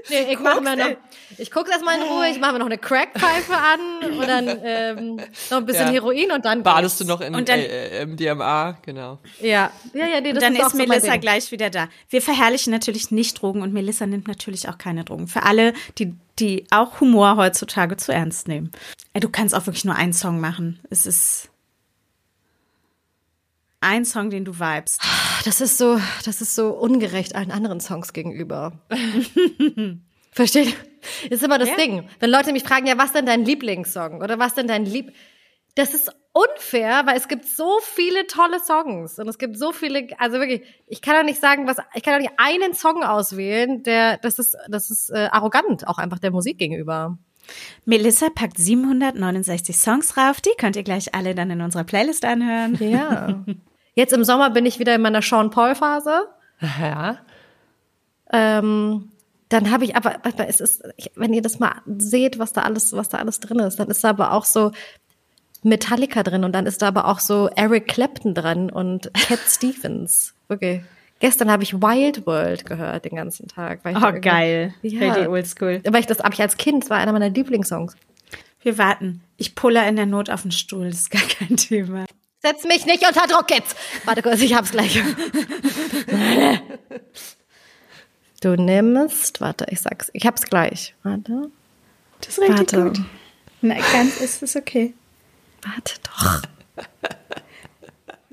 Nee, 0.09 0.33
ich 0.33 0.39
mache 0.39 0.61
mir 0.61 0.75
noch, 0.75 0.97
ich 1.37 1.49
gucke 1.49 1.71
erstmal 1.71 1.95
in 1.97 2.03
Ruhe, 2.03 2.29
ich 2.29 2.39
mache 2.39 2.53
mir 2.53 2.59
noch 2.59 2.65
eine 2.67 2.77
Crackpfeife 2.77 3.53
an 3.55 4.11
und 4.11 4.27
dann 4.27 4.59
ähm, 4.63 5.15
noch 5.49 5.57
ein 5.57 5.65
bisschen 5.65 5.87
Ja. 5.87 5.93
Heroin 5.93 6.31
und 6.31 6.45
dann 6.45 6.61
Badest 6.61 6.99
du 6.99 7.05
geht's. 7.05 7.09
noch 7.19 7.25
in 7.25 7.33
Und 7.33 7.49
dann- 7.49 7.59
äh, 7.59 8.01
äh, 8.01 8.05
MDMA, 8.05 8.77
genau. 8.83 9.19
Ja, 9.39 9.71
ja, 9.93 10.07
ja, 10.07 10.21
nee, 10.21 10.33
das 10.33 10.43
Dann 10.43 10.53
ist, 10.55 10.61
auch 10.61 10.65
ist 10.67 10.71
so 10.73 10.77
Melissa 10.77 11.11
Ding. 11.13 11.21
gleich 11.21 11.51
wieder 11.51 11.69
da. 11.69 11.87
Wir 12.09 12.21
verherrlichen 12.21 12.71
natürlich 12.71 13.11
nicht 13.11 13.41
Drogen 13.41 13.61
und 13.61 13.73
Melissa 13.73 14.05
nimmt 14.05 14.27
natürlich 14.27 14.69
auch 14.69 14.77
keine 14.77 15.03
Drogen. 15.03 15.27
Für 15.27 15.43
alle, 15.43 15.73
die, 15.97 16.13
die 16.39 16.65
auch 16.69 16.99
Humor 16.99 17.37
heutzutage 17.37 17.97
zu 17.97 18.11
ernst 18.13 18.47
nehmen. 18.47 18.71
Ey, 19.13 19.21
du 19.21 19.29
kannst 19.29 19.55
auch 19.55 19.65
wirklich 19.65 19.85
nur 19.85 19.95
einen 19.95 20.13
Song 20.13 20.39
machen. 20.39 20.79
Es 20.89 21.05
ist 21.05 21.49
ein 23.79 24.05
Song, 24.05 24.29
den 24.29 24.45
du 24.45 24.59
vibest. 24.59 25.01
Das 25.45 25.59
ist 25.61 25.77
so, 25.77 25.99
das 26.25 26.41
ist 26.41 26.55
so 26.55 26.69
ungerecht 26.69 27.35
allen 27.35 27.51
anderen 27.51 27.79
Songs 27.79 28.13
gegenüber. 28.13 28.73
Versteht? 30.31 30.75
Ist 31.29 31.43
immer 31.43 31.57
das 31.57 31.69
Ja. 31.69 31.75
Ding. 31.77 32.07
Wenn 32.19 32.29
Leute 32.29 32.53
mich 32.53 32.63
fragen, 32.63 32.85
ja, 32.87 32.97
was 32.97 33.11
denn 33.11 33.25
dein 33.25 33.43
Lieblingssong 33.43 34.21
oder 34.21 34.39
was 34.39 34.53
denn 34.53 34.67
dein 34.67 34.85
Lieb, 34.85 35.13
das 35.75 35.93
ist 35.93 36.11
unfair, 36.33 37.03
weil 37.05 37.17
es 37.17 37.27
gibt 37.27 37.45
so 37.45 37.79
viele 37.81 38.27
tolle 38.27 38.59
Songs 38.59 39.19
und 39.19 39.27
es 39.27 39.37
gibt 39.37 39.57
so 39.57 39.71
viele, 39.71 40.07
also 40.17 40.37
wirklich, 40.39 40.61
ich 40.87 41.01
kann 41.01 41.15
doch 41.15 41.23
nicht 41.23 41.41
sagen, 41.41 41.67
was, 41.67 41.77
ich 41.95 42.03
kann 42.03 42.13
doch 42.13 42.21
nicht 42.21 42.33
einen 42.37 42.73
Song 42.73 43.03
auswählen, 43.03 43.83
der, 43.83 44.17
das 44.17 44.37
ist, 44.39 44.55
das 44.69 44.89
ist 44.89 45.09
äh, 45.09 45.27
arrogant, 45.31 45.87
auch 45.87 45.97
einfach 45.97 46.19
der 46.19 46.31
Musik 46.31 46.57
gegenüber. 46.57 47.17
Melissa 47.85 48.29
packt 48.29 48.57
769 48.57 49.75
Songs 49.75 50.09
drauf. 50.09 50.39
Die 50.39 50.51
könnt 50.57 50.75
ihr 50.75 50.83
gleich 50.83 51.13
alle 51.15 51.33
dann 51.35 51.49
in 51.49 51.61
unserer 51.61 51.83
Playlist 51.83 52.23
anhören. 52.23 52.77
Ja. 52.79 53.43
Jetzt 53.93 54.13
im 54.13 54.23
Sommer 54.23 54.49
bin 54.49 54.65
ich 54.65 54.79
wieder 54.79 54.95
in 54.95 55.01
meiner 55.01 55.21
Sean 55.21 55.49
Paul 55.49 55.75
Phase. 55.75 56.27
Ja. 56.61 57.17
Ähm, 58.31 59.09
dann 59.49 59.69
habe 59.69 59.83
ich 59.83 59.95
aber, 59.95 60.15
es 60.47 60.61
ist, 60.61 60.83
wenn 61.15 61.33
ihr 61.33 61.41
das 61.41 61.59
mal 61.59 61.73
seht, 61.97 62.39
was 62.39 62.53
da 62.53 62.61
alles, 62.61 62.93
was 62.93 63.09
da 63.09 63.17
alles 63.17 63.41
drin 63.41 63.59
ist, 63.59 63.79
dann 63.79 63.89
ist 63.89 64.03
da 64.03 64.09
aber 64.09 64.31
auch 64.31 64.45
so 64.45 64.71
Metallica 65.63 66.23
drin 66.23 66.43
und 66.43 66.53
dann 66.53 66.65
ist 66.65 66.81
da 66.81 66.87
aber 66.87 67.05
auch 67.05 67.19
so 67.19 67.49
Eric 67.55 67.87
Clapton 67.87 68.33
dran 68.33 68.69
und 68.69 69.13
Cat 69.13 69.39
Stevens. 69.47 70.33
Okay. 70.47 70.83
Gestern 71.19 71.51
habe 71.51 71.63
ich 71.63 71.73
Wild 71.73 72.25
World 72.25 72.65
gehört 72.65 73.05
den 73.05 73.15
ganzen 73.15 73.47
Tag. 73.47 73.81
Oh, 73.85 74.19
geil. 74.19 74.73
Ja. 74.81 74.99
Richtig 74.99 75.27
oldschool. 75.27 75.81
Weil 75.85 75.99
ich 75.99 76.07
das 76.07 76.19
habe 76.19 76.33
ich 76.33 76.41
als 76.41 76.57
Kind, 76.57 76.83
das 76.83 76.89
war 76.89 76.97
einer 76.97 77.11
meiner 77.11 77.29
Lieblingssongs. 77.29 77.95
Wir 78.61 78.77
warten. 78.77 79.21
Ich 79.37 79.53
puller 79.53 79.87
in 79.87 79.97
der 79.97 80.05
Not 80.05 80.29
auf 80.29 80.43
den 80.43 80.51
Stuhl. 80.51 80.89
Das 80.89 81.01
ist 81.01 81.11
gar 81.11 81.21
kein 81.21 81.57
Thema. 81.57 82.05
Setz 82.41 82.63
mich 82.63 82.85
nicht 82.85 83.05
unter 83.07 83.27
Druck 83.27 83.49
jetzt. 83.51 83.75
Warte 84.05 84.21
kurz, 84.23 84.41
ich 84.41 84.53
hab's 84.55 84.71
gleich. 84.71 84.99
Du 88.41 88.55
nimmst, 88.55 89.39
warte, 89.41 89.67
ich 89.69 89.81
sag's, 89.81 90.09
ich 90.13 90.25
hab's 90.25 90.41
gleich. 90.43 90.95
Warte. 91.03 91.51
Das 92.21 92.29
ist 92.29 92.39
richtig 92.41 92.57
Warte. 92.57 92.83
gut. 92.83 92.99
Na, 93.61 93.75
ganz 93.93 94.17
ist 94.19 94.41
es 94.41 94.55
okay. 94.55 94.93
Warte 95.63 95.93
doch. 96.03 96.41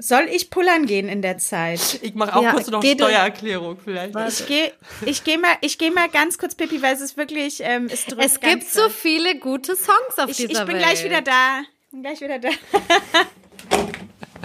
Soll 0.01 0.29
ich 0.31 0.49
pullern 0.49 0.87
gehen 0.87 1.09
in 1.09 1.21
der 1.23 1.39
Zeit? 1.39 1.99
Ich 2.03 2.15
mache 2.15 2.35
auch 2.37 2.43
Ja, 2.43 2.53
kurz 2.53 2.69
noch 2.69 2.81
du- 2.81 2.89
Steuererklärung 2.91 3.77
vielleicht. 3.83 4.15
Ich 4.41 4.47
gehe 4.47 4.73
ich 5.05 5.25
geh 5.25 5.37
mal, 5.37 5.57
ich 5.61 5.77
geh 5.77 5.91
mal 5.91 6.09
ganz 6.09 6.39
kurz, 6.39 6.55
Pippi, 6.55 6.81
weil 6.81 6.95
es 6.95 7.01
ist 7.03 7.17
wirklich, 7.19 7.59
ähm, 7.63 7.89
es 7.93 8.07
drückt 8.07 8.25
Es 8.25 8.41
gibt 8.41 8.65
so 8.71 8.89
viele 8.89 9.39
gute 9.39 9.75
Songs 9.77 10.17
auf 10.19 10.31
Ich, 10.31 10.37
dieser 10.39 10.53
ich 10.53 10.59
bin 10.61 10.69
Welt. 10.77 10.79
gleich 10.85 11.05
wieder 11.05 11.21
da. 11.21 11.63
Bin 11.91 12.03
gleich 12.03 12.21
wieder 12.23 12.39
da. 12.39 12.49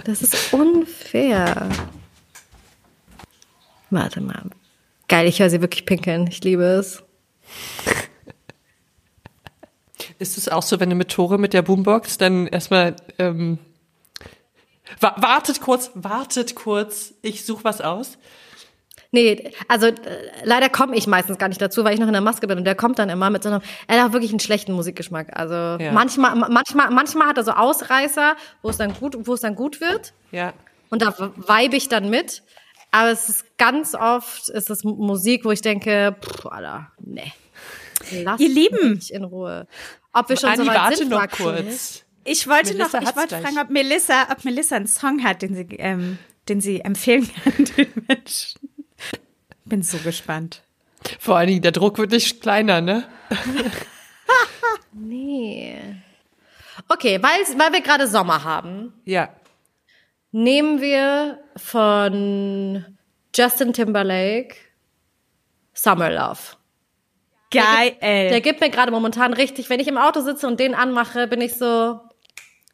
Das 0.04 0.22
ist 0.22 0.52
unfair. 0.52 1.68
Warte 3.90 4.20
mal. 4.20 4.50
Geil, 5.08 5.26
ich 5.26 5.40
höre 5.40 5.50
sie 5.50 5.60
wirklich 5.60 5.86
pinkeln. 5.86 6.26
Ich 6.26 6.42
liebe 6.42 6.64
es. 6.64 7.02
Ist 10.18 10.38
es 10.38 10.48
auch 10.48 10.62
so, 10.62 10.80
wenn 10.80 10.90
du 10.90 10.96
mit 10.96 11.10
Tore 11.10 11.38
mit 11.38 11.52
der 11.52 11.62
Boombox 11.62 12.18
dann 12.18 12.46
erstmal 12.46 12.96
ähm, 13.18 13.58
wa 15.00 15.14
wartet 15.18 15.60
kurz, 15.60 15.90
wartet 15.94 16.54
kurz, 16.54 17.14
ich 17.22 17.44
suche 17.44 17.64
was 17.64 17.80
aus. 17.80 18.18
Nee, 19.14 19.52
also 19.68 19.86
äh, 19.86 19.94
leider 20.42 20.68
komme 20.68 20.96
ich 20.96 21.06
meistens 21.06 21.38
gar 21.38 21.48
nicht 21.48 21.60
dazu, 21.62 21.84
weil 21.84 21.94
ich 21.94 22.00
noch 22.00 22.08
in 22.08 22.12
der 22.12 22.20
Maske 22.20 22.48
bin 22.48 22.58
und 22.58 22.64
der 22.64 22.74
kommt 22.74 22.98
dann 22.98 23.08
immer 23.10 23.30
mit 23.30 23.44
so 23.44 23.48
einem, 23.48 23.60
er 23.86 24.00
hat 24.02 24.08
auch 24.08 24.12
wirklich 24.12 24.32
einen 24.32 24.40
schlechten 24.40 24.72
Musikgeschmack. 24.72 25.28
Also 25.38 25.54
Ja. 25.54 25.92
manchmal, 25.92 26.34
manchmal, 26.34 26.90
manchmal 26.90 27.28
hat 27.28 27.36
er 27.38 27.44
so 27.44 27.52
Ausreißer, 27.52 28.34
wo 28.62 28.70
es 28.70 28.76
dann 28.76 28.92
gut, 28.94 29.16
wo 29.20 29.34
es 29.34 29.40
dann 29.40 29.54
gut 29.54 29.80
wird 29.80 30.12
Ja. 30.32 30.52
und 30.90 31.00
da 31.00 31.16
vibe 31.18 31.76
ich 31.76 31.88
dann 31.88 32.10
mit. 32.10 32.42
Aber 32.90 33.10
es 33.10 33.28
ist 33.28 33.56
ganz 33.56 33.94
oft 33.94 34.48
ist 34.48 34.68
es 34.70 34.82
Musik, 34.84 35.44
wo 35.44 35.50
ich 35.52 35.60
denke, 35.60 36.16
pff, 36.20 36.46
Alter, 36.46 36.90
nee. 37.00 37.32
Lass 38.22 38.40
Ihr 38.40 38.48
Lieben. 38.48 38.94
mich 38.94 39.12
in 39.14 39.22
Ruhe. 39.24 39.66
Ob 40.12 40.28
wir 40.28 40.36
schon 40.36 40.50
Anni, 40.50 40.58
so 40.64 40.66
weit 40.66 40.76
warte 40.76 40.96
sind, 40.96 41.08
noch 41.10 41.28
kurz. 41.28 42.04
Ich 42.24 42.48
wollte 42.48 42.72
Melissa 42.74 43.00
noch, 43.00 43.10
ich 43.10 43.16
wollte 43.16 43.28
gleich. 43.28 43.42
fragen, 43.42 43.58
ob 43.58 43.70
Melissa, 43.70 44.26
ob 44.30 44.44
Melissa 44.44 44.76
einen 44.76 44.86
Song 44.88 45.22
hat, 45.22 45.42
den 45.42 45.54
sie, 45.54 45.66
ähm, 45.78 46.18
den 46.48 46.60
sie 46.60 46.80
empfehlen 46.80 47.30
kann 47.44 47.64
den 47.76 47.86
Menschen. 48.08 48.60
Bin 49.64 49.82
so 49.82 49.98
gespannt. 49.98 50.62
Vor 51.18 51.36
allen 51.36 51.48
Dingen, 51.48 51.62
der 51.62 51.72
Druck 51.72 51.98
wird 51.98 52.10
nicht 52.12 52.40
kleiner, 52.40 52.80
ne? 52.80 53.04
Nee. 54.92 55.76
Okay, 56.88 57.20
weil, 57.22 57.58
weil 57.58 57.72
wir 57.72 57.80
gerade 57.80 58.06
Sommer 58.06 58.44
haben, 58.44 58.92
Ja. 59.04 59.28
nehmen 60.32 60.80
wir 60.80 61.40
von 61.56 62.84
Justin 63.34 63.72
Timberlake 63.72 64.54
Summer 65.72 66.10
Love. 66.10 66.38
Geil. 67.50 67.96
Der 68.00 68.40
gibt 68.40 68.60
mir 68.60 68.70
gerade 68.70 68.90
momentan 68.92 69.32
richtig, 69.32 69.68
wenn 69.70 69.80
ich 69.80 69.88
im 69.88 69.98
Auto 69.98 70.20
sitze 70.20 70.46
und 70.46 70.58
den 70.60 70.74
anmache, 70.74 71.26
bin 71.28 71.40
ich 71.40 71.54
so, 71.54 72.00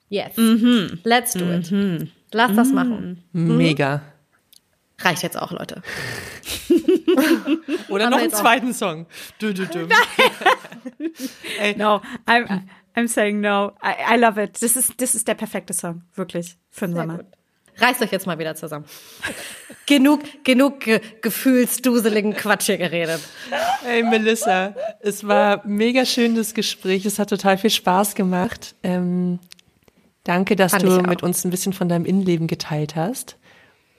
yes, 0.08 0.32
let's 1.04 1.32
do 1.32 1.44
it. 1.50 1.70
Lass 2.32 2.54
das 2.54 2.68
machen. 2.72 3.24
Mega. 3.32 4.02
Reicht 5.02 5.22
jetzt 5.22 5.36
auch, 5.38 5.50
Leute. 5.52 5.82
Oder 7.88 8.10
noch 8.10 8.18
einen 8.18 8.26
jetzt 8.26 8.36
auch- 8.36 8.40
zweiten 8.40 8.72
Song. 8.74 9.06
Dü, 9.40 9.54
dü, 9.54 9.66
dü. 9.66 9.88
No, 11.76 12.00
I'm, 12.26 12.62
I'm 12.96 13.08
saying 13.08 13.40
no. 13.40 13.72
I, 13.82 14.14
I 14.14 14.18
love 14.18 14.42
it. 14.42 14.62
Das 14.62 14.76
ist, 14.76 15.00
das 15.00 15.14
ist 15.14 15.26
der 15.28 15.34
perfekte 15.34 15.72
Song. 15.72 16.02
Wirklich. 16.14 16.56
Für 16.70 16.86
den 16.86 16.96
Sommer. 16.96 17.16
gut. 17.18 17.26
Reißt 17.78 18.02
euch 18.02 18.12
jetzt 18.12 18.26
mal 18.26 18.38
wieder 18.38 18.54
zusammen. 18.56 18.84
genug, 19.86 20.20
genug 20.44 20.80
ge 20.80 21.00
gefühlsduseligen 21.22 22.34
Quatsch 22.34 22.66
hier 22.66 22.76
geredet. 22.76 23.20
Hey 23.82 24.02
Melissa, 24.02 24.74
es 25.00 25.26
war 25.26 25.66
mega 25.66 26.04
schön 26.04 26.34
das 26.34 26.52
Gespräch. 26.52 27.06
Es 27.06 27.18
hat 27.18 27.30
total 27.30 27.56
viel 27.56 27.70
Spaß 27.70 28.14
gemacht. 28.14 28.74
Ähm, 28.82 29.38
danke, 30.24 30.56
dass 30.56 30.72
Fand 30.72 30.82
du 30.84 31.00
mit 31.02 31.22
uns 31.22 31.44
ein 31.44 31.50
bisschen 31.50 31.72
von 31.72 31.88
deinem 31.88 32.04
Innenleben 32.04 32.48
geteilt 32.48 32.96
hast. 32.96 33.38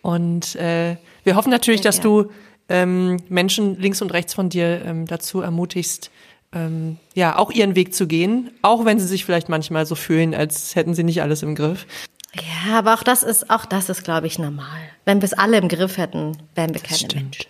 Und 0.02 0.56
äh, 0.56 0.98
wir 1.24 1.36
hoffen 1.36 1.52
natürlich, 1.52 1.82
dass 1.82 2.00
du 2.00 2.32
ähm, 2.70 3.18
Menschen 3.30 3.80
links 3.80 4.02
und 4.02 4.12
rechts 4.14 4.34
von 4.34 4.50
dir 4.50 4.84
ähm, 4.86 5.06
dazu 5.06 5.42
ermutigst, 5.42 6.10
ähm, 6.54 6.98
ja, 7.14 7.38
auch 7.38 7.52
ihren 7.52 7.76
Weg 7.76 7.94
zu 7.94 8.08
gehen, 8.08 8.52
auch 8.62 8.86
wenn 8.86 9.00
sie 9.00 9.08
sich 9.08 9.26
vielleicht 9.26 9.50
manchmal 9.50 9.86
so 9.86 9.96
fühlen, 9.96 10.34
als 10.34 10.76
hätten 10.76 10.94
sie 10.94 11.04
nicht 11.04 11.22
alles 11.22 11.44
im 11.44 11.56
Griff. 11.56 11.86
Ja, 12.34 12.78
aber 12.78 12.94
auch 12.94 13.04
das 13.04 13.24
ist, 13.24 13.50
auch 13.50 13.66
das 13.66 13.90
ist, 13.90 14.04
glaube 14.04 14.28
ich, 14.28 14.40
normal. 14.40 14.80
Wenn 15.06 15.22
wir 15.22 15.26
es 15.26 15.34
alle 15.34 15.58
im 15.58 15.68
Griff 15.68 15.98
hätten, 15.98 16.38
wären 16.56 16.74
wir 16.74 16.82
keine 16.82 17.08
Menschen. 17.14 17.46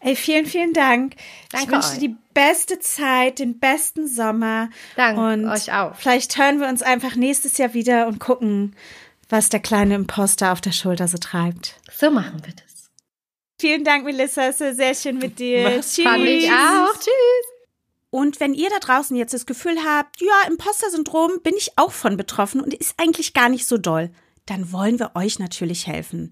Ey, 0.00 0.14
vielen, 0.14 0.46
vielen 0.46 0.72
Dank. 0.72 1.16
Danke 1.50 1.66
ich 1.66 1.72
wünsche 1.72 1.88
euch. 1.88 1.98
dir 1.98 2.08
die 2.08 2.16
beste 2.32 2.78
Zeit, 2.78 3.40
den 3.40 3.58
besten 3.58 4.06
Sommer. 4.06 4.70
Danke, 4.96 5.20
und 5.20 5.48
euch 5.48 5.72
auch. 5.72 5.94
Vielleicht 5.96 6.38
hören 6.38 6.60
wir 6.60 6.68
uns 6.68 6.82
einfach 6.82 7.16
nächstes 7.16 7.58
Jahr 7.58 7.74
wieder 7.74 8.06
und 8.06 8.20
gucken, 8.20 8.76
was 9.28 9.48
der 9.48 9.60
kleine 9.60 9.94
Imposter 9.94 10.52
auf 10.52 10.60
der 10.60 10.72
Schulter 10.72 11.08
so 11.08 11.18
treibt. 11.18 11.74
So 11.92 12.10
machen 12.10 12.42
wir 12.44 12.54
das. 12.54 12.90
Vielen 13.60 13.84
Dank, 13.84 14.04
Melissa. 14.04 14.48
Es 14.48 14.60
war 14.60 14.72
sehr 14.72 14.94
schön 14.94 15.18
mit 15.18 15.38
dir. 15.38 15.62
Mach's 15.64 15.94
Tschüss. 15.94 16.04
Fand 16.04 16.24
ich 16.24 16.50
auch. 16.50 16.94
Tschüss. 16.94 17.46
Und 18.10 18.40
wenn 18.40 18.54
ihr 18.54 18.70
da 18.70 18.78
draußen 18.78 19.16
jetzt 19.16 19.34
das 19.34 19.46
Gefühl 19.46 19.76
habt, 19.84 20.20
ja, 20.20 20.48
Imposter-Syndrom 20.48 21.40
bin 21.42 21.54
ich 21.56 21.72
auch 21.76 21.92
von 21.92 22.16
betroffen 22.16 22.60
und 22.60 22.72
ist 22.72 22.94
eigentlich 22.96 23.34
gar 23.34 23.48
nicht 23.48 23.66
so 23.66 23.76
doll, 23.76 24.10
dann 24.46 24.72
wollen 24.72 24.98
wir 24.98 25.12
euch 25.14 25.38
natürlich 25.38 25.86
helfen. 25.86 26.30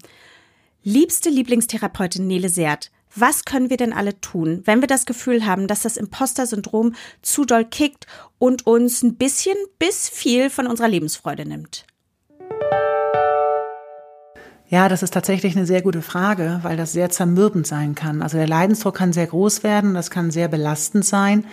Liebste 0.83 1.29
Lieblingstherapeutin 1.29 2.25
Nele 2.25 2.49
Seert, 2.49 2.91
was 3.13 3.45
können 3.45 3.69
wir 3.69 3.77
denn 3.77 3.93
alle 3.93 4.19
tun, 4.21 4.61
wenn 4.65 4.81
wir 4.81 4.87
das 4.87 5.05
Gefühl 5.05 5.45
haben, 5.45 5.67
dass 5.67 5.81
das 5.81 5.97
Imposter-Syndrom 5.97 6.95
zu 7.21 7.45
doll 7.45 7.65
kickt 7.65 8.07
und 8.39 8.65
uns 8.65 9.03
ein 9.03 9.15
bisschen 9.15 9.57
bis 9.79 10.09
viel 10.09 10.49
von 10.49 10.65
unserer 10.65 10.87
Lebensfreude 10.87 11.45
nimmt? 11.45 11.85
Ja, 14.69 14.89
das 14.89 15.01
ist 15.01 15.13
tatsächlich 15.13 15.55
eine 15.55 15.65
sehr 15.65 15.81
gute 15.81 16.01
Frage, 16.01 16.59
weil 16.61 16.75
das 16.75 16.91
sehr 16.91 17.09
zermürbend 17.09 17.65
sein 17.65 17.95
kann. 17.95 18.21
Also 18.21 18.35
der 18.35 18.49
Leidensdruck 18.49 18.95
kann 18.95 19.13
sehr 19.13 19.27
groß 19.27 19.63
werden, 19.63 19.93
das 19.93 20.11
kann 20.11 20.29
sehr 20.29 20.49
belastend 20.49 21.05
sein, 21.05 21.45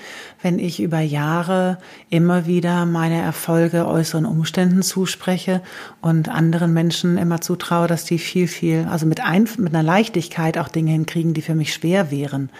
wenn 0.42 0.58
ich 0.58 0.82
über 0.82 0.98
Jahre 0.98 1.78
immer 2.10 2.46
wieder 2.46 2.86
meine 2.86 3.22
Erfolge 3.22 3.86
äußeren 3.86 4.26
Umständen 4.26 4.82
zuspreche 4.82 5.60
und 6.00 6.28
anderen 6.28 6.72
Menschen 6.72 7.16
immer 7.16 7.40
zutraue, 7.40 7.86
dass 7.86 8.04
die 8.04 8.18
viel, 8.18 8.48
viel, 8.48 8.88
also 8.90 9.06
mit, 9.06 9.20
ein, 9.20 9.48
mit 9.58 9.72
einer 9.72 9.84
Leichtigkeit 9.84 10.58
auch 10.58 10.68
Dinge 10.68 10.90
hinkriegen, 10.90 11.34
die 11.34 11.42
für 11.42 11.54
mich 11.54 11.72
schwer 11.72 12.10
wären. 12.10 12.50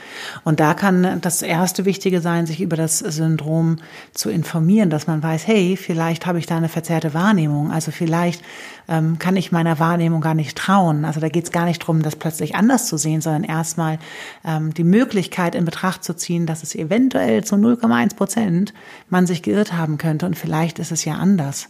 Und 0.44 0.60
da 0.60 0.74
kann 0.74 1.20
das 1.20 1.42
erste 1.42 1.84
Wichtige 1.84 2.20
sein, 2.20 2.46
sich 2.46 2.60
über 2.60 2.76
das 2.76 3.00
Syndrom 3.00 3.78
zu 4.12 4.30
informieren, 4.30 4.88
dass 4.88 5.08
man 5.08 5.20
weiß, 5.20 5.48
hey, 5.48 5.76
vielleicht 5.76 6.26
habe 6.26 6.38
ich 6.38 6.46
da 6.46 6.56
eine 6.56 6.68
verzerrte 6.68 7.12
Wahrnehmung. 7.12 7.72
Also 7.72 7.90
vielleicht 7.90 8.40
ähm, 8.88 9.18
kann 9.18 9.36
ich 9.36 9.50
meiner 9.50 9.78
Wahrnehmung 9.78 10.20
gar 10.20 10.34
nicht 10.34 10.43
trauen. 10.52 11.06
Also 11.06 11.20
da 11.20 11.28
geht 11.30 11.44
es 11.44 11.52
gar 11.52 11.64
nicht 11.64 11.80
darum, 11.80 12.02
das 12.02 12.16
plötzlich 12.16 12.54
anders 12.54 12.86
zu 12.86 12.98
sehen, 12.98 13.22
sondern 13.22 13.44
erstmal 13.44 13.98
ähm, 14.44 14.74
die 14.74 14.84
Möglichkeit 14.84 15.54
in 15.54 15.64
Betracht 15.64 16.04
zu 16.04 16.14
ziehen, 16.14 16.44
dass 16.44 16.62
es 16.62 16.74
eventuell 16.74 17.44
zu 17.44 17.54
0,1 17.54 18.16
Prozent 18.16 18.74
man 19.08 19.26
sich 19.26 19.42
geirrt 19.42 19.72
haben 19.72 19.96
könnte 19.96 20.26
und 20.26 20.36
vielleicht 20.36 20.78
ist 20.78 20.92
es 20.92 21.06
ja 21.06 21.14
anders. 21.14 21.68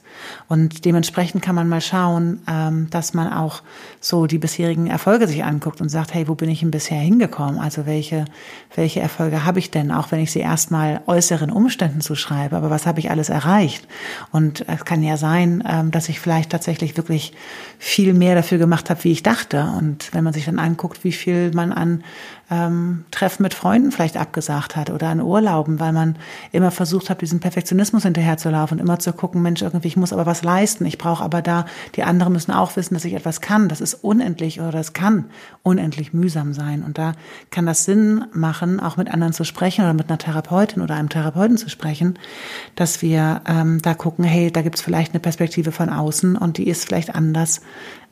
Und 0.48 0.84
dementsprechend 0.84 1.42
kann 1.42 1.54
man 1.54 1.68
mal 1.68 1.80
schauen, 1.80 2.40
ähm, 2.48 2.88
dass 2.90 3.14
man 3.14 3.32
auch 3.32 3.62
so 4.00 4.26
die 4.26 4.38
bisherigen 4.38 4.86
Erfolge 4.86 5.26
sich 5.26 5.44
anguckt 5.44 5.80
und 5.80 5.88
sagt, 5.88 6.14
hey, 6.14 6.28
wo 6.28 6.34
bin 6.34 6.48
ich 6.48 6.60
denn 6.60 6.70
bisher 6.70 7.00
hingekommen? 7.00 7.58
Also 7.58 7.86
welche, 7.86 8.24
welche 8.74 9.00
Erfolge 9.00 9.44
habe 9.44 9.58
ich 9.58 9.70
denn, 9.70 9.90
auch 9.90 10.12
wenn 10.12 10.20
ich 10.20 10.32
sie 10.32 10.40
erstmal 10.40 11.00
äußeren 11.06 11.50
Umständen 11.50 12.00
zuschreibe, 12.00 12.56
aber 12.56 12.70
was 12.70 12.86
habe 12.86 13.00
ich 13.00 13.10
alles 13.10 13.28
erreicht? 13.28 13.86
Und 14.32 14.66
es 14.68 14.84
kann 14.84 15.02
ja 15.02 15.16
sein, 15.16 15.62
ähm, 15.66 15.90
dass 15.90 16.08
ich 16.08 16.20
vielleicht 16.20 16.50
tatsächlich 16.50 16.96
wirklich 16.96 17.32
viel 17.78 18.14
mehr 18.14 18.34
dafür 18.34 18.58
gemacht 18.58 18.90
habe, 18.90 19.02
wie 19.04 19.12
ich 19.12 19.22
dachte. 19.22 19.72
Und 19.78 20.12
wenn 20.12 20.24
man 20.24 20.32
sich 20.32 20.44
dann 20.44 20.58
anguckt, 20.58 21.04
wie 21.04 21.12
viel 21.12 21.52
man 21.52 21.72
an 21.72 22.04
ähm, 22.50 23.04
Treffen 23.10 23.42
mit 23.42 23.54
Freunden 23.54 23.90
vielleicht 23.90 24.16
abgesagt 24.16 24.76
hat 24.76 24.90
oder 24.90 25.08
an 25.08 25.20
Urlauben, 25.20 25.80
weil 25.80 25.92
man 25.92 26.16
immer 26.52 26.70
versucht 26.70 27.10
hat, 27.10 27.20
diesem 27.20 27.40
Perfektionismus 27.40 28.02
hinterherzulaufen 28.02 28.78
und 28.78 28.84
immer 28.84 28.98
zu 28.98 29.12
gucken, 29.12 29.42
Mensch, 29.42 29.62
irgendwie, 29.62 29.88
ich 29.88 29.96
muss 29.96 30.12
aber 30.12 30.26
was 30.26 30.42
leisten, 30.42 30.84
ich 30.84 30.98
brauche 30.98 31.24
aber 31.24 31.42
da, 31.42 31.64
die 31.96 32.02
anderen 32.02 32.32
müssen 32.32 32.52
auch 32.52 32.76
wissen, 32.76 32.94
dass 32.94 33.04
ich 33.04 33.14
etwas 33.14 33.40
kann. 33.40 33.68
Das 33.68 33.80
ist 33.80 33.94
unendlich 33.94 34.60
oder 34.60 34.72
das 34.72 34.92
kann 34.92 35.26
unendlich 35.62 36.12
mühsam 36.12 36.52
sein. 36.52 36.82
Und 36.82 36.98
da 36.98 37.12
kann 37.50 37.66
das 37.66 37.84
Sinn 37.84 38.26
machen, 38.32 38.80
auch 38.80 38.96
mit 38.96 39.10
anderen 39.10 39.32
zu 39.32 39.44
sprechen 39.44 39.82
oder 39.82 39.94
mit 39.94 40.08
einer 40.08 40.18
Therapeutin 40.18 40.82
oder 40.82 40.94
einem 40.94 41.08
Therapeuten 41.08 41.56
zu 41.56 41.70
sprechen, 41.70 42.18
dass 42.74 43.00
wir 43.02 43.40
ähm, 43.46 43.80
da 43.80 43.94
gucken, 43.94 44.24
hey, 44.24 44.50
da 44.50 44.62
gibt's 44.62 44.82
vielleicht 44.82 45.12
eine 45.12 45.20
Perspektive 45.20 45.72
von 45.72 45.88
außen 45.88 46.36
und 46.36 46.58
die 46.58 46.68
ist 46.68 46.84
vielleicht 46.84 47.14
anders 47.14 47.62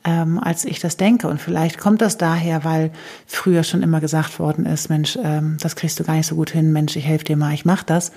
ähm, 0.03 0.39
als 0.39 0.65
ich 0.65 0.79
das 0.79 0.97
denke. 0.97 1.27
Und 1.27 1.41
vielleicht 1.41 1.77
kommt 1.77 2.01
das 2.01 2.17
daher, 2.17 2.63
weil 2.63 2.91
früher 3.25 3.63
schon 3.63 3.83
immer 3.83 4.01
gesagt 4.01 4.39
worden 4.39 4.65
ist, 4.65 4.89
Mensch, 4.89 5.17
ähm, 5.21 5.57
das 5.61 5.75
kriegst 5.75 5.99
du 5.99 6.03
gar 6.03 6.15
nicht 6.15 6.27
so 6.27 6.35
gut 6.35 6.51
hin, 6.51 6.73
Mensch, 6.73 6.95
ich 6.95 7.05
helfe 7.05 7.25
dir 7.25 7.37
mal, 7.37 7.53
ich 7.53 7.65
mach 7.65 7.83
das. 7.83 8.11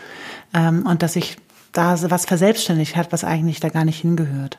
Ähm, 0.54 0.86
und 0.86 1.02
dass 1.02 1.16
ich 1.16 1.36
da 1.72 1.96
was 2.10 2.24
verselbstständigt 2.26 2.96
hat, 2.96 3.12
was 3.12 3.24
eigentlich 3.24 3.60
da 3.60 3.68
gar 3.68 3.84
nicht 3.84 4.00
hingehört. 4.00 4.58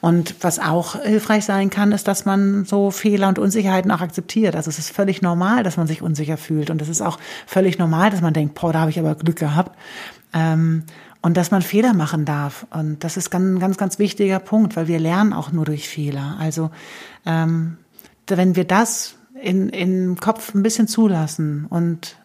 Und 0.00 0.36
was 0.40 0.58
auch 0.58 1.02
hilfreich 1.02 1.44
sein 1.44 1.68
kann, 1.68 1.92
ist, 1.92 2.08
dass 2.08 2.24
man 2.24 2.64
so 2.64 2.90
Fehler 2.90 3.28
und 3.28 3.38
Unsicherheiten 3.38 3.90
auch 3.90 4.00
akzeptiert. 4.00 4.56
Also 4.56 4.70
es 4.70 4.78
ist 4.78 4.90
völlig 4.90 5.20
normal, 5.20 5.62
dass 5.62 5.76
man 5.76 5.86
sich 5.86 6.00
unsicher 6.00 6.38
fühlt. 6.38 6.70
Und 6.70 6.80
es 6.80 6.88
ist 6.88 7.02
auch 7.02 7.18
völlig 7.46 7.78
normal, 7.78 8.10
dass 8.10 8.22
man 8.22 8.32
denkt, 8.32 8.54
boah, 8.54 8.72
da 8.72 8.80
habe 8.80 8.90
ich 8.90 8.98
aber 8.98 9.14
Glück 9.16 9.36
gehabt. 9.36 9.76
Ähm, 10.32 10.84
und 11.22 11.36
dass 11.36 11.50
man 11.50 11.62
Fehler 11.62 11.92
machen 11.92 12.24
darf. 12.24 12.66
Und 12.70 13.04
das 13.04 13.16
ist 13.16 13.34
ein 13.34 13.58
ganz, 13.58 13.76
ganz 13.76 13.98
wichtiger 13.98 14.38
Punkt, 14.38 14.76
weil 14.76 14.88
wir 14.88 14.98
lernen 14.98 15.32
auch 15.32 15.52
nur 15.52 15.64
durch 15.64 15.88
Fehler. 15.88 16.36
Also 16.38 16.70
ähm, 17.26 17.76
wenn 18.26 18.56
wir 18.56 18.64
das 18.64 19.16
in, 19.40 19.68
in 19.70 20.16
Kopf 20.16 20.54
ein 20.54 20.62
bisschen 20.62 20.88
zulassen 20.88 21.66
und 21.68 22.16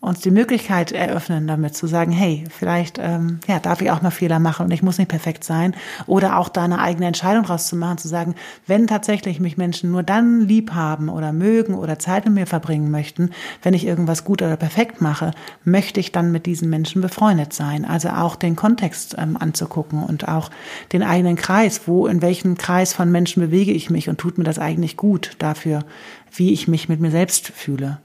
uns 0.00 0.20
die 0.20 0.30
Möglichkeit 0.30 0.92
eröffnen, 0.92 1.46
damit 1.46 1.76
zu 1.76 1.86
sagen, 1.86 2.12
hey, 2.12 2.44
vielleicht 2.50 2.98
ähm, 2.98 3.40
ja, 3.46 3.58
darf 3.58 3.80
ich 3.80 3.90
auch 3.90 4.02
mal 4.02 4.10
Fehler 4.10 4.38
machen 4.38 4.66
und 4.66 4.70
ich 4.72 4.82
muss 4.82 4.98
nicht 4.98 5.08
perfekt 5.08 5.44
sein. 5.44 5.74
Oder 6.06 6.38
auch 6.38 6.48
da 6.48 6.64
eine 6.64 6.80
eigene 6.80 7.06
Entscheidung 7.06 7.44
rauszumachen, 7.44 7.98
zu 7.98 8.08
sagen, 8.08 8.34
wenn 8.66 8.86
tatsächlich 8.86 9.40
mich 9.40 9.56
Menschen 9.56 9.90
nur 9.90 10.02
dann 10.02 10.42
lieb 10.42 10.72
haben 10.72 11.08
oder 11.08 11.32
mögen 11.32 11.74
oder 11.74 11.98
Zeit 11.98 12.24
mit 12.24 12.34
mir 12.34 12.46
verbringen 12.46 12.90
möchten, 12.90 13.30
wenn 13.62 13.74
ich 13.74 13.86
irgendwas 13.86 14.24
gut 14.24 14.42
oder 14.42 14.56
perfekt 14.56 15.00
mache, 15.00 15.32
möchte 15.64 16.00
ich 16.00 16.12
dann 16.12 16.32
mit 16.32 16.46
diesen 16.46 16.68
Menschen 16.68 17.00
befreundet 17.00 17.52
sein. 17.52 17.84
Also 17.84 18.10
auch 18.10 18.36
den 18.36 18.56
Kontext 18.56 19.16
ähm, 19.18 19.36
anzugucken 19.36 20.02
und 20.02 20.28
auch 20.28 20.50
den 20.92 21.02
eigenen 21.02 21.36
Kreis. 21.36 21.82
Wo, 21.86 22.06
in 22.06 22.22
welchem 22.22 22.56
Kreis 22.56 22.92
von 22.92 23.10
Menschen 23.10 23.40
bewege 23.40 23.72
ich 23.72 23.90
mich 23.90 24.08
und 24.08 24.18
tut 24.18 24.38
mir 24.38 24.44
das 24.44 24.58
eigentlich 24.58 24.96
gut 24.96 25.32
dafür, 25.38 25.84
wie 26.32 26.52
ich 26.52 26.68
mich 26.68 26.88
mit 26.88 27.00
mir 27.00 27.10
selbst 27.10 27.48
fühle. 27.48 27.98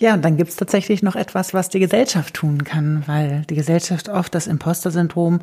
Ja, 0.00 0.14
und 0.14 0.24
dann 0.24 0.36
gibt's 0.36 0.54
tatsächlich 0.54 1.02
noch 1.02 1.16
etwas, 1.16 1.54
was 1.54 1.70
die 1.70 1.80
Gesellschaft 1.80 2.34
tun 2.34 2.62
kann, 2.62 3.02
weil 3.06 3.42
die 3.50 3.56
Gesellschaft 3.56 4.08
oft 4.08 4.32
das 4.32 4.46
Imposter-Syndrom 4.46 5.40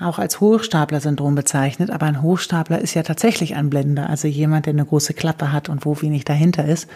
auch 0.00 0.18
als 0.18 0.40
Hochstapler-Syndrom 0.40 1.34
bezeichnet. 1.34 1.90
Aber 1.90 2.06
ein 2.06 2.22
Hochstapler 2.22 2.80
ist 2.80 2.94
ja 2.94 3.02
tatsächlich 3.02 3.54
ein 3.54 3.68
Blender, 3.68 4.08
also 4.08 4.26
jemand, 4.26 4.64
der 4.64 4.72
eine 4.72 4.86
große 4.86 5.12
Klappe 5.12 5.52
hat 5.52 5.68
und 5.68 5.84
wo 5.84 6.00
wenig 6.00 6.24
dahinter 6.24 6.64
ist. 6.64 6.88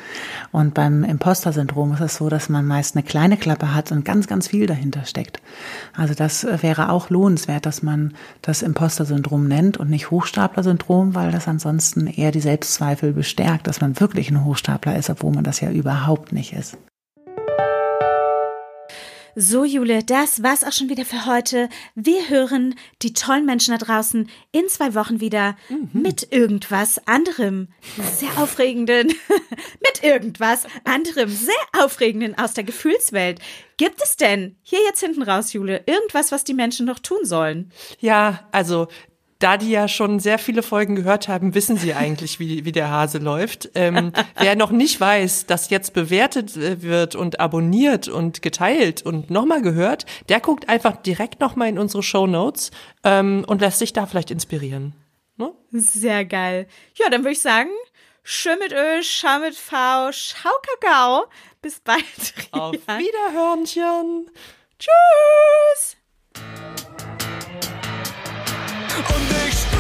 Und 0.53 0.73
beim 0.73 1.05
Imposter-Syndrom 1.05 1.93
ist 1.93 2.01
es 2.01 2.17
so, 2.17 2.31
dass 2.31 2.49
man 2.49 2.67
meist 2.67 2.97
eine 2.97 3.03
kleine 3.03 3.37
Klappe 3.37 3.75
hat 3.75 3.93
und 3.93 4.07
ganz, 4.07 4.27
ganz 4.27 4.49
viel 4.49 4.67
dahinter 4.67 5.05
steckt. 5.05 5.43
Also 5.95 6.15
das 6.15 6.47
wäre 6.63 6.89
auch 6.89 7.11
lohnenswert, 7.11 7.67
dass 7.67 7.83
man 7.83 8.15
das 8.41 8.63
Imposter-Syndrom 8.63 9.47
nennt 9.49 9.77
und 9.77 9.91
nicht 9.91 10.11
Hochstapler-Syndrom, 10.11 11.15
weil 11.15 11.31
das 11.31 11.47
ansonsten 11.47 12.07
eher 12.07 12.31
die 12.31 12.41
Selbstzweifel 12.41 13.13
bestärkt, 13.13 13.67
dass 13.67 13.83
man 13.83 14.01
wirklich 14.01 14.31
ein 14.31 14.47
Hochstapler 14.47 14.97
ist, 14.97 15.11
obwohl 15.11 15.33
man 15.33 15.45
das 15.45 15.61
ja 15.61 15.71
überhaupt 15.71 16.33
nicht 16.33 16.55
ist. 16.55 16.79
So, 19.35 19.65
Jule, 19.65 20.05
das 20.05 20.43
war's 20.43 20.63
auch 20.63 20.73
schon 20.73 20.91
wieder 20.91 21.07
für 21.07 21.25
heute. 21.25 21.71
Wir 21.95 22.29
hören 22.29 22.75
die 23.01 23.15
tollen 23.15 23.47
Menschen 23.47 23.73
da 23.73 23.83
draußen 23.83 24.29
in 24.53 24.69
zwei 24.69 24.95
Wochen 24.95 25.21
wieder 25.21 25.57
mhm. 25.71 25.89
mit 25.95 26.33
irgendwas 26.33 27.01
anderem, 27.07 27.69
sehr 28.13 28.37
aufregenden, 28.37 29.09
mit 29.81 30.05
irgendwas 30.05 30.67
anderem, 30.85 31.31
sehr 31.31 31.55
aufregenden 31.83 32.37
aus 32.37 32.53
der 32.53 32.65
Gefühlswelt. 32.65 33.41
Gibt 33.79 34.03
es 34.03 34.17
denn 34.17 34.57
hier 34.61 34.81
jetzt 34.87 35.01
hinten 35.01 35.23
raus, 35.23 35.55
Jule, 35.55 35.83
irgendwas, 35.87 36.31
was 36.31 36.45
die 36.45 36.55
Menschen 36.55 36.85
noch 36.85 36.99
tun 36.99 37.25
sollen? 37.25 37.73
Ja, 38.01 38.47
also 38.53 38.89
da 39.43 39.57
die 39.57 39.71
ja 39.71 39.89
schon 39.89 40.21
sehr 40.21 40.39
viele 40.39 40.63
Folgen 40.63 40.95
gehört 40.95 41.29
haben, 41.29 41.55
wissen 41.55 41.77
sie 41.77 41.95
eigentlich, 41.95 42.39
wie, 42.39 42.65
wie 42.65 42.73
der 42.73 42.91
Hase 42.91 43.19
läuft. 43.19 43.71
Ähm, 43.75 44.13
wer 44.39 44.57
noch 44.57 44.71
nicht 44.71 45.01
weiß, 45.01 45.47
dass 45.47 45.71
jetzt 45.71 45.95
bewertet 45.95 46.57
äh, 46.57 46.83
wird 46.83 47.15
und 47.15 47.41
abonniert 47.41 48.09
und 48.09 48.43
geteilt 48.43 49.03
und 49.03 49.31
nochmal 49.31 49.63
gehört, 49.63 50.07
der 50.29 50.41
guckt 50.41 50.69
einfach 50.69 50.97
direkt 50.97 51.41
nochmal 51.41 51.69
in 51.69 51.79
unsere 51.79 52.03
Show 52.03 52.27
Notes 52.27 52.71
ähm, 53.05 53.45
und 53.47 53.61
lässt 53.61 53.81
sich 53.81 53.93
da 53.93 54.07
vielleicht 54.07 54.31
inspirieren. 54.31 54.95
Ne? 55.37 55.53
Sehr 55.73 56.25
geil. 56.25 56.69
Ja, 56.95 57.09
dann 57.11 57.23
würde 57.23 57.33
ich 57.33 57.41
sagen, 57.41 57.71
schön 58.23 58.59
mit 58.61 58.73
Öl, 58.73 59.03
schau 59.03 59.41
mit 59.41 59.57
V, 59.57 60.13
schau 60.13 60.51
Kakao. 60.81 61.25
Bis 61.61 61.81
bald. 61.81 62.03
Auf 62.53 62.75
Wiederhörnchen. 62.75 64.31
Tschüss. 64.79 65.97
und 68.99 69.31
ich 69.49 69.72